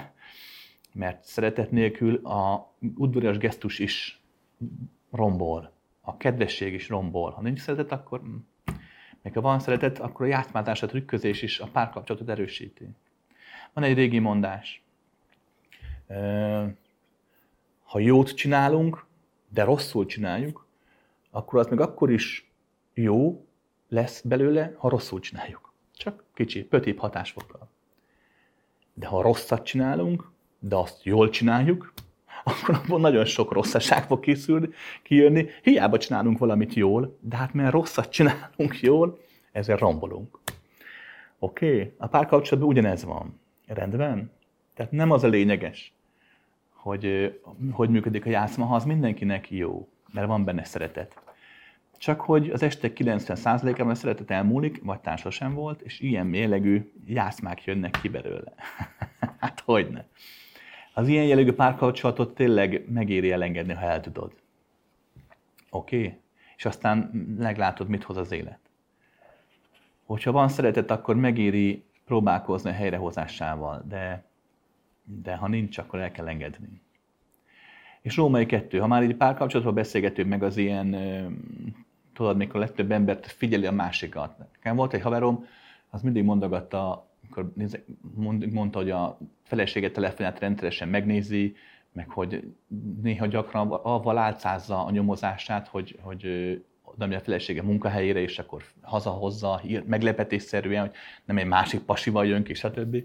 Mert 0.93 1.23
szeretet 1.23 1.71
nélkül 1.71 2.15
a 2.25 2.71
udvarias 2.95 3.37
gesztus 3.37 3.79
is 3.79 4.21
rombol. 5.11 5.71
A 6.01 6.17
kedvesség 6.17 6.73
is 6.73 6.89
rombol. 6.89 7.31
Ha 7.31 7.41
nincs 7.41 7.59
szeretet, 7.59 7.91
akkor 7.91 8.21
meg 9.21 9.33
ha 9.33 9.41
van 9.41 9.59
szeretet, 9.59 9.99
akkor 9.99 10.25
a 10.25 10.29
játszmázás, 10.29 10.83
a 10.83 10.87
trükközés 10.87 11.41
is 11.41 11.59
a 11.59 11.67
párkapcsolatot 11.67 12.29
erősíti. 12.29 12.87
Van 13.73 13.83
egy 13.83 13.95
régi 13.95 14.19
mondás. 14.19 14.83
Ha 17.83 17.99
jót 17.99 18.35
csinálunk, 18.35 19.07
de 19.49 19.63
rosszul 19.63 20.05
csináljuk, 20.05 20.67
akkor 21.31 21.59
az 21.59 21.67
még 21.67 21.79
akkor 21.79 22.11
is 22.11 22.51
jó 22.93 23.45
lesz 23.89 24.21
belőle, 24.21 24.73
ha 24.77 24.89
rosszul 24.89 25.19
csináljuk. 25.19 25.73
Csak 25.93 26.23
kicsi, 26.33 26.63
pötibb 26.63 26.97
hatásfokkal. 26.97 27.69
De 28.93 29.07
ha 29.07 29.21
rosszat 29.21 29.65
csinálunk, 29.65 30.31
de 30.59 30.75
azt 30.75 31.03
jól 31.03 31.29
csináljuk, 31.29 31.93
akkor 32.43 32.75
abban 32.75 33.01
nagyon 33.01 33.25
sok 33.25 33.51
rosszaság 33.51 34.03
fog 34.03 34.19
készülni, 34.19 34.69
kijönni. 35.03 35.47
Hiába 35.63 35.97
csinálunk 35.97 36.37
valamit 36.37 36.73
jól, 36.73 37.17
de 37.19 37.35
hát 37.35 37.53
mert 37.53 37.71
rosszat 37.71 38.09
csinálunk 38.09 38.79
jól, 38.79 39.19
ezzel 39.51 39.77
rombolunk. 39.77 40.39
Oké? 41.39 41.75
Okay? 41.75 41.93
A 41.97 42.07
párkapcsolatban 42.07 42.71
ugyanez 42.71 43.03
van. 43.03 43.39
Rendben? 43.65 44.31
Tehát 44.73 44.91
nem 44.91 45.11
az 45.11 45.23
a 45.23 45.27
lényeges, 45.27 45.93
hogy 46.81 47.33
hogy 47.71 47.89
működik 47.89 48.25
a 48.25 48.29
játszma, 48.29 48.65
ha 48.65 48.75
az 48.75 48.85
mindenkinek 48.85 49.51
jó, 49.51 49.89
mert 50.13 50.27
van 50.27 50.43
benne 50.43 50.63
szeretet. 50.63 51.21
Csak 51.97 52.21
hogy 52.21 52.49
az 52.49 52.63
este 52.63 52.91
90%-ában 52.95 53.89
a 53.89 53.95
szeretet 53.95 54.31
elmúlik, 54.31 54.83
vagy 54.83 54.99
társas 54.99 55.35
sem 55.35 55.53
volt, 55.53 55.81
és 55.81 55.99
ilyen 55.99 56.25
mérlegű 56.25 56.91
játszmák 57.05 57.63
jönnek 57.63 57.97
ki 58.01 58.09
belőle. 58.09 58.53
hát 59.39 59.59
hogyne. 59.59 60.05
Az 60.93 61.07
ilyen 61.07 61.25
jellegű 61.25 61.51
párkapcsolatot 61.51 62.35
tényleg 62.35 62.85
megéri 62.89 63.31
elengedni, 63.31 63.73
ha 63.73 63.85
el 63.85 64.01
tudod. 64.01 64.33
Oké? 65.69 65.97
Okay? 65.97 66.19
és 66.59 66.65
aztán 66.65 66.97
meglátod, 67.37 67.87
mit 67.87 68.03
hoz 68.03 68.17
az 68.17 68.31
élet. 68.31 68.59
Hogyha 70.05 70.31
van 70.31 70.47
szeretet, 70.47 70.91
akkor 70.91 71.15
megéri 71.15 71.83
próbálkozni 72.05 72.69
a 72.69 72.73
helyrehozásával, 72.73 73.83
de, 73.87 74.23
de 75.23 75.35
ha 75.35 75.47
nincs, 75.47 75.77
akkor 75.77 75.99
el 75.99 76.11
kell 76.11 76.27
engedni. 76.27 76.81
És 78.01 78.15
Római 78.15 78.45
kettő, 78.45 78.77
ha 78.77 78.87
már 78.87 79.03
így 79.03 79.15
párkapcsolatban 79.15 79.73
beszélgetünk, 79.73 80.29
meg 80.29 80.43
az 80.43 80.57
ilyen, 80.57 80.95
tudod, 82.13 82.37
mikor 82.37 82.59
legtöbb 82.59 82.91
embert 82.91 83.27
figyeli 83.27 83.65
a 83.65 83.71
másikat. 83.71 84.37
Nekem 84.53 84.75
volt 84.75 84.93
egy 84.93 85.01
haverom, 85.01 85.45
az 85.89 86.01
mindig 86.01 86.23
mondogatta, 86.23 87.07
amikor 87.21 87.53
mondta, 88.51 88.79
hogy 88.79 88.89
a 88.89 89.17
felesége 89.43 89.91
telefonját 89.91 90.39
rendszeresen 90.39 90.89
megnézi, 90.89 91.55
meg 91.91 92.09
hogy 92.09 92.53
néha 93.01 93.25
gyakran 93.25 93.71
avval 93.71 94.17
álcázza 94.17 94.85
a 94.85 94.91
nyomozását, 94.91 95.67
hogy, 95.67 95.99
hogy 96.01 96.25
oda 96.81 97.15
a 97.15 97.19
felesége 97.19 97.61
munkahelyére, 97.61 98.19
és 98.19 98.39
akkor 98.39 98.63
hazahozza 98.81 99.61
meglepetésszerűen, 99.85 100.81
hogy 100.81 100.91
nem 101.25 101.37
egy 101.37 101.45
másik 101.45 101.79
pasival 101.79 102.25
jön 102.25 102.43
ki, 102.43 102.53
stb. 102.53 103.03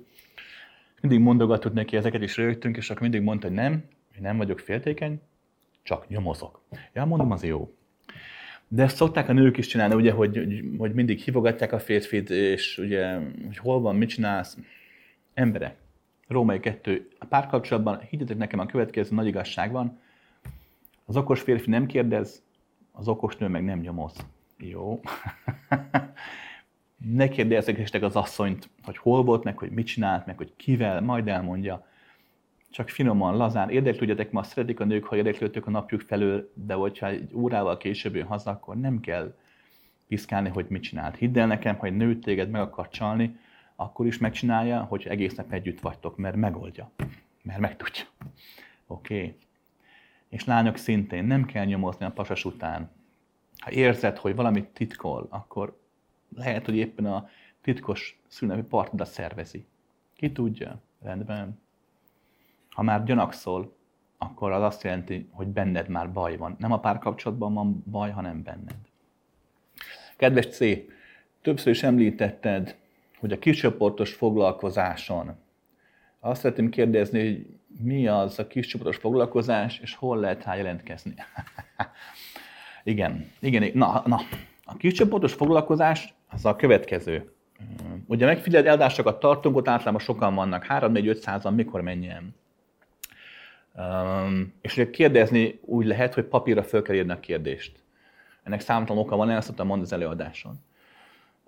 Mindig 1.04 1.22
mondogatott 1.22 1.72
neki 1.72 1.96
ezeket, 1.96 2.22
is 2.22 2.36
rögtünk, 2.36 2.76
és 2.76 2.90
akkor 2.90 3.02
mindig 3.02 3.22
mondta, 3.22 3.46
hogy 3.46 3.56
nem, 3.56 3.72
én 4.16 4.20
nem 4.20 4.36
vagyok 4.36 4.58
féltékeny, 4.58 5.20
csak 5.82 6.08
nyomozok. 6.08 6.60
Ja, 6.92 7.04
mondom, 7.04 7.30
az 7.30 7.44
jó. 7.44 7.74
De 8.68 8.82
ezt 8.82 8.96
szokták 8.96 9.28
a 9.28 9.32
nők 9.32 9.56
is 9.56 9.66
csinálni, 9.66 9.94
ugye, 9.94 10.12
hogy, 10.12 10.62
hogy 10.78 10.94
mindig 10.94 11.18
hívogatják 11.18 11.72
a 11.72 11.78
férfit, 11.78 12.30
és 12.30 12.78
ugye, 12.78 13.14
hogy 13.44 13.56
hol 13.56 13.80
van, 13.80 13.96
mit 13.96 14.08
csinálsz. 14.08 14.58
Emberek, 15.34 15.76
Római 16.28 16.60
2, 16.60 17.08
a 17.18 17.24
párkapcsolatban, 17.24 18.00
higgyetek 18.00 18.36
nekem, 18.36 18.58
a 18.58 18.66
következő 18.66 19.14
nagy 19.14 19.26
igazság 19.26 19.72
van, 19.72 20.00
az 21.04 21.16
okos 21.16 21.40
férfi 21.40 21.70
nem 21.70 21.86
kérdez, 21.86 22.42
az 22.92 23.08
okos 23.08 23.36
nő 23.36 23.48
meg 23.48 23.64
nem 23.64 23.80
nyomoz. 23.80 24.26
Jó. 24.58 25.00
ne 27.12 27.28
kérdezzek 27.28 28.02
az 28.02 28.16
asszonyt, 28.16 28.68
hogy 28.82 28.96
hol 28.96 29.24
volt, 29.24 29.44
meg 29.44 29.58
hogy 29.58 29.70
mit 29.70 29.86
csinált, 29.86 30.26
meg 30.26 30.36
hogy 30.36 30.52
kivel, 30.56 31.00
majd 31.00 31.28
elmondja. 31.28 31.86
Csak 32.70 32.88
finoman, 32.88 33.36
lazán. 33.36 33.70
Érdeklődjetek, 33.70 34.30
ma 34.30 34.42
szeretik 34.42 34.80
a 34.80 34.84
nők, 34.84 35.04
ha 35.04 35.16
érdeklődtök 35.16 35.66
a 35.66 35.70
napjuk 35.70 36.00
felől, 36.00 36.52
de 36.54 36.74
hogyha 36.74 37.06
egy 37.06 37.34
órával 37.34 37.76
később 37.76 38.14
jön 38.14 38.26
haza, 38.26 38.50
akkor 38.50 38.76
nem 38.76 39.00
kell 39.00 39.34
piszkálni, 40.08 40.48
hogy 40.48 40.66
mit 40.68 40.82
csinált. 40.82 41.16
Hidd 41.16 41.38
el 41.38 41.46
nekem, 41.46 41.76
ha 41.76 41.86
egy 41.86 41.96
nő 41.96 42.18
téged 42.18 42.50
meg 42.50 42.60
akar 42.60 42.88
csalni, 42.88 43.36
akkor 43.76 44.06
is 44.06 44.18
megcsinálja, 44.18 44.82
hogy 44.82 45.06
egész 45.06 45.34
nap 45.34 45.52
együtt 45.52 45.80
vagytok, 45.80 46.16
mert 46.16 46.36
megoldja, 46.36 46.90
mert 47.42 47.60
megtudja. 47.60 48.04
Oké? 48.86 49.16
Okay? 49.16 49.36
És 50.28 50.44
lányok 50.44 50.76
szintén 50.76 51.24
nem 51.24 51.44
kell 51.44 51.64
nyomozni 51.64 52.04
a 52.04 52.10
pasas 52.10 52.44
után. 52.44 52.90
Ha 53.58 53.70
érzed, 53.70 54.16
hogy 54.18 54.34
valamit 54.34 54.68
titkol, 54.68 55.26
akkor 55.30 55.83
lehet, 56.36 56.64
hogy 56.64 56.76
éppen 56.76 57.06
a 57.06 57.28
titkos 57.60 58.20
szülnapi 58.28 58.62
partidat 58.62 59.08
szervezi. 59.08 59.66
Ki 60.16 60.32
tudja? 60.32 60.80
Rendben. 61.02 61.60
Ha 62.70 62.82
már 62.82 63.04
gyanakszol, 63.04 63.76
akkor 64.18 64.52
az 64.52 64.62
azt 64.62 64.82
jelenti, 64.82 65.28
hogy 65.30 65.46
benned 65.46 65.88
már 65.88 66.12
baj 66.12 66.36
van. 66.36 66.56
Nem 66.58 66.72
a 66.72 66.80
párkapcsolatban 66.80 67.54
van 67.54 67.84
baj, 67.90 68.10
hanem 68.10 68.42
benned. 68.42 68.76
Kedves 70.16 70.46
C, 70.46 70.58
többször 71.42 71.72
is 71.72 71.82
említetted, 71.82 72.76
hogy 73.18 73.32
a 73.32 73.38
kiscsoportos 73.38 74.12
foglalkozáson 74.12 75.36
azt 76.24 76.40
szeretném 76.40 76.68
kérdezni, 76.68 77.22
hogy 77.22 77.46
mi 77.80 78.06
az 78.06 78.38
a 78.38 78.46
kiscsoportos 78.46 78.96
foglalkozás, 78.96 79.78
és 79.78 79.94
hol 79.94 80.18
lehet 80.18 80.44
rá 80.44 80.54
jelentkezni. 80.54 81.14
igen, 82.84 83.30
igen, 83.40 83.70
na, 83.74 84.02
na. 84.06 84.20
A 84.64 84.76
kiscsoportos 84.76 85.32
foglalkozás 85.32 86.14
az 86.34 86.44
a 86.44 86.56
következő. 86.56 87.32
Ugye 88.06 88.26
megfigyelt 88.26 88.66
eladásokat 88.66 89.20
tartunk, 89.20 89.56
ott 89.56 89.68
általában 89.68 90.00
sokan 90.00 90.34
vannak, 90.34 90.66
3-4-500-an, 90.68 91.54
mikor 91.54 91.80
menjen. 91.80 92.34
És 94.60 94.76
ugye 94.76 94.90
kérdezni 94.90 95.60
úgy 95.64 95.86
lehet, 95.86 96.14
hogy 96.14 96.24
papírra 96.24 96.62
föl 96.62 96.82
kell 96.82 96.94
írni 96.96 97.12
a 97.12 97.20
kérdést. 97.20 97.82
Ennek 98.42 98.60
számtalan 98.60 99.02
oka 99.02 99.16
van, 99.16 99.30
ezt 99.30 99.46
szoktam 99.46 99.66
mondani 99.66 99.90
az 99.92 100.00
előadáson. 100.00 100.60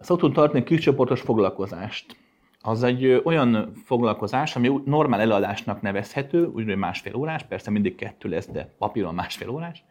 Szoktunk 0.00 0.34
tartani 0.34 0.62
kiscsoportos 0.62 1.20
foglalkozást. 1.20 2.16
Az 2.60 2.82
egy 2.82 3.20
olyan 3.24 3.72
foglalkozás, 3.84 4.56
ami 4.56 4.80
normál 4.84 5.20
előadásnak 5.20 5.80
nevezhető, 5.80 6.44
úgyhogy 6.44 6.76
másfél 6.76 7.14
órás, 7.14 7.42
persze 7.42 7.70
mindig 7.70 7.94
kettő 7.94 8.28
lesz, 8.28 8.48
de 8.48 8.74
papíron 8.78 9.14
másfél 9.14 9.48
órás, 9.48 9.84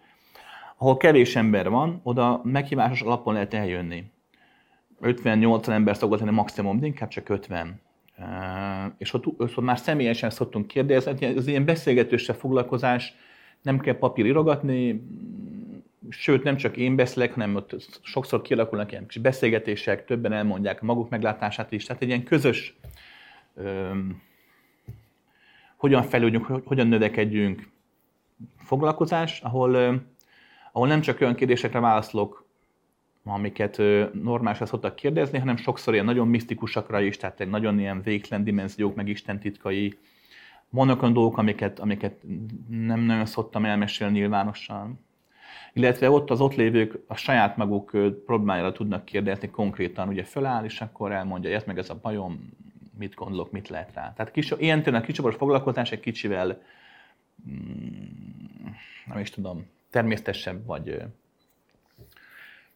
ahol 0.77 0.97
kevés 0.97 1.35
ember 1.35 1.69
van, 1.69 1.99
oda 2.03 2.41
meghívásos 2.43 3.01
alapon 3.01 3.33
lehet 3.33 3.53
eljönni. 3.53 4.13
50-80 5.01 5.67
ember 5.67 5.97
szokott 5.97 6.19
lenni 6.19 6.31
maximum, 6.31 6.79
de 6.79 6.85
inkább 6.85 7.09
csak 7.09 7.29
50. 7.29 7.81
És 8.97 9.13
ott, 9.13 9.25
ott 9.25 9.61
már 9.61 9.79
személyesen 9.79 10.29
szoktunk 10.29 10.67
kérdezni, 10.67 11.25
az 11.25 11.47
ilyen 11.47 11.65
beszélgetőse 11.65 12.33
foglalkozás, 12.33 13.15
nem 13.61 13.79
kell 13.79 13.97
papír 13.97 14.25
irogatni, 14.25 15.07
sőt 16.09 16.43
nem 16.43 16.55
csak 16.55 16.77
én 16.77 16.95
beszélek, 16.95 17.33
hanem 17.33 17.55
ott 17.55 17.99
sokszor 18.01 18.41
kialakulnak 18.41 18.91
ilyen 18.91 19.07
kis 19.07 19.21
beszélgetések, 19.21 20.05
többen 20.05 20.33
elmondják 20.33 20.81
maguk 20.81 21.09
meglátását 21.09 21.71
is, 21.71 21.85
tehát 21.85 22.01
egy 22.01 22.07
ilyen 22.07 22.23
közös, 22.23 22.77
öm, 23.55 24.21
hogyan 25.75 26.03
fejlődjünk, 26.03 26.45
hogyan 26.45 26.87
növekedjünk 26.87 27.69
foglalkozás, 28.57 29.41
ahol, 29.41 29.73
öm, 29.73 30.07
ahol 30.71 30.87
nem 30.87 31.01
csak 31.01 31.21
olyan 31.21 31.35
kérdésekre 31.35 31.79
válaszolok, 31.79 32.44
amiket 33.33 33.81
normálisan 34.13 34.67
szoktak 34.67 34.95
kérdezni, 34.95 35.37
hanem 35.39 35.57
sokszor 35.57 35.93
ilyen 35.93 36.05
nagyon 36.05 36.27
misztikusakra 36.27 37.01
is, 37.01 37.17
tehát 37.17 37.39
egy 37.39 37.49
nagyon 37.49 37.79
ilyen 37.79 38.01
végtelen 38.01 38.43
dimenziók, 38.43 38.95
meg 38.95 39.07
Isten 39.07 39.39
titkai. 39.39 39.97
Vannak 40.69 41.07
dolgok, 41.07 41.37
amiket, 41.37 41.79
amiket 41.79 42.15
nem 42.69 42.99
nagyon 42.99 43.25
szoktam 43.25 43.65
elmesélni 43.65 44.19
nyilvánosan 44.19 44.99
illetve 45.75 46.09
ott 46.09 46.29
az 46.29 46.41
ott 46.41 46.55
lévők 46.55 46.99
a 47.07 47.15
saját 47.15 47.57
maguk 47.57 47.91
problémájára 48.25 48.71
tudnak 48.71 49.05
kérdezni 49.05 49.49
konkrétan, 49.49 50.07
ugye 50.07 50.23
föláll, 50.23 50.63
és 50.63 50.81
akkor 50.81 51.11
elmondja, 51.11 51.55
ez 51.55 51.63
meg 51.63 51.77
ez 51.77 51.89
a 51.89 51.99
bajom, 52.01 52.49
mit 52.97 53.13
gondolok, 53.13 53.51
mit 53.51 53.67
lehet 53.67 53.93
rá. 53.93 54.13
Tehát 54.13 54.31
kis, 54.31 54.53
ilyen 54.57 54.83
tényleg 54.83 55.03
kicsiboros 55.03 55.35
foglalkozás 55.35 55.91
egy 55.91 55.99
kicsivel, 55.99 56.61
mm, 57.49 58.71
nem 59.05 59.19
is 59.19 59.29
tudom, 59.29 59.65
természetesebb, 59.89 60.65
vagy, 60.65 61.01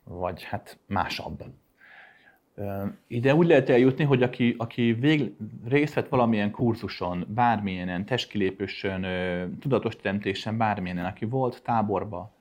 vagy 0.10 0.44
hát 0.44 0.78
másabb. 0.86 1.44
Ide 3.08 3.36
úgy 3.36 3.48
lehet 3.48 3.70
eljutni, 3.70 4.04
hogy 4.04 4.24
aki, 4.24 4.56
aki 4.58 4.94
vég, 4.94 5.32
részt 5.66 5.94
vett 5.94 6.10
valamilyen 6.10 6.52
kurzuson, 6.52 7.26
bármilyen 7.28 8.06
testkilépősön, 8.06 9.02
tudatos 9.60 9.96
teremtésen, 9.96 10.58
bármilyen, 10.58 11.06
aki 11.06 11.26
volt 11.26 11.62
táborba, 11.64 12.32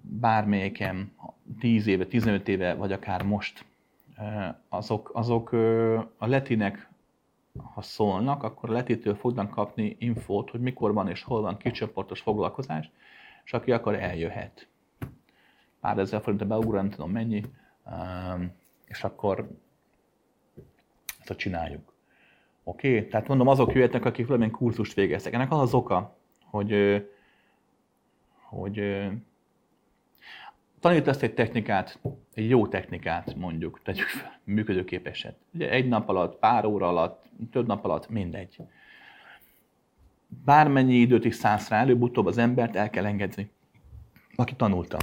bármelyiken 0.00 1.12
10 1.60 1.86
éve, 1.86 2.06
15 2.06 2.48
éve, 2.48 2.74
vagy 2.74 2.92
akár 2.92 3.22
most, 3.22 3.64
azok, 4.68 5.10
azok 5.14 5.52
a 6.16 6.26
letinek, 6.26 6.88
ha 7.74 7.82
szólnak, 7.82 8.42
akkor 8.42 8.70
a 8.70 8.72
letitől 8.72 9.14
fognak 9.14 9.50
kapni 9.50 9.96
infót, 9.98 10.50
hogy 10.50 10.60
mikor 10.60 10.92
van 10.92 11.08
és 11.08 11.22
hol 11.22 11.40
van 11.40 11.56
kicsoportos 11.56 12.20
foglalkozás, 12.20 12.90
és 13.44 13.52
aki 13.52 13.72
akar, 13.72 13.94
eljöhet. 13.94 14.66
Pár 15.82 15.98
ezer 15.98 16.22
forint 16.22 16.46
beugrani, 16.46 16.76
nem 16.76 16.90
tudom 16.90 17.10
mennyi, 17.10 17.42
és 18.86 19.04
akkor 19.04 19.48
ezt 21.24 21.38
csináljuk. 21.38 21.92
Oké? 22.64 22.96
Okay? 22.96 23.08
Tehát 23.08 23.28
mondom, 23.28 23.48
azok 23.48 23.72
jöhetnek, 23.72 24.04
akik 24.04 24.26
valamilyen 24.26 24.52
kurzust 24.52 24.94
végeztek. 24.94 25.32
Ennek 25.32 25.52
az 25.52 25.60
az 25.60 25.74
oka, 25.74 26.16
hogy, 26.44 27.02
hogy 28.48 29.06
tanítasz 30.80 31.22
egy 31.22 31.34
technikát, 31.34 32.00
egy 32.34 32.48
jó 32.48 32.66
technikát 32.66 33.34
mondjuk, 33.34 33.80
tegyük 33.82 34.06
fel, 34.06 34.40
működőképeset. 34.44 35.36
Ugye 35.54 35.70
egy 35.70 35.88
nap 35.88 36.08
alatt, 36.08 36.38
pár 36.38 36.64
óra 36.64 36.88
alatt, 36.88 37.24
több 37.50 37.66
nap 37.66 37.84
alatt, 37.84 38.08
mindegy. 38.08 38.56
Bármennyi 40.44 40.94
időt 40.94 41.24
is 41.24 41.34
szállsz 41.34 41.68
rá, 41.68 41.80
előbb-utóbb 41.80 42.26
az 42.26 42.38
embert 42.38 42.76
el 42.76 42.90
kell 42.90 43.06
engedni, 43.06 43.50
aki 44.34 44.54
tanulta. 44.54 44.98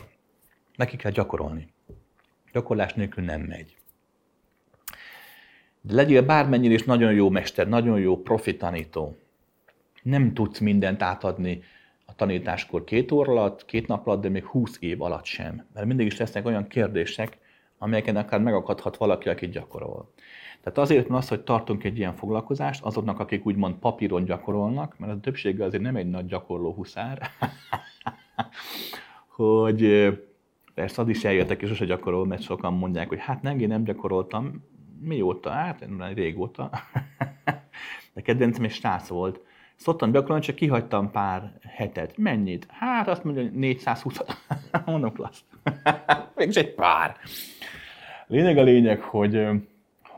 Neki 0.80 0.98
kell 0.98 1.12
gyakorolni. 1.12 1.68
Gyakorlás 2.52 2.94
nélkül 2.94 3.24
nem 3.24 3.42
megy. 3.42 3.78
De 5.82 5.94
legyél 5.94 6.22
bármennyire 6.22 6.74
is 6.74 6.84
nagyon 6.84 7.14
jó 7.14 7.30
mester, 7.30 7.68
nagyon 7.68 8.00
jó 8.00 8.22
profi 8.22 8.58
tanító. 8.58 9.18
Nem 10.04 10.34
tudsz 10.34 10.60
mindent 10.60 11.02
átadni 11.02 11.64
a 12.06 12.16
tanításkor 12.16 12.84
két 12.84 13.12
óra 13.12 13.32
alatt, 13.32 13.66
két 13.66 13.88
nap 13.88 14.08
alatt, 14.08 14.22
de 14.22 14.30
még 14.30 14.46
20 14.46 14.78
év 14.80 15.02
alatt 15.02 15.26
sem. 15.26 15.66
Mert 15.74 15.86
mindig 15.88 16.06
is 16.06 16.18
lesznek 16.18 16.46
olyan 16.46 16.68
kérdések, 16.68 17.38
amelyeken 17.78 18.16
akár 18.16 18.42
megakadhat 18.42 18.98
valaki, 18.98 19.30
aki 19.30 19.48
gyakorol. 19.48 20.12
Tehát 20.62 20.78
azért 20.78 21.08
van 21.08 21.18
az, 21.18 21.28
hogy 21.28 21.42
tartunk 21.42 21.84
egy 21.84 21.98
ilyen 21.98 22.16
foglalkozást 22.16 22.84
azoknak, 22.84 23.20
akik 23.20 23.46
úgymond 23.46 23.76
papíron 23.76 24.24
gyakorolnak, 24.26 25.00
mert 25.00 25.14
a 25.14 25.20
többsége 25.20 25.66
azért 25.66 25.84
nem 25.84 25.96
egy 25.96 26.10
nagy 26.10 26.26
gyakorló 26.26 26.74
huszár, 26.74 27.30
hogy 29.38 30.10
Persze 30.80 31.02
az 31.02 31.10
is 31.10 31.24
eljöttek, 31.24 31.62
és 31.62 31.68
sose 31.68 31.86
gyakorol, 31.86 32.26
mert 32.26 32.42
sokan 32.42 32.74
mondják, 32.74 33.08
hogy 33.08 33.20
hát 33.20 33.42
nem, 33.42 33.60
én 33.60 33.68
nem 33.68 33.84
gyakoroltam. 33.84 34.64
Mióta? 35.02 35.50
Hát 35.50 35.86
régóta. 36.14 36.70
De 38.14 38.22
kedvencem 38.22 38.64
egy 38.64 38.72
srác 38.72 39.08
volt. 39.08 39.42
Szoktam 39.76 40.12
gyakorolni, 40.12 40.44
csak 40.44 40.56
kihagytam 40.56 41.12
pár 41.12 41.60
hetet. 41.68 42.18
Mennyit? 42.18 42.66
Hát 42.70 43.08
azt 43.08 43.24
mondja, 43.24 43.50
420 43.54 44.20
Mondom, 44.86 45.14
klassz. 45.14 45.44
Mégis 46.36 46.56
egy 46.56 46.74
pár. 46.74 47.16
Lényeg 48.28 48.58
a 48.58 48.64
lényeg, 48.64 49.02
hogy, 49.02 49.48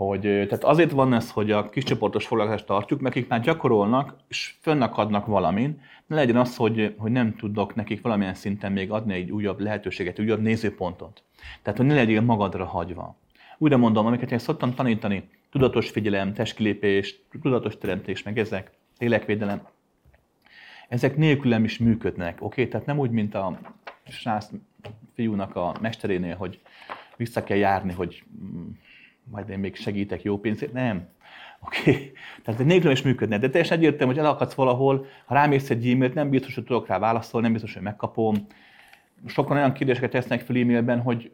hogy 0.06 0.22
tehát 0.22 0.64
azért 0.64 0.92
van 0.92 1.14
ez, 1.14 1.32
hogy 1.32 1.52
a 1.52 1.70
kiscsoportos 1.70 2.28
foglalkozást 2.28 2.66
tartjuk, 2.66 3.00
mert 3.00 3.16
akik 3.16 3.30
már 3.30 3.42
gyakorolnak, 3.42 4.16
és 4.28 4.56
fönnakadnak 4.62 5.26
valamin, 5.26 5.82
ne 6.08 6.16
legyen 6.16 6.38
az, 6.38 6.56
hogy, 6.56 6.96
hogy 6.98 7.12
nem 7.12 7.36
tudok 7.36 7.76
nekik 7.76 8.02
valamilyen 8.02 8.34
szinten 8.34 8.72
még 8.72 8.92
adni 8.92 9.14
egy 9.14 9.32
újabb 9.32 9.60
lehetőséget, 9.60 10.20
újabb 10.20 10.42
nézőpontot. 10.42 11.24
Tehát, 11.62 11.80
hogy 11.80 11.88
ne 11.88 11.94
legyél 11.94 12.22
magadra 12.22 12.66
hagyva. 12.66 13.16
Újra 13.58 13.78
mondom, 13.78 14.06
amiket 14.06 14.32
én 14.32 14.40
szoktam 14.40 14.74
tanítani, 14.74 15.30
tudatos 15.52 15.90
figyelem, 15.90 16.34
testkilépés, 16.34 17.16
tudatos 17.42 17.78
teremtés, 17.78 18.24
meg 18.24 18.40
ezek, 18.40 18.72
lélekvédelem, 19.00 19.68
ezek 20.90 21.18
nélkülem 21.18 21.64
is 21.64 21.78
működnek, 21.78 22.34
oké? 22.36 22.46
Okay? 22.46 22.68
Tehát 22.68 22.86
nem 22.86 23.00
úgy, 23.00 23.12
mint 23.12 23.36
a 23.36 23.60
srác 24.08 24.50
fiúnak 25.16 25.56
a 25.56 25.76
mesterénél, 25.82 26.36
hogy 26.36 26.62
vissza 27.18 27.44
kell 27.44 27.58
járni, 27.58 27.94
hogy 27.94 28.24
mm, 28.44 28.70
majd 29.24 29.50
én 29.50 29.60
még 29.60 29.76
segítek 29.76 30.24
jó 30.24 30.40
pénzért. 30.40 30.74
Nem. 30.74 31.08
Oké? 31.60 31.92
Okay. 31.92 32.12
Tehát 32.44 32.66
nélkül 32.66 32.92
is 32.92 33.02
működne. 33.02 33.38
De 33.38 33.50
teljesen 33.50 33.78
egyértelmű, 33.78 34.14
hogy 34.14 34.22
elakadsz 34.22 34.54
valahol, 34.54 35.06
ha 35.26 35.34
rámész 35.34 35.70
egy 35.70 35.90
e-mailt, 35.90 36.14
nem 36.14 36.30
biztos, 36.30 36.56
hogy 36.56 36.64
tudok 36.64 36.88
rá 36.88 37.00
válaszolni, 37.00 37.46
nem 37.46 37.54
biztos, 37.54 37.74
hogy 37.74 37.84
megkapom. 37.84 38.36
Sokan 39.26 39.58
olyan 39.58 39.74
kérdéseket 39.74 40.12
tesznek 40.12 40.42
fel 40.42 40.56
e-mailben, 40.56 41.02
hogy 41.02 41.32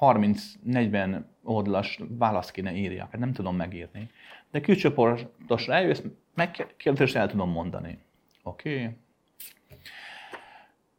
30-40 0.00 1.20
oldalas 1.42 2.00
választ 2.08 2.50
kéne 2.50 2.74
írjak, 2.74 3.10
hát 3.10 3.20
nem 3.20 3.32
tudom 3.32 3.56
megírni. 3.56 4.10
De 4.50 4.60
kiscsoportos 4.60 5.66
rájössz, 5.66 6.02
megkérdezés 6.34 7.14
el 7.14 7.28
tudom 7.28 7.50
mondani. 7.50 7.98
Oké? 8.42 8.74
Okay? 8.74 8.96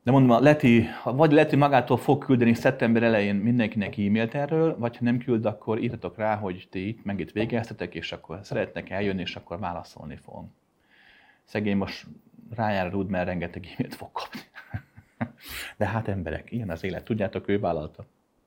De 0.05 0.11
mondom, 0.11 0.31
a 0.31 0.39
Leti, 0.39 0.87
vagy 1.03 1.31
Leti 1.31 1.55
magától 1.55 1.97
fog 1.97 2.23
küldeni 2.23 2.53
szeptember 2.53 3.03
elején 3.03 3.35
mindenkinek 3.35 3.97
e-mailt 3.97 4.33
erről, 4.35 4.77
vagy 4.77 4.97
ha 4.97 5.03
nem 5.03 5.17
küld, 5.17 5.45
akkor 5.45 5.81
írtatok 5.81 6.17
rá, 6.17 6.35
hogy 6.35 6.67
ti 6.71 6.87
itt 6.87 7.03
meg 7.03 7.19
itt 7.19 7.31
végeztetek, 7.31 7.95
és 7.95 8.11
akkor 8.11 8.39
szeretnek 8.43 8.89
eljönni, 8.89 9.21
és 9.21 9.35
akkor 9.35 9.59
válaszolni 9.59 10.15
fog. 10.15 10.45
Szegény 11.43 11.77
most 11.77 12.05
rájár 12.55 12.91
rúd, 12.91 13.09
mert 13.09 13.25
rengeteg 13.25 13.65
e-mailt 13.65 13.95
fog 13.95 14.11
kapni. 14.11 14.39
De 15.77 15.85
hát 15.85 16.07
emberek, 16.07 16.51
ilyen 16.51 16.69
az 16.69 16.83
élet. 16.83 17.03
Tudjátok, 17.03 17.47
ő 17.47 17.59
vállalta 17.59 18.05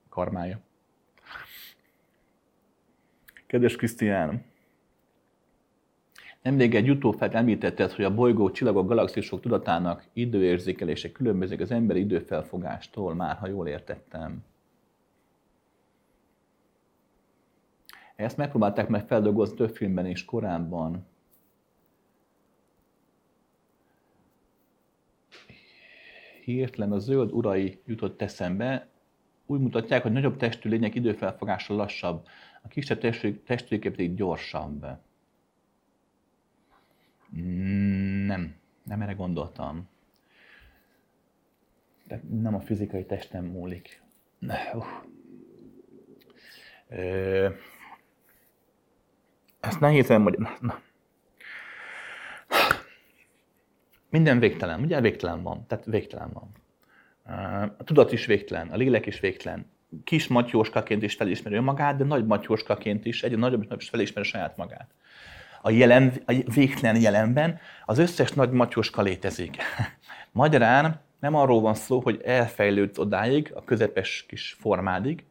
karmája. 0.08 0.58
Kedves 3.46 3.76
Krisztián, 3.76 4.44
Nemrég 6.48 6.74
egy 6.74 6.90
utófelt 6.90 7.34
említetted, 7.34 7.92
hogy 7.92 8.04
a 8.04 8.14
bolygó 8.14 8.50
csillagok, 8.50 8.88
galaxisok 8.88 9.40
tudatának 9.40 10.04
időérzékelése 10.12 11.12
különbözik 11.12 11.60
az 11.60 11.70
emberi 11.70 12.00
időfelfogástól, 12.00 13.14
már 13.14 13.36
ha 13.36 13.48
jól 13.48 13.68
értettem. 13.68 14.44
Ezt 18.16 18.36
megpróbálták 18.36 18.88
meg 18.88 19.06
feldolgozni 19.06 19.56
több 19.56 19.76
filmben 19.76 20.06
is 20.06 20.24
korábban. 20.24 21.06
Hirtelen 26.44 26.92
a 26.92 26.98
zöld 26.98 27.32
urai 27.32 27.80
jutott 27.86 28.22
eszembe, 28.22 28.88
úgy 29.46 29.60
mutatják, 29.60 30.02
hogy 30.02 30.12
nagyobb 30.12 30.36
testű 30.36 30.68
lények 30.68 30.94
időfelfogása 30.94 31.74
lassabb, 31.74 32.26
a 32.62 32.68
kisebb 32.68 32.98
testű, 33.44 33.78
pedig 33.78 34.14
gyorsabb. 34.14 34.86
Nem, 37.30 38.54
nem 38.82 39.00
erre 39.00 39.12
gondoltam. 39.12 39.88
De 42.06 42.20
nem 42.30 42.54
a 42.54 42.60
fizikai 42.60 43.04
testem 43.04 43.44
múlik. 43.44 44.02
Uh. 46.90 47.54
Ezt 49.60 49.80
nehéz 49.80 50.10
elmagyarázni. 50.10 50.72
Minden 54.10 54.38
végtelen, 54.38 54.80
ugye 54.80 55.00
végtelen 55.00 55.42
van, 55.42 55.66
tehát 55.66 55.84
végtelen 55.84 56.30
van. 56.32 56.52
A 57.78 57.84
tudat 57.84 58.12
is 58.12 58.26
végtelen, 58.26 58.68
a 58.68 58.76
lélek 58.76 59.06
is 59.06 59.20
végtelen. 59.20 59.70
Kis 60.04 60.28
matyóskaként 60.28 61.02
is 61.02 61.14
felismeri 61.14 61.58
magát, 61.58 61.96
de 61.96 62.04
nagy 62.04 62.26
matyóskaként 62.26 63.04
is 63.04 63.22
egyre 63.22 63.36
nagyobb 63.36 63.74
is 63.80 63.88
felismeri 63.88 64.28
saját 64.28 64.56
magát 64.56 64.94
a, 65.68 65.70
jelen, 65.70 66.12
a 66.26 66.32
végtelen 66.54 67.00
jelenben 67.00 67.58
az 67.84 67.98
összes 67.98 68.32
nagy 68.32 68.50
matyoska 68.50 69.02
létezik. 69.02 69.56
Magyarán 70.32 71.00
nem 71.20 71.34
arról 71.34 71.60
van 71.60 71.74
szó, 71.74 72.00
hogy 72.00 72.20
elfejlődsz 72.24 72.98
odáig, 72.98 73.52
a 73.54 73.64
közepes 73.64 74.24
kis 74.28 74.56
formádig, 74.60 75.24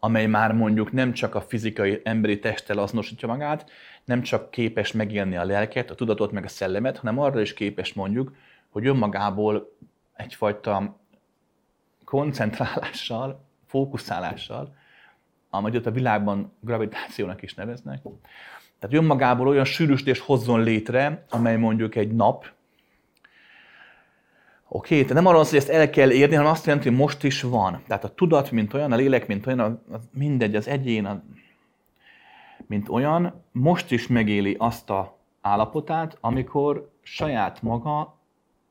amely 0.00 0.26
már 0.26 0.52
mondjuk 0.52 0.92
nem 0.92 1.12
csak 1.12 1.34
a 1.34 1.40
fizikai 1.40 2.00
emberi 2.04 2.38
testtel 2.38 2.78
azonosítja 2.78 3.28
magát, 3.28 3.70
nem 4.04 4.22
csak 4.22 4.50
képes 4.50 4.92
megélni 4.92 5.36
a 5.36 5.44
lelket, 5.44 5.90
a 5.90 5.94
tudatot, 5.94 6.32
meg 6.32 6.44
a 6.44 6.48
szellemet, 6.48 6.98
hanem 6.98 7.18
arra 7.18 7.40
is 7.40 7.54
képes 7.54 7.92
mondjuk, 7.92 8.34
hogy 8.68 8.86
önmagából 8.86 9.76
egyfajta 10.16 11.00
koncentrálással, 12.04 13.44
fókuszálással, 13.66 14.74
amit 15.50 15.86
a 15.86 15.90
világban 15.90 16.52
gravitációnak 16.60 17.42
is 17.42 17.54
neveznek, 17.54 18.04
tehát 18.80 18.96
önmagából 18.96 19.48
olyan 19.48 19.64
sűrűsítés 19.64 20.20
hozzon 20.20 20.62
létre, 20.62 21.24
amely 21.30 21.56
mondjuk 21.56 21.94
egy 21.94 22.14
nap. 22.14 22.46
Oké, 24.68 25.00
tehát 25.00 25.14
nem 25.14 25.26
arról 25.26 25.38
van 25.38 25.48
hogy 25.48 25.58
ezt 25.58 25.68
el 25.68 25.90
kell 25.90 26.10
érni, 26.10 26.34
hanem 26.34 26.50
azt 26.50 26.66
jelenti, 26.66 26.88
hogy 26.88 26.98
most 26.98 27.24
is 27.24 27.42
van. 27.42 27.82
Tehát 27.86 28.04
a 28.04 28.14
tudat, 28.14 28.50
mint 28.50 28.74
olyan, 28.74 28.92
a 28.92 28.96
lélek, 28.96 29.26
mint 29.26 29.46
olyan, 29.46 29.82
az 29.90 30.08
mindegy, 30.12 30.54
az 30.54 30.68
egyén, 30.68 31.04
a, 31.04 31.22
mint 32.66 32.88
olyan, 32.88 33.44
most 33.52 33.90
is 33.90 34.06
megéli 34.06 34.56
azt 34.58 34.90
a 34.90 35.18
állapotát, 35.40 36.18
amikor 36.20 36.90
saját 37.02 37.62
maga 37.62 38.18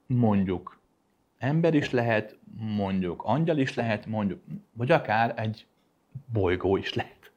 mondjuk 0.05 0.79
ember 1.37 1.73
is 1.73 1.91
lehet, 1.91 2.37
mondjuk 2.57 3.21
angyal 3.25 3.57
is 3.57 3.73
lehet, 3.73 4.05
mondjuk, 4.05 4.43
vagy 4.73 4.91
akár 4.91 5.33
egy 5.37 5.65
bolygó 6.33 6.77
is 6.77 6.93
lehet. 6.93 7.31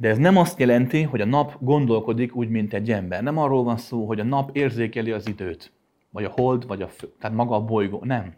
De 0.00 0.08
ez 0.08 0.18
nem 0.18 0.36
azt 0.36 0.58
jelenti, 0.58 1.02
hogy 1.02 1.20
a 1.20 1.24
nap 1.24 1.56
gondolkodik 1.60 2.34
úgy, 2.34 2.48
mint 2.48 2.74
egy 2.74 2.90
ember. 2.90 3.22
Nem 3.22 3.38
arról 3.38 3.64
van 3.64 3.76
szó, 3.76 4.06
hogy 4.06 4.20
a 4.20 4.24
nap 4.24 4.56
érzékeli 4.56 5.10
az 5.10 5.28
időt, 5.28 5.72
vagy 6.10 6.24
a 6.24 6.30
hold, 6.30 6.66
vagy 6.66 6.82
a 6.82 6.88
fő, 6.88 7.12
tehát 7.20 7.36
maga 7.36 7.54
a 7.54 7.64
bolygó. 7.64 8.00
Nem. 8.04 8.34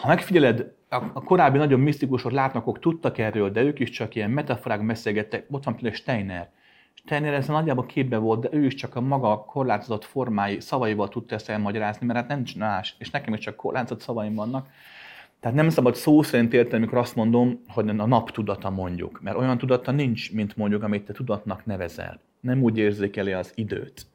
Ha 0.00 0.08
megfigyeled, 0.08 0.72
a 0.88 1.22
korábbi 1.22 1.58
nagyon 1.58 1.80
misztikusok, 1.80 2.32
látnokok 2.32 2.78
tudtak 2.78 3.18
erről, 3.18 3.50
de 3.50 3.62
ők 3.62 3.78
is 3.78 3.90
csak 3.90 4.14
ilyen 4.14 4.30
metaforák 4.30 4.86
beszélgettek. 4.86 5.46
Ott 5.50 5.64
van 5.64 5.74
például 5.74 5.94
Steiner. 5.94 6.50
Steiner 6.94 7.34
ezzel 7.34 7.54
nagyjából 7.54 7.86
képbe 7.86 8.16
volt, 8.16 8.40
de 8.40 8.48
ő 8.52 8.64
is 8.64 8.74
csak 8.74 8.96
a 8.96 9.00
maga 9.00 9.44
korlátozott 9.44 10.04
formái, 10.04 10.60
szavaival 10.60 11.08
tudta 11.08 11.34
ezt 11.34 11.48
elmagyarázni, 11.48 12.06
mert 12.06 12.18
hát 12.18 12.28
nem 12.28 12.42
más, 12.58 12.94
és 12.98 13.10
nekem 13.10 13.34
is 13.34 13.40
csak 13.40 13.56
korlátozott 13.56 14.00
szavaim 14.00 14.34
vannak. 14.34 14.68
Tehát 15.40 15.56
nem 15.56 15.68
szabad 15.68 15.94
szó 15.94 16.22
szerint 16.22 16.52
érteni, 16.52 16.76
amikor 16.76 16.98
azt 16.98 17.14
mondom, 17.14 17.62
hogy 17.68 17.88
a 17.88 18.06
nap 18.06 18.30
tudata 18.30 18.70
mondjuk. 18.70 19.20
Mert 19.22 19.36
olyan 19.36 19.58
tudata 19.58 19.90
nincs, 19.90 20.32
mint 20.32 20.56
mondjuk, 20.56 20.82
amit 20.82 21.04
te 21.04 21.12
tudatnak 21.12 21.66
nevezel. 21.66 22.20
Nem 22.40 22.62
úgy 22.62 22.78
érzékeli 22.78 23.32
az 23.32 23.52
időt. 23.54 24.06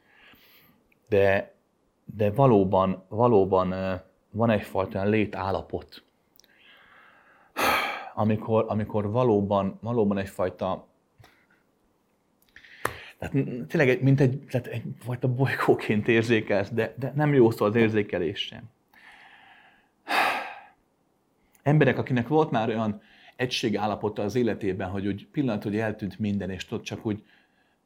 De, 1.09 1.53
de 2.05 2.31
valóban, 2.31 3.03
valóban 3.07 3.73
van 4.31 4.49
egyfajta 4.49 5.03
létállapot, 5.03 6.03
amikor, 8.13 8.65
amikor 8.67 9.11
valóban, 9.11 9.77
valóban 9.81 10.17
egyfajta 10.17 10.87
tehát 13.17 13.67
tényleg 13.67 14.03
mint 14.03 14.19
egy, 14.19 14.45
tehát 14.49 14.67
egyfajta 14.67 15.27
bolygóként 15.27 16.07
érzékelsz, 16.07 16.69
de, 16.69 16.93
de 16.97 17.11
nem 17.15 17.33
jó 17.33 17.51
szó 17.51 17.65
az 17.65 17.75
érzékelés 17.75 18.39
sem 18.39 18.63
emberek, 21.63 21.97
akinek 21.97 22.27
volt 22.27 22.51
már 22.51 22.69
olyan 22.69 23.01
egységállapota 23.35 24.21
az 24.21 24.35
életében, 24.35 24.89
hogy 24.89 25.07
úgy 25.07 25.27
pillanat, 25.27 25.63
hogy 25.63 25.77
eltűnt 25.77 26.19
minden, 26.19 26.49
és 26.49 26.65
tudod, 26.65 26.83
csak 26.83 27.05
úgy, 27.05 27.23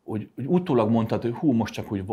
úgy, 0.04 0.30
úgy 0.36 0.46
utólag 0.46 0.90
mondtad, 0.90 1.22
hogy 1.22 1.34
hú, 1.34 1.52
most 1.52 1.74
csak 1.74 1.92
úgy 1.92 2.04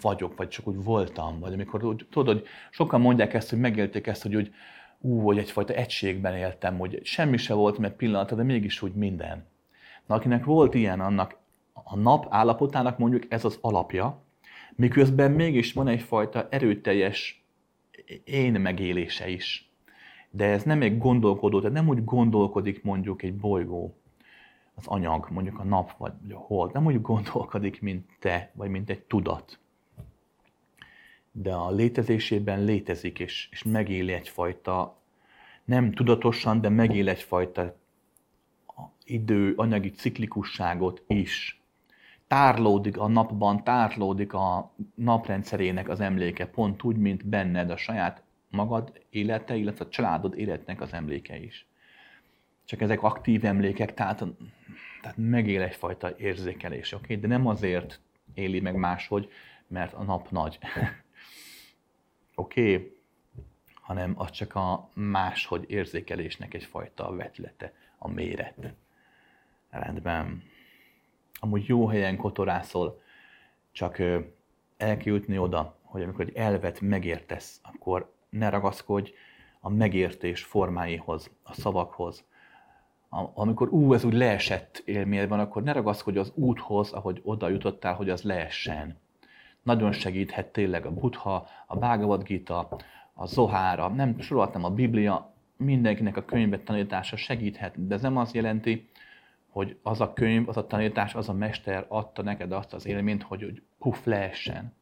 vagyok, 0.00 0.36
vagy 0.36 0.48
csak 0.48 0.66
úgy 0.66 0.84
voltam, 0.84 1.40
vagy 1.40 1.52
amikor 1.52 1.84
úgy, 1.84 2.06
tudod, 2.10 2.36
hogy 2.36 2.46
sokan 2.70 3.00
mondják 3.00 3.34
ezt, 3.34 3.50
hogy 3.50 3.58
megélték 3.58 4.06
ezt, 4.06 4.22
hogy 4.22 4.36
úgy, 4.36 4.54
ú, 5.00 5.20
hogy 5.20 5.38
egyfajta 5.38 5.72
egységben 5.72 6.36
éltem, 6.36 6.78
hogy 6.78 7.00
semmi 7.02 7.36
se 7.36 7.54
volt, 7.54 7.78
mert 7.78 7.96
pillanat, 7.96 8.36
de 8.36 8.42
mégis 8.42 8.82
úgy 8.82 8.94
minden. 8.94 9.46
Na, 10.06 10.14
akinek 10.14 10.44
volt 10.44 10.74
ilyen, 10.74 11.00
annak 11.00 11.36
a 11.72 11.96
nap 11.96 12.26
állapotának 12.30 12.98
mondjuk 12.98 13.24
ez 13.28 13.44
az 13.44 13.58
alapja, 13.60 14.22
miközben 14.74 15.30
mégis 15.30 15.72
van 15.72 15.88
egyfajta 15.88 16.48
erőteljes 16.50 17.44
én 18.24 18.52
megélése 18.52 19.28
is. 19.28 19.71
De 20.34 20.44
ez 20.44 20.62
nem 20.62 20.82
egy 20.82 20.98
gondolkodó, 20.98 21.58
tehát 21.60 21.74
nem 21.74 21.88
úgy 21.88 22.04
gondolkodik 22.04 22.82
mondjuk 22.82 23.22
egy 23.22 23.34
bolygó, 23.34 23.96
az 24.74 24.86
anyag, 24.86 25.28
mondjuk 25.30 25.58
a 25.58 25.64
nap 25.64 25.96
vagy 25.96 26.12
a 26.30 26.36
hold, 26.36 26.72
nem 26.72 26.86
úgy 26.86 27.00
gondolkodik, 27.00 27.80
mint 27.80 28.06
te, 28.18 28.50
vagy 28.54 28.70
mint 28.70 28.90
egy 28.90 29.02
tudat. 29.02 29.58
De 31.32 31.54
a 31.54 31.70
létezésében 31.70 32.64
létezik, 32.64 33.18
és, 33.18 33.48
és 33.50 33.62
megél 33.62 34.10
egyfajta, 34.10 34.96
nem 35.64 35.92
tudatosan, 35.92 36.60
de 36.60 36.68
megél 36.68 37.08
egyfajta 37.08 37.76
idő, 39.04 39.52
anyagi 39.56 39.90
ciklikusságot 39.90 41.02
is. 41.06 41.62
Tárlódik 42.26 42.98
a 42.98 43.08
napban, 43.08 43.64
tárlódik 43.64 44.32
a 44.32 44.72
naprendszerének 44.94 45.88
az 45.88 46.00
emléke, 46.00 46.46
pont 46.46 46.82
úgy, 46.82 46.96
mint 46.96 47.26
benned 47.26 47.70
a 47.70 47.76
saját 47.76 48.22
magad 48.52 49.04
élete, 49.10 49.56
illetve 49.56 49.84
a 49.84 49.88
családod 49.88 50.38
életnek 50.38 50.80
az 50.80 50.92
emléke 50.92 51.38
is. 51.38 51.66
Csak 52.64 52.80
ezek 52.80 53.02
aktív 53.02 53.44
emlékek, 53.44 53.94
tehát, 53.94 54.24
tehát 55.00 55.16
megél 55.16 55.62
egyfajta 55.62 56.16
érzékelés, 56.16 56.92
oké? 56.92 57.04
Okay? 57.04 57.16
De 57.16 57.26
nem 57.26 57.46
azért 57.46 58.00
éli 58.34 58.60
meg 58.60 58.74
máshogy, 58.74 59.30
mert 59.66 59.92
a 59.92 60.02
nap 60.02 60.30
nagy. 60.30 60.58
oké? 62.34 62.74
Okay? 62.74 62.96
Hanem 63.74 64.14
az 64.16 64.30
csak 64.30 64.54
a 64.54 64.90
máshogy 64.94 65.70
érzékelésnek 65.70 66.54
egyfajta 66.54 67.14
vetlete, 67.14 67.72
a 67.98 68.08
méret. 68.08 68.74
Rendben. 69.70 70.42
Amúgy 71.40 71.66
jó 71.66 71.86
helyen 71.86 72.16
kotorászol, 72.16 73.00
csak 73.72 73.98
el 73.98 74.96
kell 74.96 75.12
jutni 75.12 75.38
oda, 75.38 75.78
hogy 75.82 76.02
amikor 76.02 76.24
egy 76.24 76.36
elvet 76.36 76.80
megértesz, 76.80 77.60
akkor 77.62 78.11
ne 78.32 78.48
ragaszkodj 78.48 79.12
a 79.60 79.68
megértés 79.68 80.42
formáihoz, 80.42 81.30
a 81.42 81.54
szavakhoz. 81.54 82.24
Amikor 83.34 83.68
ú, 83.68 83.94
ez 83.94 84.04
úgy 84.04 84.12
leesett 84.12 84.82
élményedben, 84.84 85.40
akkor 85.40 85.62
ne 85.62 85.72
ragaszkodj 85.72 86.18
az 86.18 86.32
úthoz, 86.34 86.92
ahogy 86.92 87.20
oda 87.24 87.48
jutottál, 87.48 87.94
hogy 87.94 88.10
az 88.10 88.22
leessen. 88.22 88.96
Nagyon 89.62 89.92
segíthet 89.92 90.52
tényleg 90.52 90.86
a 90.86 90.92
Buddha, 90.92 91.46
a 91.66 91.76
Bhagavad 91.76 92.22
Gita, 92.22 92.68
a 93.14 93.26
Zohára, 93.26 93.88
nem 93.88 94.20
sorolhatnám 94.20 94.64
a 94.64 94.70
Biblia, 94.70 95.34
mindenkinek 95.56 96.16
a 96.16 96.24
könyvet 96.24 96.64
tanítása 96.64 97.16
segíthet, 97.16 97.86
de 97.86 97.94
ez 97.94 98.02
nem 98.02 98.16
azt 98.16 98.34
jelenti, 98.34 98.88
hogy 99.48 99.78
az 99.82 100.00
a 100.00 100.12
könyv, 100.12 100.48
az 100.48 100.56
a 100.56 100.66
tanítás, 100.66 101.14
az 101.14 101.28
a 101.28 101.32
mester 101.32 101.84
adta 101.88 102.22
neked 102.22 102.52
azt 102.52 102.74
az 102.74 102.86
élményt, 102.86 103.22
hogy, 103.22 103.42
hogy 103.42 103.62
puff 103.78 104.04
leessen. 104.04 104.74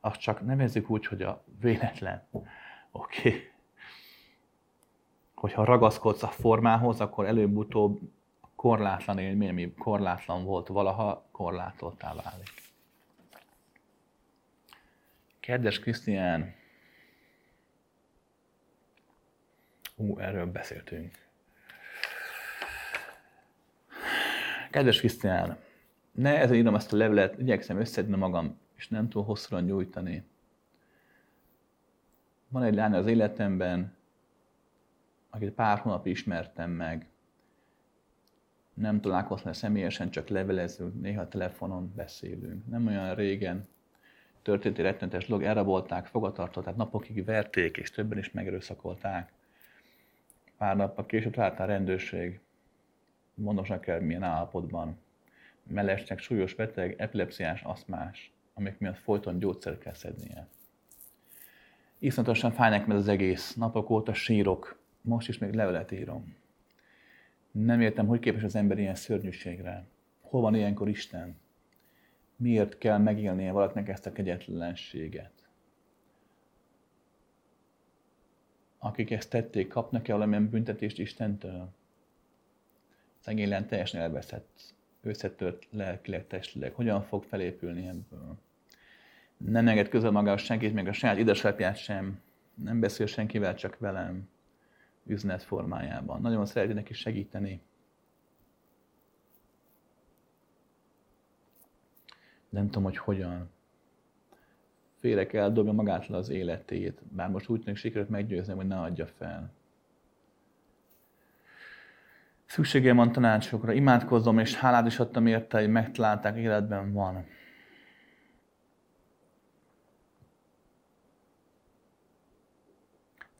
Azt 0.00 0.20
csak 0.20 0.46
nevezzük 0.46 0.90
úgy, 0.90 1.06
hogy 1.06 1.22
a 1.22 1.44
véletlen. 1.60 2.28
Oké. 2.90 3.28
Okay. 3.28 3.48
Hogyha 5.34 5.64
ragaszkodsz 5.64 6.22
a 6.22 6.28
formához, 6.28 7.00
akkor 7.00 7.26
előbb-utóbb 7.26 8.00
korlátlan 8.54 9.18
élmény, 9.18 9.48
ami 9.48 9.74
korlátlan 9.74 10.44
volt 10.44 10.68
valaha, 10.68 11.28
korlátoltá 11.30 12.14
válik. 12.14 12.52
Kedves 15.40 15.78
Krisztián, 15.78 16.54
Ú, 20.00 20.18
erről 20.18 20.46
beszéltünk. 20.46 21.14
Kedves 24.70 24.98
Krisztián, 24.98 25.58
ne 26.12 26.38
ezzel 26.38 26.56
írom 26.56 26.74
ezt 26.74 26.92
a 26.92 26.96
levelet, 26.96 27.38
igyekszem 27.38 27.78
összedni 27.78 28.16
magam, 28.16 28.58
és 28.76 28.88
nem 28.88 29.08
túl 29.08 29.24
hosszúra 29.24 29.60
nyújtani. 29.60 30.29
Van 32.52 32.62
egy 32.62 32.74
lány 32.74 32.92
az 32.92 33.06
életemben, 33.06 33.94
akit 35.30 35.52
pár 35.52 35.78
hónap 35.78 36.06
ismertem 36.06 36.70
meg. 36.70 37.06
Nem 38.74 39.00
találkoztam 39.00 39.52
személyesen, 39.52 40.10
csak 40.10 40.28
levelezünk, 40.28 41.00
néha 41.00 41.28
telefonon 41.28 41.92
beszélünk. 41.96 42.66
Nem 42.66 42.86
olyan 42.86 43.14
régen 43.14 43.68
történt 44.42 44.78
egy 44.78 44.84
rettenetes 44.84 45.26
dolog, 45.26 45.42
elrabolták, 45.42 46.06
fogatartották, 46.06 46.76
napokig 46.76 47.24
verték, 47.24 47.76
és 47.76 47.90
többen 47.90 48.18
is 48.18 48.30
megerőszakolták. 48.30 49.32
Pár 50.56 50.76
nappal 50.76 51.06
később 51.06 51.32
talált 51.32 51.60
a 51.60 51.64
rendőrség, 51.64 52.40
mondanak 53.34 53.86
el 53.86 54.00
milyen 54.00 54.22
állapotban. 54.22 54.98
Mellesnek 55.62 56.18
súlyos 56.18 56.54
beteg, 56.54 56.94
epilepsziás, 56.98 57.62
aszmás, 57.62 58.32
amik 58.54 58.78
miatt 58.78 58.98
folyton 58.98 59.38
gyógyszert 59.38 59.78
kell 59.78 59.94
szednie. 59.94 60.48
Iszonyatosan 62.02 62.52
fáj 62.52 62.70
nekem 62.70 62.90
ez 62.90 62.96
az 62.96 63.08
egész. 63.08 63.54
Napok 63.54 63.90
óta 63.90 64.14
sírok. 64.14 64.78
Most 65.00 65.28
is 65.28 65.38
még 65.38 65.52
levelet 65.52 65.90
írom. 65.90 66.36
Nem 67.50 67.80
értem, 67.80 68.06
hogy 68.06 68.18
képes 68.18 68.42
az 68.42 68.54
ember 68.54 68.78
ilyen 68.78 68.94
szörnyűségre. 68.94 69.86
Hol 70.20 70.40
van 70.40 70.54
ilyenkor 70.54 70.88
Isten? 70.88 71.38
Miért 72.36 72.78
kell 72.78 72.98
megélnie 72.98 73.52
valakinek 73.52 73.88
ezt 73.88 74.06
a 74.06 74.12
kegyetlenséget? 74.12 75.32
Akik 78.78 79.10
ezt 79.10 79.30
tették, 79.30 79.68
kapnak-e 79.68 80.12
valamilyen 80.12 80.50
büntetést 80.50 80.98
Istentől? 80.98 81.68
Szegény 83.18 83.66
teljesen 83.66 84.00
elveszett, 84.00 84.74
összetört 85.00 85.66
lelkileg, 85.70 86.26
testileg. 86.26 86.72
Hogyan 86.72 87.02
fog 87.02 87.24
felépülni 87.24 87.86
ebből? 87.86 88.38
Nem 89.44 89.68
enged 89.68 89.88
közel 89.88 90.10
magához 90.10 90.40
senkit, 90.40 90.74
még 90.74 90.88
a 90.88 90.92
saját 90.92 91.16
édesapját 91.16 91.76
sem. 91.76 92.20
Nem 92.54 92.80
beszél 92.80 93.06
senkivel, 93.06 93.54
csak 93.54 93.78
velem 93.78 94.28
üzenet 95.06 95.42
formájában. 95.42 96.20
Nagyon 96.20 96.46
szereti 96.46 96.72
neki 96.72 96.94
segíteni. 96.94 97.60
Nem 102.48 102.64
tudom, 102.64 102.82
hogy 102.82 102.96
hogyan. 102.96 103.50
Félek 104.98 105.32
eldobja 105.32 105.72
magától 105.72 106.16
az 106.16 106.28
életét, 106.28 107.00
bár 107.08 107.28
most 107.28 107.48
úgy 107.48 107.60
tűnik 107.60 107.76
sikerült 107.78 108.08
meggyőzni, 108.08 108.54
hogy 108.54 108.66
ne 108.66 108.80
adja 108.80 109.06
fel. 109.06 109.52
Szükségem 112.46 112.96
van 112.96 113.12
tanácsokra, 113.12 113.72
imádkozom, 113.72 114.38
és 114.38 114.54
hálát 114.54 114.86
is 114.86 114.98
adtam 114.98 115.26
érte, 115.26 115.58
hogy 115.58 115.70
megtalálták, 115.70 116.36
életben 116.36 116.92
van. 116.92 117.26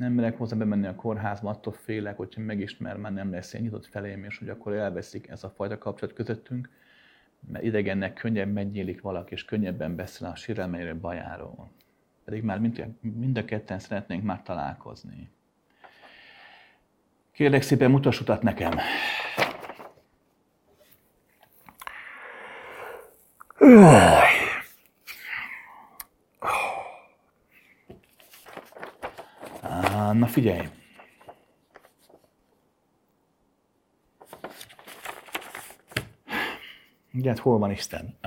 Nem 0.01 0.12
merek 0.12 0.39
hozzá 0.39 0.56
bemenni 0.56 0.86
a 0.86 0.94
kórházba, 0.94 1.51
attól 1.51 1.72
félek, 1.72 2.16
hogyha 2.16 2.40
megismer, 2.40 2.97
már 2.97 3.12
nem 3.12 3.31
lesz 3.31 3.52
ilyen 3.52 3.64
nyitott 3.64 3.86
felém, 3.86 4.24
és 4.24 4.39
hogy 4.39 4.48
akkor 4.48 4.72
elveszik 4.72 5.28
ez 5.28 5.44
a 5.44 5.51
fajta 5.51 5.78
kapcsolat 5.78 6.14
közöttünk, 6.14 6.68
mert 7.52 7.64
idegennek 7.64 8.12
könnyebb 8.12 8.52
megnyílik 8.52 9.01
valaki, 9.01 9.32
és 9.32 9.44
könnyebben 9.44 9.97
beszél 9.97 10.28
a 10.28 10.36
sérelmeiről, 10.36 11.01
bajáról. 11.01 11.70
Pedig 12.24 12.43
már 12.43 12.59
mind, 12.59 12.86
mind 13.01 13.39
a 13.39 13.44
ketten 13.44 13.78
szeretnénk 13.78 14.22
már 14.22 14.43
találkozni. 14.43 15.31
Kérlek 17.32 17.62
szépen, 17.62 17.90
mutass 17.90 18.20
utat 18.20 18.43
nekem. 18.43 18.72
Na 30.12 30.26
figyelj! 30.26 30.68
Igen, 37.12 37.36
hol 37.36 37.58
van 37.58 37.70
Isten? 37.70 38.18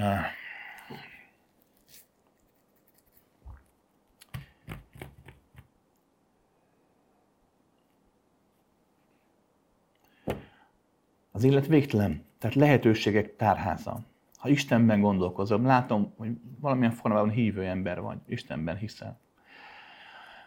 Az 11.32 11.44
élet 11.44 11.68
végtelen, 11.68 12.26
tehát 12.38 12.56
lehetőségek 12.56 13.36
tárháza. 13.36 14.00
Ha 14.38 14.50
Istenben 14.50 15.02
gondolkozom, 15.02 15.66
látom, 15.66 16.14
hogy 16.18 16.32
valamilyen 16.60 16.92
formában 16.92 17.30
hívő 17.30 17.66
ember 17.66 18.02
vagy, 18.02 18.18
Istenben 18.28 18.78
hiszel. 18.78 19.20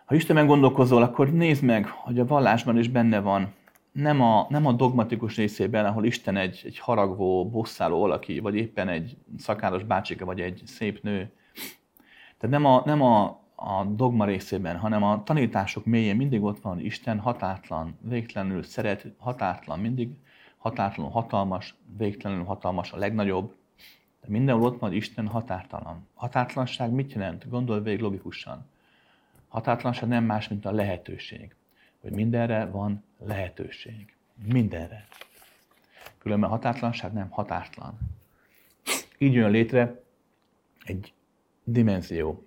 Ha 0.07 0.15
Istenben 0.15 0.47
gondolkozol, 0.47 1.03
akkor 1.03 1.33
nézd 1.33 1.62
meg, 1.62 1.87
hogy 1.87 2.19
a 2.19 2.27
vallásban 2.27 2.78
is 2.78 2.89
benne 2.89 3.20
van, 3.20 3.55
nem 3.93 4.20
a, 4.20 4.47
nem 4.49 4.66
a 4.66 4.73
dogmatikus 4.73 5.37
részében, 5.37 5.87
ahol 5.87 6.05
Isten 6.05 6.37
egy, 6.37 6.62
egy 6.65 6.78
haragvó, 6.78 7.49
bosszáló 7.49 7.99
valaki, 7.99 8.39
vagy 8.39 8.55
éppen 8.55 8.89
egy 8.89 9.16
szakáros 9.39 9.85
bácsika, 9.85 10.24
vagy 10.24 10.41
egy 10.41 10.62
szép 10.65 11.03
nő. 11.03 11.33
Tehát 12.39 12.59
nem 12.61 12.65
a, 12.65 12.83
nem 12.85 13.03
a, 13.03 13.24
a 13.55 13.85
dogma 13.85 14.24
részében, 14.24 14.77
hanem 14.77 15.03
a 15.03 15.23
tanítások 15.23 15.85
mélyén 15.85 16.16
mindig 16.16 16.43
ott 16.43 16.61
van 16.61 16.81
Isten 16.81 17.19
hatátlan, 17.19 17.99
végtelenül 18.01 18.62
szeret, 18.62 19.07
hatátlan, 19.19 19.78
mindig 19.78 20.11
határtalanul 20.57 21.15
hatalmas, 21.15 21.74
végtelenül 21.97 22.45
hatalmas, 22.45 22.93
a 22.93 22.97
legnagyobb. 22.97 23.55
De 24.20 24.27
mindenhol 24.28 24.65
ott 24.65 24.78
van, 24.78 24.93
Isten 24.93 25.27
határtalan. 25.27 26.07
Határtalanság 26.15 26.91
mit 26.91 27.12
jelent? 27.12 27.49
Gondolj 27.49 27.81
végig 27.81 28.01
logikusan. 28.01 28.66
Határtlanság 29.57 30.09
nem 30.09 30.24
más, 30.24 30.49
mint 30.49 30.66
a 30.66 30.70
lehetőség. 30.70 31.55
Hogy 32.01 32.12
mindenre 32.12 32.65
van 32.65 33.05
lehetőség. 33.19 34.15
Mindenre. 34.53 35.07
Különben 36.19 36.51
határtlanság 36.51 37.12
nem 37.12 37.31
határtlan. 37.31 37.99
Így 39.19 39.33
jön 39.33 39.51
létre 39.51 40.03
egy 40.85 41.12
dimenzió, 41.65 42.47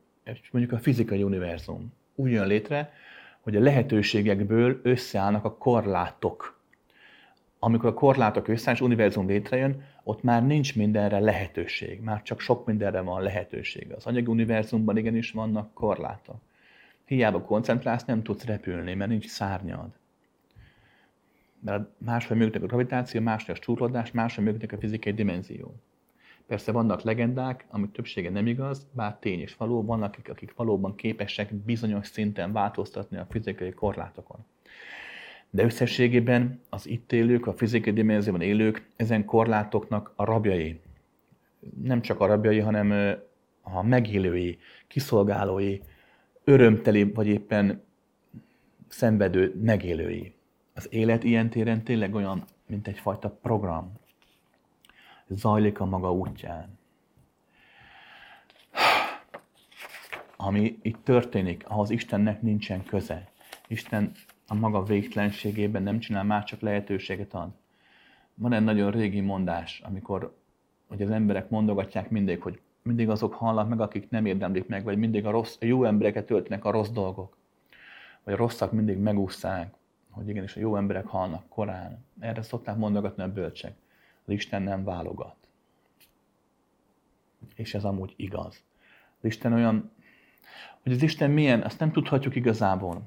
mondjuk 0.51 0.73
a 0.73 0.81
fizikai 0.81 1.23
univerzum. 1.23 1.93
Úgy 2.15 2.31
jön 2.31 2.47
létre, 2.47 2.93
hogy 3.41 3.55
a 3.55 3.59
lehetőségekből 3.59 4.79
összeállnak 4.83 5.45
a 5.45 5.57
korlátok. 5.57 6.59
Amikor 7.59 7.89
a 7.89 7.93
korlátok 7.93 8.47
összeáll, 8.47 8.75
és 8.75 8.81
univerzum 8.81 9.27
létrejön, 9.27 9.83
ott 10.03 10.23
már 10.23 10.45
nincs 10.45 10.75
mindenre 10.75 11.19
lehetőség, 11.19 12.01
már 12.01 12.21
csak 12.21 12.39
sok 12.39 12.65
mindenre 12.65 13.01
van 13.01 13.21
lehetőség. 13.21 13.91
Az 13.91 14.05
anyagi 14.05 14.27
univerzumban 14.27 14.97
igenis 14.97 15.31
vannak 15.31 15.73
korlátok. 15.73 16.47
Hiába 17.09 17.41
koncentrálsz, 17.41 18.05
nem 18.05 18.23
tudsz 18.23 18.45
repülni, 18.45 18.93
mert 18.93 19.09
nincs 19.09 19.27
szárnyad. 19.27 19.89
Mert 21.59 21.89
máshogy 21.97 22.37
működik 22.37 22.63
a 22.63 22.65
gravitáció, 22.65 23.21
máshogy 23.21 23.55
a 23.55 23.59
csúrodás, 23.59 24.11
máshogy 24.11 24.43
működik 24.43 24.73
a 24.73 24.77
fizikai 24.77 25.13
dimenzió. 25.13 25.75
Persze 26.47 26.71
vannak 26.71 27.01
legendák, 27.01 27.65
amik 27.69 27.91
többsége 27.91 28.29
nem 28.29 28.47
igaz, 28.47 28.87
bár 28.91 29.17
tény 29.19 29.39
és 29.39 29.55
való, 29.55 29.83
vannak 29.83 30.13
akik, 30.13 30.29
akik 30.29 30.55
valóban 30.55 30.95
képesek 30.95 31.53
bizonyos 31.53 32.07
szinten 32.07 32.51
változtatni 32.51 33.17
a 33.17 33.27
fizikai 33.29 33.71
korlátokon. 33.71 34.45
De 35.49 35.63
összességében 35.63 36.61
az 36.69 36.87
itt 36.87 37.11
élők, 37.11 37.47
a 37.47 37.53
fizikai 37.53 37.93
dimenzióban 37.93 38.41
élők 38.41 38.89
ezen 38.95 39.25
korlátoknak 39.25 40.13
a 40.15 40.23
rabjai. 40.23 40.79
Nem 41.83 42.01
csak 42.01 42.19
a 42.19 42.25
rabjai, 42.25 42.59
hanem 42.59 43.17
a 43.61 43.83
megélői, 43.83 44.57
kiszolgálói, 44.87 45.79
örömteli 46.49 47.03
vagy 47.03 47.27
éppen 47.27 47.83
szenvedő 48.87 49.59
megélői. 49.61 50.33
Az 50.73 50.87
élet 50.93 51.23
ilyen 51.23 51.49
téren 51.49 51.83
tényleg 51.83 52.15
olyan, 52.15 52.43
mint 52.67 52.87
egyfajta 52.87 53.29
program. 53.29 53.93
Zajlik 55.27 55.79
a 55.79 55.85
maga 55.85 56.13
útján. 56.13 56.77
Ami 60.35 60.79
itt 60.81 61.03
történik, 61.03 61.63
ahhoz 61.67 61.89
Istennek 61.89 62.41
nincsen 62.41 62.83
köze. 62.83 63.31
Isten 63.67 64.11
a 64.47 64.55
maga 64.55 64.83
végtelenségében 64.83 65.83
nem 65.83 65.99
csinál 65.99 66.23
már, 66.23 66.43
csak 66.43 66.59
lehetőséget 66.59 67.33
ad. 67.33 67.49
Van 68.33 68.53
egy 68.53 68.63
nagyon 68.63 68.91
régi 68.91 69.21
mondás, 69.21 69.81
amikor 69.85 70.37
hogy 70.87 71.01
az 71.01 71.09
emberek 71.09 71.49
mondogatják 71.49 72.09
mindig, 72.09 72.41
hogy 72.41 72.59
mindig 72.89 73.09
azok 73.09 73.33
halnak 73.33 73.69
meg, 73.69 73.79
akik 73.79 74.09
nem 74.09 74.25
érdemlik 74.25 74.67
meg, 74.67 74.83
vagy 74.83 74.97
mindig 74.97 75.25
a, 75.25 75.31
rossz, 75.31 75.57
a 75.61 75.65
jó 75.65 75.83
embereket 75.83 76.25
töltnek 76.25 76.65
a 76.65 76.71
rossz 76.71 76.89
dolgok, 76.89 77.37
vagy 78.23 78.33
a 78.33 78.37
rosszak 78.37 78.71
mindig 78.71 78.97
megúszszák, 78.97 79.73
hogy 80.09 80.29
igenis 80.29 80.55
a 80.55 80.59
jó 80.59 80.75
emberek 80.75 81.05
halnak 81.05 81.49
korán. 81.49 82.05
Erre 82.19 82.41
szokták 82.41 82.77
mondogatni 82.77 83.23
a 83.23 83.33
bölcsek. 83.33 83.75
Az 84.25 84.33
Isten 84.33 84.61
nem 84.61 84.83
válogat. 84.83 85.35
És 87.55 87.73
ez 87.73 87.83
amúgy 87.83 88.13
igaz. 88.15 88.63
Az 89.17 89.25
Isten 89.25 89.53
olyan, 89.53 89.91
hogy 90.83 90.91
az 90.91 91.01
Isten 91.01 91.31
milyen, 91.31 91.61
azt 91.61 91.79
nem 91.79 91.91
tudhatjuk 91.91 92.35
igazából. 92.35 93.01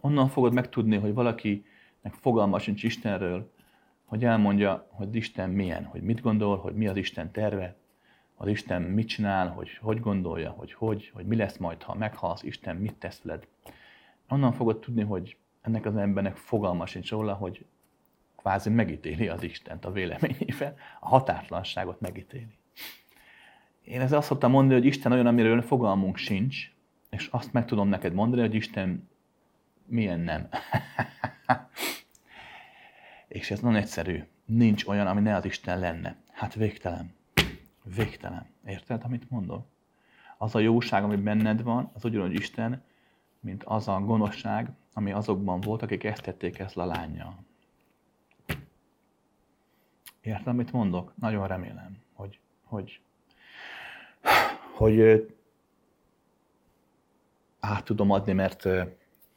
Onnan 0.00 0.28
fogod 0.28 0.52
megtudni, 0.52 0.96
hogy 0.96 1.14
valakinek 1.14 2.12
fogalma 2.12 2.58
sincs 2.58 2.82
Istenről, 2.82 3.52
hogy 4.04 4.24
elmondja, 4.24 4.86
hogy 4.90 5.14
Isten 5.14 5.50
milyen, 5.50 5.84
hogy 5.84 6.02
mit 6.02 6.20
gondol, 6.20 6.56
hogy 6.56 6.74
mi 6.74 6.88
az 6.88 6.96
Isten 6.96 7.30
terve, 7.30 7.76
az 8.42 8.48
Isten 8.48 8.82
mit 8.82 9.08
csinál, 9.08 9.48
hogy 9.48 9.78
hogy 9.80 10.00
gondolja, 10.00 10.50
hogy 10.50 10.72
hogy, 10.72 11.10
hogy 11.14 11.26
mi 11.26 11.36
lesz 11.36 11.56
majd, 11.56 11.82
ha 11.82 11.94
meghalsz, 11.94 12.42
Isten 12.42 12.76
mit 12.76 12.94
tesz 12.94 13.20
veled. 13.22 13.46
Onnan 14.28 14.52
fogod 14.52 14.78
tudni, 14.78 15.02
hogy 15.02 15.36
ennek 15.60 15.86
az 15.86 15.96
embernek 15.96 16.36
fogalma 16.36 16.86
sincs 16.86 17.10
róla, 17.10 17.34
hogy 17.34 17.64
kvázi 18.36 18.70
megítéli 18.70 19.28
az 19.28 19.42
Istent 19.42 19.84
a 19.84 19.90
véleményével, 19.90 20.74
a 21.00 21.08
határtlanságot 21.08 22.00
megítéli. 22.00 22.58
Én 23.84 24.00
ezzel 24.00 24.18
azt 24.18 24.26
szoktam 24.26 24.50
mondani, 24.50 24.78
hogy 24.78 24.88
Isten 24.88 25.12
olyan, 25.12 25.26
amiről 25.26 25.62
fogalmunk 25.62 26.16
sincs, 26.16 26.70
és 27.10 27.28
azt 27.30 27.52
meg 27.52 27.64
tudom 27.64 27.88
neked 27.88 28.12
mondani, 28.12 28.42
hogy 28.42 28.54
Isten 28.54 29.08
milyen 29.86 30.20
nem. 30.20 30.48
és 33.28 33.50
ez 33.50 33.60
nagyon 33.60 33.78
egyszerű. 33.78 34.24
Nincs 34.44 34.86
olyan, 34.86 35.06
ami 35.06 35.20
ne 35.20 35.34
az 35.34 35.44
Isten 35.44 35.78
lenne. 35.78 36.16
Hát 36.30 36.54
végtelen. 36.54 37.20
Végtelen. 37.82 38.46
Érted, 38.64 39.04
amit 39.04 39.30
mondok? 39.30 39.66
Az 40.38 40.54
a 40.54 40.58
jóság, 40.58 41.04
ami 41.04 41.16
benned 41.16 41.62
van, 41.62 41.90
az 41.94 42.04
ugyanúgy 42.04 42.32
Isten, 42.32 42.82
mint 43.40 43.64
az 43.64 43.88
a 43.88 44.00
gonoszság, 44.00 44.70
ami 44.94 45.12
azokban 45.12 45.60
volt, 45.60 45.82
akik 45.82 46.04
ezt 46.04 46.22
tették 46.22 46.58
ezt 46.58 46.76
a 46.76 46.84
lányjal. 46.84 47.34
Érted, 50.20 50.46
amit 50.46 50.72
mondok? 50.72 51.12
Nagyon 51.16 51.46
remélem, 51.46 51.98
hogy, 52.12 52.38
hogy, 52.64 53.00
hogy 54.74 55.26
át 57.60 57.84
tudom 57.84 58.10
adni, 58.10 58.32
mert, 58.32 58.64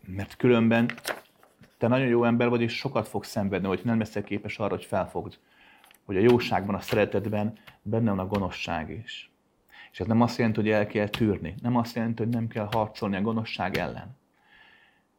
mert 0.06 0.36
különben 0.36 0.90
te 1.78 1.88
nagyon 1.88 2.08
jó 2.08 2.24
ember 2.24 2.50
vagy, 2.50 2.62
és 2.62 2.76
sokat 2.76 3.08
fogsz 3.08 3.30
szenvedni, 3.30 3.68
hogy 3.68 3.82
nem 3.84 4.00
leszel 4.00 4.24
képes 4.24 4.60
arra, 4.60 4.76
hogy 4.76 4.86
felfogd, 4.86 5.40
hogy 6.06 6.18
a 6.18 6.20
jóságban, 6.20 6.76
a 6.76 6.80
szeretetben 6.80 7.58
benne 7.82 8.10
van 8.10 8.20
a 8.20 8.28
gonoszság 8.28 8.90
is. 8.90 9.32
És 9.92 10.00
ez 10.00 10.08
nem 10.08 10.22
azt 10.22 10.38
jelenti, 10.38 10.60
hogy 10.60 10.70
el 10.70 10.88
kell 10.88 11.08
tűrni. 11.08 11.56
Nem 11.62 11.76
azt 11.76 11.96
jelenti, 11.96 12.24
hogy 12.24 12.32
nem 12.32 12.48
kell 12.48 12.68
harcolni 12.72 13.16
a 13.16 13.22
gonoszság 13.22 13.78
ellen. 13.78 14.18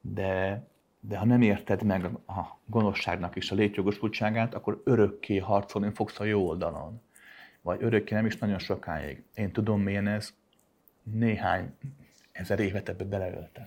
De, 0.00 0.62
de 1.00 1.18
ha 1.18 1.24
nem 1.24 1.42
érted 1.42 1.82
meg 1.82 2.04
a 2.04 2.58
gonoszságnak 2.64 3.36
is 3.36 3.50
a 3.50 3.54
létjogosultságát, 3.54 4.54
akkor 4.54 4.82
örökké 4.84 5.38
harcolni 5.38 5.90
fogsz 5.94 6.20
a 6.20 6.24
jó 6.24 6.48
oldalon. 6.48 7.00
Vagy 7.62 7.82
örökké 7.82 8.14
nem 8.14 8.26
is 8.26 8.36
nagyon 8.36 8.58
sokáig. 8.58 9.22
Én 9.34 9.52
tudom, 9.52 9.80
milyen 9.80 10.06
ez. 10.06 10.34
Néhány 11.02 11.74
ezer 12.32 12.60
évet 12.60 12.88
ebbe 12.88 13.04
beleöltem. 13.04 13.66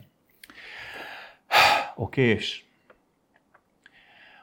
Oké, 1.96 2.22
és 2.22 2.64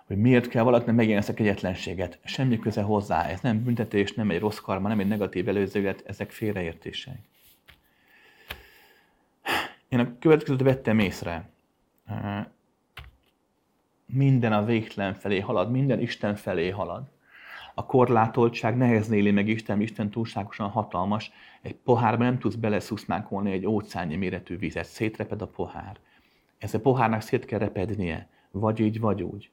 hogy 0.07 0.16
miért 0.16 0.49
kell 0.49 0.62
valakinek 0.62 0.95
megélni 0.95 1.19
ezt 1.19 1.28
a 1.28 1.35
kegyetlenséget. 1.35 2.19
Semmi 2.24 2.59
köze 2.59 2.83
hozzá. 2.83 3.24
Ez 3.24 3.41
nem 3.41 3.65
büntetés, 3.65 4.12
nem 4.12 4.31
egy 4.31 4.41
rossz 4.41 4.59
karma, 4.59 4.89
nem 4.89 5.01
egy 5.01 5.09
negatív 5.09 5.49
előzőlet, 5.49 6.03
ezek 6.07 6.31
félreértések. 6.31 7.19
Én 9.89 9.99
a 9.99 10.19
következőt 10.19 10.62
vettem 10.62 10.99
észre. 10.99 11.49
Minden 14.07 14.53
a 14.53 14.65
végtelen 14.65 15.15
felé 15.15 15.41
halad, 15.41 15.70
minden 15.70 16.01
Isten 16.01 16.35
felé 16.35 16.70
halad. 16.70 17.11
A 17.74 17.87
korlátoltság 17.87 18.77
nehezen 18.77 19.16
éli 19.16 19.31
meg 19.31 19.49
Isten, 19.49 19.81
Isten 19.81 20.11
túlságosan 20.11 20.69
hatalmas. 20.69 21.31
Egy 21.62 21.74
pohárba 21.74 22.24
nem 22.24 22.39
tudsz 22.39 22.55
beleszuszmákolni 22.55 23.53
egy 23.53 23.66
óceányi 23.66 24.16
méretű 24.16 24.59
vizet, 24.59 24.85
szétreped 24.85 25.43
a 25.43 25.47
pohár. 25.47 25.97
Ez 26.59 26.74
a 26.74 26.81
pohárnak 26.81 27.20
szét 27.20 27.45
kell 27.45 27.59
repednie, 27.59 28.28
vagy 28.51 28.81
így, 28.81 29.01
vagy 29.01 29.23
úgy 29.23 29.51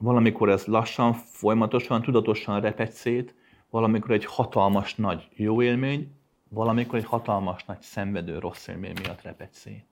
valamikor 0.00 0.48
ez 0.48 0.64
lassan, 0.64 1.12
folyamatosan, 1.14 2.02
tudatosan 2.02 2.60
reped 2.60 2.90
szét, 2.90 3.34
valamikor 3.70 4.10
egy 4.10 4.24
hatalmas 4.24 4.94
nagy 4.94 5.28
jó 5.34 5.62
élmény, 5.62 6.14
valamikor 6.48 6.98
egy 6.98 7.04
hatalmas 7.04 7.64
nagy 7.64 7.80
szenvedő 7.80 8.38
rossz 8.38 8.66
élmény 8.66 8.94
miatt 9.02 9.22
reped 9.22 9.52
szét. 9.52 9.84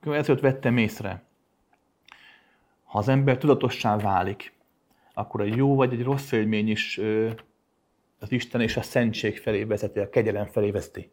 Követőt 0.00 0.40
vettem 0.40 0.76
észre. 0.76 1.24
Ha 2.84 2.98
az 2.98 3.08
ember 3.08 3.38
tudatossá 3.38 3.96
válik, 3.96 4.54
akkor 5.14 5.40
egy 5.40 5.56
jó 5.56 5.74
vagy 5.74 5.92
egy 5.92 6.02
rossz 6.02 6.32
élmény 6.32 6.68
is 6.68 6.98
az 8.18 8.32
Isten 8.32 8.60
és 8.60 8.76
a 8.76 8.82
szentség 8.82 9.38
felé 9.38 9.64
vezeti, 9.64 9.98
a 9.98 10.08
kegyelem 10.08 10.46
felé 10.46 10.70
vezeti. 10.70 11.10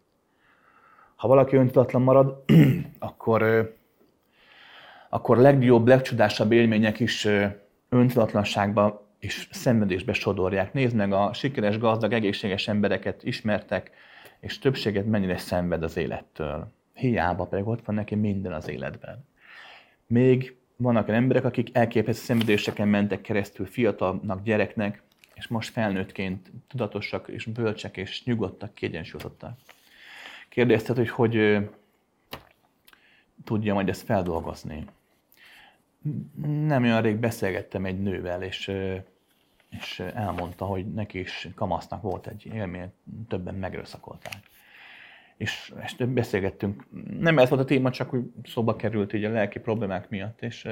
Ha 1.15 1.27
valaki 1.27 1.56
öntudatlan 1.56 2.02
marad, 2.02 2.44
akkor, 2.99 3.72
akkor 5.10 5.38
legjobb, 5.38 5.88
legcsodásabb 5.88 6.52
élmények 6.52 6.99
is 6.99 7.27
öntudatlanságba 7.90 9.07
és 9.19 9.48
szenvedésbe 9.52 10.14
sodorják. 10.14 10.73
Nézd 10.73 10.95
meg 10.95 11.11
a 11.11 11.34
sikeres, 11.34 11.77
gazdag, 11.77 12.14
egészséges 12.14 12.68
embereket 12.68 13.23
ismertek, 13.23 13.91
és 14.40 14.60
többséget 14.60 15.06
mennyire 15.06 15.38
szenved 15.38 15.84
az 15.84 15.98
élettől. 15.98 16.72
Hiába 16.94 17.45
pedig 17.45 17.68
ott 17.68 17.85
van 17.85 17.95
neki 17.95 18.15
minden 18.15 18.53
az 18.53 18.69
életben. 18.69 19.26
Még 20.07 20.56
vannak 20.76 21.07
olyan 21.07 21.22
emberek, 21.22 21.45
akik 21.45 21.69
elképesztő 21.77 22.23
szenvedéseken 22.23 22.88
mentek 22.88 23.22
keresztül 23.22 23.65
fiatalnak, 23.65 24.44
gyereknek, 24.44 25.02
és 25.34 25.48
most 25.48 25.72
felnőttként 25.72 26.52
tudatosak 26.68 27.27
és 27.27 27.45
bölcsek 27.45 27.98
és 27.98 28.23
nyugodtak, 28.23 28.73
kiegyensúlyozottak. 28.73 29.57
Kérdezted, 30.53 30.95
hogy 30.95 31.09
hogy 31.09 31.57
tudja 33.43 33.73
majd 33.73 33.89
ezt 33.89 34.05
feldolgozni. 34.05 34.85
Nem 36.65 36.84
olyan 36.84 37.01
rég 37.01 37.17
beszélgettem 37.17 37.85
egy 37.85 38.01
nővel, 38.01 38.43
és 38.43 38.71
és 39.69 39.99
elmondta, 39.99 40.65
hogy 40.65 40.93
neki 40.93 41.19
is 41.19 41.47
kamasznak 41.55 42.01
volt 42.01 42.27
egy 42.27 42.45
élmény, 42.45 42.91
többen 43.27 43.55
megerőszakolták. 43.55 44.39
És, 45.38 45.73
és 45.84 45.95
beszélgettünk. 45.95 46.85
Nem 47.19 47.38
ez 47.38 47.49
volt 47.49 47.61
a 47.61 47.65
téma, 47.65 47.91
csak 47.91 48.13
úgy 48.13 48.25
szóba 48.43 48.75
került 48.75 49.13
így 49.13 49.23
a 49.23 49.30
lelki 49.30 49.59
problémák 49.59 50.09
miatt, 50.09 50.41
és, 50.41 50.67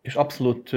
és 0.00 0.14
abszolút 0.14 0.70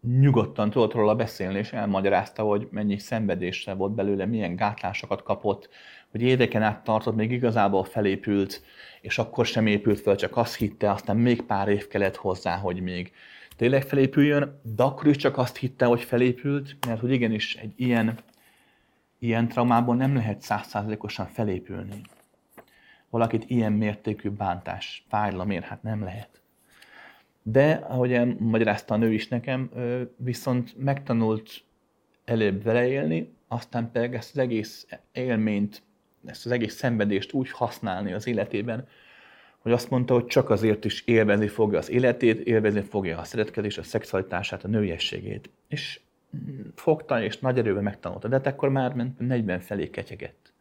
nyugodtan 0.00 0.70
tudott 0.70 0.92
róla 0.92 1.14
beszélni, 1.14 1.58
és 1.58 1.72
elmagyarázta, 1.72 2.42
hogy 2.42 2.68
mennyi 2.70 2.98
szenvedésre 2.98 3.74
volt 3.74 3.92
belőle, 3.92 4.26
milyen 4.26 4.56
gátlásokat 4.56 5.22
kapott, 5.22 5.68
hogy 6.10 6.22
éveken 6.22 6.62
át 6.62 6.84
tartott, 6.84 7.14
még 7.14 7.30
igazából 7.32 7.84
felépült, 7.84 8.62
és 9.00 9.18
akkor 9.18 9.46
sem 9.46 9.66
épült 9.66 10.00
fel, 10.00 10.16
csak 10.16 10.36
azt 10.36 10.56
hitte, 10.56 10.90
aztán 10.90 11.16
még 11.16 11.42
pár 11.42 11.68
év 11.68 11.86
kellett 11.86 12.16
hozzá, 12.16 12.56
hogy 12.56 12.80
még 12.80 13.12
tényleg 13.56 13.82
felépüljön, 13.82 14.60
de 14.62 14.82
akkor 14.82 15.06
is 15.06 15.16
csak 15.16 15.38
azt 15.38 15.56
hitte, 15.56 15.84
hogy 15.84 16.00
felépült, 16.00 16.76
mert 16.86 17.00
hogy 17.00 17.10
igenis 17.10 17.56
egy 17.56 17.72
ilyen, 17.76 18.18
ilyen 19.18 19.48
traumából 19.48 19.96
nem 19.96 20.14
lehet 20.14 20.40
százszázalékosan 20.40 21.26
felépülni. 21.26 22.00
Valakit 23.10 23.44
ilyen 23.46 23.72
mértékű 23.72 24.28
bántás, 24.30 25.04
fájdalom 25.08 25.50
ér, 25.50 25.62
hát 25.62 25.82
nem 25.82 26.02
lehet. 26.02 26.40
De, 27.48 27.70
ahogy 27.72 28.38
magyarázta 28.38 28.94
a 28.94 28.96
nő 28.96 29.12
is 29.12 29.28
nekem, 29.28 29.70
viszont 30.16 30.78
megtanult 30.78 31.50
előbb 32.24 32.62
vele 32.62 32.88
élni, 32.88 33.34
aztán 33.48 33.90
pedig 33.90 34.14
ezt 34.14 34.30
az 34.32 34.38
egész 34.38 34.86
élményt, 35.12 35.82
ezt 36.24 36.46
az 36.46 36.52
egész 36.52 36.74
szenvedést 36.74 37.32
úgy 37.32 37.50
használni 37.50 38.12
az 38.12 38.26
életében, 38.26 38.88
hogy 39.58 39.72
azt 39.72 39.90
mondta, 39.90 40.14
hogy 40.14 40.26
csak 40.26 40.50
azért 40.50 40.84
is 40.84 41.02
élvezni 41.04 41.48
fogja 41.48 41.78
az 41.78 41.90
életét, 41.90 42.46
élvezni 42.46 42.80
fogja 42.80 43.18
a 43.18 43.24
szeretkezést, 43.24 43.78
a 43.78 43.82
szexualitását, 43.82 44.64
a 44.64 44.68
nőiességét. 44.68 45.50
És 45.68 46.00
fogta, 46.74 47.22
és 47.22 47.38
nagy 47.38 47.58
erővel 47.58 47.82
megtanulta. 47.82 48.28
De 48.28 48.36
hát 48.36 48.46
akkor 48.46 48.68
már 48.68 49.12
40 49.18 49.60
felé 49.60 49.90
ketyegett. 49.90 50.52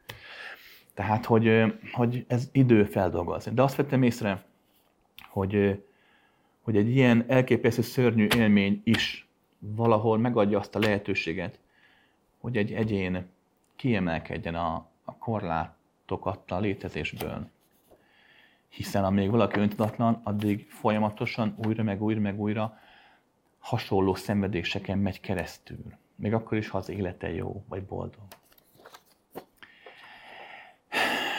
Tehát, 0.93 1.25
hogy, 1.25 1.73
hogy 1.91 2.25
ez 2.27 2.49
idő 2.51 2.83
feldolgozni. 2.83 3.51
De 3.53 3.61
azt 3.61 3.75
vettem 3.75 4.03
észre, 4.03 4.43
hogy, 5.29 5.83
hogy 6.65 6.77
egy 6.77 6.89
ilyen 6.89 7.25
elképesztő 7.27 7.81
szörnyű 7.81 8.27
élmény 8.37 8.81
is 8.83 9.27
valahol 9.59 10.17
megadja 10.17 10.59
azt 10.59 10.75
a 10.75 10.79
lehetőséget, 10.79 11.59
hogy 12.37 12.57
egy 12.57 12.73
egyén 12.73 13.25
kiemelkedjen 13.75 14.55
a, 14.55 14.87
a 15.03 15.17
korlátok 15.17 16.25
a 16.25 16.59
létezésből 16.59 17.53
hiszen 18.75 19.03
amíg 19.03 19.29
valaki 19.29 19.59
öntudatlan, 19.59 20.21
addig 20.23 20.67
folyamatosan 20.69 21.55
újra 21.65 21.83
meg 21.83 22.01
újra 22.01 22.19
meg 22.19 22.39
újra 22.39 22.77
hasonló 23.59 24.15
szenvedéseken 24.15 24.97
megy 24.97 25.19
keresztül. 25.19 25.93
Még 26.15 26.33
akkor 26.33 26.57
is, 26.57 26.69
ha 26.69 26.77
az 26.77 26.89
élete 26.89 27.33
jó, 27.33 27.63
vagy 27.67 27.83
boldog. 27.83 28.23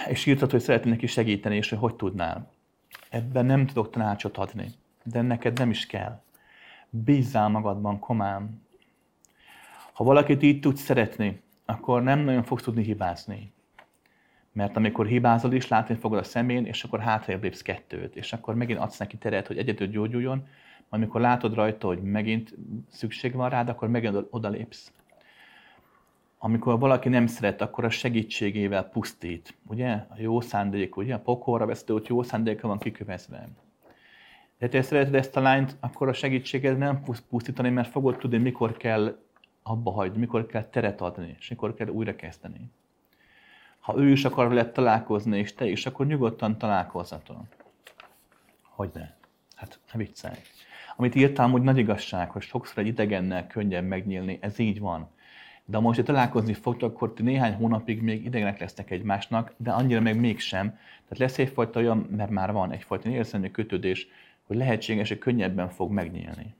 És 0.09 0.27
írtad, 0.27 0.51
hogy 0.51 0.61
szeretnél 0.61 0.93
neki 0.93 1.07
segíteni, 1.07 1.57
és 1.57 1.69
hogy 1.69 1.79
hogy 1.79 1.95
tudnál. 1.95 2.51
Ebben 3.11 3.47
nem 3.47 3.67
tudok 3.67 3.91
tanácsot 3.91 4.37
adni, 4.37 4.73
de 5.07 5.23
neked 5.23 5.59
nem 5.59 5.71
is 5.71 5.87
kell. 5.87 6.21
Bízzál 6.91 7.49
magadban, 7.49 7.99
komám. 7.99 8.63
Ha 9.93 10.05
valakit 10.05 10.43
így 10.43 10.61
tudsz 10.61 10.81
szeretni, 10.81 11.43
akkor 11.65 12.03
nem 12.03 12.19
nagyon 12.19 12.43
fogsz 12.43 12.63
tudni 12.63 12.83
hibázni. 12.83 13.53
Mert 14.53 14.77
amikor 14.77 15.07
hibázol 15.07 15.53
is, 15.53 15.69
látni 15.69 15.95
fogod 15.95 16.19
a 16.19 16.23
szemén, 16.23 16.65
és 16.65 16.85
akkor 16.85 17.01
hátrébb 17.01 17.43
lépsz 17.43 17.63
kettőt, 17.63 18.17
és 18.17 18.33
akkor 18.33 18.55
megint 18.55 18.79
adsz 18.79 18.99
neki 18.99 19.17
teret, 19.17 19.47
hogy 19.47 19.59
egyedül 19.59 19.87
gyógyuljon, 19.87 20.47
amikor 20.89 21.21
látod 21.21 21.55
rajta, 21.55 21.87
hogy 21.87 22.03
megint 22.03 22.55
szükség 22.91 23.35
van 23.35 23.51
rád, 23.51 23.69
akkor 23.69 23.89
megint 23.89 24.27
odalépsz. 24.31 24.93
Amikor 26.39 26.79
valaki 26.79 27.09
nem 27.09 27.27
szeret, 27.27 27.61
akkor 27.61 27.85
a 27.85 27.91
segítségével 27.91 28.85
pusztít. 28.89 29.57
Ugye? 29.67 29.91
A 29.93 30.15
jó 30.17 30.41
szándék, 30.41 30.97
ugye? 30.97 31.15
A 31.15 31.21
pokolra 31.21 31.67
vesztő, 31.67 31.93
hogy 31.93 32.07
jó 32.09 32.23
szándéka 32.23 32.69
van 32.69 32.79
kikövezve. 32.79 33.49
De 34.59 34.69
te 34.69 34.83
szereted 34.83 35.15
ezt 35.15 35.37
a 35.37 35.41
lányt, 35.41 35.77
akkor 35.81 36.09
a 36.09 36.13
segítséged 36.13 36.79
nem 36.79 37.03
pusztítani, 37.29 37.71
mert 37.71 37.91
fogod 37.91 38.17
tudni, 38.17 38.39
mikor 38.39 38.77
kell 38.77 39.19
abba 39.63 39.91
hagyni, 39.91 40.19
mikor 40.19 40.47
kell 40.47 40.65
teret 40.65 41.01
adni, 41.01 41.37
és 41.39 41.49
mikor 41.49 41.75
kell 41.75 41.89
újra 41.89 42.17
kezdeni 42.17 42.71
ha 43.87 43.97
ő 43.97 44.11
is 44.11 44.25
akar 44.25 44.49
veled 44.49 44.73
találkozni, 44.73 45.39
és 45.39 45.55
te 45.55 45.67
is, 45.67 45.87
akkor 45.87 46.07
nyugodtan 46.07 46.59
találkozhatok. 46.59 47.41
Hogy 48.63 48.91
ne? 48.95 49.09
Hát 49.55 49.79
ne 49.93 49.99
viccelj. 49.99 50.37
Amit 50.97 51.15
írtam, 51.15 51.51
hogy 51.51 51.63
nagy 51.63 51.79
igazság, 51.79 52.31
hogy 52.31 52.43
sokszor 52.43 52.79
egy 52.79 52.87
idegennel 52.87 53.47
könnyen 53.47 53.85
megnyílni, 53.85 54.39
ez 54.41 54.59
így 54.59 54.81
van. 54.81 55.09
De 55.65 55.79
most, 55.79 55.99
ha 55.99 56.05
találkozni 56.05 56.53
fogtok, 56.53 56.95
akkor 56.95 57.13
ti 57.13 57.23
néhány 57.23 57.55
hónapig 57.55 58.03
még 58.03 58.25
idegenek 58.25 58.61
lesznek 58.61 58.91
egymásnak, 58.91 59.53
de 59.57 59.71
annyira 59.71 60.01
meg 60.01 60.21
mégsem. 60.21 60.69
Tehát 60.69 61.19
lesz 61.19 61.39
egyfajta 61.39 61.81
olyan, 61.81 61.99
mert 61.99 62.31
már 62.31 62.53
van 62.53 62.73
egyfajta 62.73 63.09
érzelmi 63.09 63.51
kötődés, 63.51 64.07
hogy 64.47 64.57
lehetséges, 64.57 65.09
hogy 65.09 65.19
könnyebben 65.19 65.69
fog 65.69 65.91
megnyílni. 65.91 66.55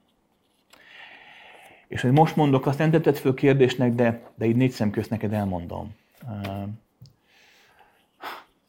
És 1.87 2.01
hogy 2.01 2.13
most 2.13 2.37
mondok, 2.37 2.67
azt 2.67 2.79
nem 2.79 2.91
tetted 2.91 3.17
föl 3.17 3.35
kérdésnek, 3.35 3.93
de, 3.93 4.31
de 4.35 4.47
így 4.47 4.57
négy 4.57 4.71
szem 4.71 4.91
közt 4.91 5.11
neked 5.11 5.33
elmondom 5.33 5.95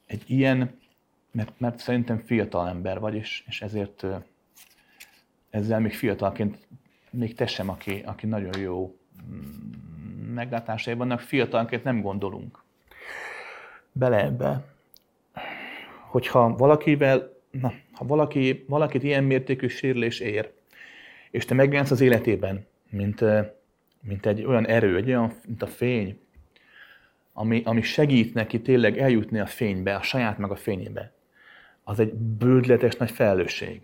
egy 0.07 0.23
ilyen, 0.26 0.80
mert, 1.31 1.60
mert 1.60 1.80
szerintem 1.80 2.19
fiatal 2.19 2.68
ember 2.68 2.99
vagy, 2.99 3.15
és, 3.15 3.44
és 3.48 3.61
ezért 3.61 4.06
ezzel 5.49 5.80
még 5.80 5.94
fiatalként, 5.94 6.68
még 7.10 7.35
te 7.35 7.45
sem, 7.45 7.69
aki, 7.69 8.02
aki 8.06 8.26
nagyon 8.26 8.60
jó 8.60 8.98
mm, 9.31 10.34
meglátásai 10.34 10.94
vannak, 10.94 11.19
fiatalként 11.19 11.84
nem 11.84 12.02
gondolunk 12.02 12.64
bele 13.91 14.23
ebbe. 14.23 14.65
Hogyha 16.07 16.56
valakivel, 16.56 17.34
na, 17.52 17.73
ha 17.97 18.05
valaki, 18.05 18.65
valakit 18.67 19.03
ilyen 19.03 19.23
mértékű 19.23 19.67
sérülés 19.67 20.19
ér, 20.19 20.51
és 21.31 21.45
te 21.45 21.53
megjelensz 21.53 21.91
az 21.91 22.01
életében, 22.01 22.65
mint, 22.89 23.23
mint 24.01 24.25
egy 24.25 24.43
olyan 24.43 24.67
erő, 24.67 24.95
egy 24.95 25.07
olyan, 25.07 25.33
mint 25.45 25.61
a 25.61 25.67
fény, 25.67 26.19
ami, 27.33 27.61
ami 27.65 27.81
segít 27.81 28.33
neki 28.33 28.61
tényleg 28.61 28.97
eljutni 28.97 29.39
a 29.39 29.45
fénybe, 29.45 29.95
a 29.95 30.01
saját 30.01 30.37
meg 30.37 30.51
a 30.51 30.55
fényébe, 30.55 31.11
az 31.83 31.99
egy 31.99 32.13
bődletes 32.13 32.95
nagy 32.95 33.11
felelősség. 33.11 33.81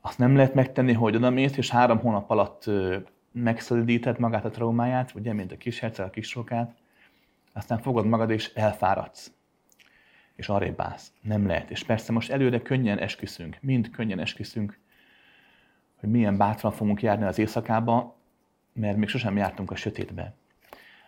Azt 0.00 0.18
nem 0.18 0.36
lehet 0.36 0.54
megtenni, 0.54 0.92
hogy 0.92 1.16
oda 1.16 1.30
mész, 1.30 1.56
és 1.56 1.70
három 1.70 1.98
hónap 1.98 2.30
alatt 2.30 2.64
megszöldíted 3.32 4.18
magát 4.18 4.44
a 4.44 4.50
traumáját, 4.50 5.14
ugye, 5.14 5.32
mint 5.32 5.52
a 5.52 5.56
kis 5.56 5.78
herceg, 5.78 6.06
a 6.06 6.10
kis 6.10 6.34
rokát, 6.34 6.74
aztán 7.52 7.78
fogod 7.78 8.06
magad 8.06 8.30
és 8.30 8.50
elfáradsz. 8.54 9.32
És 10.36 10.48
arrébb 10.48 10.80
állsz. 10.80 11.12
Nem 11.20 11.46
lehet. 11.46 11.70
És 11.70 11.84
persze 11.84 12.12
most 12.12 12.30
előre 12.30 12.62
könnyen 12.62 12.98
esküszünk, 12.98 13.58
mind 13.60 13.90
könnyen 13.90 14.18
esküszünk, 14.18 14.78
hogy 15.96 16.10
milyen 16.10 16.36
bátran 16.36 16.72
fogunk 16.72 17.02
járni 17.02 17.24
az 17.24 17.38
éjszakába, 17.38 18.16
mert 18.72 18.96
még 18.96 19.08
sosem 19.08 19.36
jártunk 19.36 19.70
a 19.70 19.76
sötétbe. 19.76 20.34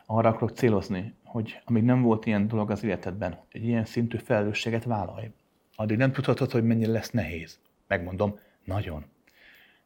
Arra 0.06 0.28
akarok 0.28 0.56
célozni, 0.56 1.14
hogy 1.24 1.60
amíg 1.64 1.82
nem 1.82 2.02
volt 2.02 2.26
ilyen 2.26 2.48
dolog 2.48 2.70
az 2.70 2.84
életedben, 2.84 3.40
egy 3.48 3.64
ilyen 3.64 3.84
szintű 3.84 4.16
felelősséget 4.16 4.84
vállalj. 4.84 5.30
Addig 5.76 5.96
nem 5.96 6.12
tudhatod, 6.12 6.50
hogy 6.50 6.64
mennyire 6.64 6.92
lesz 6.92 7.10
nehéz. 7.10 7.58
Megmondom, 7.86 8.38
nagyon 8.64 9.04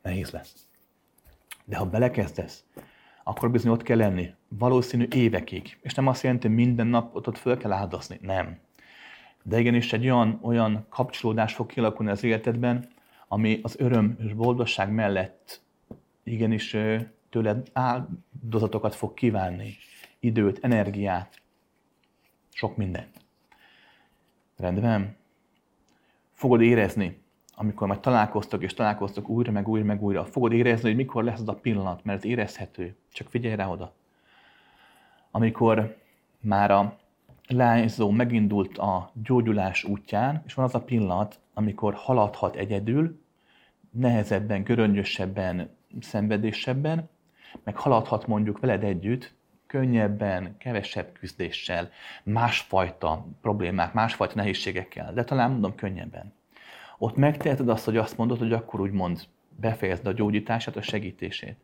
nehéz 0.03 0.31
lesz. 0.31 0.69
De 1.65 1.77
ha 1.77 1.87
belekezdesz, 1.87 2.65
akkor 3.25 3.51
bizony 3.51 3.73
ott 3.73 3.83
kell 3.83 3.97
lenni. 3.97 4.35
Valószínű 4.49 5.07
évekig. 5.11 5.79
És 5.83 5.95
nem 5.95 6.07
azt 6.07 6.23
jelenti, 6.23 6.47
hogy 6.47 6.57
minden 6.57 6.87
nap 6.87 7.15
ott, 7.15 7.29
ott 7.29 7.39
föl 7.39 7.57
kell 7.57 7.73
áldozni. 7.73 8.19
Nem. 8.23 8.59
De 9.49 9.59
igenis 9.59 9.93
egy 9.93 10.05
olyan, 10.05 10.39
olyan 10.43 10.87
kapcsolódás 10.89 11.55
fog 11.55 11.67
kialakulni 11.67 12.11
az 12.11 12.25
életedben, 12.25 12.89
ami 13.29 13.61
az 13.63 13.81
öröm 13.81 14.17
és 14.19 14.33
boldogság 14.33 14.91
mellett 14.93 15.61
igenis 16.23 16.77
tőled 17.31 17.69
áldozatokat 17.73 18.95
fog 18.95 19.15
kívánni 19.15 19.77
időt, 20.21 20.59
energiát, 20.65 21.41
sok 22.53 22.77
mindent. 22.77 23.21
Rendben? 24.57 25.17
Fogod 26.33 26.61
érezni, 26.61 27.23
amikor 27.55 27.87
majd 27.87 28.01
találkoztok 28.01 28.63
és 28.63 28.75
találkoztok 28.75 29.29
újra, 29.29 29.53
meg 29.53 29.69
újra, 29.69 29.85
meg 29.85 30.03
újra, 30.03 30.25
fogod 30.25 30.53
érezni, 30.53 30.89
hogy 30.89 30.97
mikor 30.97 31.25
lesz 31.25 31.41
az 31.41 31.49
a 31.49 31.55
pillanat, 31.55 32.05
mert 32.05 32.19
ez 32.19 32.25
érezhető. 32.25 32.97
Csak 33.13 33.29
figyelj 33.29 33.55
rá 33.55 33.69
oda. 33.69 33.95
Amikor 35.31 35.97
már 36.41 36.71
a 36.71 36.99
lányzó 37.49 38.11
megindult 38.11 38.79
a 38.79 39.13
gyógyulás 39.23 39.85
útján, 39.85 40.43
és 40.47 40.55
van 40.55 40.65
az 40.65 40.75
a 40.75 40.81
pillanat, 40.81 41.41
amikor 41.55 41.95
haladhat 41.95 42.57
egyedül, 42.57 43.21
nehezebben, 43.91 44.63
göröngyösebben, 44.63 45.71
szenvedésebben, 46.01 47.09
meg 47.65 47.77
haladhat 47.77 48.27
mondjuk 48.27 48.61
veled 48.61 48.85
együtt, 48.85 49.35
könnyebben, 49.67 50.57
kevesebb 50.59 51.13
küzdéssel, 51.13 51.91
másfajta 52.23 53.27
problémák, 53.41 53.93
másfajta 53.93 54.35
nehézségekkel, 54.35 55.13
de 55.13 55.25
talán 55.25 55.51
mondom 55.51 55.75
könnyebben. 55.75 56.33
Ott 56.99 57.17
megteheted 57.17 57.69
azt, 57.69 57.85
hogy 57.85 57.97
azt 57.97 58.17
mondod, 58.17 58.39
hogy 58.39 58.53
akkor 58.53 58.81
úgymond 58.81 59.21
befejezd 59.57 60.07
a 60.07 60.13
gyógyítását, 60.13 60.77
a 60.77 60.83
segítését. 60.83 61.57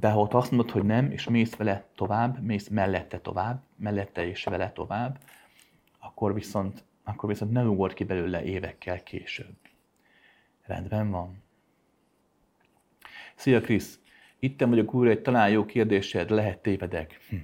De 0.00 0.10
ha 0.10 0.20
ott 0.20 0.34
azt 0.34 0.50
mondod, 0.50 0.70
hogy 0.70 0.84
nem, 0.84 1.10
és 1.10 1.28
mész 1.28 1.56
vele 1.56 1.84
tovább, 1.94 2.42
mész 2.42 2.68
mellette 2.68 3.20
tovább, 3.20 3.62
mellette 3.76 4.26
és 4.26 4.44
vele 4.44 4.72
tovább, 4.72 5.18
akkor 5.98 6.34
viszont, 6.34 6.84
akkor 7.04 7.28
viszont 7.28 7.52
nem 7.52 7.68
ugor 7.68 7.94
ki 7.94 8.04
belőle 8.04 8.44
évekkel 8.44 9.02
később. 9.02 9.56
Rendben 10.62 11.10
van. 11.10 11.42
Szia 13.34 13.60
Krisz! 13.60 14.00
Itt 14.38 14.60
vagyok 14.60 14.94
újra 14.94 15.10
egy 15.10 15.22
talán 15.22 15.50
jó 15.50 15.64
kérdésed, 15.64 16.30
lehet 16.30 16.58
tévedek. 16.58 17.20
Hm. 17.28 17.36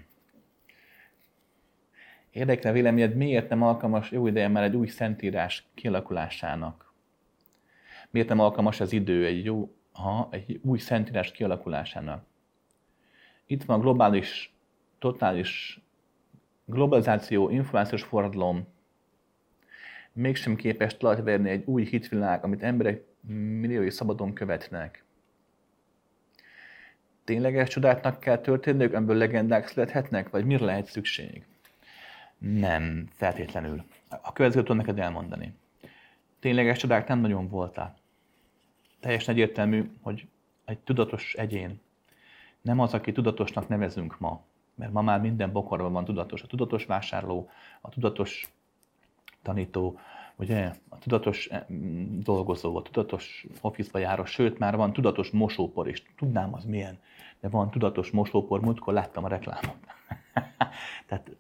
Érdekel 2.31 2.73
véleményed, 2.73 3.15
miért 3.15 3.49
nem 3.49 3.63
alkalmas 3.63 4.11
jó 4.11 4.27
ideje 4.27 4.49
már 4.49 4.63
egy 4.63 4.77
új 4.77 4.87
szentírás 4.87 5.69
kialakulásának? 5.75 6.95
Miért 8.11 8.29
nem 8.29 8.41
alkalmas 8.41 8.81
az 8.81 8.93
idő 8.93 9.27
egy, 9.27 9.45
jó, 9.45 9.75
ha, 9.93 10.29
egy 10.31 10.61
új 10.63 10.79
szentírás 10.79 11.33
kialakulásának? 11.33 12.29
Itt 13.51 13.65
van 13.65 13.81
globális, 13.81 14.53
totális 14.99 15.81
globalizáció, 16.65 17.49
információs 17.49 18.03
forradalom, 18.03 18.67
mégsem 20.13 20.57
képes 20.57 20.97
talajt 20.97 21.47
egy 21.47 21.65
új 21.67 21.85
hitvilág, 21.85 22.45
amit 22.45 22.63
emberek 22.63 23.03
milliói 23.61 23.91
szabadon 23.91 24.33
követnek. 24.33 25.05
Tényleges 27.25 27.69
csodáknak 27.69 28.21
kell 28.21 28.39
történniük, 28.39 28.95
ebből 28.95 29.17
legendák 29.17 29.67
születhetnek, 29.67 30.31
vagy 30.31 30.45
mire 30.45 30.65
lehet 30.65 30.87
szükség? 30.87 31.47
Nem, 32.39 33.09
feltétlenül. 33.13 33.85
A 34.09 34.33
következőt 34.33 34.67
tudom 34.67 34.77
neked 34.77 34.99
elmondani. 34.99 35.55
Tényleges 36.41 36.79
csodák 36.79 37.09
nem 37.09 37.21
nagyon 37.21 37.49
voltak. 37.49 37.97
Teljesen 39.01 39.35
egyértelmű, 39.35 39.91
hogy 40.01 40.27
egy 40.65 40.79
tudatos 40.79 41.35
egyén 41.35 41.81
nem 42.63 42.81
az, 42.81 42.95
aki 42.95 43.13
tudatosnak 43.13 43.69
nevezünk 43.69 44.19
ma, 44.19 44.41
mert 44.75 44.93
ma 44.93 45.03
már 45.03 45.21
minden 45.21 45.53
bokorban 45.53 45.93
van 45.93 46.05
tudatos. 46.05 46.43
A 46.43 46.47
tudatos 46.47 46.85
vásárló, 46.85 47.49
a 47.81 47.89
tudatos 47.89 48.53
tanító, 49.43 49.99
ugye, 50.37 50.73
a 50.89 50.99
tudatos 50.99 51.51
dolgozó, 52.19 52.77
a 52.77 52.83
tudatos 52.83 53.47
office 53.61 53.99
járó, 53.99 54.25
sőt, 54.25 54.59
már 54.59 54.77
van 54.77 54.93
tudatos 54.93 55.31
mosópor 55.31 55.89
is. 55.89 56.03
Tudnám 56.17 56.55
az 56.55 56.65
milyen, 56.65 56.99
de 57.41 57.49
van 57.49 57.71
tudatos 57.71 58.11
mosópor, 58.11 58.61
múltkor 58.61 58.95
láttam 58.95 59.25
a 59.25 59.29
reklámot. 59.29 59.77
Tehát 61.09 61.31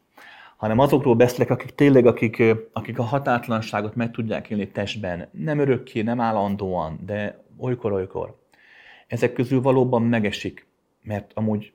hanem 0.61 0.79
azokról 0.79 1.15
beszélek, 1.15 1.51
akik 1.51 1.75
tényleg, 1.75 2.07
akik, 2.07 2.43
akik 2.73 2.99
a 2.99 3.03
hatátlanságot 3.03 3.95
meg 3.95 4.11
tudják 4.11 4.51
élni 4.51 4.69
testben, 4.69 5.29
nem 5.31 5.59
örökké, 5.59 6.03
nem 6.03 6.21
állandóan, 6.21 6.99
de 7.07 7.45
olykor-olykor. 7.57 8.39
Ezek 9.07 9.33
közül 9.33 9.63
valóban 9.63 10.03
megesik, 10.03 10.67
mert 11.03 11.33
amúgy 11.35 11.73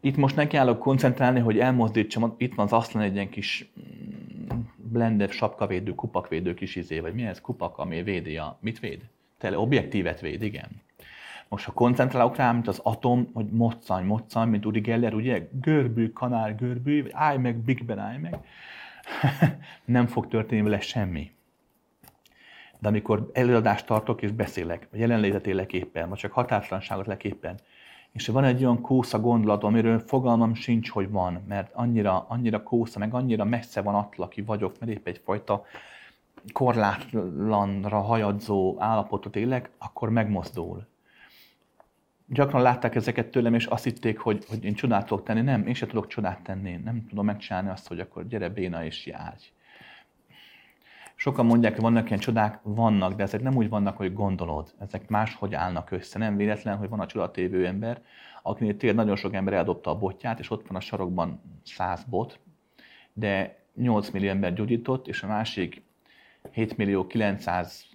itt 0.00 0.16
most 0.16 0.36
nekiállok 0.36 0.78
koncentrálni, 0.78 1.40
hogy 1.40 1.58
elmozdítsam, 1.58 2.34
itt 2.38 2.54
van 2.54 2.66
az 2.66 2.72
asztalon 2.72 3.06
egy 3.06 3.14
ilyen 3.14 3.28
kis 3.28 3.70
mm, 3.80 4.58
blender, 4.76 5.28
sapkavédő, 5.28 5.94
kupakvédő 5.94 6.54
kis 6.54 6.76
izé, 6.76 6.98
vagy 6.98 7.14
mi 7.14 7.26
ez 7.26 7.40
kupak, 7.40 7.78
ami 7.78 8.02
védi 8.02 8.36
a, 8.36 8.58
mit 8.60 8.80
véd? 8.80 9.00
Tele, 9.38 9.58
objektívet 9.58 10.20
véd, 10.20 10.42
igen. 10.42 10.68
Most 11.48 11.64
ha 11.64 11.72
koncentrálok 11.72 12.36
rá, 12.36 12.52
mint 12.52 12.68
az 12.68 12.80
atom, 12.82 13.30
hogy 13.32 13.46
moccany, 13.50 14.04
moccany, 14.04 14.48
mint 14.48 14.66
Uri 14.66 14.80
Geller, 14.80 15.14
ugye, 15.14 15.48
görbű, 15.60 16.08
kanál, 16.08 16.54
görbű, 16.54 17.02
vagy 17.02 17.10
állj 17.14 17.38
meg, 17.38 17.56
Big 17.56 17.84
Ben, 17.84 17.98
állj 17.98 18.18
meg, 18.18 18.38
nem 19.84 20.06
fog 20.06 20.28
történni 20.28 20.62
vele 20.62 20.80
semmi. 20.80 21.30
De 22.78 22.88
amikor 22.88 23.30
előadást 23.32 23.86
tartok 23.86 24.22
és 24.22 24.30
beszélek, 24.30 24.88
vagy 24.90 25.00
jelenlétet 25.00 25.46
élek 25.46 25.72
éppen, 25.72 26.08
vagy 26.08 26.18
csak 26.18 26.32
határtlanságot 26.32 27.06
lek 27.06 27.24
éppen, 27.24 27.58
és 28.12 28.26
van 28.26 28.44
egy 28.44 28.64
olyan 28.64 28.80
kósza 28.80 29.20
gondolat, 29.20 29.64
amiről 29.64 29.98
fogalmam 29.98 30.54
sincs, 30.54 30.90
hogy 30.90 31.10
van, 31.10 31.44
mert 31.48 31.70
annyira, 31.74 32.26
annyira 32.28 32.62
kósza, 32.62 32.98
meg 32.98 33.14
annyira 33.14 33.44
messze 33.44 33.80
van 33.82 33.94
attól, 33.94 34.24
aki 34.24 34.42
vagyok, 34.42 34.78
mert 34.80 34.92
épp 34.92 35.06
egyfajta 35.06 35.64
korlátlanra 36.52 38.00
hajadzó 38.00 38.76
állapotot 38.78 39.36
élek, 39.36 39.70
akkor 39.78 40.10
megmozdul 40.10 40.86
gyakran 42.28 42.62
látták 42.62 42.94
ezeket 42.94 43.26
tőlem, 43.26 43.54
és 43.54 43.66
azt 43.66 43.84
hitték, 43.84 44.18
hogy, 44.18 44.44
hogy 44.48 44.64
én 44.64 44.74
csodát 44.74 45.06
tudok 45.06 45.24
tenni. 45.24 45.40
Nem, 45.40 45.66
én 45.66 45.74
sem 45.74 45.88
tudok 45.88 46.06
csodát 46.06 46.40
tenni. 46.42 46.76
Nem 46.84 47.06
tudom 47.08 47.24
megcsinálni 47.24 47.68
azt, 47.68 47.88
hogy 47.88 48.00
akkor 48.00 48.26
gyere 48.26 48.48
béna 48.48 48.84
és 48.84 49.06
járj. 49.06 49.42
Sokan 51.20 51.46
mondják, 51.46 51.72
hogy 51.72 51.82
vannak 51.82 52.06
ilyen 52.06 52.18
csodák, 52.18 52.58
vannak, 52.62 53.14
de 53.14 53.22
ezek 53.22 53.42
nem 53.42 53.56
úgy 53.56 53.68
vannak, 53.68 53.96
hogy 53.96 54.12
gondolod. 54.12 54.74
Ezek 54.78 55.08
máshogy 55.08 55.54
állnak 55.54 55.90
össze. 55.90 56.18
Nem 56.18 56.36
véletlen, 56.36 56.76
hogy 56.76 56.88
van 56.88 57.00
a 57.00 57.06
csodatévő 57.06 57.66
ember, 57.66 58.02
akinél 58.42 58.76
tényleg 58.76 58.98
nagyon 58.98 59.16
sok 59.16 59.34
ember 59.34 59.54
eldobta 59.54 59.90
a 59.90 59.98
botját, 59.98 60.38
és 60.38 60.50
ott 60.50 60.66
van 60.66 60.76
a 60.76 60.80
sarokban 60.80 61.40
100 61.64 62.04
bot, 62.04 62.38
de 63.12 63.58
8 63.74 64.10
millió 64.10 64.28
ember 64.28 64.54
gyógyított, 64.54 65.08
és 65.08 65.22
a 65.22 65.26
másik 65.26 65.82
7 66.52 66.76
millió 66.76 67.06
900 67.06 67.86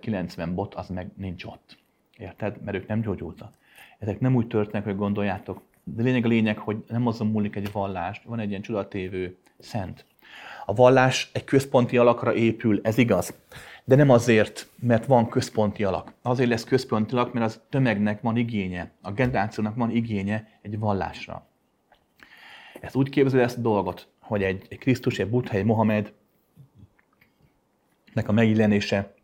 90 0.00 0.54
bot, 0.54 0.74
az 0.74 0.88
meg 0.88 1.10
nincs 1.16 1.44
ott. 1.44 1.78
Érted? 2.16 2.62
Mert 2.62 2.76
ők 2.76 2.86
nem 2.86 3.00
gyógyultak. 3.00 3.54
Ezek 3.98 4.20
nem 4.20 4.34
úgy 4.34 4.46
történnek, 4.46 4.84
hogy 4.84 4.96
gondoljátok. 4.96 5.62
De 5.84 6.02
lényeg 6.02 6.24
a 6.24 6.28
lényeg, 6.28 6.58
hogy 6.58 6.84
nem 6.88 7.06
azon 7.06 7.26
múlik 7.26 7.56
egy 7.56 7.72
vallás, 7.72 8.22
van 8.24 8.38
egy 8.38 8.48
ilyen 8.48 8.62
csodatévő 8.62 9.36
szent. 9.58 10.06
A 10.66 10.74
vallás 10.74 11.30
egy 11.32 11.44
központi 11.44 11.96
alakra 11.96 12.34
épül, 12.34 12.80
ez 12.82 12.98
igaz. 12.98 13.34
De 13.84 13.94
nem 13.94 14.10
azért, 14.10 14.68
mert 14.78 15.06
van 15.06 15.28
központi 15.28 15.84
alak. 15.84 16.12
Azért 16.22 16.48
lesz 16.48 16.64
központi 16.64 17.14
alak, 17.14 17.32
mert 17.32 17.46
az 17.46 17.60
tömegnek 17.70 18.20
van 18.20 18.36
igénye, 18.36 18.92
a 19.00 19.12
generációnak 19.12 19.76
van 19.76 19.90
igénye 19.90 20.58
egy 20.62 20.78
vallásra. 20.78 21.46
Ez 22.80 22.94
úgy 22.94 23.08
képzel 23.08 23.40
ezt 23.40 23.58
a 23.58 23.60
dolgot, 23.60 24.08
hogy 24.20 24.42
egy, 24.42 24.66
egy 24.68 24.78
Krisztus, 24.78 25.18
egy 25.18 25.28
Buddha, 25.28 25.56
egy 25.56 25.64
Mohamed 25.64 26.12
nek 28.12 28.28
a 28.28 28.32
megjelenése, 28.32 29.14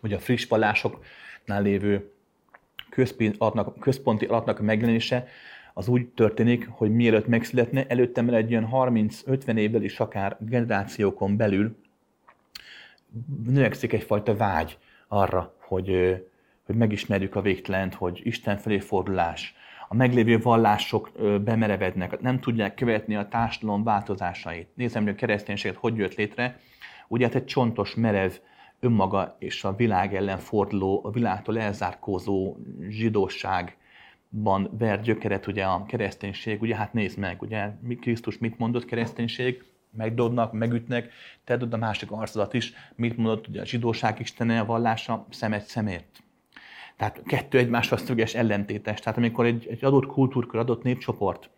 vagy 0.00 0.12
a 0.12 0.18
friss 0.18 0.46
vallásoknál 0.46 1.62
lévő 1.62 2.12
központi 2.90 3.36
alapnak, 3.38 3.78
központi 3.78 4.24
alapnak 4.24 4.58
a 4.58 4.62
megjelenése 4.62 5.28
az 5.80 5.88
úgy 5.88 6.08
történik, 6.08 6.68
hogy 6.68 6.94
mielőtt 6.94 7.26
megszületne, 7.26 7.86
előtte 7.86 8.22
már 8.22 8.34
egy 8.34 8.50
ilyen 8.50 8.68
30-50 8.72 9.56
évvel 9.56 9.82
is 9.82 10.00
akár 10.00 10.36
generációkon 10.40 11.36
belül 11.36 11.76
növekszik 13.44 13.92
egyfajta 13.92 14.36
vágy 14.36 14.78
arra, 15.08 15.54
hogy, 15.58 16.16
hogy 16.66 16.74
megismerjük 16.74 17.34
a 17.34 17.40
végtelent, 17.40 17.94
hogy 17.94 18.20
Isten 18.22 18.56
felé 18.56 18.78
fordulás, 18.78 19.54
a 19.88 19.94
meglévő 19.94 20.38
vallások 20.38 21.10
bemerevednek, 21.44 22.20
nem 22.20 22.40
tudják 22.40 22.74
követni 22.74 23.16
a 23.16 23.28
társadalom 23.28 23.84
változásait. 23.84 24.68
Nézem, 24.74 25.02
hogy 25.02 25.12
a 25.12 25.16
kereszténységet 25.16 25.76
hogy 25.76 25.96
jött 25.96 26.14
létre. 26.14 26.60
Ugye 27.08 27.24
hát 27.24 27.34
egy 27.34 27.44
csontos, 27.44 27.94
merev, 27.94 28.32
önmaga 28.80 29.36
és 29.38 29.64
a 29.64 29.74
világ 29.74 30.14
ellen 30.14 30.38
forduló, 30.38 31.00
a 31.04 31.10
világtól 31.10 31.58
elzárkózó 31.58 32.56
zsidóságban 34.30 34.78
ver 34.78 35.00
gyökeret 35.00 35.46
ugye 35.46 35.64
a 35.64 35.84
kereszténység, 35.86 36.62
ugye 36.62 36.76
hát 36.76 36.92
nézd 36.92 37.18
meg, 37.18 37.42
ugye 37.42 37.70
Krisztus 38.00 38.38
mit 38.38 38.58
mondott 38.58 38.84
kereszténység, 38.84 39.64
megdobnak, 39.96 40.52
megütnek, 40.52 41.12
te 41.44 41.58
a 41.70 41.76
másik 41.76 42.10
arcodat 42.10 42.54
is, 42.54 42.72
mit 42.96 43.16
mondott 43.16 43.48
ugye 43.48 43.60
a 43.60 43.64
zsidóság 43.64 44.20
istene, 44.20 44.60
a 44.60 44.64
vallása, 44.64 45.26
szemet 45.30 45.66
szemért. 45.66 46.22
Tehát 46.96 47.22
kettő 47.24 47.58
egymásra 47.58 47.96
szöges 47.96 48.34
ellentétes. 48.34 49.00
Tehát 49.00 49.18
amikor 49.18 49.46
egy, 49.46 49.66
egy 49.70 49.84
adott 49.84 50.06
kultúrkör, 50.06 50.60
adott 50.60 50.82
népcsoport 50.82 51.50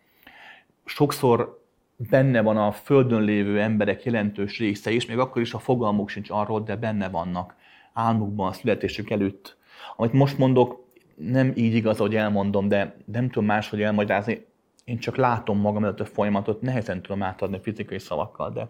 sokszor 0.84 1.60
benne 1.96 2.42
van 2.42 2.56
a 2.56 2.72
földön 2.72 3.22
lévő 3.22 3.60
emberek 3.60 4.04
jelentős 4.04 4.58
része 4.58 4.90
is, 4.90 5.06
még 5.06 5.18
akkor 5.18 5.42
is 5.42 5.54
a 5.54 5.58
fogalmuk 5.58 6.08
sincs 6.08 6.30
arról, 6.30 6.60
de 6.60 6.76
benne 6.76 7.08
vannak 7.08 7.54
álmukban 7.92 8.48
a 8.48 8.52
születésük 8.52 9.10
előtt. 9.10 9.56
Amit 9.96 10.12
most 10.12 10.38
mondok, 10.38 10.81
nem 11.30 11.52
így 11.54 11.74
igaz, 11.74 11.98
hogy 11.98 12.16
elmondom, 12.16 12.68
de 12.68 12.96
nem 13.04 13.26
tudom 13.26 13.44
máshogy 13.44 13.82
elmagyarázni. 13.82 14.46
Én 14.84 14.98
csak 14.98 15.16
látom 15.16 15.58
magam 15.58 15.84
előtt 15.84 16.00
a 16.00 16.04
folyamatot, 16.04 16.60
nehezen 16.60 17.02
tudom 17.02 17.22
átadni 17.22 17.60
fizikai 17.62 17.98
szavakkal, 17.98 18.50
de 18.50 18.68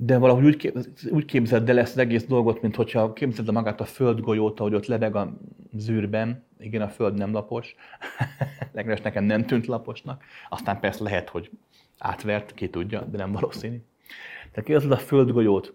de 0.00 0.18
valahogy 0.18 0.44
úgy, 0.44 0.56
kép, 0.56 0.76
úgy 1.10 1.24
képzeld 1.24 1.68
el 1.68 1.78
ezt 1.78 1.92
az 1.92 1.98
egész 1.98 2.24
dolgot, 2.24 2.62
mint 2.62 2.76
hogyha 2.76 3.12
képzeld 3.12 3.52
magát 3.52 3.80
a 3.80 3.84
földgolyót, 3.84 4.60
ahogy 4.60 4.74
ott 4.74 4.86
lebeg 4.86 5.16
a 5.16 5.36
zűrben. 5.76 6.44
Igen, 6.58 6.82
a 6.82 6.88
föld 6.88 7.14
nem 7.14 7.32
lapos. 7.32 7.74
Legalábbis 8.72 9.04
nekem 9.04 9.24
nem 9.24 9.46
tűnt 9.46 9.66
laposnak. 9.66 10.24
Aztán 10.48 10.80
persze 10.80 11.02
lehet, 11.02 11.28
hogy 11.28 11.50
átvert, 11.98 12.54
ki 12.54 12.68
tudja, 12.68 13.00
de 13.00 13.16
nem 13.16 13.32
valószínű. 13.32 13.76
Tehát 14.52 14.68
képzeld 14.68 14.92
a 14.92 14.96
földgolyót, 14.96 15.74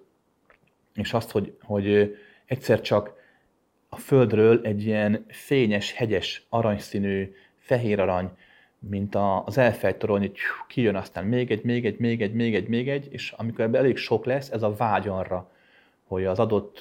és 0.94 1.14
azt, 1.14 1.32
hogy, 1.32 1.57
hogy 1.61 2.15
egyszer 2.45 2.82
csak 2.82 3.14
a 3.94 3.95
földről 3.95 4.61
egy 4.64 4.86
ilyen 4.86 5.26
fényes, 5.28 5.94
hegyes, 5.94 6.45
aranyszínű, 6.49 7.34
fehér 7.57 7.99
arany 7.99 8.32
mint 8.90 9.15
az 9.45 9.57
Eiffel 9.57 9.98
torony, 9.98 10.20
hogy 10.20 10.38
kijön 10.68 10.95
aztán 10.95 11.26
még 11.26 11.52
egy, 11.52 11.64
még 11.64 11.86
egy, 11.86 11.99
még 11.99 12.22
egy, 12.22 12.34
még 12.34 12.56
egy, 12.56 12.68
még 12.68 12.90
egy, 12.90 13.07
és 13.11 13.32
amikor 13.32 13.65
ebben 13.65 13.82
elég 13.82 13.98
sok 13.98 14.26
lesz, 14.26 14.49
ez 14.49 14.64
a 14.64 14.76
vágy 14.76 15.07
arra, 15.07 15.52
hogy 16.03 16.26
az 16.26 16.40
adott 16.40 16.80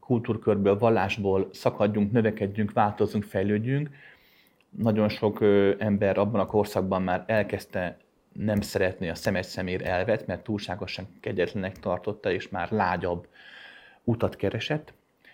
kultúrkörből, 0.00 0.78
vallásból 0.78 1.48
szakadjunk, 1.52 2.12
növekedjünk, 2.12 2.72
változzunk, 2.72 3.24
fejlődjünk. 3.24 3.90
Nagyon 4.68 5.08
sok 5.08 5.38
ember 5.78 6.18
abban 6.18 6.40
a 6.40 6.46
korszakban 6.46 7.02
már 7.02 7.24
elkezdte 7.26 7.98
nem 8.32 8.60
szeretni 8.60 9.08
a 9.08 9.14
szemes 9.14 9.46
szemér 9.46 9.86
elvet, 9.86 10.26
mert 10.26 10.42
túlságosan 10.42 11.06
kegyetlenek 11.20 11.78
tartotta, 11.78 12.32
és 12.32 12.48
már 12.48 12.70
lágyabb 12.70 13.26
utat 14.04 14.36
keresett. 14.36 14.92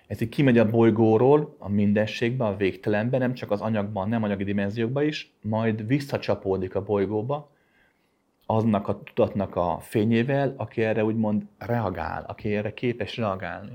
Ez 0.09 0.21
így 0.21 0.29
kimegy 0.29 0.59
a 0.59 0.71
bolygóról, 0.71 1.57
a 1.59 1.69
mindenségbe, 1.69 2.45
a 2.45 2.57
végtelenbe, 2.57 3.19
nem 3.19 3.35
csak 3.35 3.51
az 3.51 3.61
anyagban, 3.61 4.09
nem 4.09 4.23
anyagi 4.23 4.45
dimenziókban 4.45 5.05
is, 5.05 5.33
majd 5.43 5.87
visszacsapódik 5.87 6.75
a 6.75 6.83
bolygóba, 6.83 7.51
aznak 8.47 8.89
a 8.89 9.03
tudatnak 9.03 9.57
a 9.57 9.79
fényével, 9.81 10.55
aki 10.57 10.83
erre 10.83 11.05
úgymond 11.05 11.43
reagál, 11.59 12.25
aki 12.29 12.55
erre 12.55 12.75
képes 12.75 13.17
reagálni. 13.17 13.73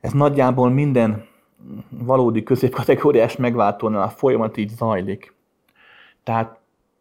Ez 0.00 0.12
nagyjából 0.12 0.70
minden 0.70 1.26
valódi 1.88 2.42
középkategóriás 2.42 3.36
megváltónál 3.36 4.02
a 4.02 4.08
folyamat 4.08 4.56
így 4.56 4.68
zajlik. 4.68 5.34
Tehát 6.22 6.58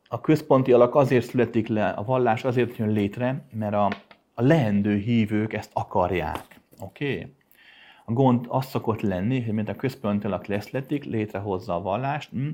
a 0.08 0.22
központi 0.22 0.72
alak 0.72 0.96
azért 0.96 1.26
születik 1.26 1.68
le, 1.68 1.90
a 1.90 2.04
vallás 2.04 2.44
azért 2.44 2.78
jön 2.78 2.90
létre, 2.90 3.46
mert 3.54 3.74
a, 3.74 3.86
a 4.34 4.42
leendő 4.42 4.96
hívők 4.96 5.54
ezt 5.54 5.72
akarják. 5.74 6.46
Oké? 6.80 7.14
Okay? 7.14 7.40
A 8.06 8.14
gond 8.14 8.46
az 8.48 8.66
szokott 8.66 9.02
lenni, 9.02 9.42
hogy 9.44 9.54
mint 9.54 9.70
a 9.70 9.76
központi 9.76 10.26
alak 10.26 10.46
leszletik, 10.46 11.04
létrehozza 11.04 11.76
a 11.76 11.82
vallást, 11.82 12.30
hm, 12.30 12.50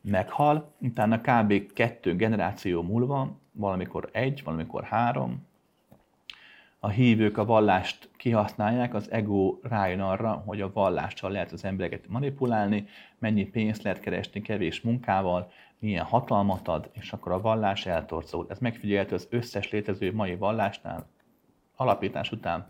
meghal, 0.00 0.72
utána 0.80 1.20
kb. 1.20 1.72
kettő 1.72 2.16
generáció 2.16 2.82
múlva, 2.82 3.38
valamikor 3.52 4.08
egy, 4.12 4.42
valamikor 4.44 4.84
három, 4.84 5.46
a 6.80 6.88
hívők 6.88 7.38
a 7.38 7.44
vallást 7.44 8.10
kihasználják, 8.16 8.94
az 8.94 9.10
ego 9.10 9.58
rájön 9.62 10.00
arra, 10.00 10.42
hogy 10.46 10.60
a 10.60 10.72
vallással 10.72 11.30
lehet 11.30 11.52
az 11.52 11.64
embereket 11.64 12.08
manipulálni, 12.08 12.86
mennyi 13.18 13.44
pénzt 13.44 13.82
lehet 13.82 14.00
keresni 14.00 14.42
kevés 14.42 14.80
munkával, 14.80 15.52
milyen 15.78 16.04
hatalmat 16.04 16.68
ad, 16.68 16.90
és 16.92 17.12
akkor 17.12 17.32
a 17.32 17.40
vallás 17.40 17.86
eltorzul. 17.86 18.46
Ez 18.48 18.58
megfigyelhető 18.58 19.14
az 19.14 19.26
összes 19.30 19.70
létező 19.70 20.12
mai 20.12 20.36
vallásnál, 20.36 21.06
alapítás 21.76 22.32
után 22.32 22.66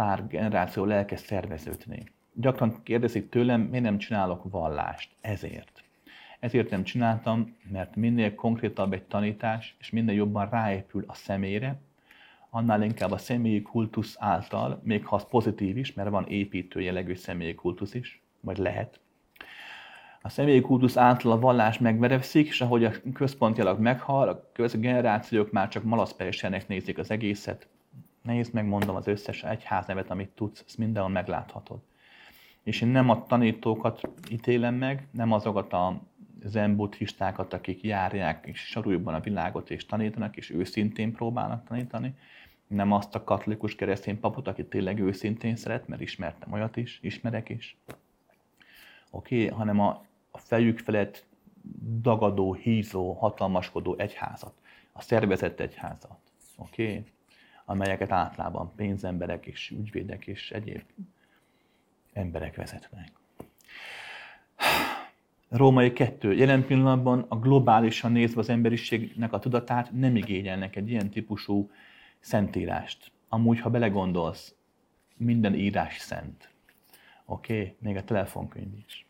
pár 0.00 0.26
generáció 0.26 0.88
elkezd 0.88 1.24
szerveződni. 1.24 2.04
Gyakran 2.32 2.82
kérdezik 2.82 3.28
tőlem, 3.28 3.60
miért 3.60 3.84
nem 3.84 3.98
csinálok 3.98 4.50
vallást. 4.50 5.10
Ezért. 5.20 5.82
Ezért 6.38 6.70
nem 6.70 6.82
csináltam, 6.82 7.56
mert 7.70 7.96
minél 7.96 8.34
konkrétabb 8.34 8.92
egy 8.92 9.02
tanítás, 9.02 9.76
és 9.78 9.90
minél 9.90 10.14
jobban 10.14 10.48
ráépül 10.48 11.04
a 11.06 11.14
személyre, 11.14 11.80
annál 12.50 12.82
inkább 12.82 13.10
a 13.10 13.18
személyi 13.18 13.62
kultusz 13.62 14.16
által, 14.18 14.80
még 14.82 15.06
ha 15.06 15.16
az 15.16 15.26
pozitív 15.28 15.76
is, 15.76 15.92
mert 15.92 16.10
van 16.10 16.26
építő 16.28 16.80
jellegű 16.80 17.14
személyi 17.14 17.54
kultusz 17.54 17.94
is, 17.94 18.22
vagy 18.40 18.58
lehet. 18.58 19.00
A 20.22 20.28
személyi 20.28 20.60
kultusz 20.60 20.96
által 20.96 21.32
a 21.32 21.38
vallás 21.38 21.78
megverekszik, 21.78 22.46
és 22.46 22.60
ahogy 22.60 22.84
a 22.84 22.92
központilag 23.14 23.78
meghal, 23.78 24.28
a 24.28 24.66
generációk 24.72 25.50
már 25.50 25.68
csak 25.68 25.82
malaszperesenek 25.82 26.68
nézik 26.68 26.98
az 26.98 27.10
egészet. 27.10 27.68
Nézd 28.22 28.54
meg, 28.54 28.66
mondom, 28.66 28.96
az 28.96 29.06
összes 29.06 29.44
egyház 29.44 29.86
nevet, 29.86 30.10
amit 30.10 30.30
tudsz, 30.30 30.64
ezt 30.66 30.78
mindenhol 30.78 31.10
megláthatod. 31.10 31.80
És 32.62 32.80
én 32.80 32.88
nem 32.88 33.10
a 33.10 33.26
tanítókat 33.26 34.00
ítélem 34.30 34.74
meg, 34.74 35.08
nem 35.10 35.32
azokat 35.32 35.72
a 35.72 36.00
zen 36.44 36.76
buddhistákat, 36.76 37.52
akik 37.52 37.82
járják 37.82 38.46
és 38.46 38.60
sarújukban 38.60 39.14
a 39.14 39.20
világot 39.20 39.70
és 39.70 39.86
tanítanak, 39.86 40.36
és 40.36 40.50
őszintén 40.50 41.12
próbálnak 41.12 41.64
tanítani, 41.64 42.14
nem 42.66 42.92
azt 42.92 43.14
a 43.14 43.24
katolikus 43.24 43.74
keresztény 43.74 44.20
papot, 44.20 44.48
aki 44.48 44.66
tényleg 44.66 44.98
őszintén 45.00 45.56
szeret, 45.56 45.88
mert 45.88 46.00
ismertem 46.00 46.52
olyat 46.52 46.76
is, 46.76 46.98
ismerek 47.02 47.48
is. 47.48 47.76
Oké, 49.10 49.44
okay? 49.44 49.58
hanem 49.58 49.80
a, 49.80 50.04
a 50.30 50.38
fejük 50.38 50.78
felett 50.78 51.26
dagadó, 52.00 52.54
hízó, 52.54 53.12
hatalmaskodó 53.12 53.94
egyházat, 53.98 54.54
a 54.92 55.02
szervezett 55.02 55.60
egyházat, 55.60 56.18
oké? 56.56 56.82
Okay? 56.82 57.04
Amelyeket 57.70 58.12
általában 58.12 58.72
pénzemberek 58.76 59.46
és 59.46 59.70
ügyvédek 59.70 60.26
és 60.26 60.50
egyéb 60.50 60.82
emberek 62.12 62.56
vezetnek. 62.56 63.12
Római 65.48 65.92
kettő. 65.92 66.34
Jelen 66.34 66.66
pillanatban 66.66 67.24
a 67.28 67.38
globálisan 67.38 68.12
nézve 68.12 68.40
az 68.40 68.48
emberiségnek 68.48 69.32
a 69.32 69.38
tudatát 69.38 69.92
nem 69.92 70.16
igényelnek 70.16 70.76
egy 70.76 70.90
ilyen 70.90 71.10
típusú 71.10 71.70
szentírást. 72.20 73.10
Amúgy, 73.28 73.60
ha 73.60 73.70
belegondolsz, 73.70 74.54
minden 75.16 75.54
írás 75.54 75.98
szent. 75.98 76.48
Oké? 77.24 77.60
Okay? 77.60 77.76
Még 77.78 77.96
a 77.96 78.04
telefonkönyv 78.04 78.72
is. 78.86 79.06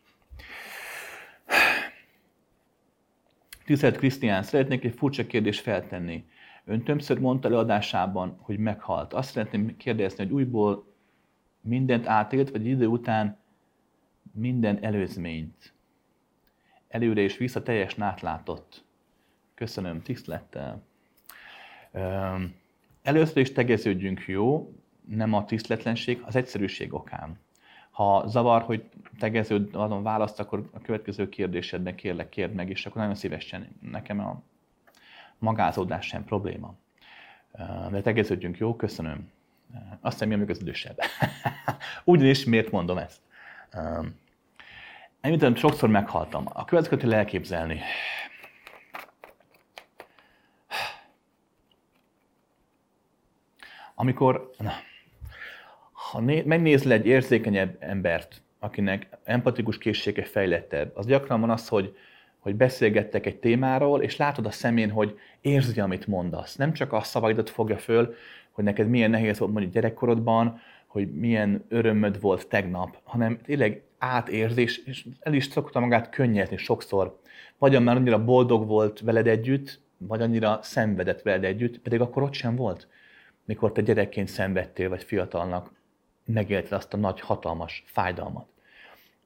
Tisztelt 3.65 3.97
Krisztián, 3.97 4.43
szeretnék 4.43 4.85
egy 4.85 4.95
furcsa 4.95 5.27
kérdést 5.27 5.61
feltenni. 5.61 6.25
Ön 6.71 6.83
többször 6.83 7.19
mondta 7.19 7.49
előadásában, 7.49 8.37
hogy 8.41 8.59
meghalt. 8.59 9.13
Azt 9.13 9.31
szeretném 9.31 9.77
kérdezni, 9.77 10.25
hogy 10.25 10.33
újból 10.33 10.85
mindent 11.61 12.07
átélt, 12.07 12.51
vagy 12.51 12.67
idő 12.67 12.87
után 12.87 13.39
minden 14.33 14.85
előzményt. 14.85 15.75
Előre 16.89 17.21
és 17.21 17.37
vissza 17.37 17.63
teljesen 17.63 18.03
átlátott. 18.03 18.85
Köszönöm, 19.55 20.03
tisztelettel. 20.03 20.83
Először 23.03 23.37
is 23.37 23.53
tegeződjünk 23.53 24.25
jó, 24.27 24.75
nem 25.09 25.33
a 25.33 25.45
tisztletlenség, 25.45 26.23
az 26.25 26.37
egyszerűség 26.37 26.95
okán. 26.95 27.39
Ha 27.91 28.27
zavar, 28.27 28.63
hogy 28.63 28.85
tegeződ 29.19 29.75
adom 29.75 30.03
választ, 30.03 30.41
akkor 30.41 30.69
a 30.73 30.81
következő 30.81 31.29
kérdésedben 31.29 31.95
kérlek, 31.95 32.29
kérd 32.29 32.55
meg, 32.55 32.71
és 32.71 32.87
akkor 32.87 33.01
nagyon 33.01 33.17
szívesen 33.17 33.69
nekem 33.81 34.21
a 34.21 34.43
magázódás 35.41 36.07
sem 36.07 36.25
probléma. 36.25 36.75
De 37.91 38.01
tegeződjünk 38.01 38.59
jó, 38.59 38.77
köszönöm. 38.77 39.31
Azt 40.01 40.19
hiszem, 40.19 40.39
mi 40.39 40.51
az 40.51 40.61
idősebb. 40.61 40.99
Ugyanis 42.05 42.45
miért 42.45 42.71
mondom 42.71 42.99
ezt? 42.99 43.21
Említettem, 45.21 45.55
sokszor 45.55 45.89
meghaltam. 45.89 46.45
A 46.53 46.65
következőt 46.65 47.13
elképzelni. 47.13 47.81
amikor 54.01 54.51
na, 54.59 54.73
ha 55.93 56.21
né, 56.21 56.43
megnézel 56.43 56.93
egy 56.93 57.07
érzékenyebb 57.07 57.77
embert, 57.81 58.43
akinek 58.59 59.09
empatikus 59.25 59.79
készsége 59.79 60.25
fejlettebb, 60.25 60.97
az 60.97 61.07
gyakran 61.07 61.41
van 61.41 61.51
az, 61.51 61.69
hogy, 61.69 61.97
hogy 62.41 62.55
beszélgettek 62.55 63.27
egy 63.27 63.37
témáról, 63.37 64.03
és 64.03 64.17
látod 64.17 64.47
a 64.47 64.51
szemén, 64.51 64.91
hogy 64.91 65.19
érzi, 65.41 65.81
amit 65.81 66.07
mondasz. 66.07 66.57
Nem 66.57 66.73
csak 66.73 66.93
a 66.93 67.01
szavaidat 67.01 67.51
fogja 67.51 67.79
föl, 67.79 68.15
hogy 68.51 68.65
neked 68.65 68.89
milyen 68.89 69.11
nehéz 69.11 69.39
volt 69.39 69.53
mondjuk 69.53 69.73
gyerekkorodban, 69.75 70.61
hogy 70.87 71.13
milyen 71.15 71.65
örömöd 71.69 72.21
volt 72.21 72.49
tegnap, 72.49 72.99
hanem 73.05 73.39
tényleg 73.45 73.83
átérzés, 73.99 74.79
és 74.79 75.07
el 75.21 75.33
is 75.33 75.45
szokta 75.45 75.81
magát 75.81 76.11
könnyedni 76.11 76.57
sokszor. 76.57 77.21
Vagy 77.59 77.83
már 77.83 77.97
annyira 77.97 78.25
boldog 78.25 78.67
volt 78.67 79.01
veled 79.01 79.27
együtt, 79.27 79.81
vagy 79.99 80.23
annyira 80.23 80.59
szenvedett 80.63 81.23
veled 81.23 81.45
együtt, 81.45 81.79
pedig 81.79 82.01
akkor 82.01 82.23
ott 82.23 82.33
sem 82.33 82.57
volt 82.57 82.89
mikor 83.51 83.73
te 83.73 83.81
gyerekként 83.81 84.29
szenvedtél, 84.29 84.89
vagy 84.89 85.03
fiatalnak 85.03 85.73
megélted 86.25 86.73
azt 86.73 86.95
a 86.95 86.97
nagy, 86.97 87.21
hatalmas 87.21 87.85
fájdalmat. 87.87 88.47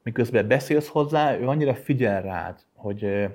Miközben 0.05 0.47
beszélsz 0.47 0.87
hozzá, 0.87 1.37
ő 1.37 1.47
annyira 1.47 1.75
figyel 1.75 2.21
rád, 2.21 2.59
hogy 2.73 3.29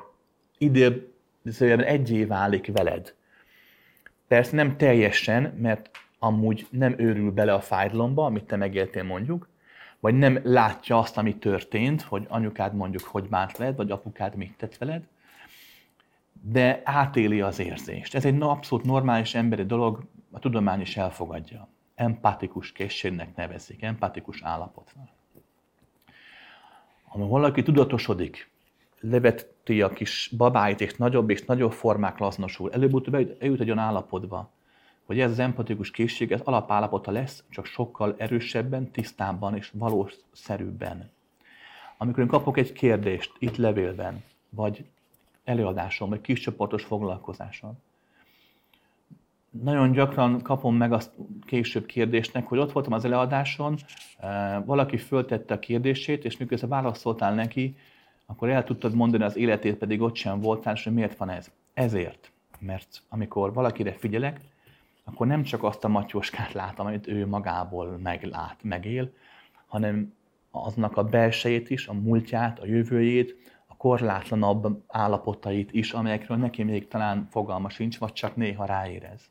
idézőjelben 0.58 1.86
egyé 1.86 2.24
válik 2.24 2.72
veled. 2.72 3.14
Persze 4.28 4.56
nem 4.56 4.76
teljesen, 4.76 5.42
mert 5.42 5.90
amúgy 6.18 6.66
nem 6.70 6.94
őrül 6.98 7.30
bele 7.30 7.54
a 7.54 7.60
fájdalomba, 7.60 8.24
amit 8.24 8.44
te 8.44 8.56
megéltél 8.56 9.02
mondjuk, 9.02 9.48
vagy 10.00 10.14
nem 10.14 10.40
látja 10.42 10.98
azt, 10.98 11.18
ami 11.18 11.36
történt, 11.36 12.02
hogy 12.02 12.26
anyukád 12.28 12.74
mondjuk 12.74 13.02
hogy 13.02 13.28
bánt 13.28 13.56
veled, 13.56 13.76
vagy 13.76 13.90
apukád 13.90 14.34
mit 14.34 14.56
tett 14.56 14.76
veled, 14.76 15.02
de 16.32 16.80
átéli 16.84 17.40
az 17.40 17.58
érzést. 17.58 18.14
Ez 18.14 18.24
egy 18.24 18.42
abszolút 18.42 18.84
normális 18.84 19.34
emberi 19.34 19.64
dolog, 19.64 20.04
a 20.30 20.38
tudomány 20.38 20.80
is 20.80 20.96
elfogadja. 20.96 21.68
Empatikus 21.94 22.72
készségnek 22.72 23.36
nevezik, 23.36 23.82
empatikus 23.82 24.42
állapotnak. 24.42 25.19
Ha 27.10 27.26
valaki 27.26 27.62
tudatosodik, 27.62 28.50
leveti 29.00 29.82
a 29.82 29.88
kis 29.88 30.32
babáit, 30.36 30.80
és 30.80 30.94
nagyobb 30.94 31.30
és 31.30 31.44
nagyobb 31.44 31.72
formák 31.72 32.18
laznosul, 32.18 32.72
előbb-utóbb 32.72 33.14
eljut 33.14 33.60
egy 33.60 33.66
olyan 33.66 33.78
állapotba, 33.78 34.50
hogy 35.04 35.20
ez 35.20 35.30
az 35.30 35.38
empatikus 35.38 35.90
készség, 35.90 36.32
ez 36.32 36.40
alapállapota 36.40 37.10
lesz, 37.10 37.44
csak 37.50 37.64
sokkal 37.64 38.14
erősebben, 38.18 38.90
tisztábban 38.90 39.56
és 39.56 39.70
valószerűbben. 39.74 41.10
Amikor 41.96 42.22
én 42.22 42.28
kapok 42.28 42.56
egy 42.56 42.72
kérdést 42.72 43.32
itt 43.38 43.56
levélben, 43.56 44.24
vagy 44.50 44.84
előadáson, 45.44 46.08
vagy 46.08 46.20
kiscsoportos 46.20 46.84
foglalkozáson, 46.84 47.78
nagyon 49.50 49.92
gyakran 49.92 50.42
kapom 50.42 50.76
meg 50.76 50.92
azt 50.92 51.12
később 51.46 51.86
kérdésnek, 51.86 52.46
hogy 52.46 52.58
ott 52.58 52.72
voltam 52.72 52.92
az 52.92 53.04
előadáson, 53.04 53.76
valaki 54.64 54.96
föltette 54.96 55.54
a 55.54 55.58
kérdését, 55.58 56.24
és 56.24 56.36
miközben 56.36 56.68
válaszoltál 56.68 57.34
neki, 57.34 57.76
akkor 58.26 58.48
el 58.48 58.64
tudtad 58.64 58.94
mondani 58.94 59.24
az 59.24 59.36
életét, 59.36 59.76
pedig 59.76 60.00
ott 60.00 60.14
sem 60.14 60.40
voltál, 60.40 60.74
és 60.74 60.84
hogy 60.84 60.92
miért 60.92 61.16
van 61.16 61.30
ez. 61.30 61.50
Ezért, 61.74 62.32
mert 62.58 63.02
amikor 63.08 63.52
valakire 63.52 63.92
figyelek, 63.92 64.40
akkor 65.04 65.26
nem 65.26 65.42
csak 65.42 65.62
azt 65.62 65.84
a 65.84 65.88
matyoskát 65.88 66.52
látom, 66.52 66.86
amit 66.86 67.06
ő 67.06 67.26
magából 67.26 67.98
meglát, 68.02 68.56
megél, 68.62 69.12
hanem 69.66 70.14
aznak 70.50 70.96
a 70.96 71.04
belsejét 71.04 71.70
is, 71.70 71.86
a 71.86 71.92
múltját, 71.92 72.58
a 72.58 72.66
jövőjét, 72.66 73.36
a 73.66 73.76
korlátlanabb 73.76 74.82
állapotait 74.86 75.72
is, 75.72 75.92
amelyekről 75.92 76.36
neki 76.36 76.62
még 76.62 76.88
talán 76.88 77.28
fogalma 77.30 77.68
sincs, 77.68 77.98
vagy 77.98 78.12
csak 78.12 78.36
néha 78.36 78.64
ráérez. 78.64 79.30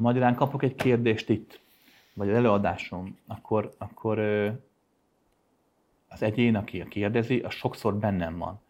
Magyarán 0.00 0.34
kapok 0.34 0.62
egy 0.62 0.74
kérdést 0.74 1.28
itt, 1.28 1.60
vagy 2.14 2.28
az 2.28 2.34
előadásom, 2.34 3.18
akkor, 3.26 3.74
akkor 3.78 4.18
az 6.08 6.22
egyén, 6.22 6.56
aki 6.56 6.88
kérdezi, 6.88 7.38
az 7.38 7.52
sokszor 7.52 7.96
bennem 7.96 8.38
van. 8.38 8.60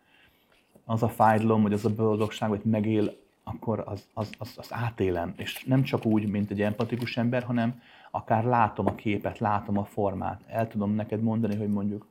Az 0.84 1.02
a 1.02 1.08
fájdalom, 1.08 1.62
vagy 1.62 1.72
az 1.72 1.84
a 1.84 1.94
boldogság, 1.94 2.48
hogy 2.48 2.60
megél, 2.64 3.16
akkor 3.42 3.82
az, 3.86 4.06
az, 4.14 4.30
az, 4.38 4.54
az 4.56 4.72
átélem. 4.72 5.34
És 5.36 5.64
nem 5.64 5.82
csak 5.82 6.04
úgy, 6.04 6.26
mint 6.26 6.50
egy 6.50 6.62
empatikus 6.62 7.16
ember, 7.16 7.42
hanem 7.42 7.82
akár 8.10 8.44
látom 8.44 8.86
a 8.86 8.94
képet, 8.94 9.38
látom 9.38 9.78
a 9.78 9.84
formát. 9.84 10.42
El 10.46 10.68
tudom 10.68 10.94
neked 10.94 11.22
mondani, 11.22 11.56
hogy 11.56 11.68
mondjuk 11.68 12.06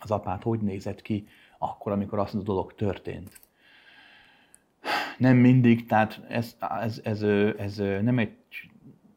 az 0.00 0.10
apát 0.10 0.42
hogy 0.42 0.60
nézett 0.60 1.02
ki 1.02 1.28
akkor, 1.58 1.92
amikor 1.92 2.18
azt 2.18 2.34
a 2.34 2.42
dolog 2.42 2.74
történt. 2.74 3.40
Nem 5.18 5.36
mindig, 5.36 5.86
tehát 5.86 6.20
ez, 6.28 6.56
ez, 6.80 7.00
ez, 7.04 7.22
ez, 7.22 7.78
ez 7.78 8.02
nem 8.02 8.18
egy 8.18 8.32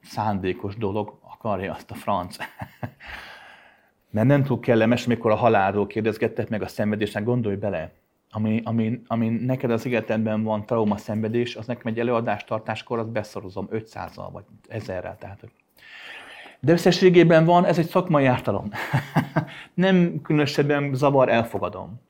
szándékos 0.02 0.76
dolog, 0.76 1.20
akarja 1.22 1.74
azt 1.74 1.92
a 1.92 1.96
franc. 1.96 2.38
Mert 4.12 4.28
nem 4.28 4.44
túl 4.44 4.60
kellemes, 4.60 5.06
amikor 5.06 5.32
a 5.32 5.36
halálról 5.36 5.88
kérdezgettek 5.88 6.50
meg 6.50 6.62
a 6.62 6.68
szenvedésnek, 6.68 7.24
gondolj 7.24 7.56
bele. 7.56 7.92
Ami, 8.32 8.62
ami, 8.64 9.02
ami 9.08 9.30
neked 9.30 9.72
az 9.72 9.86
életedben 9.86 10.44
van 10.44 10.66
trauma 10.66 10.98
szenvedés, 10.98 11.56
az 11.56 11.66
nekem 11.66 11.92
egy 11.92 12.00
előadást 12.00 12.48
tartáskor, 12.48 13.00
azt 13.00 13.12
beszorozom 13.12 13.68
500-al 13.72 14.30
vagy 14.32 14.44
1000-rel. 14.70 15.18
Tehát. 15.18 15.40
De 16.60 16.72
összességében 16.72 17.46
van, 17.46 17.66
ez 17.66 17.78
egy 17.78 17.88
szakmai 17.88 18.26
ártalom. 18.26 18.70
nem 19.74 20.22
különösebben 20.22 20.94
zavar, 20.94 21.30
elfogadom. 21.30 22.02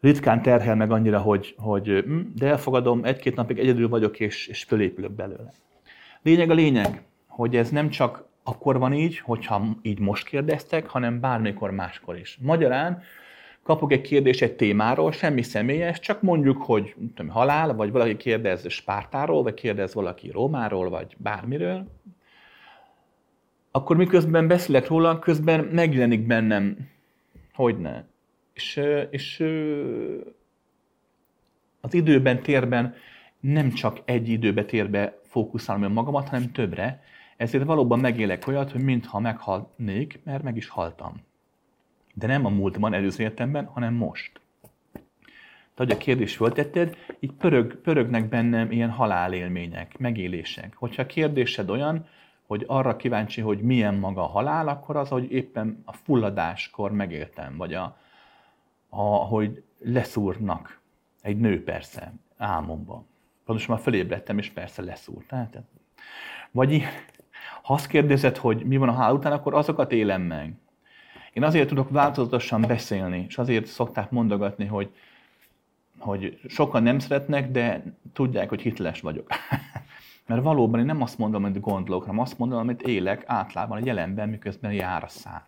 Ritkán 0.00 0.42
terhel 0.42 0.76
meg 0.76 0.90
annyira, 0.90 1.18
hogy, 1.20 1.54
hogy 1.58 2.02
hm, 2.04 2.20
de 2.34 2.46
elfogadom, 2.46 3.04
egy-két 3.04 3.36
napig 3.36 3.58
egyedül 3.58 3.88
vagyok, 3.88 4.20
és, 4.20 4.46
és 4.46 4.62
fölépülök 4.64 5.10
belőle. 5.10 5.52
Lényeg 6.22 6.50
a 6.50 6.54
lényeg, 6.54 7.02
hogy 7.26 7.56
ez 7.56 7.70
nem 7.70 7.88
csak 7.88 8.26
akkor 8.42 8.78
van 8.78 8.92
így, 8.92 9.18
hogyha 9.18 9.64
így 9.82 9.98
most 9.98 10.26
kérdeztek, 10.26 10.88
hanem 10.88 11.20
bármikor 11.20 11.70
máskor 11.70 12.16
is. 12.16 12.38
Magyarán 12.42 13.02
kapok 13.62 13.92
egy 13.92 14.00
kérdést 14.00 14.42
egy 14.42 14.56
témáról, 14.56 15.12
semmi 15.12 15.42
személyes, 15.42 16.00
csak 16.00 16.22
mondjuk, 16.22 16.62
hogy 16.62 16.94
tudom, 17.14 17.32
halál, 17.32 17.74
vagy 17.74 17.90
valaki 17.90 18.16
kérdez 18.16 18.70
Spártáról, 18.70 19.42
vagy 19.42 19.54
kérdez 19.54 19.94
valaki 19.94 20.30
Rómáról, 20.30 20.88
vagy 20.88 21.16
bármiről, 21.18 21.86
akkor 23.70 23.96
miközben 23.96 24.46
beszélek 24.46 24.86
róla, 24.86 25.18
közben 25.18 25.64
megjelenik 25.64 26.26
bennem, 26.26 26.76
hogy 27.54 27.78
ne. 27.78 28.02
És, 28.58 28.80
és 29.10 29.44
az 31.80 31.94
időben, 31.94 32.42
térben 32.42 32.94
nem 33.40 33.70
csak 33.72 34.00
egy 34.04 34.28
időbe, 34.28 34.64
térbe 34.64 35.18
fókuszálom 35.22 35.92
magamat, 35.92 36.28
hanem 36.28 36.52
többre, 36.52 37.02
ezért 37.36 37.64
valóban 37.64 37.98
megélek 37.98 38.46
olyat, 38.46 38.70
hogy 38.70 38.80
mintha 38.80 39.20
meghalnék, 39.20 40.20
mert 40.24 40.42
meg 40.42 40.56
is 40.56 40.68
haltam. 40.68 41.14
De 42.14 42.26
nem 42.26 42.44
a 42.44 42.48
múltban, 42.48 42.94
előző 42.94 43.22
életemben, 43.22 43.64
hanem 43.64 43.94
most. 43.94 44.40
Tehát, 45.74 45.76
hogy 45.76 45.90
a 45.90 45.96
kérdés 45.96 46.36
föltetted, 46.36 46.96
így 47.20 47.32
pörög, 47.32 47.74
pörögnek 47.76 48.28
bennem 48.28 48.70
ilyen 48.70 48.90
halálélmények, 48.90 49.98
megélések. 49.98 50.76
Hogyha 50.76 51.02
a 51.02 51.06
kérdésed 51.06 51.70
olyan, 51.70 52.06
hogy 52.46 52.64
arra 52.66 52.96
kíváncsi, 52.96 53.40
hogy 53.40 53.60
milyen 53.60 53.94
maga 53.94 54.22
a 54.22 54.26
halál, 54.26 54.68
akkor 54.68 54.96
az, 54.96 55.08
hogy 55.08 55.32
éppen 55.32 55.82
a 55.84 55.92
fulladáskor 55.92 56.92
megéltem, 56.92 57.56
vagy 57.56 57.74
a, 57.74 57.96
a, 58.88 59.02
hogy 59.02 59.62
leszúrnak. 59.78 60.80
Egy 61.22 61.38
nő 61.38 61.64
persze, 61.64 62.12
álmomban. 62.36 63.06
Pontosan 63.44 63.74
már 63.74 63.84
fölébredtem, 63.84 64.38
és 64.38 64.50
persze 64.50 64.82
leszúrt. 64.82 65.26
Tehát, 65.26 65.58
vagy 66.50 66.82
ha 67.62 67.74
azt 67.74 67.86
kérdezed, 67.86 68.36
hogy 68.36 68.64
mi 68.64 68.76
van 68.76 68.88
a 68.88 68.92
halál 68.92 69.14
után, 69.14 69.32
akkor 69.32 69.54
azokat 69.54 69.92
élem 69.92 70.22
meg. 70.22 70.54
Én 71.32 71.42
azért 71.42 71.68
tudok 71.68 71.90
változatosan 71.90 72.60
beszélni, 72.60 73.24
és 73.28 73.38
azért 73.38 73.66
szokták 73.66 74.10
mondogatni, 74.10 74.66
hogy, 74.66 74.94
hogy 75.98 76.40
sokan 76.48 76.82
nem 76.82 76.98
szeretnek, 76.98 77.50
de 77.50 77.82
tudják, 78.12 78.48
hogy 78.48 78.60
hitles 78.60 79.00
vagyok. 79.00 79.26
Mert 80.26 80.42
valóban 80.42 80.80
én 80.80 80.86
nem 80.86 81.02
azt 81.02 81.18
mondom, 81.18 81.44
amit 81.44 81.60
gondolok, 81.60 82.04
hanem 82.04 82.20
azt 82.20 82.38
mondom, 82.38 82.58
amit 82.58 82.82
élek 82.82 83.22
átlában, 83.26 83.82
a 83.82 83.84
jelenben, 83.84 84.28
miközben 84.28 84.72
jár 84.72 85.04
a 85.04 85.08
szám. 85.08 85.42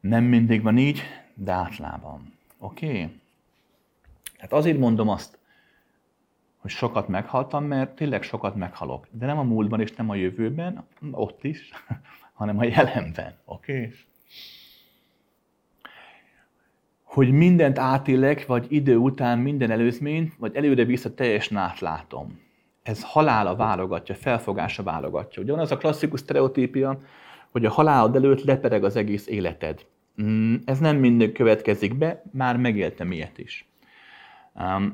Nem 0.00 0.24
mindig 0.24 0.62
van 0.62 0.78
így, 0.78 1.02
de. 1.38 1.68
Oké? 2.58 2.86
Okay? 2.86 3.20
Tehát 4.36 4.52
azért 4.52 4.78
mondom 4.78 5.08
azt, 5.08 5.38
hogy 6.58 6.70
sokat 6.70 7.08
meghaltam, 7.08 7.64
mert 7.64 7.94
tényleg 7.94 8.22
sokat 8.22 8.54
meghalok. 8.54 9.06
De 9.10 9.26
nem 9.26 9.38
a 9.38 9.42
múltban 9.42 9.80
és 9.80 9.92
nem 9.92 10.10
a 10.10 10.14
jövőben, 10.14 10.84
ott 11.10 11.44
is, 11.44 11.70
hanem 12.38 12.58
a 12.58 12.64
jelenben. 12.64 13.34
Oké? 13.44 13.72
Okay? 13.72 13.92
Hogy 17.02 17.30
mindent 17.30 17.78
átélek, 17.78 18.46
vagy 18.46 18.66
idő 18.68 18.96
után 18.96 19.38
minden 19.38 19.70
előzményt, 19.70 20.34
vagy 20.38 20.56
előre 20.56 20.84
vissza 20.84 21.14
teljesen 21.14 21.56
átlátom. 21.56 22.40
Ez 22.82 23.02
halála 23.02 23.56
válogatja, 23.56 24.14
felfogása 24.14 24.82
válogatja. 24.82 25.42
Ugye 25.42 25.52
az 25.52 25.72
a 25.72 25.76
klasszikus 25.76 26.20
sztereotípia, 26.20 27.00
hogy 27.50 27.64
a 27.64 27.70
halálod 27.70 28.16
előtt 28.16 28.44
lepereg 28.44 28.84
az 28.84 28.96
egész 28.96 29.26
életed. 29.26 29.86
Mm, 30.22 30.54
ez 30.64 30.78
nem 30.78 30.96
mindig 30.96 31.32
következik 31.32 31.94
be, 31.94 32.22
már 32.32 32.56
megéltem 32.56 33.12
ilyet 33.12 33.38
is. 33.38 33.68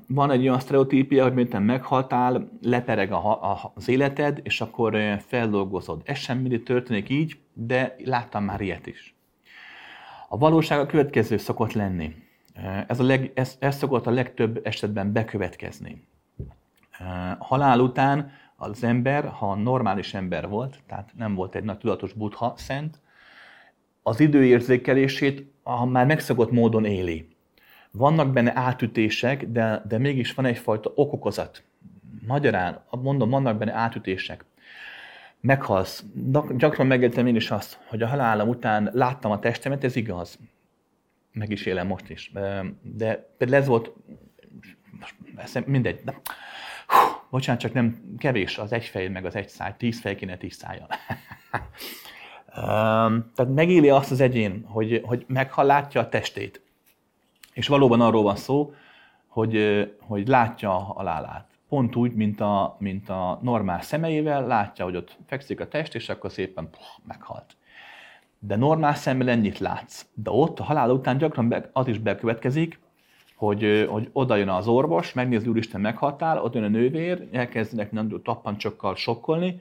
Van 0.07 0.31
egy 0.31 0.41
olyan 0.41 0.61
sztereotípia, 0.61 1.23
hogy 1.23 1.35
miután 1.35 1.63
meghaltál, 1.63 2.49
lepereg 2.63 3.13
a, 3.13 3.51
a, 3.51 3.73
az 3.75 3.89
életed, 3.89 4.41
és 4.43 4.61
akkor 4.61 4.97
feldolgozod. 5.27 6.03
Ez 6.05 6.17
sem 6.19 6.39
mindig 6.39 6.63
történik 6.63 7.09
így, 7.09 7.39
de 7.53 7.97
láttam 8.05 8.45
már 8.45 8.61
ilyet 8.61 8.87
is. 8.87 9.15
A 10.29 10.39
valóság 10.39 10.79
a 10.79 10.87
következő 10.87 11.37
szokott 11.37 11.73
lenni. 11.73 12.15
Ez, 12.87 13.01
a 13.01 13.05
leg, 13.05 13.33
ez, 13.35 13.57
ez 13.59 13.77
szokott 13.77 14.07
a 14.07 14.11
legtöbb 14.11 14.61
esetben 14.63 15.13
bekövetkezni. 15.13 16.07
Halál 17.39 17.81
után 17.81 18.31
az 18.57 18.85
ember, 18.85 19.29
ha 19.29 19.55
normális 19.55 20.15
ember 20.15 20.49
volt, 20.49 20.79
tehát 20.87 21.13
nem 21.17 21.35
volt 21.35 21.55
egy 21.55 21.65
nagy 21.65 21.79
tudatos 21.79 22.13
buddha 22.13 22.55
szent, 22.57 23.01
az 24.06 24.20
időérzékelését 24.20 25.52
ha 25.62 25.85
már 25.85 26.06
megszokott 26.06 26.51
módon 26.51 26.85
éli 26.85 27.35
vannak 27.97 28.32
benne 28.32 28.52
átütések, 28.55 29.47
de, 29.47 29.82
de 29.89 29.98
mégis 29.98 30.35
van 30.35 30.44
egyfajta 30.44 30.93
okokozat. 30.94 31.62
Magyarán, 32.26 32.85
mondom, 32.90 33.31
vannak 33.31 33.59
benne 33.59 33.72
átütések. 33.72 34.44
Meghalsz. 35.40 36.05
Gyakran 36.56 36.86
megéltem 36.86 37.26
én 37.26 37.36
is 37.36 37.51
azt, 37.51 37.78
hogy 37.86 38.02
a 38.02 38.06
halálom 38.06 38.48
után 38.48 38.90
láttam 38.93 39.31
a 39.31 39.39
testemet, 39.39 39.85
ez 39.85 39.97
igaz. 39.97 40.39
Meg 41.32 41.51
is 41.51 41.66
élem 41.66 41.86
most 41.86 42.10
is. 42.10 42.32
De 42.82 43.35
például 43.39 43.62
ez 43.62 43.66
volt, 43.66 43.93
mindegy, 45.66 46.01
de, 46.05 46.20
hú, 46.86 46.98
bocsánat, 47.31 47.60
csak 47.60 47.72
nem 47.72 48.14
kevés 48.18 48.59
az 48.59 48.72
egy 48.72 48.85
fej, 48.85 49.09
meg 49.09 49.24
az 49.24 49.35
egy 49.35 49.48
száj, 49.48 49.74
tíz 49.76 50.01
fej 50.01 50.14
kéne 50.14 50.36
tíz 50.36 50.55
szájjal. 50.55 50.89
Tehát 52.55 53.55
megéli 53.55 53.89
azt 53.89 54.10
az 54.10 54.20
egyén, 54.20 54.64
hogy, 54.66 55.01
hogy 55.05 55.24
meghal, 55.28 55.64
látja 55.64 56.01
a 56.01 56.09
testét. 56.09 56.62
És 57.52 57.68
valóban 57.68 58.01
arról 58.01 58.22
van 58.22 58.36
szó, 58.36 58.72
hogy, 59.26 59.86
hogy 60.01 60.28
látja 60.28 60.70
a 60.70 60.78
halálát. 60.78 61.47
Pont 61.68 61.97
úgy, 61.97 62.12
mint 62.12 62.40
a, 62.40 62.76
mint 62.78 63.09
a 63.09 63.39
normál 63.43 63.82
szemeivel, 63.82 64.47
látja, 64.47 64.85
hogy 64.85 64.97
ott 64.97 65.16
fekszik 65.26 65.60
a 65.60 65.68
test, 65.68 65.94
és 65.94 66.09
akkor 66.09 66.31
szépen 66.31 66.70
puh, 66.70 67.06
meghalt. 67.06 67.56
De 68.39 68.56
normál 68.56 68.94
szemmel 68.94 69.28
ennyit 69.28 69.59
látsz. 69.59 70.06
De 70.14 70.31
ott 70.31 70.59
a 70.59 70.64
halál 70.64 70.90
után 70.90 71.18
gyakran 71.18 71.48
be, 71.48 71.70
az 71.72 71.89
is 71.89 71.98
bekövetkezik, 71.98 72.81
hogy, 73.36 73.86
hogy 73.90 74.10
oda 74.12 74.36
jön 74.36 74.48
az 74.48 74.66
orvos, 74.66 75.12
megnézi, 75.12 75.48
úristen, 75.48 75.81
meghaltál, 75.81 76.43
ott 76.43 76.55
jön 76.55 76.64
a 76.64 76.68
nővér, 76.68 77.28
elkezdenek 77.32 77.93
nem 77.93 78.20
tappancsokkal 78.22 78.97
sokkolni, 78.97 79.60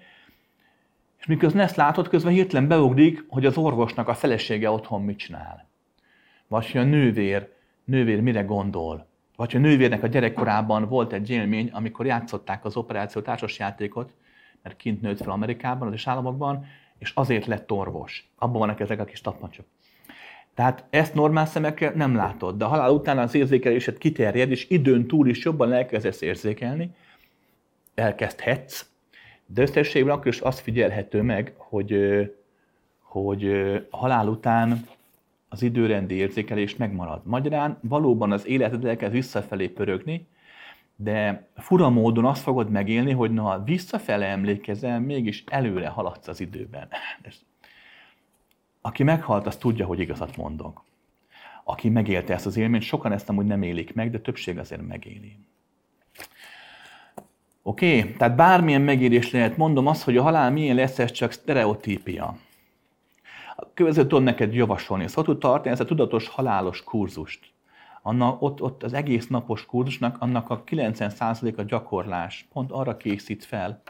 és 1.24 1.30
miközben 1.30 1.64
ezt 1.64 1.76
látod, 1.76 2.08
közben 2.08 2.34
hirtelen 2.34 2.68
beugrik, 2.68 3.26
hogy 3.30 3.46
az 3.46 3.58
orvosnak 3.58 4.08
a 4.08 4.14
felesége 4.14 4.70
otthon 4.70 5.02
mit 5.02 5.18
csinál. 5.18 5.68
Vagy 6.48 6.72
hogy 6.72 6.82
a 6.82 6.84
nővér 6.84 7.50
nővér 7.84 8.22
mire 8.22 8.42
gondol, 8.42 9.08
vagy 9.36 9.52
hogy 9.52 9.62
a 9.62 9.64
nővérnek 9.64 10.04
a 10.04 10.08
gyerekkorában 10.08 10.88
volt 10.88 11.14
egy 11.14 11.30
élmény, 11.30 11.70
amikor 11.74 12.06
játszották 12.06 12.66
az 12.66 12.76
operáció 12.76 13.22
társasjátékot, 13.22 14.14
mert 14.62 14.76
kint 14.76 15.02
nőtt 15.02 15.18
fel 15.18 15.32
Amerikában, 15.32 15.88
az 15.88 15.94
is 15.94 16.08
államokban, 16.08 16.66
és 16.98 17.12
azért 17.16 17.46
lett 17.46 17.72
orvos. 17.72 18.30
Abban 18.38 18.60
vannak 18.60 18.80
ezek 18.80 19.00
a 19.00 19.06
kis 19.06 19.22
tapmacsok. 19.22 19.66
Tehát 20.54 20.86
ezt 20.90 21.14
normál 21.14 21.46
szemekkel 21.46 21.92
nem 21.96 22.16
látod, 22.16 22.58
de 22.58 22.66
a 22.66 22.68
halál 22.68 22.92
után 22.92 23.20
az 23.20 23.36
érzékelésed 23.36 23.98
kiterjed, 23.98 24.52
és 24.52 24.70
időn 24.70 25.08
túl 25.08 25.28
is 25.28 25.44
jobban 25.44 25.74
elkezdesz 25.74 26.22
érzékelni, 26.22 26.96
elkezdhetsz, 27.96 28.86
de 29.54 29.62
összességében 29.62 30.14
akkor 30.14 30.28
is 30.28 30.40
azt 30.40 30.60
figyelhető 30.60 31.22
meg, 31.22 31.54
hogy, 31.58 31.96
hogy 33.02 33.52
halál 33.90 34.28
után 34.28 34.86
az 35.50 35.62
időrendi 35.62 36.16
érzékelés 36.16 36.76
megmarad. 36.76 37.22
Magyarán 37.26 37.78
valóban 37.82 38.32
az 38.32 38.48
életed 38.48 38.86
elkezd 38.86 39.14
visszafelé 39.14 39.68
pörögni, 39.68 40.28
de 40.96 41.48
fura 41.56 41.90
módon 41.90 42.26
azt 42.26 42.42
fogod 42.42 42.70
megélni, 42.70 43.12
hogy 43.12 43.32
na, 43.32 43.64
visszafele 43.64 44.26
emlékezel, 44.26 45.00
mégis 45.00 45.44
előre 45.48 45.88
haladsz 45.88 46.28
az 46.28 46.40
időben. 46.40 46.88
Aki 48.82 49.04
meghalt, 49.04 49.46
az 49.46 49.58
tudja, 49.58 49.86
hogy 49.86 50.00
igazat 50.00 50.38
mondok. 50.38 50.84
Aki 51.64 51.90
megélte 51.90 52.34
ezt 52.34 52.46
az 52.46 52.58
élményt, 52.58 52.84
sokan 52.84 53.12
ezt 53.12 53.30
amúgy 53.30 53.46
nem 53.46 53.62
élik 53.62 53.94
meg, 53.94 54.12
de 54.12 54.20
többség 54.20 54.58
azért 54.58 54.88
megéli. 54.88 55.38
Oké? 57.64 58.00
Okay? 58.00 58.14
Tehát 58.14 58.36
bármilyen 58.36 58.82
megérés 58.82 59.32
lehet, 59.32 59.58
mondom 59.58 59.88
azt, 59.88 60.04
hogy 60.04 60.18
a 60.18 60.22
halál 60.22 60.52
milyen 60.52 60.76
lesz, 60.76 61.00
ez 61.00 61.12
csak 61.12 61.32
sztereotípia. 61.32 62.38
A 63.56 63.74
következő 63.74 64.08
tudom 64.08 64.24
neked 64.24 64.54
javasolni. 64.54 65.08
Szóval 65.08 65.24
tud 65.24 65.38
tartani 65.38 65.72
ezt 65.72 65.82
a 65.82 65.86
tudatos 65.86 66.28
halálos 66.28 66.84
kurzust. 66.84 67.52
Anna, 68.02 68.38
ott, 68.40 68.62
ott 68.62 68.84
az 68.84 68.94
egész 68.94 69.28
napos 69.28 69.66
kurzusnak 69.66 70.16
annak 70.20 70.50
a 70.50 70.64
90%-a 70.64 71.62
gyakorlás. 71.62 72.48
Pont 72.54 72.72
arra 72.72 72.98
készít 72.98 73.46
fel, 73.46 73.82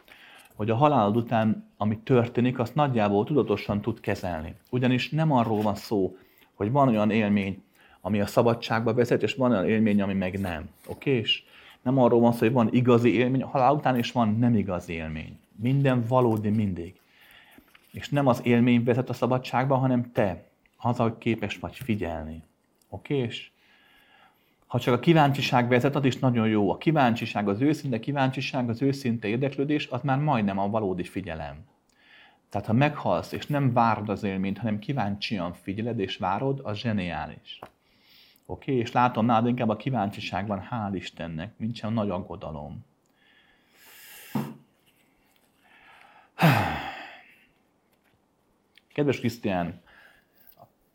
hogy 0.55 0.69
a 0.69 0.75
halálod 0.75 1.15
után, 1.15 1.69
ami 1.77 1.97
történik, 1.97 2.59
azt 2.59 2.75
nagyjából 2.75 3.25
tudatosan 3.25 3.81
tud 3.81 3.99
kezelni. 3.99 4.55
Ugyanis 4.69 5.09
nem 5.09 5.31
arról 5.31 5.61
van 5.61 5.75
szó, 5.75 6.17
hogy 6.53 6.71
van 6.71 6.87
olyan 6.87 7.11
élmény, 7.11 7.63
ami 8.01 8.21
a 8.21 8.25
szabadságba 8.25 8.93
vezet, 8.93 9.23
és 9.23 9.33
van 9.33 9.51
olyan 9.51 9.69
élmény, 9.69 10.01
ami 10.01 10.13
meg 10.13 10.39
nem. 10.39 10.69
Oké? 10.87 11.09
Okay? 11.09 11.25
Nem 11.83 11.97
arról 11.97 12.19
van 12.19 12.31
szó, 12.31 12.39
hogy 12.39 12.51
van 12.51 12.73
igazi 12.73 13.13
élmény, 13.13 13.41
a 13.41 13.47
halál 13.47 13.73
után 13.73 13.97
is 13.97 14.11
van 14.11 14.37
nem 14.37 14.55
igazi 14.55 14.93
élmény. 14.93 15.39
Minden 15.55 16.03
valódi 16.07 16.49
mindig. 16.49 16.99
És 17.91 18.09
nem 18.09 18.27
az 18.27 18.41
élmény 18.43 18.83
vezet 18.83 19.09
a 19.09 19.13
szabadságba, 19.13 19.75
hanem 19.75 20.11
te, 20.11 20.43
az, 20.77 20.97
hogy 20.97 21.17
képes 21.17 21.57
vagy 21.57 21.75
figyelni. 21.75 22.43
Oké? 22.89 23.17
És 23.17 23.51
ha 24.67 24.79
csak 24.79 24.93
a 24.93 24.99
kíváncsiság 24.99 25.67
vezet, 25.67 25.95
az 25.95 26.05
is 26.05 26.17
nagyon 26.17 26.47
jó. 26.47 26.71
A 26.71 26.77
kíváncsiság, 26.77 27.47
az 27.49 27.61
őszinte 27.61 27.99
kíváncsiság, 27.99 28.69
az 28.69 28.81
őszinte 28.81 29.27
érdeklődés, 29.27 29.87
az 29.87 30.01
már 30.01 30.19
majdnem 30.19 30.59
a 30.59 30.69
valódi 30.69 31.03
figyelem. 31.03 31.55
Tehát 32.49 32.67
ha 32.67 32.73
meghalsz, 32.73 33.31
és 33.31 33.47
nem 33.47 33.73
várod 33.73 34.09
az 34.09 34.23
élményt, 34.23 34.57
hanem 34.57 34.79
kíváncsian 34.79 35.53
figyeled 35.53 35.99
és 35.99 36.17
várod, 36.17 36.59
az 36.63 36.77
zseniális. 36.77 37.59
Oké? 38.45 38.71
Okay? 38.71 38.83
És 38.83 38.91
látom 38.91 39.25
nálad 39.25 39.47
inkább 39.47 39.69
a 39.69 39.75
kíváncsiságban, 39.75 40.67
hál' 40.71 40.95
Istennek, 40.95 41.53
mint 41.57 41.75
sem 41.75 41.93
nagy 41.93 42.09
aggodalom. 42.09 42.85
Kedves 48.93 49.19
Krisztián, 49.19 49.81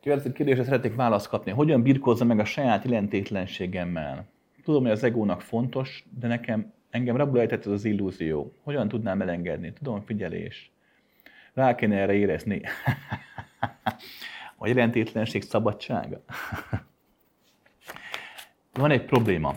következő 0.02 0.32
kérdésre 0.32 0.64
szeretnék 0.64 0.94
választ 0.94 1.28
kapni. 1.28 1.50
Hogyan 1.50 1.82
birkózza 1.82 2.24
meg 2.24 2.38
a 2.38 2.44
saját 2.44 2.84
jelentétlenségemmel? 2.84 4.26
Tudom, 4.64 4.82
hogy 4.82 4.90
az 4.90 5.02
egónak 5.02 5.40
fontos, 5.40 6.04
de 6.18 6.26
nekem 6.26 6.72
engem 6.90 7.16
rabul 7.16 7.40
ez 7.40 7.66
az 7.66 7.84
illúzió. 7.84 8.52
Hogyan 8.62 8.88
tudnám 8.88 9.20
elengedni? 9.20 9.72
Tudom, 9.72 10.00
figyelés. 10.00 10.72
Rá 11.54 11.74
kéne 11.74 11.96
erre 11.96 12.14
érezni. 12.14 12.62
a 14.58 14.66
jelentétlenség 14.66 15.42
szabadsága. 15.42 16.24
Van 18.72 18.90
egy 18.90 19.04
probléma 19.04 19.54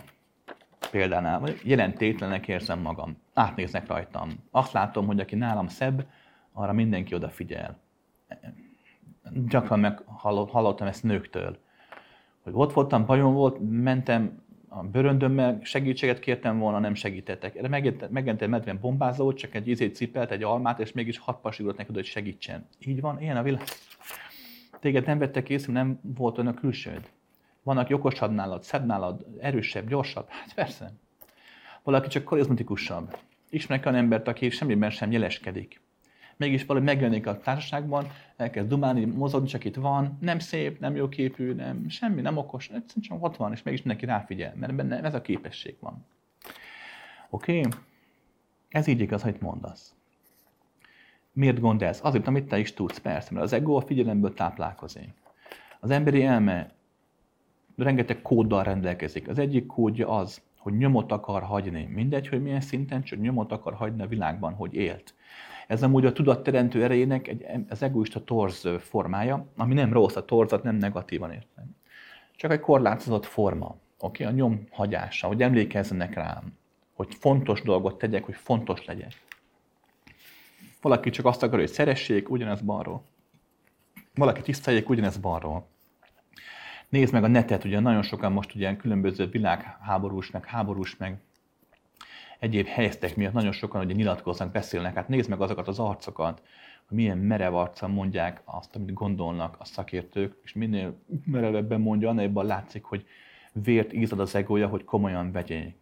példánál, 0.92 1.40
vagy 1.40 1.62
jelentétlenek 1.64 2.48
érzem 2.48 2.80
magam. 2.80 3.18
Átnéznek 3.34 3.88
rajtam. 3.88 4.30
Azt 4.52 4.74
látom, 4.74 5.06
hogy 5.06 5.20
aki 5.20 5.36
nálam 5.36 5.68
szebb, 5.68 6.08
arra 6.54 6.74
mindenki 6.74 7.16
odafigyel 7.16 7.80
gyakran 9.48 9.80
meghallottam 9.80 10.88
ezt 10.88 11.04
nőktől, 11.04 11.58
hogy 12.42 12.54
ott 12.56 12.74
voltam, 12.74 13.06
bajom 13.06 13.34
volt, 13.34 13.58
mentem 13.70 14.44
a 14.68 14.84
bőröndömmel, 14.84 15.60
segítséget 15.64 16.20
kértem 16.20 16.60
volna, 16.60 16.80
nem 16.80 16.94
segítettek. 16.94 17.56
Erre 17.56 17.68
megjelent 17.68 18.42
egy 18.42 18.50
medven 18.50 18.80
bombázó, 18.82 19.34
csak 19.34 19.56
egy 19.56 19.68
izét 19.68 19.96
cipelt, 19.96 20.32
egy 20.32 20.44
almát, 20.44 20.80
és 20.80 20.92
mégis 20.92 21.18
hat 21.18 21.60
ugrott 21.60 21.78
neki, 21.78 21.94
hogy 21.94 22.06
segítsen. 22.06 22.68
Így 22.86 23.02
van, 23.02 23.22
ilyen 23.22 23.38
a 23.38 23.44
világ. 23.44 23.64
Téged 24.80 25.06
nem 25.06 25.18
vettek 25.18 25.50
észre, 25.50 25.74
nem 25.74 26.00
volt 26.16 26.38
olyan 26.38 26.54
a 26.54 26.60
külsőd. 26.60 27.10
Vannak 27.64 27.90
okosabb 27.90 28.32
nálad, 28.32 28.64
szebb 28.64 28.86
nálad, 28.86 29.26
erősebb, 29.40 29.88
gyorsabb. 29.88 30.30
Hát 30.30 30.54
persze. 30.54 30.92
Valaki 31.84 32.08
csak 32.08 32.24
karizmatikusabb. 32.24 33.18
Ismerek 33.50 33.86
olyan 33.86 33.98
embert, 33.98 34.28
aki 34.28 34.50
semmiben 34.50 34.90
sem 34.90 35.12
jeleskedik 35.12 35.82
mégis 36.42 36.66
valahogy 36.66 36.88
megjelenik 36.88 37.28
a 37.28 37.40
társaságban, 37.40 38.08
elkezd 38.38 38.68
dumálni, 38.68 39.06
mozogni, 39.06 39.48
csak 39.48 39.64
itt 39.64 39.76
van, 39.76 40.18
nem 40.20 40.40
szép, 40.40 40.80
nem 40.80 40.96
jó 40.96 41.10
képű, 41.10 41.54
nem 41.54 41.90
semmi, 41.90 42.22
nem 42.22 42.38
okos, 42.38 42.64
egyszerűen 42.64 43.06
csak 43.08 43.24
ott 43.24 43.36
van, 43.36 43.52
és 43.52 43.64
mégis 43.64 43.82
mindenki 43.82 44.06
ráfigyel, 44.06 44.54
mert 44.56 44.76
benne 44.76 45.04
ez 45.04 45.14
a 45.14 45.22
képesség 45.22 45.76
van. 45.80 46.06
Oké? 47.30 47.58
Okay? 47.58 47.72
Ez 48.70 48.88
így 48.88 49.00
igaz, 49.00 49.22
hogy 49.22 49.36
mondasz. 49.40 49.94
Miért 51.32 51.60
gondolsz? 51.60 52.00
Azért, 52.04 52.28
amit 52.28 52.48
te 52.48 52.60
is 52.60 52.74
tudsz, 52.74 52.98
persze, 52.98 53.30
mert 53.34 53.46
az 53.46 53.54
ego 53.54 53.76
a 53.76 53.82
figyelemből 53.82 54.34
táplálkozik. 54.34 55.10
Az 55.80 55.90
emberi 55.90 56.24
elme 56.24 56.72
rengeteg 57.78 58.22
kóddal 58.22 58.64
rendelkezik. 58.64 59.28
Az 59.28 59.40
egyik 59.40 59.66
kódja 59.66 60.10
az, 60.10 60.42
hogy 60.58 60.78
nyomot 60.78 61.12
akar 61.12 61.44
hagyni. 61.44 61.88
Mindegy, 61.94 62.28
hogy 62.28 62.42
milyen 62.42 62.62
szinten, 62.62 63.04
csak 63.04 63.20
nyomot 63.20 63.52
akar 63.52 63.74
hagyni 63.74 64.02
a 64.02 64.08
világban, 64.08 64.54
hogy 64.54 64.74
élt. 64.74 65.14
Ez 65.68 65.84
amúgy 65.84 66.06
a 66.06 66.14
tudatteremtő 66.14 66.84
erejének 66.84 67.28
egy, 67.28 67.46
az 67.70 67.82
egoista 67.82 68.24
torz 68.24 68.68
formája, 68.80 69.52
ami 69.58 69.74
nem 69.74 69.94
rossz, 69.94 70.16
a 70.16 70.26
torzat 70.26 70.64
nem 70.64 70.76
negatívan 70.76 71.32
értem. 71.32 71.76
Csak 72.36 72.52
egy 72.52 72.60
korlátozott 72.60 73.26
forma, 73.26 73.78
oké, 74.00 74.24
okay? 74.24 74.26
a 74.26 74.38
nyomhagyása, 74.38 75.28
hogy 75.28 75.42
emlékezzenek 75.42 76.14
rám, 76.14 76.58
hogy 76.94 77.16
fontos 77.20 77.62
dolgot 77.62 77.98
tegyek, 77.98 78.24
hogy 78.24 78.36
fontos 78.36 78.86
legyek. 78.86 79.12
Valaki 80.82 81.10
csak 81.10 81.26
azt 81.26 81.44
akar, 81.44 81.60
hogy 81.60 81.68
szeressék, 81.68 82.30
ugyanez 82.30 82.62
balról. 82.62 83.04
Valaki 84.16 84.42
tiszteljék, 84.42 84.90
ugyanez 84.90 85.18
balról. 85.18 85.68
Nézd 86.92 87.14
meg 87.14 87.24
a 87.24 87.28
netet, 87.28 87.64
ugye 87.64 87.80
nagyon 87.80 88.02
sokan 88.02 88.32
most 88.32 88.56
ugye 88.56 88.76
különböző 88.76 89.28
világháborús, 89.28 90.32
meg 90.32 90.46
háborús, 90.46 90.98
meg 90.98 91.18
egyéb 92.40 92.66
helyzetek 92.66 93.16
miatt 93.16 93.34
nagyon 93.34 93.52
sokan 93.52 93.86
ugye 93.86 93.94
nyilatkoznak, 93.94 94.52
beszélnek, 94.52 94.96
hát 94.96 95.08
nézd 95.08 95.30
meg 95.30 95.42
azokat 95.42 95.68
az 95.68 95.80
arcokat, 95.80 96.42
hogy 96.88 96.98
milyen 96.98 97.18
merev 97.18 97.56
arccal 97.56 97.90
mondják 97.90 98.42
azt, 98.46 98.76
amit 98.76 98.94
gondolnak 98.94 99.56
a 99.60 99.66
szakértők, 99.66 100.36
és 100.44 100.54
minél 100.54 100.98
merevebben 101.26 101.82
mondja, 101.82 102.10
annál 102.10 102.24
jobban 102.24 102.46
látszik, 102.46 102.84
hogy 102.84 103.06
vért 103.54 103.94
ízad 103.94 104.20
az 104.20 104.36
egója, 104.36 104.68
hogy 104.68 104.84
komolyan 104.84 105.32
vegyék. 105.32 105.76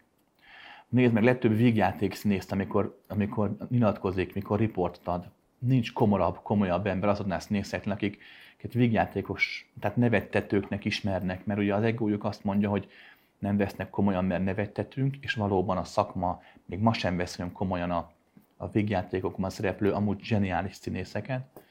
Nézd 0.89 1.13
meg, 1.13 1.23
legtöbb 1.23 1.55
vígjáték 1.55 2.13
színészt, 2.13 2.51
amikor, 2.51 3.01
amikor 3.07 3.55
nyilatkozik, 3.69 4.33
mikor 4.33 4.59
riportot. 4.59 5.29
Nincs 5.59 5.93
komorabb, 5.93 6.39
komolyabb 6.43 6.87
ember 6.87 7.09
azoknál 7.09 7.39
színészeknek, 7.39 7.95
akik, 7.95 8.17
akik 8.59 8.73
vígjátékos, 8.73 9.71
tehát 9.79 9.97
nevettetőknek 9.97 10.85
ismernek, 10.85 11.45
mert 11.45 11.59
ugye 11.59 11.75
az 11.75 11.83
egójuk 11.83 12.23
azt 12.23 12.43
mondja, 12.43 12.69
hogy 12.69 12.89
nem 13.37 13.57
vesznek 13.57 13.89
komolyan, 13.89 14.25
mert 14.25 14.43
nevettetünk, 14.43 15.17
és 15.21 15.33
valóban 15.33 15.77
a 15.77 15.83
szakma 15.83 16.41
még 16.65 16.79
ma 16.79 16.93
sem 16.93 17.17
vesz 17.17 17.39
olyan 17.39 17.51
komolyan 17.51 17.91
a, 17.91 18.11
a 18.57 18.69
végjátékokban 18.69 19.49
szereplő, 19.49 19.91
amúgy 19.91 20.19
zseniális 20.21 20.75
színészeket, 20.75 21.63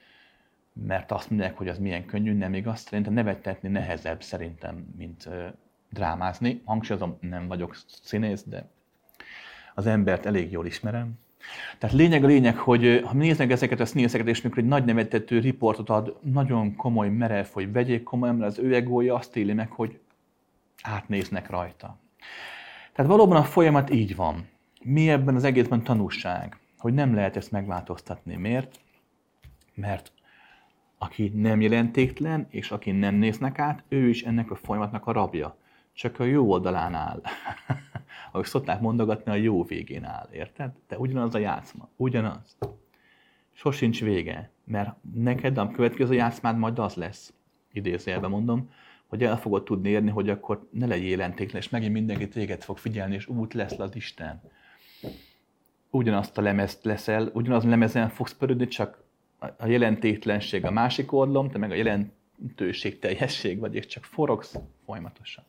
mert 0.73 1.13
azt 1.13 1.31
mondják, 1.31 1.57
hogy 1.57 1.69
az 1.69 1.79
milyen 1.79 2.07
könnyű, 2.07 2.33
nem 2.33 2.55
igaz. 2.55 2.81
Szerintem 2.81 3.13
nevettetni 3.13 3.69
nehezebb 3.69 4.23
szerintem, 4.23 4.95
mint 4.97 5.27
ö, 5.27 5.47
drámázni. 5.91 6.63
Hangsúlyozom, 6.65 7.19
nem 7.21 7.49
vagyok 7.49 7.77
színész, 8.03 8.45
de 8.45 8.69
az 9.75 9.87
embert 9.87 10.27
elég 10.27 10.51
jól 10.53 10.67
ismerem. 10.67 11.19
Tehát 11.79 11.97
lényeg 11.97 12.25
a 12.25 12.27
lényeg, 12.27 12.57
hogy 12.57 13.03
ha 13.05 13.15
néznek 13.15 13.51
ezeket 13.51 13.81
a 13.81 13.87
színészeket, 13.87 14.27
és 14.27 14.43
mikor 14.43 14.59
egy 14.59 14.69
nagy 14.69 14.85
nevettető 14.85 15.39
riportot 15.39 15.91
ad, 15.91 16.17
nagyon 16.23 16.77
komoly, 16.77 17.09
merev, 17.09 17.47
hogy 17.53 17.73
vegyék 17.73 18.03
komolyan, 18.03 18.37
mert 18.37 18.51
az 18.51 18.59
ő 18.59 18.75
egója 18.75 19.15
azt 19.15 19.37
éli 19.37 19.53
meg, 19.53 19.71
hogy 19.71 19.99
átnéznek 20.83 21.51
rajta. 21.51 21.99
Tehát 22.93 23.11
valóban 23.11 23.37
a 23.37 23.43
folyamat 23.43 23.91
így 23.91 24.17
van. 24.17 24.49
Mi 24.83 25.11
ebben 25.11 25.35
az 25.35 25.45
egészben 25.45 25.83
tanúság, 25.83 26.59
hogy 26.79 26.95
nem 26.95 27.15
lehet 27.15 27.37
ezt 27.37 27.51
megváltoztatni. 27.51 28.37
Miért? 28.37 28.81
Mert 29.75 30.13
aki 30.99 31.33
nem 31.35 31.61
jelentéktelen, 31.61 32.47
és 32.51 32.71
aki 32.71 32.91
nem 32.91 33.15
néznek 33.15 33.59
át, 33.59 33.85
ő 33.89 34.09
is 34.09 34.23
ennek 34.23 34.51
a 34.51 34.55
folyamatnak 34.55 35.07
a 35.07 35.13
rabja. 35.13 35.57
csak 35.93 36.21
a 36.21 36.25
jó 36.25 36.51
oldalán 36.51 36.95
áll. 36.95 37.23
Ahogy 38.33 38.47
szokták 38.47 38.81
mondogatni, 38.81 39.33
a 39.33 39.35
jó 39.35 39.65
végén 39.65 40.05
áll, 40.05 40.29
érted? 40.33 40.71
De 40.89 40.99
ugyanaz 40.99 41.35
a 41.35 41.39
játszma, 41.39 41.89
ugyanaz. 41.97 42.57
Sosincs 43.53 44.01
vége, 44.01 44.51
mert 44.65 44.97
neked 45.15 45.59
a 45.59 45.71
következő 45.71 46.15
játszmád 46.15 46.59
majd 46.59 46.79
az 46.79 46.95
lesz, 46.95 47.33
idézőjelben 47.73 48.31
mondom, 48.31 48.71
hogy 49.07 49.23
el 49.25 49.39
fogod 49.39 49.65
tudni 49.65 49.89
érni, 49.89 50.11
hogy 50.11 50.29
akkor 50.29 50.69
ne 50.71 50.87
legyél 50.87 51.09
jelentéklen, 51.09 51.63
és 51.63 51.69
megint 51.69 51.93
mindenki 51.93 52.29
téged 52.29 52.63
fog 52.63 52.79
figyelni, 52.79 53.15
és 53.15 53.27
úgy 53.27 53.55
lesz 53.55 53.79
az 53.79 53.97
Isten. 53.97 54.41
Ugyanazt 55.91 56.39
a 56.39 56.43
lemezt 56.43 56.85
leszel, 56.85 57.31
ugyanaz 57.33 57.65
a 57.65 57.69
lemezen 57.69 58.09
fogsz 58.09 58.35
pörödni, 58.35 58.67
csak 58.67 59.03
a 59.59 59.67
jelentétlenség 59.67 60.65
a 60.65 60.71
másik 60.71 61.13
oldalom, 61.13 61.51
te 61.51 61.59
meg 61.59 61.71
a 61.71 61.75
jelentőség 61.75 62.99
teljesség 62.99 63.59
vagy, 63.59 63.75
és 63.75 63.87
csak 63.87 64.05
forogsz 64.05 64.59
folyamatosan. 64.85 65.45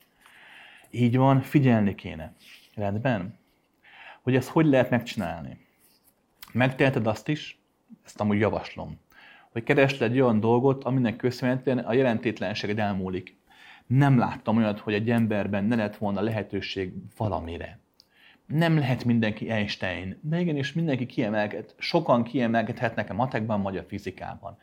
Így 0.90 1.18
van, 1.18 1.42
figyelni 1.42 1.96
kéne. 1.96 2.34
Rendben? 2.80 3.40
Hogy 4.22 4.36
ezt 4.36 4.50
hogy 4.50 4.66
lehet 4.66 4.90
megcsinálni? 4.90 5.58
Megteheted 6.52 7.08
azt 7.08 7.28
is, 7.28 7.60
ezt 8.06 8.20
amúgy 8.20 8.40
javaslom, 8.40 9.00
hogy 9.52 9.64
keresd 9.64 10.02
egy 10.02 10.20
olyan 10.20 10.40
dolgot, 10.40 10.84
aminek 10.84 11.16
köszönhetően 11.16 11.78
a 11.78 11.94
jelentétlenséged 11.94 12.80
elmúlik. 12.80 13.38
Nem 13.88 14.18
láttam 14.18 14.58
olyat, 14.58 14.80
hogy 14.80 14.94
egy 14.94 15.10
emberben 15.10 15.64
ne 15.64 15.76
lett 15.76 15.98
volna 15.98 16.22
lehetőség 16.22 16.94
valamire. 17.18 17.80
Nem 18.46 18.78
lehet 18.78 19.06
mindenki 19.06 19.50
Einstein, 19.50 20.20
de 20.22 20.40
igenis 20.40 20.74
mindenki 20.74 21.06
kiemelket, 21.06 21.76
sokan 21.78 22.24
kiemelkedhetnek 22.24 23.10
a 23.10 23.14
matekban 23.14 23.62
vagy 23.62 23.78
a 23.78 23.84
fizikában. 23.84 24.58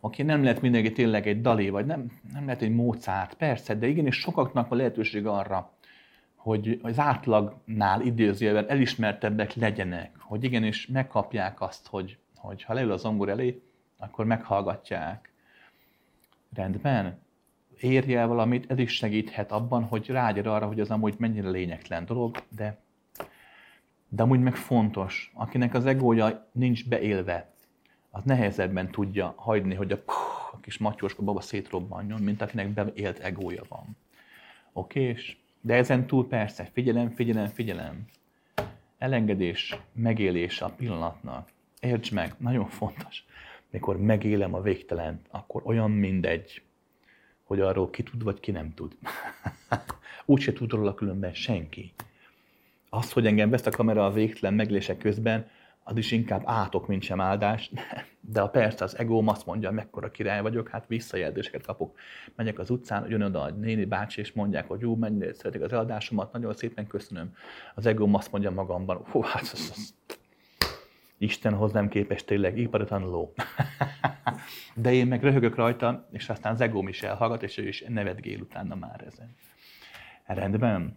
Oké, 0.00 0.22
nem 0.22 0.42
lehet 0.42 0.60
mindenki 0.60 0.92
tényleg 0.92 1.26
egy 1.26 1.40
Dali, 1.40 1.68
vagy 1.68 1.86
nem, 1.86 2.20
nem 2.32 2.44
lehet 2.44 2.62
egy 2.62 2.74
Mozart, 2.74 3.34
persze, 3.34 3.74
de 3.74 3.86
igenis 3.86 4.16
sokaknak 4.16 4.68
van 4.68 4.78
lehetőség 4.78 5.26
arra, 5.26 5.72
hogy 6.42 6.78
az 6.82 6.98
átlagnál 6.98 8.00
idézőjelben 8.00 8.68
elismertebbek 8.68 9.54
legyenek, 9.54 10.16
hogy 10.18 10.44
igenis 10.44 10.86
megkapják 10.86 11.60
azt, 11.60 11.86
hogy, 11.86 12.18
hogy 12.36 12.62
ha 12.62 12.74
leül 12.74 12.92
az 12.92 13.00
zongor 13.00 13.28
elé, 13.28 13.62
akkor 13.98 14.24
meghallgatják. 14.24 15.32
Rendben? 16.54 17.18
Érje 17.80 18.18
el 18.18 18.26
valamit, 18.26 18.70
ez 18.70 18.78
is 18.78 18.92
segíthet 18.92 19.52
abban, 19.52 19.84
hogy 19.84 20.06
rágyad 20.06 20.46
arra, 20.46 20.66
hogy 20.66 20.80
az 20.80 20.90
amúgy 20.90 21.14
mennyire 21.18 21.48
lényegtelen 21.48 22.04
dolog, 22.04 22.42
de, 22.56 22.78
de 24.08 24.22
amúgy 24.22 24.40
meg 24.40 24.56
fontos. 24.56 25.32
Akinek 25.34 25.74
az 25.74 25.86
egója 25.86 26.48
nincs 26.52 26.88
beélve, 26.88 27.52
az 28.10 28.22
nehezebben 28.22 28.90
tudja 28.90 29.34
hagyni, 29.36 29.74
hogy 29.74 29.92
a, 29.92 30.02
a 30.52 30.60
kis 30.60 30.78
matyóska 30.78 31.22
baba 31.22 31.40
szétrobbanjon, 31.40 32.20
mint 32.20 32.42
akinek 32.42 32.68
beélt 32.68 33.18
egója 33.18 33.62
van. 33.68 33.96
Oké? 34.72 35.00
És 35.00 35.36
de 35.60 35.74
ezen 35.74 36.06
túl 36.06 36.28
persze, 36.28 36.68
figyelem, 36.72 37.10
figyelem, 37.10 37.46
figyelem. 37.46 38.04
Elengedés, 38.98 39.76
megélés 39.92 40.60
a 40.60 40.68
pillanatnak. 40.68 41.48
Értsd 41.80 42.12
meg, 42.12 42.34
nagyon 42.38 42.66
fontos. 42.66 43.24
Mikor 43.70 44.00
megélem 44.00 44.54
a 44.54 44.60
végtelen, 44.60 45.20
akkor 45.30 45.62
olyan 45.64 45.90
mindegy, 45.90 46.62
hogy 47.42 47.60
arról 47.60 47.90
ki 47.90 48.02
tud, 48.02 48.22
vagy 48.22 48.40
ki 48.40 48.50
nem 48.50 48.74
tud. 48.74 48.96
Úgyse 50.24 50.52
tud 50.52 50.70
róla 50.70 50.94
különben 50.94 51.32
senki. 51.34 51.92
Az, 52.88 53.12
hogy 53.12 53.26
engem 53.26 53.50
vesz 53.50 53.66
a 53.66 53.70
kamera 53.70 54.04
a 54.04 54.12
végtelen 54.12 54.54
megélése 54.54 54.96
közben, 54.96 55.50
az 55.90 55.96
is 55.96 56.12
inkább 56.12 56.42
átok, 56.44 56.86
mint 56.86 57.02
sem 57.02 57.20
áldás, 57.20 57.70
de 58.20 58.40
a 58.40 58.48
persze 58.48 58.84
az 58.84 58.98
egóm 58.98 59.28
azt 59.28 59.46
mondja, 59.46 59.70
mekkora 59.70 60.10
király 60.10 60.42
vagyok, 60.42 60.68
hát 60.68 60.86
visszajelzéseket 60.86 61.66
kapok. 61.66 61.98
Megyek 62.34 62.58
az 62.58 62.70
utcán, 62.70 63.08
jön 63.08 63.22
oda 63.22 63.42
a 63.42 63.50
néni 63.50 63.84
bácsi, 63.84 64.20
és 64.20 64.32
mondják, 64.32 64.68
hogy 64.68 64.80
jó, 64.80 64.96
mennyire 64.96 65.34
szeretik 65.34 65.62
az 65.62 65.72
eladásomat, 65.72 66.32
nagyon 66.32 66.54
szépen 66.54 66.86
köszönöm. 66.86 67.34
Az 67.74 67.86
egóm 67.86 68.14
azt 68.14 68.32
mondja 68.32 68.50
magamban, 68.50 68.96
hú, 68.96 69.20
hát 69.20 69.42
az, 69.42 69.72
az, 69.74 69.94
Isten 71.18 71.54
hozzám 71.54 71.88
képes 71.88 72.24
tényleg 72.24 72.58
ipari 72.58 72.84
tanuló. 72.84 73.32
De 74.74 74.92
én 74.92 75.06
meg 75.06 75.22
röhögök 75.22 75.54
rajta, 75.54 76.08
és 76.12 76.28
aztán 76.28 76.52
az 76.52 76.60
egóm 76.60 76.88
is 76.88 77.02
elhallgat, 77.02 77.42
és 77.42 77.58
ő 77.58 77.68
is 77.68 77.84
nevetgél 77.88 78.40
utána 78.40 78.74
már 78.74 79.04
ezen. 79.06 79.36
Rendben? 80.26 80.96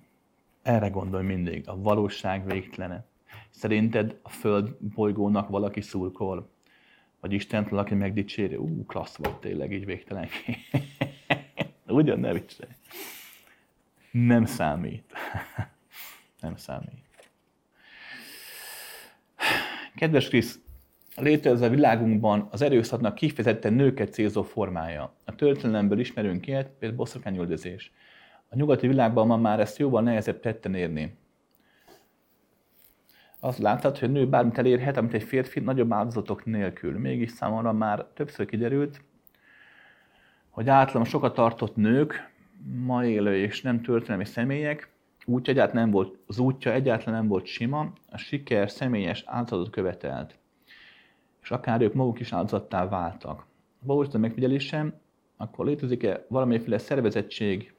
Erre 0.62 0.90
gondolj 0.90 1.26
mindig, 1.26 1.68
a 1.68 1.82
valóság 1.82 2.46
végtelene. 2.46 3.06
Szerinted 3.50 4.20
a 4.22 4.30
Föld 4.30 4.76
bolygónak 4.80 5.50
valaki 5.50 5.82
szurkol? 5.82 6.52
Vagy 7.20 7.34
Istent 7.34 7.70
valaki 7.70 7.94
megdicséri? 7.94 8.56
Ú, 8.56 8.86
klassz 8.86 9.18
volt 9.18 9.40
tényleg, 9.40 9.72
így 9.72 9.86
végtelen. 9.86 10.28
Ugyan 11.88 12.20
ne 12.20 12.34
viccelj. 12.34 12.72
Nem 14.12 14.46
számít. 14.46 15.14
Nem 16.42 16.56
számít. 16.56 17.30
Kedves 19.96 20.28
Krisz, 20.28 20.60
létező 21.16 21.66
a 21.66 21.70
világunkban 21.70 22.48
az 22.52 22.62
erőszaknak 22.62 23.16
kifejezetten 23.16 23.74
nőket 23.74 24.14
célzó 24.14 24.44
formája. 24.44 25.16
A 25.26 25.36
történelemből 25.36 26.00
ismerünk 26.00 26.48
ilyet, 26.48 26.70
például 26.70 26.98
boszorkányüldözés. 26.98 27.92
A 28.50 28.56
nyugati 28.56 28.88
világban 28.88 29.28
ma 29.28 29.38
már 29.38 29.60
ezt 29.60 29.78
jóval 29.78 30.02
nehezebb 30.02 30.40
tetten 30.40 30.76
érni 30.76 31.18
azt 33.44 33.58
láthatod, 33.58 34.00
hogy 34.00 34.10
a 34.10 34.12
nő 34.12 34.28
bármit 34.28 34.58
elérhet, 34.58 34.98
amit 34.98 35.14
egy 35.14 35.24
férfi 35.24 35.60
nagyobb 35.60 35.94
áldozatok 35.94 36.46
nélkül. 36.46 37.00
Mégis 37.00 37.32
számomra 37.32 37.74
már 37.74 38.06
többször 38.14 38.46
kiderült, 38.46 39.02
hogy 40.50 40.70
általában 40.70 41.10
sokat 41.10 41.34
tartott 41.34 41.76
nők, 41.76 42.32
ma 42.86 43.06
élő 43.06 43.38
és 43.38 43.62
nem 43.62 43.82
történelmi 43.82 44.26
személyek, 44.26 44.92
úgy 45.26 45.50
egyáltalán 45.50 45.84
nem 45.84 45.92
volt, 45.92 46.18
az 46.28 46.40
útja 46.40 46.72
egyáltalán 46.72 47.20
nem 47.20 47.28
volt 47.28 47.46
sima, 47.46 47.94
a 48.10 48.18
siker 48.18 48.72
személyes 48.72 49.24
áldozatot 49.26 49.70
követelt. 49.70 50.38
És 51.42 51.52
akár 51.52 51.82
ők 51.82 51.94
maguk 51.94 52.20
is 52.20 52.34
áldozattá 52.34 52.88
váltak. 52.88 53.46
Valószínűleg 53.80 54.22
megfigyelésem, 54.22 54.94
akkor 55.38 55.66
létezik-e 55.66 56.26
valamiféle 56.28 56.78
szervezettség 56.78 57.74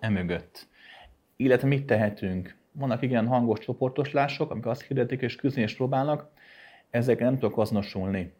emögött? 0.00 0.68
Illetve 1.36 1.68
mit 1.68 1.86
tehetünk? 1.86 2.60
Vannak 2.72 3.02
igen 3.02 3.26
hangos 3.26 3.58
csoportoslások, 3.58 4.50
amik 4.50 4.66
azt 4.66 4.82
hirdetik 4.82 5.20
és 5.20 5.36
küzdeni 5.36 5.66
és 5.66 5.76
próbálnak, 5.76 6.30
ezekkel 6.90 7.26
nem 7.26 7.38
tudok 7.38 7.58
azonosulni. 7.58 8.32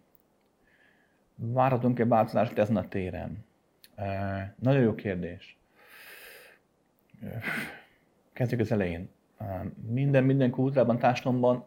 Várhatunk-e 1.35 2.05
változást 2.05 2.59
ezen 2.59 2.77
a 2.77 2.89
téren? 2.89 3.45
E, 3.95 4.55
nagyon 4.59 4.83
jó 4.83 4.95
kérdés. 4.95 5.59
Kezdjük 8.33 8.61
az 8.61 8.73
elején. 8.73 9.09
E, 9.39 9.65
minden, 9.87 10.25
minden 10.25 10.51
kultúrában, 10.51 10.99
társadalomban 10.99 11.65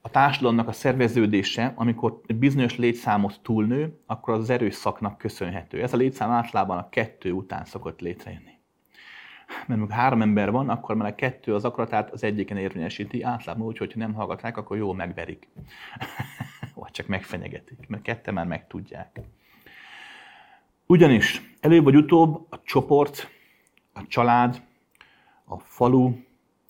a 0.00 0.10
társadalomnak 0.10 0.68
a 0.68 0.72
szerveződése, 0.72 1.72
amikor 1.74 2.20
bizonyos 2.26 2.78
létszámot 2.78 3.40
túlnő, 3.42 3.98
akkor 4.06 4.34
az 4.34 4.50
erőszaknak 4.50 5.18
köszönhető. 5.18 5.82
Ez 5.82 5.92
a 5.92 5.96
létszám 5.96 6.30
általában 6.30 6.78
a 6.78 6.88
kettő 6.88 7.32
után 7.32 7.64
szokott 7.64 8.00
létrejönni 8.00 8.53
mert 9.48 9.80
amikor 9.80 9.94
három 9.94 10.22
ember 10.22 10.50
van, 10.50 10.68
akkor 10.68 10.96
már 10.96 11.10
a 11.10 11.14
kettő 11.14 11.54
az 11.54 11.64
akaratát 11.64 12.10
az 12.10 12.22
egyiken 12.22 12.56
érvényesíti, 12.56 13.22
általában 13.22 13.66
úgy, 13.66 13.78
hogyha 13.78 13.98
nem 13.98 14.14
hallgatják, 14.14 14.56
akkor 14.56 14.76
jól 14.76 14.94
megverik. 14.94 15.48
Vagy 16.74 16.90
csak 16.90 17.06
megfenyegetik, 17.06 17.88
mert 17.88 18.02
kette 18.02 18.30
már 18.30 18.46
megtudják. 18.46 19.20
Ugyanis 20.86 21.56
előbb 21.60 21.84
vagy 21.84 21.96
utóbb 21.96 22.46
a 22.50 22.60
csoport, 22.62 23.28
a 23.92 24.06
család, 24.06 24.62
a 25.44 25.58
falu, 25.58 26.12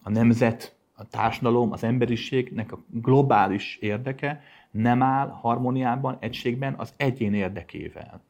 a 0.03 0.11
nemzet, 0.11 0.77
a 0.95 1.09
társadalom, 1.09 1.73
az 1.73 1.85
emberiségnek 1.85 2.73
a 2.73 2.85
globális 2.91 3.77
érdeke 3.77 4.43
nem 4.71 5.03
áll 5.03 5.29
harmóniában, 5.29 6.17
egységben 6.21 6.75
az 6.75 6.95
egyén 6.97 7.35
érdekével. 7.35 8.23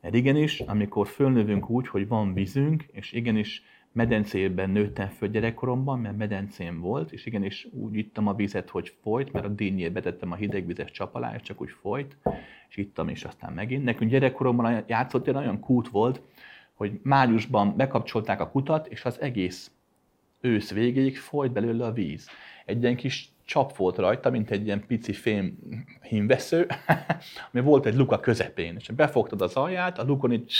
Mert 0.00 0.14
igenis, 0.14 0.60
amikor 0.60 1.06
fölnövünk 1.06 1.70
úgy, 1.70 1.88
hogy 1.88 2.08
van 2.08 2.34
vízünk, 2.34 2.84
és 2.92 3.12
igenis 3.12 3.62
medencében 3.92 4.70
nőttem 4.70 5.08
föl 5.08 5.28
gyerekkoromban, 5.28 5.98
mert 5.98 6.16
medencém 6.16 6.80
volt, 6.80 7.12
és 7.12 7.26
igenis 7.26 7.68
úgy 7.72 7.96
ittam 7.96 8.26
a 8.26 8.34
vizet, 8.34 8.70
hogy 8.70 8.96
folyt, 9.02 9.32
mert 9.32 9.44
a 9.44 9.48
dinnyét 9.48 9.92
betettem 9.92 10.32
a 10.32 10.34
hidegvizes 10.34 10.90
csap 10.90 11.14
alá, 11.14 11.34
és 11.34 11.42
csak 11.42 11.60
úgy 11.60 11.70
folyt, 11.70 12.16
és 12.68 12.76
ittam, 12.76 13.08
és 13.08 13.24
aztán 13.24 13.52
megint. 13.52 13.84
Nekünk 13.84 14.10
gyerekkoromban 14.10 14.84
játszott 14.86 15.28
egy 15.28 15.36
olyan 15.36 15.60
kút 15.60 15.88
volt, 15.88 16.20
hogy 16.74 17.00
májusban 17.02 17.76
bekapcsolták 17.76 18.40
a 18.40 18.50
kutat, 18.50 18.86
és 18.86 19.04
az 19.04 19.20
egész 19.20 19.70
ősz 20.40 20.72
végéig 20.72 21.16
folyt 21.16 21.52
belőle 21.52 21.84
a 21.84 21.92
víz. 21.92 22.28
Egy 22.64 22.82
ilyen 22.82 22.96
kis 22.96 23.32
csap 23.48 23.76
volt 23.76 23.96
rajta, 23.96 24.30
mint 24.30 24.50
egy 24.50 24.64
ilyen 24.64 24.86
pici 24.86 25.12
fém 25.12 25.58
hímvesző, 26.02 26.66
ami 27.52 27.62
volt 27.62 27.86
egy 27.86 27.94
luka 27.94 28.20
közepén, 28.20 28.76
és 28.78 28.88
befogtad 28.88 29.42
az 29.42 29.54
alját, 29.54 29.98
a 29.98 30.04
lukon 30.04 30.32
így 30.32 30.52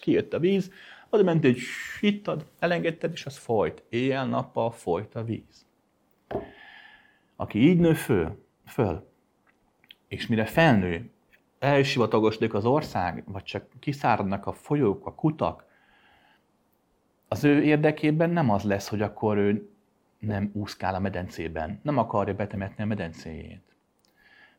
kijött 0.00 0.32
a 0.32 0.38
víz, 0.38 0.72
oda 1.10 1.22
ment, 1.22 1.44
hogy 1.44 1.58
hittad, 2.00 2.46
elengedted, 2.58 3.12
és 3.12 3.26
az 3.26 3.36
folyt. 3.36 3.82
Éjjel-nappal 3.88 4.70
folyt 4.70 5.14
a 5.14 5.24
víz. 5.24 5.66
Aki 7.36 7.58
így 7.68 7.78
nő 7.78 7.94
föl, 7.94 8.44
föl 8.66 9.08
és 10.08 10.26
mire 10.26 10.44
felnő, 10.44 11.10
elsivatagosodik 11.58 12.54
az 12.54 12.64
ország, 12.64 13.24
vagy 13.26 13.42
csak 13.42 13.66
kiszáradnak 13.80 14.46
a 14.46 14.52
folyók, 14.52 15.06
a 15.06 15.14
kutak, 15.14 15.64
az 17.28 17.44
ő 17.44 17.62
érdekében 17.62 18.30
nem 18.30 18.50
az 18.50 18.62
lesz, 18.62 18.88
hogy 18.88 19.02
akkor 19.02 19.36
ő 19.36 19.70
nem 20.18 20.50
úszkál 20.52 20.94
a 20.94 20.98
medencében, 20.98 21.80
nem 21.82 21.98
akarja 21.98 22.34
betemetni 22.34 22.82
a 22.82 22.86
medencéjét. 22.86 23.62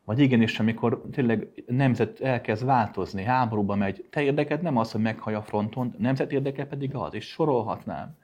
Vagy 0.03 0.19
igenis, 0.19 0.59
amikor 0.59 1.01
tényleg 1.11 1.47
nemzet 1.65 2.19
elkezd 2.19 2.65
változni, 2.65 3.23
háborúba 3.23 3.75
megy, 3.75 4.05
te 4.09 4.21
érdeked 4.21 4.61
nem 4.61 4.77
az, 4.77 4.91
hogy 4.91 5.01
meghaj 5.01 5.33
a 5.33 5.41
fronton, 5.41 5.95
nemzet 5.97 6.31
érdeke 6.31 6.65
pedig 6.65 6.95
az, 6.95 7.13
és 7.13 7.25
sorolhatnám. 7.25 8.17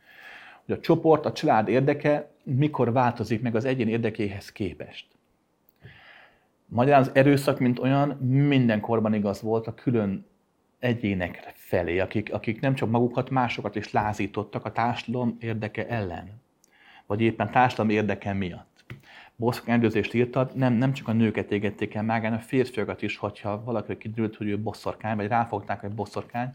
Hogy 0.66 0.76
a 0.76 0.80
csoport, 0.80 1.26
a 1.26 1.32
család 1.32 1.68
érdeke 1.68 2.32
mikor 2.44 2.92
változik 2.92 3.42
meg 3.42 3.56
az 3.56 3.66
egyén 3.66 3.88
érdekéhez 3.88 4.52
képest. 4.52 5.08
Magyarán 6.66 7.02
az 7.02 7.12
erőszak, 7.14 7.60
mint 7.60 7.80
olyan, 7.80 8.10
mindenkorban 8.28 9.14
igaz 9.14 9.42
volt 9.42 9.68
a 9.68 9.74
külön 9.74 10.26
egyének 10.80 11.52
felé, 11.54 12.00
akik, 12.00 12.34
akik 12.34 12.60
nem 12.60 12.76
csak 12.76 12.90
magukat, 12.90 13.30
másokat 13.30 13.76
is 13.76 13.92
lázítottak 13.92 14.66
a 14.66 14.72
társadalom 14.72 15.38
érdeke 15.40 15.88
ellen, 15.88 16.43
vagy 17.06 17.22
éppen 17.22 17.52
társadalom 17.52 17.92
érdeke 17.92 18.34
miatt. 18.34 18.84
Boszorkányüldözést 19.36 20.14
írtad, 20.14 20.56
nem, 20.56 20.74
nem 20.74 20.94
csak 20.94 21.08
a 21.08 21.12
nőket 21.12 21.52
égették 21.52 21.94
el 21.94 22.04
mágán, 22.04 22.34
a 22.34 22.40
férfiakat 22.40 23.02
is, 23.02 23.18
hogyha 23.18 23.64
valaki 23.64 23.98
kiderült, 23.98 24.36
hogy 24.36 24.48
ő 24.48 24.60
boszorkány, 24.60 25.16
vagy 25.16 25.28
ráfogták, 25.28 25.82
hogy 25.82 25.90
boszorkány. 25.90 26.54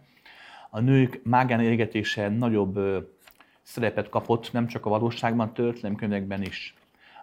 A 0.70 0.80
nők 0.80 1.20
mágán 1.24 1.60
égetése 1.60 2.28
nagyobb 2.28 2.76
ö, 2.76 2.98
szerepet 3.62 4.08
kapott, 4.08 4.52
nem 4.52 4.66
csak 4.66 4.86
a 4.86 4.90
valóságban, 4.90 5.52
történelemkönyvekben 5.52 6.42
is. 6.42 6.74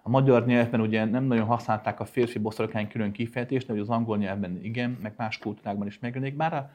A 0.01 0.09
magyar 0.09 0.45
nyelvben 0.45 0.81
ugye 0.81 1.05
nem 1.05 1.23
nagyon 1.23 1.45
használták 1.45 1.99
a 1.99 2.05
férfi 2.05 2.39
boszorkány 2.39 2.87
külön 2.87 3.11
kifejezést, 3.11 3.67
de 3.67 3.79
az 3.79 3.89
angol 3.89 4.17
nyelvben 4.17 4.59
igen, 4.63 4.97
meg 5.01 5.13
más 5.17 5.37
kultúrákban 5.37 5.87
is 5.87 5.99
megjelenik. 5.99 6.35
Bár 6.35 6.53
a, 6.53 6.71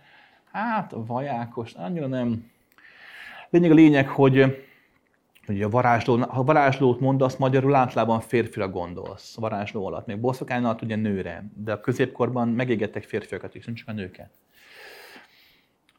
hát 0.53 0.93
a 0.93 1.05
vajákos, 1.07 1.73
annyira 1.73 2.07
nem. 2.07 2.51
Lényeg 3.51 3.71
a 3.71 3.75
lényeg, 3.75 4.09
hogy 4.09 4.67
hogy 5.53 5.63
a 5.63 5.69
varázsló, 5.69 6.17
ha 6.17 6.45
varázslót 6.45 7.01
mondasz, 7.01 7.37
magyarul 7.37 7.75
általában 7.75 8.21
férfira 8.21 8.69
gondolsz, 8.69 9.37
varázsló 9.37 9.87
alatt. 9.87 10.07
Még 10.07 10.21
boszorkány 10.21 10.65
alatt 10.65 10.83
ugye 10.83 10.97
nőre, 10.97 11.51
de 11.55 11.73
a 11.73 11.81
középkorban 11.81 12.49
megégettek 12.49 13.03
férfiakat 13.03 13.55
is, 13.55 13.65
nem 13.65 13.75
csak 13.75 13.89
a 13.89 13.93
nőket. 13.93 14.31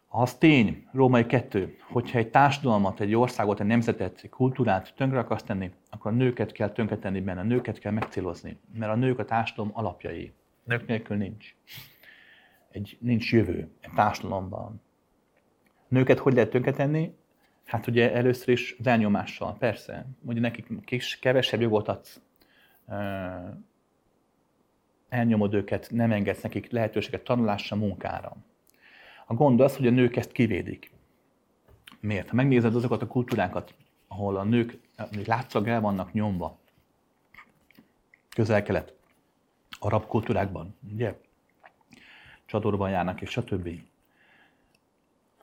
Az 0.08 0.34
tény, 0.34 0.88
római 0.92 1.26
kettő, 1.26 1.76
hogyha 1.90 2.18
egy 2.18 2.30
társadalmat, 2.30 3.00
egy 3.00 3.16
országot, 3.16 3.60
egy 3.60 3.66
nemzetet, 3.66 4.20
egy 4.24 4.30
kultúrát 4.30 4.94
tönkre 4.96 5.20
akarsz 5.20 5.44
tenni, 5.44 5.72
akkor 5.90 6.12
a 6.12 6.16
nőket 6.16 6.52
kell 6.52 6.70
tönkretenni 6.70 7.22
benne, 7.22 7.40
a 7.40 7.44
nőket 7.44 7.80
kell 7.80 7.92
megcélozni, 7.92 8.60
mert 8.74 8.92
a 8.92 8.96
nők 8.96 9.20
a 9.20 9.26
társadalom 9.26 9.72
alapjai. 9.74 10.34
Nők 10.64 10.88
nélkül 10.88 11.18
nincs. 11.18 11.56
Egy, 12.72 12.98
nincs 13.00 13.32
jövő 13.32 13.72
egy 13.82 13.92
társadalomban. 13.96 14.82
Nőket 15.88 16.20
hogy 16.20 16.34
lehet 16.34 16.50
tönkretenni? 16.50 17.14
Hát 17.72 17.88
ugye 17.88 18.14
először 18.14 18.50
is 18.50 18.76
elnyomással, 18.84 19.58
persze. 19.58 20.06
Ugye 20.22 20.40
nekik 20.40 20.68
kis, 20.86 21.20
kevesebb 21.20 21.62
jogot 21.62 21.88
adsz, 21.88 22.22
elnyomod 25.10 25.54
őket, 25.54 25.88
nem 25.92 26.12
engedsz 26.12 26.42
nekik 26.42 26.72
lehetőséget 26.72 27.24
tanulásra, 27.24 27.76
munkára. 27.76 28.36
A 29.26 29.34
gond 29.34 29.60
az, 29.62 29.76
hogy 29.76 29.88
a 29.88 29.92
nők 29.92 30.16
ezt 30.16 30.32
kivédik. 30.32 30.92
Miért? 32.00 32.30
Ha 32.30 32.36
megnézed 32.36 32.76
azokat 32.76 33.02
a 33.02 33.08
kultúrákat, 33.08 33.74
ahol 34.08 34.38
a 34.38 34.44
nők 34.44 34.78
látszag 35.26 35.68
el 35.68 35.82
vannak 35.82 36.14
nyomva, 36.14 36.60
közel-kelet, 38.36 38.94
arab 39.80 40.06
kultúrákban, 40.06 40.76
ugye? 40.94 41.20
Csadorban 42.46 42.90
járnak, 42.90 43.22
és 43.22 43.30
stb 43.30 43.82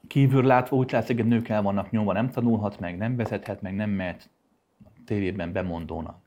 kívül 0.06 0.44
látva 0.44 0.76
úgy 0.76 0.90
látszik, 0.90 1.16
hogy 1.16 1.26
nők 1.26 1.48
el 1.48 1.62
vannak 1.62 1.90
nyomva, 1.90 2.12
nem 2.12 2.30
tanulhat 2.30 2.80
meg, 2.80 2.96
nem 2.96 3.16
vezethet 3.16 3.62
meg, 3.62 3.74
nem 3.74 3.90
mehet 3.90 4.30
tévében 5.04 5.52
bemondónak. 5.52 6.26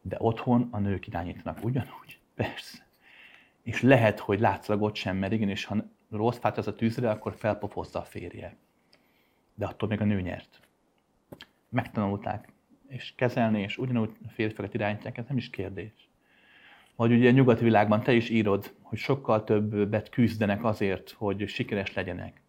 De 0.00 0.16
otthon 0.20 0.68
a 0.70 0.78
nők 0.78 1.06
irányítanak 1.06 1.64
ugyanúgy, 1.64 2.18
persze. 2.34 2.86
És 3.62 3.82
lehet, 3.82 4.18
hogy 4.18 4.40
látszólag 4.40 4.82
ott 4.82 4.94
sem, 4.94 5.16
mert 5.16 5.32
igenis, 5.32 5.64
ha 5.64 5.76
rossz 6.10 6.38
fát 6.38 6.58
az 6.58 6.66
a 6.66 6.74
tűzre, 6.74 7.10
akkor 7.10 7.34
felpofozza 7.34 7.98
a 7.98 8.02
férje. 8.02 8.56
De 9.54 9.66
attól 9.66 9.88
még 9.88 10.00
a 10.00 10.04
nő 10.04 10.20
nyert. 10.20 10.60
Megtanulták, 11.68 12.48
és 12.88 13.12
kezelni, 13.16 13.60
és 13.60 13.78
ugyanúgy 13.78 14.10
a 14.26 14.30
férfiakat 14.30 14.74
irányítják, 14.74 15.18
ez 15.18 15.24
nem 15.28 15.36
is 15.36 15.50
kérdés. 15.50 16.08
Vagy 16.96 17.12
ugye 17.12 17.28
a 17.28 17.32
nyugati 17.32 17.64
világban 17.64 18.02
te 18.02 18.12
is 18.12 18.28
írod, 18.28 18.74
hogy 18.80 18.98
sokkal 18.98 19.44
többet 19.44 20.08
küzdenek 20.08 20.64
azért, 20.64 21.10
hogy 21.10 21.48
sikeres 21.48 21.94
legyenek. 21.94 22.41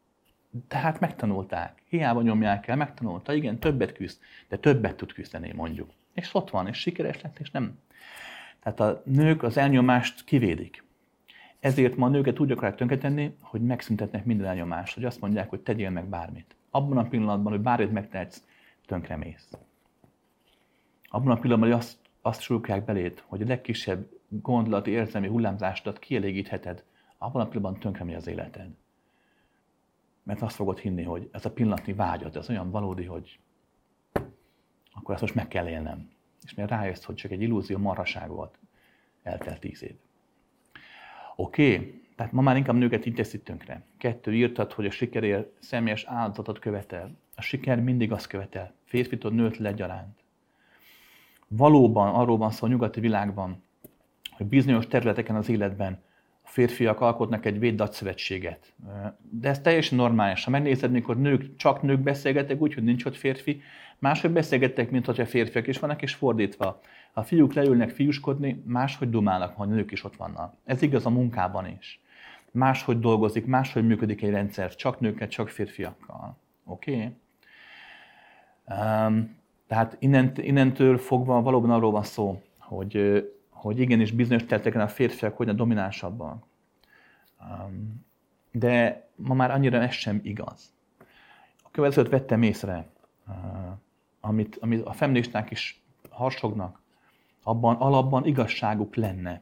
Tehát 0.67 0.99
megtanulták. 0.99 1.83
Hiába 1.89 2.21
nyomják 2.21 2.67
el, 2.67 2.75
megtanulta. 2.75 3.33
Igen, 3.33 3.59
többet 3.59 3.93
küzd, 3.93 4.19
de 4.47 4.57
többet 4.57 4.95
tud 4.95 5.13
küzdeni, 5.13 5.51
mondjuk. 5.55 5.91
És 6.13 6.33
ott 6.33 6.49
van, 6.49 6.67
és 6.67 6.77
sikeres 6.77 7.21
lett, 7.21 7.39
és 7.39 7.51
nem. 7.51 7.79
Tehát 8.59 8.79
a 8.79 9.01
nők 9.05 9.43
az 9.43 9.57
elnyomást 9.57 10.23
kivédik. 10.23 10.83
Ezért 11.59 11.95
ma 11.95 12.05
a 12.05 12.09
nőket 12.09 12.39
úgy 12.39 12.51
akarják 12.51 12.75
tönkretenni, 12.75 13.35
hogy 13.41 13.61
megszüntetnek 13.61 14.25
minden 14.25 14.47
elnyomást, 14.47 14.93
hogy 14.93 15.05
azt 15.05 15.21
mondják, 15.21 15.49
hogy 15.49 15.59
tegyél 15.59 15.89
meg 15.89 16.05
bármit. 16.05 16.55
Abban 16.71 16.97
a 16.97 17.07
pillanatban, 17.07 17.51
hogy 17.51 17.61
bármit 17.61 17.91
megtehetsz, 17.91 18.43
tönkremész. 18.85 19.49
Abban 21.03 21.31
a 21.31 21.39
pillanatban, 21.39 21.69
hogy 21.69 21.79
azt, 21.79 21.97
azt 22.21 22.41
súlykolják 22.41 22.85
beléd, 22.85 23.23
hogy 23.25 23.41
a 23.41 23.47
legkisebb 23.47 24.09
gondolati, 24.27 24.91
érzelmi 24.91 25.27
hullámzásodat 25.27 25.99
kielégítheted, 25.99 26.83
abban 27.17 27.41
a 27.41 27.47
pillanatban 27.47 27.79
tönkremegy 27.79 28.15
az 28.15 28.27
életed 28.27 28.69
mert 30.23 30.41
azt 30.41 30.55
fogod 30.55 30.79
hinni, 30.79 31.03
hogy 31.03 31.29
ez 31.31 31.45
a 31.45 31.51
pillanatnyi 31.51 31.93
vágyat, 31.93 32.35
ez 32.35 32.49
olyan 32.49 32.71
valódi, 32.71 33.05
hogy 33.05 33.39
akkor 34.93 35.13
ezt 35.13 35.21
most 35.21 35.35
meg 35.35 35.47
kell 35.47 35.67
élnem. 35.67 36.11
És 36.43 36.53
mert 36.53 36.69
rájössz, 36.69 37.03
hogy 37.03 37.15
csak 37.15 37.31
egy 37.31 37.41
illúzió 37.41 37.77
marhaság 37.77 38.29
volt, 38.29 38.57
eltelt 39.23 39.59
tíz 39.59 39.83
év. 39.83 39.95
Oké, 41.35 41.75
okay. 41.75 42.01
tehát 42.15 42.31
ma 42.31 42.41
már 42.41 42.57
inkább 42.57 42.75
nőket 42.75 43.05
így 43.05 43.13
teszik 43.13 43.43
tönkre. 43.43 43.83
Kettő, 43.97 44.33
írtad, 44.33 44.73
hogy 44.73 44.85
a 44.85 44.91
sikerért 44.91 45.51
személyes 45.59 46.03
áldozatot 46.03 46.59
követel. 46.59 47.17
A 47.35 47.41
siker 47.41 47.79
mindig 47.79 48.11
azt 48.11 48.27
követel. 48.27 48.73
Férfitod, 48.85 49.33
nőt 49.33 49.57
legyaránt. 49.57 50.19
Valóban 51.47 52.15
arról 52.15 52.37
van 52.37 52.51
szó 52.51 52.65
a 52.65 52.69
nyugati 52.69 52.99
világban, 52.99 53.63
hogy 54.31 54.45
bizonyos 54.45 54.87
területeken 54.87 55.35
az 55.35 55.49
életben 55.49 56.03
férfiak 56.53 57.01
alkotnak 57.01 57.45
egy 57.45 57.59
véddatszövetséget. 57.59 58.73
De 59.29 59.49
ez 59.49 59.59
teljesen 59.59 59.97
normális. 59.97 60.43
Ha 60.43 60.49
megnézed, 60.51 60.91
mikor 60.91 61.17
nők, 61.17 61.55
csak 61.55 61.81
nők 61.81 61.99
beszélgetnek 61.99 62.61
úgy, 62.61 62.73
hogy 62.73 62.83
nincs 62.83 63.05
ott 63.05 63.15
férfi, 63.15 63.61
máshogy 63.99 64.31
beszélgettek, 64.31 64.91
mint 64.91 65.05
hogyha 65.05 65.25
férfiak 65.25 65.67
is 65.67 65.79
vannak, 65.79 66.01
és 66.01 66.13
fordítva. 66.13 66.79
Ha 67.13 67.21
a 67.21 67.23
fiúk 67.23 67.53
leülnek 67.53 67.89
fiúskodni, 67.89 68.63
máshogy 68.65 69.09
dumálnak, 69.09 69.55
ha 69.55 69.65
nők 69.65 69.91
is 69.91 70.03
ott 70.03 70.15
vannak. 70.15 70.55
Ez 70.65 70.81
igaz 70.81 71.05
a 71.05 71.09
munkában 71.09 71.67
is. 71.79 72.01
Máshogy 72.51 72.99
dolgozik, 72.99 73.45
máshogy 73.45 73.87
működik 73.87 74.21
egy 74.21 74.29
rendszer, 74.29 74.75
csak 74.75 74.99
nőkkel, 74.99 75.27
csak 75.27 75.49
férfiakkal. 75.49 76.37
Oké? 76.65 76.93
Okay? 76.93 77.15
Um, 79.07 79.35
tehát 79.67 79.97
innentől 80.35 80.97
fogva 80.97 81.41
valóban 81.41 81.69
arról 81.69 81.91
van 81.91 82.03
szó, 82.03 82.41
hogy 82.57 83.23
hogy 83.63 83.79
igenis 83.79 84.11
bizonyos 84.11 84.45
területeken 84.45 84.81
a 84.81 84.87
férfiak 84.87 85.37
hogyan 85.37 85.55
dominánsabbak. 85.55 86.45
Um, 87.39 88.05
de 88.51 89.07
ma 89.15 89.33
már 89.33 89.51
annyira 89.51 89.81
ez 89.81 89.93
sem 89.93 90.19
igaz. 90.23 90.73
A 91.63 91.71
következőt 91.71 92.09
vettem 92.09 92.41
észre, 92.41 92.87
amit, 94.19 94.57
amit 94.61 94.85
a 94.85 94.91
feministák 94.91 95.51
is 95.51 95.81
harsognak, 96.09 96.81
abban 97.43 97.75
alapban 97.75 98.25
igazságuk 98.25 98.95
lenne. 98.95 99.41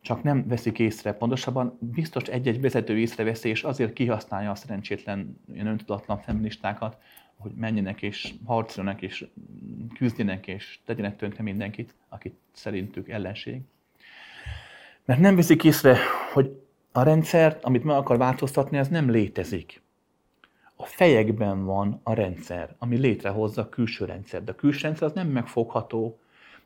Csak 0.00 0.22
nem 0.22 0.46
veszik 0.46 0.78
észre, 0.78 1.12
pontosabban 1.12 1.78
biztos 1.80 2.24
egy-egy 2.24 2.60
vezető 2.60 2.98
észreveszi, 2.98 3.48
és 3.48 3.62
azért 3.62 3.92
kihasználja 3.92 4.50
a 4.50 4.54
szerencsétlen, 4.54 5.40
öntudatlan 5.54 6.18
feministákat, 6.18 7.02
hogy 7.40 7.52
menjenek 7.54 8.02
és 8.02 8.34
harcoljanak 8.44 9.02
és 9.02 9.26
küzdjenek 9.94 10.46
és 10.46 10.78
tegyenek 10.84 11.16
tönkre 11.16 11.42
mindenkit, 11.42 11.94
akit 12.08 12.34
szerintük 12.52 13.08
ellenség. 13.08 13.60
Mert 15.04 15.20
nem 15.20 15.36
viszik 15.36 15.64
észre, 15.64 15.96
hogy 16.32 16.62
a 16.92 17.02
rendszert, 17.02 17.64
amit 17.64 17.84
meg 17.84 17.96
akar 17.96 18.18
változtatni, 18.18 18.78
az 18.78 18.88
nem 18.88 19.10
létezik. 19.10 19.82
A 20.74 20.84
fejekben 20.84 21.64
van 21.64 22.00
a 22.02 22.12
rendszer, 22.12 22.74
ami 22.78 22.96
létrehozza 22.96 23.62
a 23.62 23.68
külső 23.68 24.04
rendszer. 24.04 24.44
De 24.44 24.52
a 24.52 24.54
külső 24.54 24.80
rendszer 24.82 25.06
az 25.06 25.12
nem 25.12 25.28
megfogható. 25.28 26.18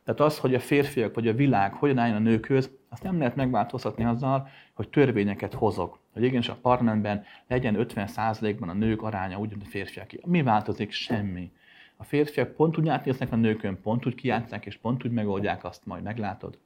Tehát 0.03 0.19
az, 0.19 0.39
hogy 0.39 0.55
a 0.55 0.59
férfiak 0.59 1.15
vagy 1.15 1.27
a 1.27 1.33
világ 1.33 1.73
hogyan 1.73 1.97
álljon 1.97 2.17
a 2.17 2.19
nőkhöz, 2.19 2.69
azt 2.89 3.03
nem 3.03 3.17
lehet 3.17 3.35
megváltoztatni 3.35 4.05
azzal, 4.05 4.49
hogy 4.73 4.89
törvényeket 4.89 5.53
hozok. 5.53 5.99
Hogy 6.15 6.23
igenis 6.23 6.49
a 6.49 6.57
parlamentben 6.61 7.23
legyen 7.47 7.75
50%-ban 7.77 8.69
a 8.69 8.73
nők 8.73 9.01
aránya 9.01 9.39
úgy, 9.39 9.49
mint 9.49 9.61
a 9.61 9.69
férfiak. 9.69 10.25
Mi 10.25 10.41
változik? 10.41 10.91
Semmi. 10.91 11.51
A 11.95 12.03
férfiak 12.03 12.55
pont 12.55 12.77
úgy 12.77 12.87
átnéznek 12.87 13.31
a 13.31 13.35
nőkön, 13.35 13.81
pont 13.81 14.05
úgy 14.05 14.15
kijátszák, 14.15 14.65
és 14.65 14.77
pont 14.77 15.05
úgy 15.05 15.11
megoldják 15.11 15.63
azt, 15.63 15.85
majd 15.85 16.03
meglátod. 16.03 16.57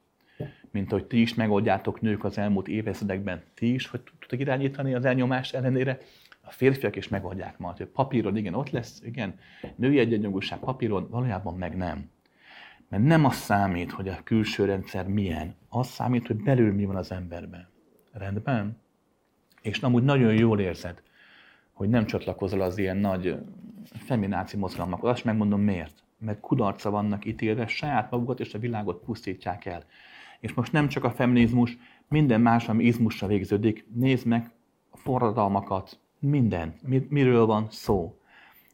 Mint 0.70 0.90
hogy 0.90 1.04
ti 1.04 1.20
is 1.20 1.34
megoldjátok 1.34 2.00
nők 2.00 2.24
az 2.24 2.38
elmúlt 2.38 2.68
évezredekben. 2.68 3.42
Ti 3.54 3.74
is, 3.74 3.86
hogy 3.86 4.00
tudtok 4.00 4.40
irányítani 4.40 4.94
az 4.94 5.04
elnyomás 5.04 5.52
ellenére. 5.52 5.98
A 6.40 6.50
férfiak 6.50 6.96
is 6.96 7.08
megoldják 7.08 7.58
majd, 7.58 7.76
hogy 7.76 7.86
papíron 7.86 8.36
igen, 8.36 8.54
ott 8.54 8.70
lesz, 8.70 9.02
igen, 9.04 9.38
női 9.76 9.98
egyenjogúság 9.98 10.58
papíron, 10.58 11.08
valójában 11.10 11.54
meg 11.54 11.76
nem. 11.76 12.10
Mert 12.88 13.02
nem 13.02 13.24
az 13.24 13.36
számít, 13.36 13.90
hogy 13.90 14.08
a 14.08 14.20
külső 14.24 14.64
rendszer 14.64 15.06
milyen, 15.06 15.54
az 15.68 15.86
számít, 15.86 16.26
hogy 16.26 16.42
belül 16.42 16.72
mi 16.72 16.84
van 16.84 16.96
az 16.96 17.12
emberben. 17.12 17.68
Rendben? 18.12 18.76
És 19.62 19.78
amúgy 19.78 20.02
nagyon 20.02 20.34
jól 20.34 20.60
érzed, 20.60 21.02
hogy 21.72 21.88
nem 21.88 22.06
csatlakozol 22.06 22.60
az 22.60 22.78
ilyen 22.78 22.96
nagy 22.96 23.36
femináci 23.82 24.56
mozgalmakhoz. 24.56 25.10
Azt 25.10 25.24
megmondom 25.24 25.60
miért. 25.60 26.02
Mert 26.18 26.40
kudarca 26.40 26.90
vannak 26.90 27.24
ítélve, 27.24 27.66
saját 27.66 28.10
magukat 28.10 28.40
és 28.40 28.54
a 28.54 28.58
világot 28.58 29.04
pusztítják 29.04 29.64
el. 29.64 29.84
És 30.40 30.52
most 30.52 30.72
nem 30.72 30.88
csak 30.88 31.04
a 31.04 31.10
feminizmus, 31.10 31.78
minden 32.08 32.40
más, 32.40 32.68
ami 32.68 32.84
izmusra 32.84 33.26
végződik, 33.26 33.86
nézd 33.94 34.26
meg 34.26 34.50
a 34.90 34.96
forradalmakat, 34.96 35.98
minden, 36.18 36.74
miről 37.08 37.46
van 37.46 37.66
szó. 37.70 38.20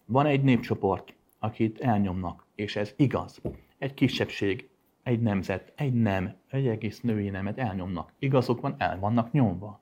Van 0.04 0.26
egy 0.26 0.42
népcsoport, 0.42 1.14
akit 1.38 1.80
elnyomnak, 1.80 2.46
és 2.54 2.76
ez 2.76 2.94
igaz. 2.96 3.40
Egy 3.78 3.94
kisebbség, 3.94 4.68
egy 5.02 5.20
nemzet, 5.20 5.72
egy 5.76 5.94
nem, 5.94 6.34
egy 6.50 6.66
egész 6.66 7.00
női 7.00 7.28
nemet 7.28 7.58
elnyomnak. 7.58 8.12
Igazok 8.18 8.60
van, 8.60 8.74
el 8.78 8.98
vannak 8.98 9.32
nyomva. 9.32 9.80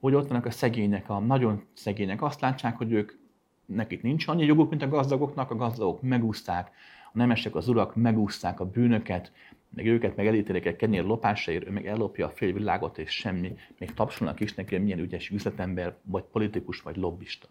Hogy 0.00 0.14
ott 0.14 0.28
vannak 0.28 0.46
a 0.46 0.50
szegények, 0.50 1.10
a 1.10 1.18
nagyon 1.18 1.64
szegények, 1.72 2.22
azt 2.22 2.40
látják, 2.40 2.76
hogy 2.76 2.92
ők 2.92 3.12
nekik 3.66 4.02
nincs 4.02 4.28
annyi 4.28 4.44
joguk, 4.44 4.70
mint 4.70 4.82
a 4.82 4.88
gazdagoknak, 4.88 5.50
a 5.50 5.56
gazdagok 5.56 6.02
megúszták, 6.02 6.70
a 7.12 7.18
nemesek, 7.18 7.54
az 7.54 7.68
urak 7.68 7.96
megúszták 7.96 8.60
a 8.60 8.70
bűnöket, 8.70 9.32
meg 9.70 9.86
őket 9.86 10.16
meg 10.16 10.26
elítélik 10.26 10.66
egy 10.66 10.76
kenyér 10.76 11.04
lopásáért, 11.04 11.66
ő 11.66 11.70
meg 11.70 11.86
ellopja 11.86 12.26
a 12.26 12.30
félvilágot, 12.30 12.98
és 12.98 13.10
semmi. 13.10 13.56
Még 13.78 13.94
tapsolnak 13.94 14.40
is 14.40 14.54
neki, 14.54 14.78
milyen 14.78 14.98
ügyes 14.98 15.30
üzletember, 15.30 15.96
vagy 16.02 16.22
politikus, 16.32 16.80
vagy 16.80 16.96
lobbista. 16.96 17.48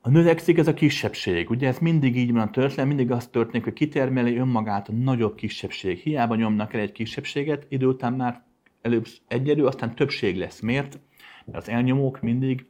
A 0.00 0.10
növekszik 0.10 0.58
ez 0.58 0.66
a 0.66 0.74
kisebbség. 0.74 1.50
Ugye 1.50 1.68
ez 1.68 1.78
mindig 1.78 2.16
így 2.16 2.32
van 2.32 2.40
a 2.40 2.50
történet, 2.50 2.86
mindig 2.86 3.10
az 3.10 3.26
történik, 3.26 3.64
hogy 3.64 3.72
kitermeli 3.72 4.36
önmagát 4.36 4.88
a 4.88 4.92
nagyobb 4.92 5.34
kisebbség. 5.34 5.98
Hiába 5.98 6.34
nyomnak 6.34 6.74
el 6.74 6.80
egy 6.80 6.92
kisebbséget, 6.92 7.66
idő 7.68 7.86
után 7.86 8.12
már 8.12 8.42
előbb 8.82 9.06
egyedül, 9.28 9.66
aztán 9.66 9.94
többség 9.94 10.36
lesz. 10.36 10.60
Miért? 10.60 11.00
Mert 11.44 11.58
az 11.58 11.68
elnyomók 11.68 12.20
mindig 12.20 12.66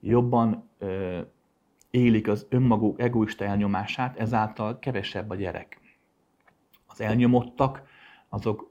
jobban 0.00 0.68
ö, 0.78 1.20
élik 1.90 2.28
az 2.28 2.46
önmaguk 2.48 3.00
egoista 3.00 3.44
elnyomását, 3.44 4.18
ezáltal 4.18 4.78
kevesebb 4.78 5.30
a 5.30 5.34
gyerek. 5.34 5.80
Az 6.86 7.00
elnyomottak, 7.00 7.82
azok 8.28 8.70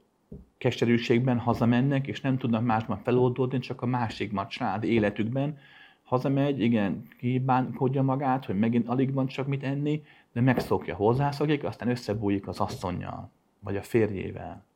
keserűségben 0.58 1.38
hazamennek, 1.38 2.06
és 2.06 2.20
nem 2.20 2.38
tudnak 2.38 2.64
másban 2.64 2.98
feloldódni, 2.98 3.58
csak 3.58 3.82
a 3.82 3.86
másikban, 3.86 4.48
család 4.48 4.84
életükben. 4.84 5.58
Hazamegy, 6.02 6.60
igen, 6.60 7.08
kibánkodja 7.18 8.02
magát, 8.02 8.44
hogy 8.44 8.58
megint 8.58 8.88
alig 8.88 9.12
van 9.12 9.26
csak 9.26 9.46
mit 9.46 9.62
enni, 9.62 10.02
de 10.32 10.40
megszokja, 10.40 10.94
hozzászokik, 10.94 11.64
aztán 11.64 11.88
összebújik 11.88 12.48
az 12.48 12.60
asszonynal, 12.60 13.30
vagy 13.60 13.76
a 13.76 13.82
férjével. 13.82 14.67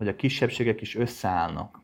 Vagy 0.00 0.08
a 0.08 0.16
kisebbségek 0.16 0.80
is 0.80 0.96
összeállnak 0.96 1.82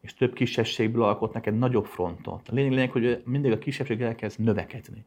és 0.00 0.14
több 0.14 0.32
kisebbségből 0.32 1.02
alkotnak 1.02 1.46
egy 1.46 1.58
nagyobb 1.58 1.84
frontot. 1.84 2.48
A 2.48 2.54
lényeg, 2.54 2.70
lényeg, 2.72 2.90
hogy 2.90 3.22
mindig 3.24 3.52
a 3.52 3.58
kisebbség 3.58 4.02
elkezd 4.02 4.40
növekedni. 4.40 5.04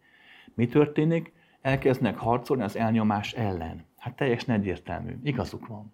Mi 0.53 0.67
történik? 0.67 1.33
Elkezdnek 1.61 2.17
harcolni 2.17 2.63
az 2.63 2.75
elnyomás 2.75 3.33
ellen. 3.33 3.85
Hát 3.97 4.15
teljesen 4.15 4.55
egyértelmű. 4.55 5.15
Igazuk 5.23 5.67
van. 5.67 5.93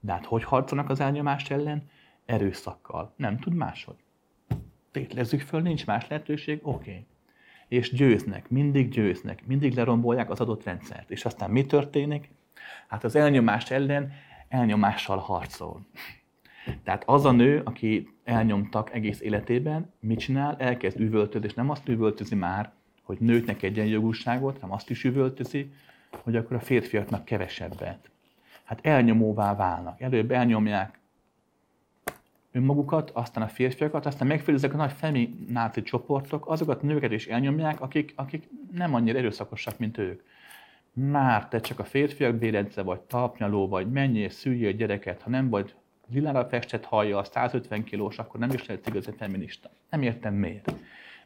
De 0.00 0.12
hát 0.12 0.24
hogy 0.24 0.44
harcolnak 0.44 0.90
az 0.90 1.00
elnyomás 1.00 1.50
ellen? 1.50 1.90
Erőszakkal. 2.24 3.14
Nem 3.16 3.38
tud 3.38 3.54
máshogy. 3.54 4.02
Tétlezzük 4.90 5.40
föl, 5.40 5.60
nincs 5.60 5.86
más 5.86 6.08
lehetőség, 6.08 6.60
oké. 6.62 6.90
Okay. 6.90 7.06
És 7.68 7.92
győznek, 7.92 8.50
mindig 8.50 8.88
győznek, 8.88 9.46
mindig 9.46 9.74
lerombolják 9.74 10.30
az 10.30 10.40
adott 10.40 10.64
rendszert. 10.64 11.10
És 11.10 11.24
aztán 11.24 11.50
mi 11.50 11.66
történik? 11.66 12.30
Hát 12.88 13.04
az 13.04 13.16
elnyomás 13.16 13.70
ellen 13.70 14.12
elnyomással 14.54 15.18
harcol. 15.18 15.86
Tehát 16.84 17.02
az 17.06 17.24
a 17.24 17.32
nő, 17.32 17.60
aki 17.64 18.08
elnyomtak 18.24 18.94
egész 18.94 19.20
életében, 19.20 19.92
mit 20.00 20.18
csinál? 20.18 20.56
Elkezd 20.58 21.00
üvöltözni, 21.00 21.46
és 21.46 21.54
nem 21.54 21.70
azt 21.70 21.88
üvöltözi 21.88 22.34
már, 22.34 22.72
hogy 23.02 23.18
nőknek 23.20 23.62
egyenjogúságot, 23.62 24.58
hanem 24.58 24.74
azt 24.74 24.90
is 24.90 25.04
üvöltözi, 25.04 25.72
hogy 26.22 26.36
akkor 26.36 26.56
a 26.56 26.60
férfiaknak 26.60 27.24
kevesebbet. 27.24 28.10
Hát 28.64 28.86
elnyomóvá 28.86 29.56
válnak. 29.56 30.00
Előbb 30.00 30.30
elnyomják 30.30 30.98
önmagukat, 32.52 33.10
aztán 33.10 33.42
a 33.42 33.48
férfiakat, 33.48 34.06
aztán 34.06 34.26
megfelelőzek 34.26 34.74
a 34.74 34.76
nagy 34.76 34.92
femináci 34.92 35.82
csoportok, 35.82 36.48
azokat 36.48 36.82
nőket 36.82 37.12
is 37.12 37.26
elnyomják, 37.26 37.80
akik, 37.80 38.12
akik 38.16 38.48
nem 38.72 38.94
annyira 38.94 39.18
erőszakosak, 39.18 39.78
mint 39.78 39.98
ők. 39.98 40.22
Már 40.96 41.48
te 41.48 41.60
csak 41.60 41.78
a 41.78 41.84
férfiak 41.84 42.34
béredze, 42.34 42.82
vagy 42.82 43.00
tapnyaló, 43.00 43.68
vagy 43.68 43.90
menjél, 43.90 44.28
szüljél 44.28 44.72
gyereket, 44.72 45.22
ha 45.22 45.30
nem 45.30 45.48
vagy 45.48 45.74
lilára 46.10 46.44
festett 46.48 46.84
hallja, 46.84 47.18
a 47.18 47.24
150 47.24 47.84
kilós, 47.84 48.18
akkor 48.18 48.40
nem 48.40 48.50
is 48.50 48.66
lehet 48.66 48.86
igazi 48.86 49.10
feminista. 49.16 49.70
Nem 49.90 50.02
értem 50.02 50.34
miért. 50.34 50.74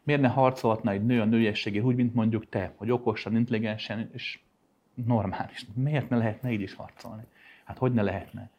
Miért 0.03 0.21
ne 0.21 0.29
harcolhatna 0.29 0.91
egy 0.91 1.05
nő 1.05 1.21
a 1.21 1.25
nőiességért 1.25 1.85
úgy, 1.85 1.97
mint 1.97 2.15
mondjuk 2.15 2.49
te, 2.49 2.73
hogy 2.77 2.91
okosan, 2.91 3.37
intelligensen 3.37 4.11
és 4.13 4.41
normális. 4.95 5.67
Miért 5.75 6.09
ne 6.09 6.17
lehetne 6.17 6.51
így 6.51 6.61
is 6.61 6.75
harcolni? 6.75 7.23
Hát 7.65 7.79
hogy 7.79 7.93
ne 7.93 8.03
lehetne? 8.03 8.51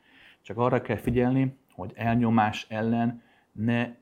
Csak 0.41 0.57
arra 0.57 0.81
kell 0.81 0.97
figyelni, 0.97 1.55
hogy 1.73 1.91
elnyomás 1.95 2.65
ellen 2.69 3.21
ne 3.51 3.95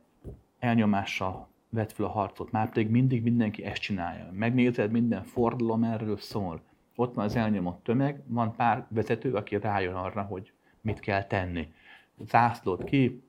elnyomással 0.59 1.47
vett 1.69 1.91
fel 1.91 2.05
a 2.05 2.09
harcot. 2.09 2.51
Már 2.51 2.69
pedig 2.69 2.89
mindig 2.89 3.23
mindenki 3.23 3.63
ezt 3.63 3.81
csinálja. 3.81 4.29
Megnézed, 4.31 4.91
minden 4.91 5.23
fordulom 5.23 5.83
erről 5.83 6.17
szól. 6.17 6.61
Ott 7.00 7.14
van 7.14 7.26
az 7.26 7.35
elnyomott 7.35 7.84
tömeg, 7.84 8.22
van 8.27 8.56
pár 8.56 8.85
vezető, 8.90 9.34
aki 9.34 9.58
rájön 9.59 9.93
arra, 9.93 10.22
hogy 10.22 10.51
mit 10.82 11.00
kell 11.00 11.24
tenni 11.24 11.74
zászlót 12.19 12.84
ki, 12.84 13.24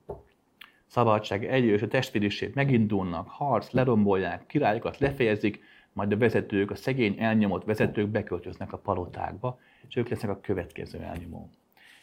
szabadság, 0.85 1.45
egyős, 1.45 1.81
a 1.81 1.87
testvériség 1.87 2.51
megindulnak, 2.55 3.29
harc, 3.29 3.71
lerombolják, 3.71 4.45
királyokat 4.45 4.97
lefejezik, 4.97 5.63
majd 5.93 6.11
a 6.11 6.17
vezetők, 6.17 6.71
a 6.71 6.75
szegény 6.75 7.15
elnyomott 7.19 7.63
vezetők 7.63 8.07
beköltöznek 8.07 8.73
a 8.73 8.77
palotákba, 8.77 9.59
és 9.87 9.95
ők 9.95 10.09
lesznek 10.09 10.31
a 10.31 10.39
következő 10.41 10.99
elnyomó. 10.99 11.49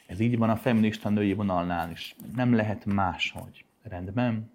Ez 0.07 0.21
így 0.21 0.39
van 0.39 0.51
a 0.51 0.57
feminista 0.57 1.09
női 1.09 1.33
vonalnál 1.33 1.91
is. 1.91 2.17
Nem 2.37 2.55
lehet 2.55 2.85
máshogy. 2.85 3.65
Rendben? 3.83 4.51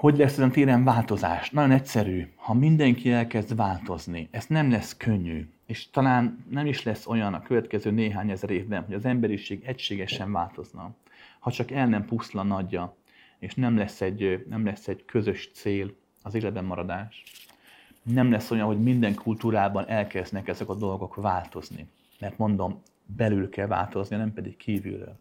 Hogy 0.00 0.16
lesz 0.16 0.32
ezen 0.32 0.50
téren 0.50 0.84
változás? 0.84 1.50
Nagyon 1.50 1.70
egyszerű. 1.70 2.32
Ha 2.36 2.54
mindenki 2.54 3.12
elkezd 3.12 3.56
változni, 3.56 4.28
ez 4.30 4.46
nem 4.46 4.70
lesz 4.70 4.96
könnyű 4.96 5.48
és 5.70 5.90
talán 5.90 6.44
nem 6.50 6.66
is 6.66 6.82
lesz 6.82 7.06
olyan 7.06 7.34
a 7.34 7.42
következő 7.42 7.90
néhány 7.90 8.30
ezer 8.30 8.50
évben, 8.50 8.84
hogy 8.84 8.94
az 8.94 9.04
emberiség 9.04 9.62
egységesen 9.64 10.32
változna, 10.32 10.94
ha 11.38 11.50
csak 11.50 11.70
el 11.70 11.86
nem 11.86 12.04
puszla 12.04 12.42
nagyja, 12.42 12.96
és 13.38 13.54
nem 13.54 13.76
lesz 13.76 14.00
egy, 14.00 14.46
nem 14.48 14.64
lesz 14.64 14.88
egy 14.88 15.04
közös 15.04 15.50
cél 15.54 15.94
az 16.22 16.34
életben 16.34 16.64
maradás. 16.64 17.22
Nem 18.02 18.30
lesz 18.30 18.50
olyan, 18.50 18.66
hogy 18.66 18.82
minden 18.82 19.14
kultúrában 19.14 19.88
elkezdnek 19.88 20.48
ezek 20.48 20.68
a 20.68 20.74
dolgok 20.74 21.14
változni. 21.14 21.86
Mert 22.20 22.38
mondom, 22.38 22.82
belül 23.16 23.48
kell 23.48 23.66
változni, 23.66 24.16
nem 24.16 24.32
pedig 24.32 24.56
kívülről. 24.56 25.18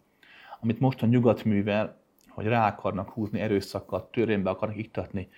Amit 0.60 0.80
most 0.80 1.02
a 1.02 1.06
nyugat 1.06 1.44
művel, 1.44 1.99
hogy 2.40 2.48
rá 2.48 2.68
akarnak 2.68 3.10
húzni 3.10 3.40
erőszakkal, 3.40 4.10
törvénybe 4.10 4.50
akarnak 4.50 4.78
iktatni, 4.78 5.30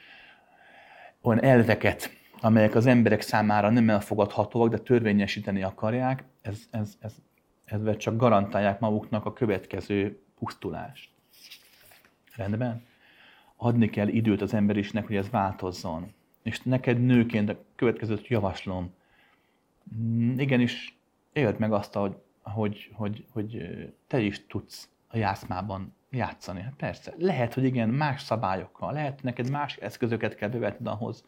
olyan 1.22 1.44
elveket, 1.44 2.10
amelyek 2.42 2.76
az 2.76 2.86
emberek 2.86 3.22
számára 3.22 3.70
nem 3.70 3.90
elfogadhatóak, 3.90 4.70
de 4.70 4.78
törvényesíteni 4.78 5.64
akarják, 5.64 6.24
ez, 6.42 6.60
ez, 6.72 6.94
ez, 7.00 7.16
ezzel 7.66 7.98
csak 7.98 8.18
garantálják 8.18 8.80
maguknak 8.80 9.26
a 9.26 9.34
következő 9.34 10.22
pusztulást. 10.40 11.10
Rendben? 12.36 12.86
Adni 13.56 13.90
kell 13.90 14.08
időt 14.08 14.42
az 14.42 14.54
emberisnek, 14.54 15.08
hogy 15.08 15.16
ez 15.16 15.30
változzon. 15.30 16.14
És 16.44 16.62
neked 16.62 17.06
nőként 17.06 17.50
a 17.50 17.58
következőt 17.76 18.28
javaslom. 18.28 18.94
Igenis, 20.38 20.98
éld 21.34 21.60
meg 21.60 21.74
azt, 21.74 21.94
hogy, 21.94 22.16
hogy, 22.42 22.90
hogy, 22.94 23.26
hogy 23.32 23.70
te 24.08 24.20
is 24.20 24.48
tudsz 24.48 24.90
a 25.08 25.18
jászmában 25.18 25.94
játszani. 26.12 26.62
Hát 26.62 26.74
persze, 26.78 27.14
lehet, 27.18 27.54
hogy 27.54 27.64
igen, 27.64 27.90
más 27.90 28.22
szabályokkal, 28.22 28.94
lehet 28.94 29.24
neked 29.24 29.50
más 29.50 29.78
eszközöket 29.78 30.36
kell 30.36 30.50
bevetned 30.50 30.88
ahhoz, 30.88 31.24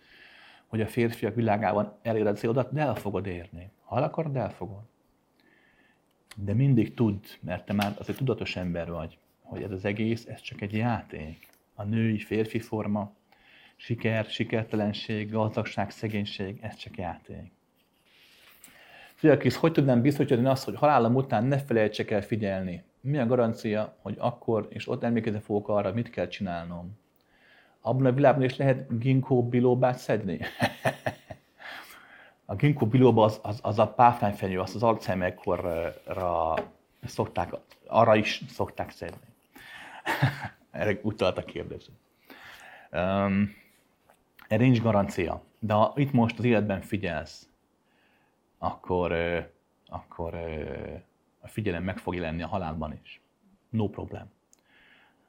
hogy 0.68 0.82
a 0.82 0.88
férfiak 0.88 1.36
világában 1.36 1.98
elér 2.02 2.28
a 2.28 2.34
célodat, 2.34 2.74
de 2.74 2.82
el 2.82 2.96
fogod 2.96 3.26
érni. 3.26 3.72
Ha 3.84 3.98
el 3.98 4.04
akarod, 4.04 4.36
el 4.36 4.52
fogod. 4.52 4.84
De 6.36 6.54
mindig 6.54 6.94
tudd, 6.94 7.24
mert 7.40 7.66
te 7.66 7.74
már 7.74 7.96
az 7.98 8.10
egy 8.10 8.16
tudatos 8.16 8.56
ember 8.56 8.92
vagy, 8.92 9.18
hogy 9.42 9.62
ez 9.62 9.72
az 9.72 9.86
egész, 9.86 10.26
ez 10.26 10.42
csak 10.42 10.62
egy 10.62 10.74
játék. 10.74 11.48
A 11.74 11.84
női, 11.84 12.18
férfi 12.18 12.60
forma, 12.60 13.14
siker, 13.76 14.26
sikertelenség, 14.26 15.32
gazdagság, 15.32 15.90
szegénység, 15.90 16.60
ez 16.62 16.76
csak 16.76 16.98
játék. 16.98 17.52
Fiakis, 19.14 19.56
hogy 19.56 19.72
tudnám 19.72 20.02
biztosítani 20.02 20.48
azt, 20.48 20.66
hogy 20.66 20.76
halálom 20.76 21.16
után 21.16 21.44
ne 21.44 21.58
felejtsek 21.58 22.12
el 22.12 22.22
figyelni? 22.22 22.84
Mi 23.06 23.18
a 23.18 23.26
garancia, 23.26 23.96
hogy 24.02 24.16
akkor 24.20 24.68
és 24.70 24.88
ott 24.88 25.04
emlékezni 25.04 25.40
fogok 25.40 25.68
arra, 25.68 25.94
mit 25.94 26.10
kell 26.10 26.28
csinálnom? 26.28 27.02
abban 27.86 28.06
a 28.06 28.12
világban 28.12 28.44
is 28.44 28.58
lehet 28.58 29.00
ginkgo 29.00 29.44
bilóbát 29.44 29.98
szedni? 29.98 30.40
a 32.46 32.56
ginkgo 32.56 32.86
biloba 32.86 33.24
az, 33.24 33.40
az, 33.42 33.60
az 33.62 33.80
a 33.80 33.88
páfrányfenyő, 33.88 34.60
azt 34.60 34.76
az 34.76 34.84
Alzheimer-korra 34.84 36.54
szokták, 37.04 37.54
arra 37.88 38.16
is 38.16 38.42
szokták 38.50 38.90
szedni. 38.90 39.28
Erre 40.72 41.00
utalt 41.02 41.38
a 41.38 41.44
kérdező. 41.44 41.92
Um, 42.92 43.56
erre 44.48 44.64
nincs 44.64 44.82
garancia. 44.82 45.42
De 45.60 45.74
ha 45.74 45.94
itt 45.96 46.12
most 46.12 46.40
az 46.40 46.46
életben 46.46 46.82
figyelsz, 46.82 47.50
akkor, 48.58 49.14
akkor 49.88 50.34
a 51.44 51.48
figyelem 51.48 51.84
meg 51.84 51.98
fog 51.98 52.16
jelenni 52.16 52.42
a 52.42 52.48
halálban 52.48 53.00
is. 53.04 53.22
No 53.70 53.90
problem. 53.90 54.32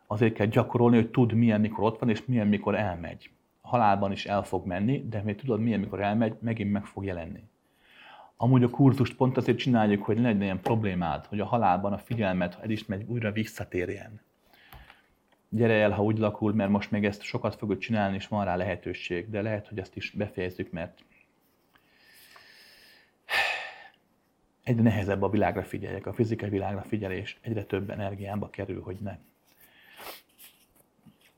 Azért 0.06 0.34
kell 0.34 0.46
gyakorolni, 0.46 0.96
hogy 0.96 1.10
tud 1.10 1.32
milyen 1.32 1.60
mikor 1.60 1.84
ott 1.84 1.98
van, 1.98 2.10
és 2.10 2.24
milyen 2.24 2.46
mikor 2.46 2.74
elmegy. 2.74 3.30
A 3.60 3.68
halálban 3.68 4.12
is 4.12 4.26
el 4.26 4.42
fog 4.42 4.66
menni, 4.66 5.08
de 5.08 5.22
még 5.22 5.36
tudod 5.36 5.60
milyen 5.60 5.80
mikor 5.80 6.00
elmegy, 6.00 6.36
megint 6.40 6.72
meg 6.72 6.84
fog 6.84 7.04
jelenni. 7.04 7.42
Amúgy 8.36 8.62
a 8.62 8.70
kurzust 8.70 9.16
pont 9.16 9.36
azért 9.36 9.58
csináljuk, 9.58 10.02
hogy 10.02 10.16
ne 10.16 10.22
legyen 10.22 10.42
ilyen 10.42 10.60
problémád, 10.60 11.26
hogy 11.26 11.40
a 11.40 11.44
halálban 11.44 11.92
a 11.92 11.98
figyelmet, 11.98 12.54
ha 12.54 12.62
el 12.62 12.70
is 12.70 12.86
megy, 12.86 13.04
újra 13.06 13.32
visszatérjen. 13.32 14.20
Gyere 15.48 15.74
el, 15.74 15.90
ha 15.90 16.02
úgy 16.02 16.18
lakul, 16.18 16.52
mert 16.52 16.70
most 16.70 16.90
még 16.90 17.04
ezt 17.04 17.22
sokat 17.22 17.54
fogod 17.54 17.78
csinálni, 17.78 18.14
és 18.14 18.28
van 18.28 18.44
rá 18.44 18.56
lehetőség, 18.56 19.30
de 19.30 19.42
lehet, 19.42 19.68
hogy 19.68 19.78
ezt 19.78 19.96
is 19.96 20.10
befejezzük, 20.10 20.70
mert 20.70 21.04
egyre 24.64 24.82
nehezebb 24.82 25.22
a 25.22 25.30
világra 25.30 25.62
figyeljek, 25.62 26.06
a 26.06 26.12
fizikai 26.12 26.48
világra 26.48 26.82
figyelés 26.82 27.38
egyre 27.40 27.64
több 27.64 27.90
energiába 27.90 28.50
kerül, 28.50 28.82
hogy 28.82 28.96
ne, 29.00 29.18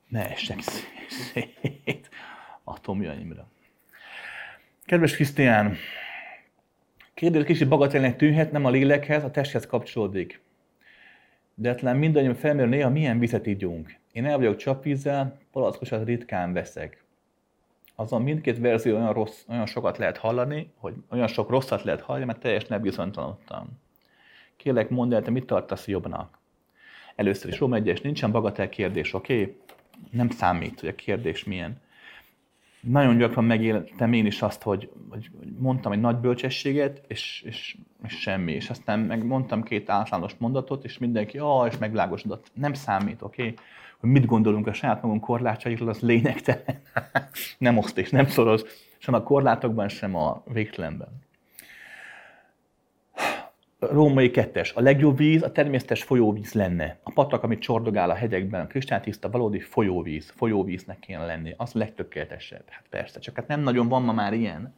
ne 0.08 0.30
essek 0.30 0.60
szét 1.08 2.10
atomjaimra. 2.64 3.48
Kedves 4.84 5.14
Krisztián, 5.14 5.76
kérdés 7.14 7.44
kicsit 7.44 7.68
bagatelnek 7.68 8.16
tűnhet, 8.16 8.52
nem 8.52 8.64
a 8.64 8.70
lélekhez, 8.70 9.24
a 9.24 9.30
testhez 9.30 9.66
kapcsolódik. 9.66 10.40
De 11.55 11.74
talán 11.74 11.96
mindannyian 11.96 12.34
felmerül 12.34 12.70
néha, 12.70 12.90
milyen 12.90 13.18
vizet 13.18 13.46
ígyunk. 13.46 13.96
Én 14.12 14.24
el 14.24 14.36
vagyok 14.36 14.56
csapvízzel, 14.56 15.38
palackosat 15.52 16.05
ritkán 16.05 16.52
veszek 16.52 17.06
azon 17.97 18.23
mindkét 18.23 18.58
verzió 18.58 18.97
olyan, 18.97 19.12
rossz, 19.12 19.44
olyan 19.49 19.66
sokat 19.66 19.99
lehet 19.99 20.16
hallani, 20.16 20.73
hogy 20.76 20.94
olyan 21.10 21.26
sok 21.26 21.50
rosszat 21.50 21.83
lehet 21.83 22.00
hallani, 22.00 22.25
mert 22.25 22.41
teljes 22.41 22.65
nebizonytalanodtam. 22.65 23.68
Kérlek, 24.57 24.91
mondd 24.91 25.15
el, 25.15 25.23
te 25.23 25.31
mit 25.31 25.47
tartasz 25.47 25.89
jobbnak? 25.89 26.39
Először 27.15 27.50
is 27.50 27.58
Roma 27.58 27.76
1 27.76 28.00
nincsen 28.02 28.31
bagatel 28.31 28.68
kérdés, 28.68 29.15
oké? 29.15 29.41
Okay? 29.41 29.57
Nem 30.10 30.28
számít, 30.28 30.81
hogy 30.81 30.89
a 30.89 30.94
kérdés 30.94 31.44
milyen. 31.44 31.81
Nagyon 32.81 33.16
gyakran 33.16 33.44
megéltem 33.44 34.12
én 34.12 34.26
is 34.26 34.42
azt, 34.42 34.62
hogy, 34.62 34.91
hogy 35.10 35.31
mondtam 35.58 35.92
egy 35.92 36.00
nagy 36.00 36.16
bölcsességet, 36.16 37.02
és, 37.07 37.42
és, 37.47 37.76
és 38.07 38.20
semmi. 38.20 38.52
És 38.52 38.70
aztán 38.70 38.99
meg 38.99 39.25
mondtam 39.25 39.62
két 39.62 39.91
általános 39.91 40.34
mondatot, 40.39 40.84
és 40.84 40.99
mindenki, 40.99 41.39
ah, 41.39 41.66
és 41.66 41.78
megvilágosodott. 41.78 42.50
Nem 42.55 42.75
számít, 42.75 43.23
oké? 43.23 43.42
Okay? 43.42 43.55
Mit 44.07 44.26
gondolunk 44.26 44.67
a 44.67 44.73
saját 44.73 45.02
magunk 45.02 45.20
korlátjairól, 45.20 45.89
az 45.89 46.01
lényegtelen. 46.01 46.81
nem 47.59 47.78
oszt 47.78 47.99
és 47.99 48.10
nem 48.10 48.26
szoros, 48.26 48.62
sem 48.99 49.15
a 49.15 49.23
korlátokban, 49.23 49.89
sem 49.89 50.15
a 50.15 50.43
végtelenben. 50.52 51.25
Római 53.78 54.31
kettes. 54.31 54.73
A 54.73 54.81
legjobb 54.81 55.17
víz 55.17 55.43
a 55.43 55.52
természetes 55.52 56.02
folyóvíz 56.02 56.52
lenne. 56.52 56.99
A 57.02 57.12
patak, 57.12 57.43
amit 57.43 57.60
csordogál 57.60 58.10
a 58.10 58.15
hegyekben, 58.15 58.60
a 58.60 58.67
kristálytiszta, 58.67 59.31
valódi 59.31 59.60
folyóvíz. 59.60 60.33
Folyóvíznek 60.36 60.99
kéne 60.99 61.25
lenni. 61.25 61.55
Az 61.57 61.73
legtökéletesebb. 61.73 62.65
Hát 62.68 62.85
persze, 62.91 63.20
csak 63.20 63.36
hát 63.36 63.47
nem 63.47 63.60
nagyon 63.60 63.89
van 63.89 64.02
ma 64.02 64.12
már 64.12 64.33
ilyen. 64.33 64.75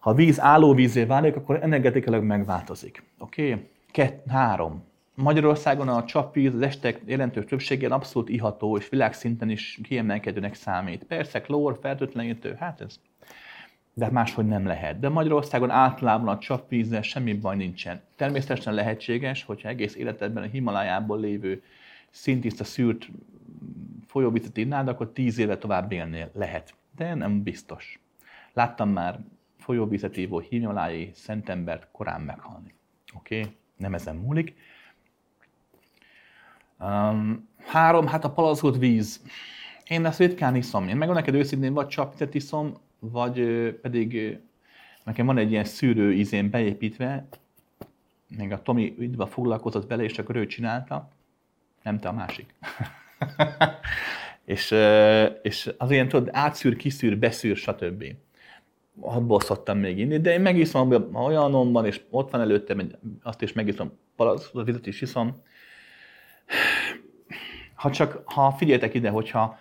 Ha 0.00 0.10
a 0.10 0.14
víz 0.14 0.40
állóvízé 0.40 1.04
válik, 1.04 1.36
akkor 1.36 1.62
energetikailag 1.62 2.22
megváltozik. 2.22 3.02
Oké? 3.18 3.52
Okay? 3.52 3.68
Kett, 3.90 4.24
három. 4.28 4.84
Magyarországon 5.16 5.88
a 5.88 6.04
csapvíz 6.04 6.54
az 6.54 6.60
estek 6.60 7.00
jelentős 7.04 7.44
többséggel 7.44 7.92
abszolút 7.92 8.28
iható, 8.28 8.76
és 8.76 8.88
világszinten 8.88 9.50
is 9.50 9.78
kiemelkedőnek 9.82 10.54
számít. 10.54 11.04
Persze, 11.04 11.40
klór, 11.40 11.78
fertőtlenítő, 11.80 12.54
hát 12.54 12.80
ez 12.80 13.00
de 13.98 14.10
máshogy 14.10 14.46
nem 14.46 14.66
lehet. 14.66 14.98
De 14.98 15.08
Magyarországon 15.08 15.70
általában 15.70 16.28
a 16.28 16.38
csapvízzel 16.38 17.02
semmi 17.02 17.34
baj 17.34 17.56
nincsen. 17.56 18.00
Természetesen 18.16 18.74
lehetséges, 18.74 19.44
hogyha 19.44 19.68
egész 19.68 19.94
életedben 19.94 20.42
a 20.42 20.46
Himalájából 20.46 21.20
lévő 21.20 21.62
szintiszta 22.10 22.64
szűrt 22.64 23.08
folyóvizet 24.06 24.56
innád, 24.56 24.88
akkor 24.88 25.12
tíz 25.12 25.38
éve 25.38 25.58
tovább 25.58 25.92
élnél. 25.92 26.30
Lehet. 26.34 26.74
De 26.96 27.14
nem 27.14 27.42
biztos. 27.42 28.00
Láttam 28.52 28.88
már 28.88 29.18
folyóvizet 29.58 30.16
ívó 30.16 30.38
himalái 30.38 31.10
szentembert 31.14 31.88
korán 31.92 32.20
meghalni. 32.20 32.74
Oké? 33.14 33.38
Okay? 33.38 33.52
Nem 33.76 33.94
ezen 33.94 34.16
múlik. 34.16 34.56
Um, 36.80 37.48
három, 37.66 38.06
hát 38.06 38.24
a 38.24 38.30
palackolt 38.30 38.76
víz. 38.76 39.22
Én 39.84 40.06
ezt 40.06 40.18
ritkán 40.18 40.56
iszom. 40.56 40.88
Én 40.88 40.96
megvan 40.96 41.16
neked 41.16 41.34
őszintén, 41.34 41.72
vagy 41.72 41.86
csapvizet 41.86 42.34
iszom, 42.34 42.74
vagy 42.98 43.40
pedig 43.82 44.38
nekem 45.04 45.26
van 45.26 45.38
egy 45.38 45.50
ilyen 45.50 45.64
szűrő 45.64 46.12
ízén 46.12 46.50
beépítve, 46.50 47.28
még 48.28 48.52
a 48.52 48.62
Tomi 48.62 48.94
üdve 48.98 49.26
foglalkozott 49.26 49.88
vele, 49.88 50.02
és 50.02 50.18
akkor 50.18 50.36
ő 50.36 50.46
csinálta, 50.46 51.08
nem 51.82 51.98
te 51.98 52.08
a 52.08 52.12
másik. 52.12 52.54
és, 54.44 54.74
és 55.42 55.74
az 55.78 55.90
ilyen, 55.90 56.08
tudod, 56.08 56.28
átszűr, 56.32 56.76
kiszűr, 56.76 57.18
beszűr, 57.18 57.56
stb. 57.56 58.04
Abból 59.00 59.40
szoktam 59.40 59.78
még 59.78 59.98
inni, 59.98 60.20
de 60.20 60.32
én 60.32 60.40
megiszom, 60.40 61.10
olyanom 61.12 61.72
van, 61.72 61.86
és 61.86 62.00
ott 62.10 62.30
van 62.30 62.40
előttem, 62.40 62.90
azt 63.22 63.42
is 63.42 63.52
megiszom, 63.52 63.92
palackot, 64.16 64.64
vizet 64.64 64.86
is 64.86 65.00
iszom, 65.00 65.34
ha 67.74 67.90
csak, 67.90 68.22
ha 68.24 68.52
figyeltek 68.52 68.94
ide, 68.94 69.10
hogyha 69.10 69.58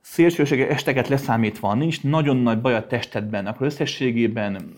szélsőséges 0.00 0.68
esteket 0.68 1.08
leszámítva 1.08 1.74
nincs 1.74 2.02
nagyon 2.02 2.36
nagy 2.36 2.60
baj 2.60 2.74
a 2.74 2.86
testedben, 2.86 3.46
akkor 3.46 3.66
összességében 3.66 4.74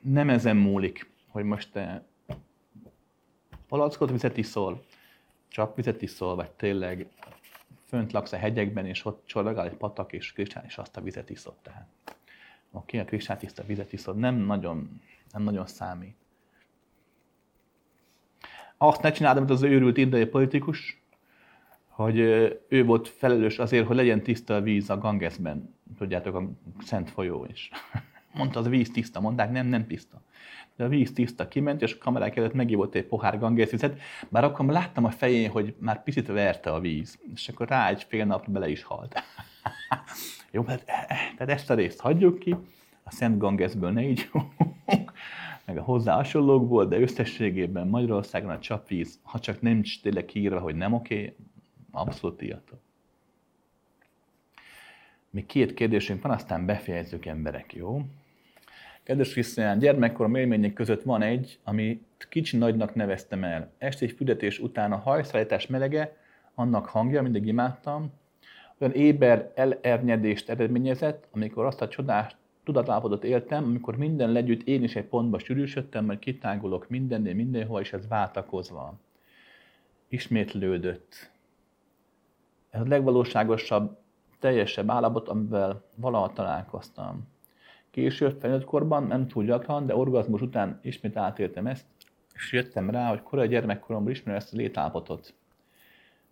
nem 0.00 0.30
ezen 0.30 0.56
múlik, 0.56 1.10
hogy 1.28 1.44
most 1.44 1.72
te 1.72 2.04
palackot 3.68 4.10
vizet 4.10 4.36
iszol, 4.36 4.84
csapvizet 5.48 6.02
iszol, 6.02 6.34
vagy 6.34 6.50
tényleg 6.50 7.06
fönt 7.86 8.12
laksz 8.12 8.32
a 8.32 8.36
hegyekben, 8.36 8.86
és 8.86 9.04
ott 9.04 9.22
csorgál 9.26 9.66
egy 9.66 9.76
patak, 9.76 10.12
és 10.12 10.32
kristály, 10.32 10.64
és 10.66 10.78
azt 10.78 10.96
a 10.96 11.00
vizet 11.00 11.30
iszod. 11.30 11.54
Tehát. 11.62 11.86
Oké, 12.70 13.00
okay, 13.00 13.18
a 13.26 13.36
tiszta 13.36 13.62
vizet 13.62 13.92
iszod, 13.92 14.16
nem 14.16 14.34
nagyon, 14.34 15.00
nem 15.32 15.42
nagyon 15.42 15.66
számít. 15.66 16.16
Azt 18.78 19.02
ne 19.02 19.10
csináld, 19.10 19.36
amit 19.36 19.50
az 19.50 19.62
őrült 19.62 19.96
indiai 19.96 20.26
politikus, 20.26 21.02
hogy 21.88 22.18
ő 22.68 22.84
volt 22.84 23.08
felelős 23.08 23.58
azért, 23.58 23.86
hogy 23.86 23.96
legyen 23.96 24.22
tiszta 24.22 24.54
a 24.54 24.60
víz 24.60 24.90
a 24.90 24.98
Gangesben, 24.98 25.74
tudjátok, 25.98 26.34
a 26.34 26.48
szent 26.84 27.10
folyó 27.10 27.46
is. 27.50 27.70
Mondta, 28.34 28.58
az 28.58 28.68
víz 28.68 28.90
tiszta, 28.90 29.20
mondták, 29.20 29.50
nem, 29.50 29.66
nem 29.66 29.86
tiszta. 29.86 30.22
De 30.76 30.84
a 30.84 30.88
víz 30.88 31.12
tiszta, 31.12 31.48
kiment, 31.48 31.82
és 31.82 31.94
a 31.94 31.98
kamerák 31.98 32.36
előtt 32.36 32.52
megívott 32.52 32.94
egy 32.94 33.06
pohár 33.06 33.38
Ganges 33.38 33.70
vizet, 33.70 34.00
bár 34.28 34.44
akkor 34.44 34.66
láttam 34.66 35.04
a 35.04 35.10
fején, 35.10 35.50
hogy 35.50 35.74
már 35.78 36.02
picit 36.02 36.26
verte 36.26 36.72
a 36.72 36.80
víz, 36.80 37.18
és 37.34 37.48
akkor 37.48 37.68
rá 37.68 37.88
egy 37.88 38.02
fél 38.02 38.24
napra 38.24 38.52
bele 38.52 38.68
is 38.68 38.82
halt. 38.82 39.22
Jó, 40.52 40.64
hát, 40.64 40.84
tehát 41.36 41.48
ezt 41.48 41.70
a 41.70 41.74
részt 41.74 42.00
hagyjuk 42.00 42.38
ki, 42.38 42.56
a 43.04 43.10
Szent 43.10 43.38
Gangesből 43.38 43.90
ne 43.90 44.02
így 44.02 44.30
meg 45.68 45.78
a 45.78 45.82
hozzá 45.82 46.14
hasonlókból, 46.14 46.86
de 46.86 47.00
összességében 47.00 47.88
Magyarországon 47.88 48.50
a 48.50 48.58
csapvíz, 48.58 49.20
ha 49.22 49.38
csak 49.38 49.60
nem 49.60 49.82
tényleg 50.02 50.24
kiírva, 50.24 50.60
hogy 50.60 50.74
nem 50.74 50.92
oké, 50.92 51.36
abszolút 51.90 52.36
tiltó. 52.36 52.80
Még 55.30 55.46
két 55.46 55.74
kérdésünk 55.74 56.22
van, 56.22 56.32
aztán 56.32 56.66
befejezzük 56.66 57.26
emberek, 57.26 57.74
jó? 57.74 58.02
Kedves 59.02 59.32
Krisztián, 59.32 59.78
gyermekkorom 59.78 60.34
élmények 60.34 60.72
között 60.72 61.02
van 61.02 61.22
egy, 61.22 61.58
amit 61.64 62.26
kicsi 62.28 62.56
nagynak 62.56 62.94
neveztem 62.94 63.44
el. 63.44 63.72
Este 63.78 64.08
fürdetés 64.08 64.58
után 64.58 64.92
a 64.92 64.96
hajszállítás 64.96 65.66
melege, 65.66 66.16
annak 66.54 66.86
hangja, 66.86 67.22
mindig 67.22 67.46
imádtam, 67.46 68.12
olyan 68.78 68.94
éber 68.94 69.52
elernyedést 69.54 70.50
eredményezett, 70.50 71.28
amikor 71.30 71.64
azt 71.64 71.80
a 71.80 71.88
csodás 71.88 72.36
tudatállapotot 72.68 73.24
éltem, 73.24 73.64
amikor 73.64 73.96
minden 73.96 74.32
legyűjt, 74.32 74.62
én 74.62 74.82
is 74.82 74.96
egy 74.96 75.04
pontba 75.04 75.38
sűrűsödtem, 75.38 76.04
majd 76.04 76.18
kitágulok 76.18 76.88
mindennél, 76.88 77.34
mindenhol, 77.34 77.80
és 77.80 77.92
ez 77.92 78.08
váltakozva. 78.08 78.94
Ismétlődött. 80.08 81.30
Ez 82.70 82.80
a 82.80 82.88
legvalóságosabb, 82.88 83.98
teljesebb 84.38 84.90
állapot, 84.90 85.28
amivel 85.28 85.82
valaha 85.96 86.32
találkoztam. 86.32 87.28
Később, 87.90 88.40
felnőtt 88.40 88.64
korban, 88.64 89.06
nem 89.06 89.26
túl 89.26 89.44
gyakran, 89.44 89.86
de 89.86 89.96
orgazmus 89.96 90.40
után 90.40 90.78
ismét 90.82 91.16
átéltem 91.16 91.66
ezt, 91.66 91.86
és 92.34 92.52
jöttem 92.52 92.90
rá, 92.90 93.08
hogy 93.08 93.22
korai 93.22 93.48
gyermekkoromban 93.48 94.12
ismerem 94.12 94.40
ezt 94.40 94.52
a 94.52 94.56
létállapotot. 94.56 95.34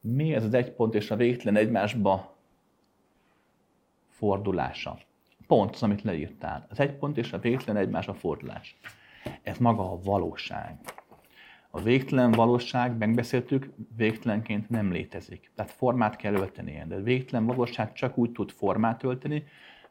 Mi 0.00 0.34
ez 0.34 0.44
az 0.44 0.54
egy 0.54 0.72
pont 0.72 0.94
és 0.94 1.10
a 1.10 1.16
végtelen 1.16 1.56
egymásba 1.56 2.36
fordulása. 4.08 4.98
Pont 5.46 5.74
az, 5.74 5.82
amit 5.82 6.02
leírtál. 6.02 6.66
Az 6.70 6.80
egy 6.80 6.92
pont 6.92 7.16
és 7.16 7.32
a 7.32 7.38
végtelen 7.38 7.82
egymás 7.82 8.08
a 8.08 8.14
fordulás. 8.14 8.76
Ez 9.42 9.58
maga 9.58 9.92
a 9.92 9.98
valóság. 10.04 10.78
A 11.70 11.80
végtelen 11.80 12.30
valóság, 12.30 12.96
megbeszéltük, 12.96 13.72
végtelenként 13.96 14.68
nem 14.68 14.92
létezik. 14.92 15.50
Tehát 15.54 15.70
formát 15.70 16.16
kell 16.16 16.34
öltenie. 16.34 16.86
De 16.86 16.94
a 16.94 17.02
végtelen 17.02 17.46
valóság 17.46 17.92
csak 17.92 18.18
úgy 18.18 18.32
tud 18.32 18.50
formát 18.50 19.02
ölteni, 19.02 19.44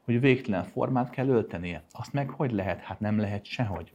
hogy 0.03 0.19
végtelen 0.19 0.63
formát 0.63 1.09
kell 1.09 1.27
öltenie. 1.27 1.83
Azt 1.91 2.13
meg 2.13 2.29
hogy 2.29 2.51
lehet? 2.51 2.79
Hát 2.81 2.99
nem 2.99 3.19
lehet 3.19 3.45
sehogy. 3.45 3.91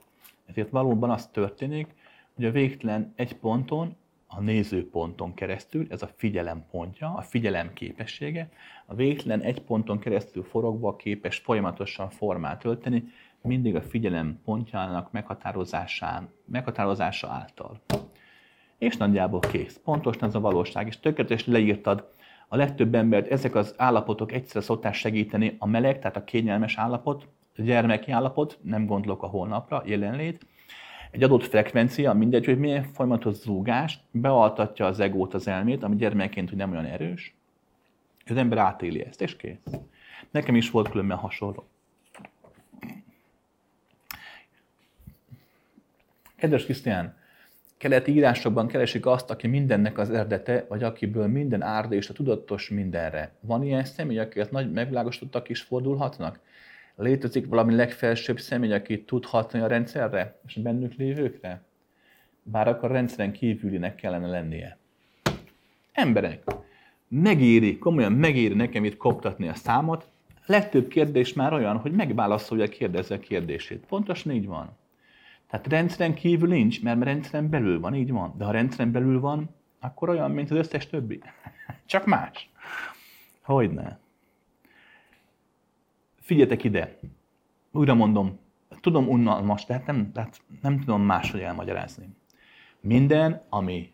Ezért 0.46 0.70
valóban 0.70 1.10
az 1.10 1.26
történik, 1.26 1.94
hogy 2.34 2.44
a 2.44 2.50
végtelen 2.50 3.12
egy 3.16 3.36
ponton, 3.36 3.96
a 4.26 4.40
nézőponton 4.40 5.34
keresztül, 5.34 5.86
ez 5.90 6.02
a 6.02 6.10
figyelem 6.16 6.64
pontja, 6.70 7.14
a 7.14 7.22
figyelem 7.22 7.72
képessége, 7.72 8.48
a 8.90 8.94
végtelen 8.94 9.40
egy 9.40 9.62
ponton 9.62 9.98
keresztül 9.98 10.42
forogva 10.42 10.96
képes 10.96 11.36
folyamatosan 11.36 12.08
formát 12.08 12.64
ölteni, 12.64 13.04
mindig 13.42 13.74
a 13.74 13.82
figyelem 13.82 14.40
pontjának 14.44 15.12
meghatározásán, 15.12 16.28
meghatározása 16.46 17.28
által. 17.28 17.80
És 18.78 18.96
nagyjából 18.96 19.40
kész. 19.40 19.80
Pontosan 19.84 20.28
ez 20.28 20.34
a 20.34 20.40
valóság, 20.40 20.86
és 20.86 21.00
tökéletes 21.00 21.46
leírtad 21.46 22.08
a 22.48 22.56
legtöbb 22.56 22.94
embert 22.94 23.30
ezek 23.30 23.54
az 23.54 23.74
állapotok 23.76 24.32
egyszerre 24.32 24.64
szokták 24.64 24.94
segíteni, 24.94 25.56
a 25.58 25.66
meleg, 25.66 25.98
tehát 25.98 26.16
a 26.16 26.24
kényelmes 26.24 26.76
állapot, 26.76 27.28
a 27.56 27.62
gyermeki 27.62 28.10
állapot, 28.10 28.58
nem 28.62 28.86
gondolok 28.86 29.22
a 29.22 29.26
holnapra, 29.26 29.82
jelenlét, 29.86 30.46
egy 31.10 31.22
adott 31.22 31.44
frekvencia, 31.44 32.12
mindegy, 32.12 32.44
hogy 32.44 32.58
milyen 32.58 32.82
folyamatos 32.82 33.34
zúgás, 33.34 33.98
bealtatja 34.10 34.86
az 34.86 35.00
egót, 35.00 35.34
az 35.34 35.48
elmét, 35.48 35.82
ami 35.82 35.96
gyermekként 35.96 36.48
hogy 36.48 36.58
nem 36.58 36.70
olyan 36.70 36.84
erős, 36.84 37.39
az 38.30 38.36
ember 38.36 38.58
átéli 38.58 39.04
ezt, 39.04 39.20
és 39.20 39.36
kész. 39.36 39.58
Nekem 40.30 40.56
is 40.56 40.70
volt 40.70 40.88
különben 40.88 41.16
hasonló. 41.16 41.68
Kedves 46.36 46.64
Krisztián, 46.64 47.16
keleti 47.76 48.12
írásokban 48.12 48.66
keresik 48.66 49.06
azt, 49.06 49.30
aki 49.30 49.46
mindennek 49.46 49.98
az 49.98 50.10
eredete, 50.10 50.66
vagy 50.68 50.82
akiből 50.82 51.26
minden 51.26 51.62
árda 51.62 51.94
és 51.94 52.08
a 52.08 52.12
tudatos 52.12 52.68
mindenre. 52.68 53.32
Van 53.40 53.62
ilyen 53.62 53.84
személy, 53.84 54.18
akiket 54.18 54.50
nagy 54.50 54.72
megvilágosítottak 54.72 55.48
is 55.48 55.60
fordulhatnak? 55.60 56.40
Létezik 56.96 57.46
valami 57.46 57.74
legfelsőbb 57.74 58.40
személy, 58.40 58.72
aki 58.72 59.04
tudhatni 59.04 59.60
a 59.60 59.66
rendszerre 59.66 60.38
és 60.46 60.56
a 60.56 60.60
bennük 60.60 60.94
lévőkre? 60.94 61.62
Bár 62.42 62.68
akkor 62.68 62.90
rendszeren 62.90 63.32
kívülinek 63.32 63.94
kellene 63.94 64.26
lennie. 64.26 64.78
Emberek, 65.92 66.42
megéri, 67.10 67.78
komolyan 67.78 68.12
megéri 68.12 68.54
nekem 68.54 68.84
itt 68.84 68.96
koptatni 68.96 69.48
a 69.48 69.54
számot. 69.54 70.08
Legtöbb 70.46 70.88
kérdés 70.88 71.32
már 71.32 71.52
olyan, 71.52 71.76
hogy 71.76 71.92
megválaszolja 71.92 72.64
a 72.64 72.68
kérdező 72.68 73.18
kérdését. 73.18 73.86
Pontosan 73.86 74.32
így 74.32 74.46
van. 74.46 74.76
Tehát 75.50 75.66
rendszeren 75.66 76.14
kívül 76.14 76.48
nincs, 76.48 76.82
mert 76.82 77.02
rendszeren 77.02 77.50
belül 77.50 77.80
van, 77.80 77.94
így 77.94 78.10
van. 78.10 78.34
De 78.36 78.44
ha 78.44 78.50
rendszeren 78.50 78.92
belül 78.92 79.20
van, 79.20 79.50
akkor 79.80 80.08
olyan, 80.08 80.30
mint 80.30 80.50
az 80.50 80.56
összes 80.56 80.86
többi. 80.86 81.22
Csak 81.86 82.06
más. 82.06 82.50
Hogyne. 83.42 83.98
Figyeljetek 86.20 86.64
ide. 86.64 86.98
Újra 87.72 87.94
mondom, 87.94 88.38
tudom 88.80 89.08
unalmas, 89.08 89.64
tehát 89.64 89.86
nem, 89.86 90.12
tehát 90.12 90.40
nem 90.62 90.78
tudom 90.78 91.02
máshogy 91.02 91.40
elmagyarázni. 91.40 92.08
Minden, 92.80 93.42
ami 93.48 93.92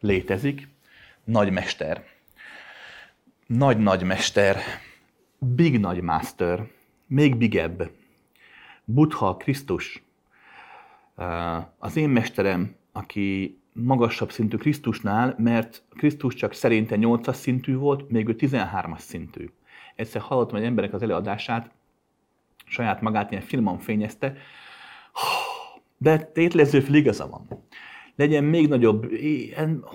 létezik, 0.00 0.68
nagy 1.24 1.50
mester, 3.48 3.56
nagy 3.56 3.78
nagy 3.78 4.02
mester, 4.02 4.56
big 5.38 5.78
nagy 5.78 6.00
master, 6.00 6.66
még 7.06 7.36
bigebb, 7.36 7.90
Buddha, 8.84 9.36
Krisztus, 9.36 10.02
az 11.78 11.96
én 11.96 12.08
mesterem, 12.08 12.74
aki 12.92 13.58
magasabb 13.72 14.32
szintű 14.32 14.56
Krisztusnál, 14.56 15.34
mert 15.38 15.82
Krisztus 15.90 16.34
csak 16.34 16.52
szerinte 16.52 16.96
8-as 16.98 17.34
szintű 17.34 17.76
volt, 17.76 18.10
még 18.10 18.28
ő 18.28 18.36
13-as 18.38 18.98
szintű. 18.98 19.50
Egyszer 19.94 20.20
hallottam 20.20 20.56
egy 20.56 20.64
emberek 20.64 20.92
az 20.92 21.02
előadását, 21.02 21.70
saját 22.66 23.00
magát 23.00 23.30
ilyen 23.30 23.42
filmon 23.42 23.78
fényezte, 23.78 24.36
de 25.96 26.18
tétlező 26.18 26.84
igaza 26.88 27.28
van. 27.28 27.66
Legyen 28.18 28.44
még 28.44 28.68
nagyobb, 28.68 29.06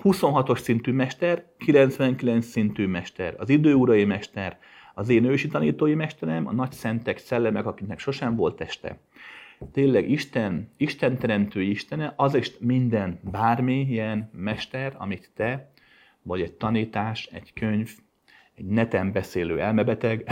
26-os 0.02 0.58
szintű 0.58 0.92
mester, 0.92 1.44
99 1.58 2.46
szintű 2.46 2.86
mester, 2.86 3.34
az 3.38 3.48
időurai 3.48 4.04
mester, 4.04 4.58
az 4.94 5.08
én 5.08 5.24
ősi 5.24 5.48
tanítói 5.48 5.94
mesterem, 5.94 6.46
a 6.46 6.52
nagy 6.52 6.72
szentek, 6.72 7.18
szellemek, 7.18 7.66
akiknek 7.66 7.98
sosem 7.98 8.36
volt 8.36 8.56
teste 8.56 8.98
tényleg 9.72 10.10
Isten, 10.10 10.70
Isten 10.76 11.16
teremtő 11.16 11.62
Istene, 11.62 12.12
az 12.16 12.34
is 12.34 12.52
minden, 12.58 13.20
bármilyen 13.30 14.30
mester, 14.32 14.94
amit 14.98 15.30
te, 15.34 15.70
vagy 16.22 16.40
egy 16.40 16.52
tanítás, 16.52 17.28
egy 17.32 17.52
könyv, 17.52 17.90
egy 18.54 18.66
neten 18.66 19.12
beszélő 19.12 19.60
elmebeteg, 19.60 20.30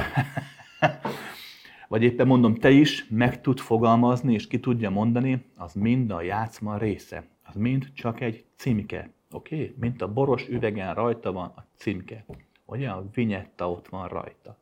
vagy 1.89 2.03
éppen 2.03 2.27
mondom, 2.27 2.55
te 2.55 2.71
is 2.71 3.07
meg 3.09 3.41
tud 3.41 3.59
fogalmazni, 3.59 4.35
és 4.35 4.47
ki 4.47 4.61
tudja 4.61 4.91
mondani, 4.91 5.45
az 5.57 5.75
mind 5.75 6.11
a 6.11 6.23
játszma 6.23 6.77
része. 6.77 7.32
Az 7.53 7.59
mind 7.59 7.93
csak 7.95 8.21
egy 8.21 8.45
címke. 8.57 9.11
Oké? 9.31 9.55
Okay? 9.55 9.75
Mint 9.79 10.03
a 10.03 10.13
boros 10.13 10.49
üvegen 10.49 10.95
rajta 10.95 11.33
van 11.33 11.53
a 11.57 11.67
címke. 11.77 12.25
Ugye 12.65 12.91
a 12.91 13.09
vinyetta 13.15 13.71
ott 13.71 13.89
van 13.89 14.09
rajta. 14.09 14.59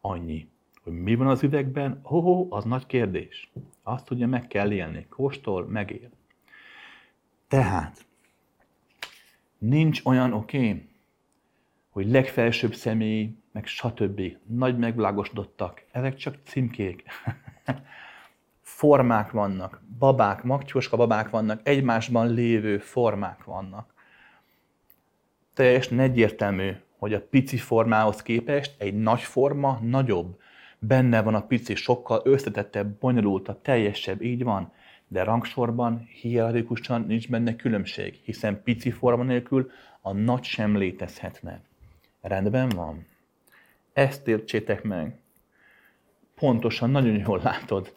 Annyi. 0.00 0.48
Hogy 0.82 0.92
mi 0.92 1.14
van 1.14 1.26
az 1.26 1.42
üvegben, 1.42 2.00
ho, 2.02 2.46
az 2.54 2.64
nagy 2.64 2.86
kérdés. 2.86 3.52
Azt 3.82 4.10
ugye 4.10 4.26
meg 4.26 4.46
kell 4.46 4.72
élni. 4.72 5.06
Kóstol, 5.08 5.66
megél. 5.66 6.10
Tehát, 7.48 8.06
nincs 9.58 10.04
olyan 10.04 10.32
oké, 10.32 10.58
okay, 10.58 10.88
hogy 11.90 12.08
legfelsőbb 12.10 12.74
személy, 12.74 13.34
meg 13.52 13.66
stb. 13.66 14.20
Nagy 14.46 14.78
megvilágosodottak. 14.78 15.84
Ezek 15.90 16.14
csak 16.14 16.36
címkék. 16.44 17.02
formák 18.80 19.30
vannak, 19.30 19.82
babák, 19.98 20.42
magcsoska 20.42 20.96
babák 20.96 21.30
vannak, 21.30 21.60
egymásban 21.62 22.34
lévő 22.34 22.78
formák 22.78 23.44
vannak. 23.44 23.94
Teljesen 25.54 26.00
egyértelmű, 26.00 26.70
hogy 26.98 27.14
a 27.14 27.26
pici 27.30 27.56
formához 27.56 28.22
képest 28.22 28.74
egy 28.78 28.94
nagy 28.94 29.20
forma 29.20 29.78
nagyobb, 29.82 30.40
benne 30.78 31.22
van 31.22 31.34
a 31.34 31.46
pici, 31.46 31.74
sokkal 31.74 32.20
összetettebb, 32.24 32.98
bonyolultabb, 32.98 33.62
teljesebb, 33.62 34.22
így 34.22 34.42
van, 34.44 34.72
de 35.08 35.22
rangsorban, 35.22 36.08
hierarchikusan 36.20 37.04
nincs 37.06 37.28
benne 37.28 37.56
különbség, 37.56 38.20
hiszen 38.24 38.62
pici 38.62 38.90
forma 38.90 39.22
nélkül 39.22 39.70
a 40.00 40.12
nagy 40.12 40.44
sem 40.44 40.76
létezhetne. 40.76 41.60
Rendben 42.20 42.68
van? 42.68 43.06
Ezt 43.92 44.28
értsétek 44.28 44.82
meg. 44.82 45.18
Pontosan, 46.34 46.90
nagyon 46.90 47.18
jól 47.18 47.40
látod. 47.42 47.92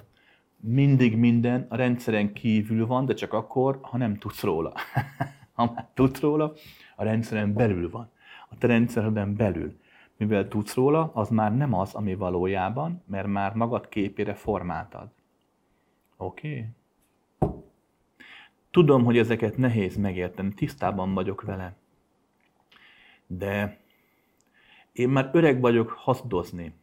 Mindig 0.66 1.18
minden 1.18 1.66
a 1.70 1.76
rendszeren 1.76 2.34
kívül 2.34 2.88
van, 2.88 3.06
de 3.06 3.14
csak 3.14 3.34
akkor, 3.34 3.80
ha 3.82 3.98
nem 3.98 4.18
tudsz 4.18 4.42
róla. 4.42 4.74
ha 5.54 5.72
már 5.76 5.88
tudsz 5.94 6.20
róla, 6.20 6.54
a 6.96 7.04
rendszeren 7.04 7.54
belül 7.54 7.90
van. 7.90 8.10
A 8.50 8.58
te 8.58 8.68
rendszereden 8.68 9.36
belül 9.36 9.82
mivel 10.18 10.48
tudsz 10.48 10.74
róla, 10.74 11.12
az 11.14 11.30
már 11.30 11.56
nem 11.56 11.74
az, 11.74 11.94
ami 11.94 12.16
valójában, 12.16 13.04
mert 13.06 13.28
már 13.28 13.54
magad 13.54 13.90
képére 13.90 14.34
formáltad. 14.34 15.10
Oké? 16.18 16.72
Okay? 17.40 17.52
Tudom, 18.72 19.04
hogy 19.04 19.18
ezeket 19.18 19.58
nehéz 19.58 19.96
megérteni, 19.98 20.54
tisztában 20.54 21.14
vagyok 21.14 21.42
vele. 21.42 21.76
De 23.28 23.80
én 24.92 25.10
már 25.10 25.30
öreg 25.34 25.60
vagyok 25.60 25.90
haszdozni. 25.90 26.74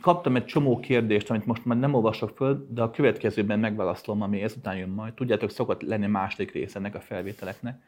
Kaptam 0.00 0.36
egy 0.36 0.44
csomó 0.44 0.80
kérdést, 0.80 1.30
amit 1.30 1.46
most 1.46 1.64
már 1.64 1.78
nem 1.78 1.94
olvasok 1.94 2.36
föl, 2.36 2.66
de 2.70 2.82
a 2.82 2.90
következőben 2.90 3.58
megválaszolom, 3.58 4.22
ami 4.22 4.42
ezután 4.42 4.76
jön 4.76 4.88
majd. 4.88 5.12
Tudjátok, 5.12 5.50
szokott 5.50 5.82
lenni 5.82 6.06
második 6.06 6.52
része 6.52 6.78
ennek 6.78 6.94
a 6.94 7.00
felvételeknek 7.00 7.80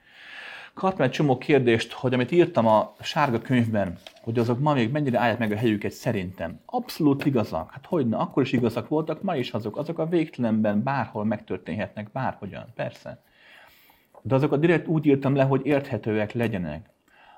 kaptam 0.75 1.05
egy 1.05 1.11
csomó 1.11 1.39
kérdést, 1.39 1.93
hogy 1.93 2.15
amit 2.15 2.31
írtam 2.31 2.67
a 2.67 2.95
sárga 3.01 3.41
könyvben, 3.41 3.99
hogy 4.23 4.39
azok 4.39 4.59
ma 4.59 4.75
még 4.75 4.91
mennyire 4.91 5.19
állják 5.19 5.39
meg 5.39 5.53
a 5.53 5.57
helyüket 5.57 5.93
szerintem. 5.93 6.61
Abszolút 6.67 7.25
igazak. 7.25 7.71
Hát 7.73 7.87
hogy 7.87 8.09
na, 8.09 8.19
akkor 8.19 8.43
is 8.43 8.53
igazak 8.53 8.89
voltak, 8.89 9.23
ma 9.23 9.37
is 9.37 9.51
azok. 9.51 9.77
Azok 9.77 9.99
a 9.99 10.07
végtelenben 10.07 10.83
bárhol 10.83 11.25
megtörténhetnek, 11.25 12.13
bárhogyan, 12.13 12.65
persze. 12.75 13.23
De 14.23 14.35
azokat 14.35 14.61
direkt 14.61 14.87
úgy 14.87 15.07
írtam 15.07 15.35
le, 15.35 15.43
hogy 15.43 15.67
érthetőek 15.67 16.33
legyenek. 16.33 16.91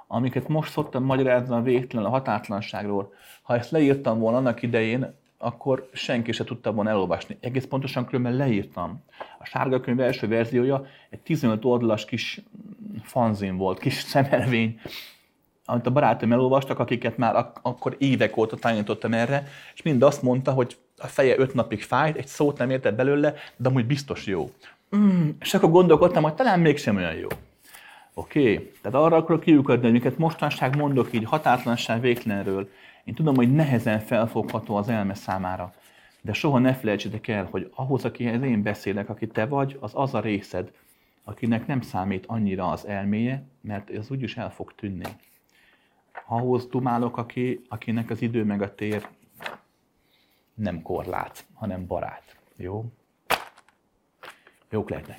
Amiket 0.06 0.48
most 0.48 0.70
szoktam 0.70 1.04
magyarázni 1.04 1.54
a 1.54 1.62
végtelen, 1.62 2.06
a 2.06 2.10
határtlanságról, 2.10 3.12
ha 3.42 3.56
ezt 3.56 3.70
leírtam 3.70 4.18
volna 4.18 4.36
annak 4.36 4.62
idején, 4.62 5.14
akkor 5.38 5.88
senki 5.92 6.32
se 6.32 6.44
tudta 6.44 6.72
volna 6.72 6.90
elolvasni. 6.90 7.36
Egész 7.40 7.64
pontosan 7.64 8.06
különben 8.06 8.34
leírtam. 8.34 9.04
A 9.38 9.44
sárga 9.44 9.80
könyv 9.80 10.00
első 10.00 10.28
verziója 10.28 10.86
egy 11.10 11.20
15 11.20 11.64
oldalas 11.64 12.04
kis 12.04 12.40
fanzin 13.02 13.56
volt, 13.56 13.78
kis 13.78 13.94
szemelvény, 14.12 14.80
amit 15.64 15.86
a 15.86 15.90
barátom 15.90 16.32
elolvastak, 16.32 16.78
akiket 16.78 17.16
már 17.16 17.36
ak- 17.36 17.58
akkor 17.62 17.96
évek 17.98 18.36
óta 18.36 18.56
tanítottam 18.56 19.12
erre, 19.12 19.46
és 19.74 19.82
mind 19.82 20.02
azt 20.02 20.22
mondta, 20.22 20.52
hogy 20.52 20.76
a 20.98 21.06
feje 21.06 21.38
öt 21.38 21.54
napig 21.54 21.82
fájt, 21.82 22.16
egy 22.16 22.26
szót 22.26 22.58
nem 22.58 22.70
értett 22.70 22.94
belőle, 22.94 23.34
de 23.56 23.68
amúgy 23.68 23.86
biztos 23.86 24.26
jó. 24.26 24.50
Mm, 24.96 25.28
és 25.40 25.54
akkor 25.54 25.70
gondolkodtam, 25.70 26.22
hogy 26.22 26.34
talán 26.34 26.60
mégsem 26.60 26.96
olyan 26.96 27.14
jó. 27.14 27.28
Oké, 28.18 28.54
okay. 28.54 28.72
tehát 28.82 28.98
arra 28.98 29.16
akarok 29.16 29.40
kiukadni, 29.40 29.82
hogy 29.82 29.92
miket 29.92 30.18
mostanság 30.18 30.76
mondok 30.76 31.12
így 31.12 31.24
határtlanság 31.24 32.00
végtelenről. 32.00 32.70
Én 33.04 33.14
tudom, 33.14 33.34
hogy 33.34 33.54
nehezen 33.54 34.00
felfogható 34.00 34.76
az 34.76 34.88
elme 34.88 35.14
számára, 35.14 35.74
de 36.20 36.32
soha 36.32 36.58
ne 36.58 36.74
felejtsétek 36.74 37.28
el, 37.28 37.48
hogy 37.50 37.70
ahhoz, 37.74 38.04
akihez 38.04 38.42
én 38.42 38.62
beszélek, 38.62 39.08
aki 39.08 39.26
te 39.26 39.46
vagy, 39.46 39.76
az 39.80 39.92
az 39.94 40.14
a 40.14 40.20
részed, 40.20 40.72
akinek 41.24 41.66
nem 41.66 41.80
számít 41.80 42.26
annyira 42.26 42.70
az 42.70 42.86
elméje, 42.86 43.46
mert 43.60 43.90
ez 43.90 44.10
úgyis 44.10 44.36
el 44.36 44.50
fog 44.50 44.74
tűnni. 44.74 45.06
Ahhoz 46.26 46.66
dumálok, 46.66 47.16
aki, 47.16 47.64
akinek 47.68 48.10
az 48.10 48.22
idő 48.22 48.44
meg 48.44 48.62
a 48.62 48.74
tér 48.74 49.08
nem 50.54 50.82
korlát, 50.82 51.44
hanem 51.54 51.86
barát. 51.86 52.36
Jó? 52.56 52.84
Jók 54.70 54.90
lehetnek. 54.90 55.18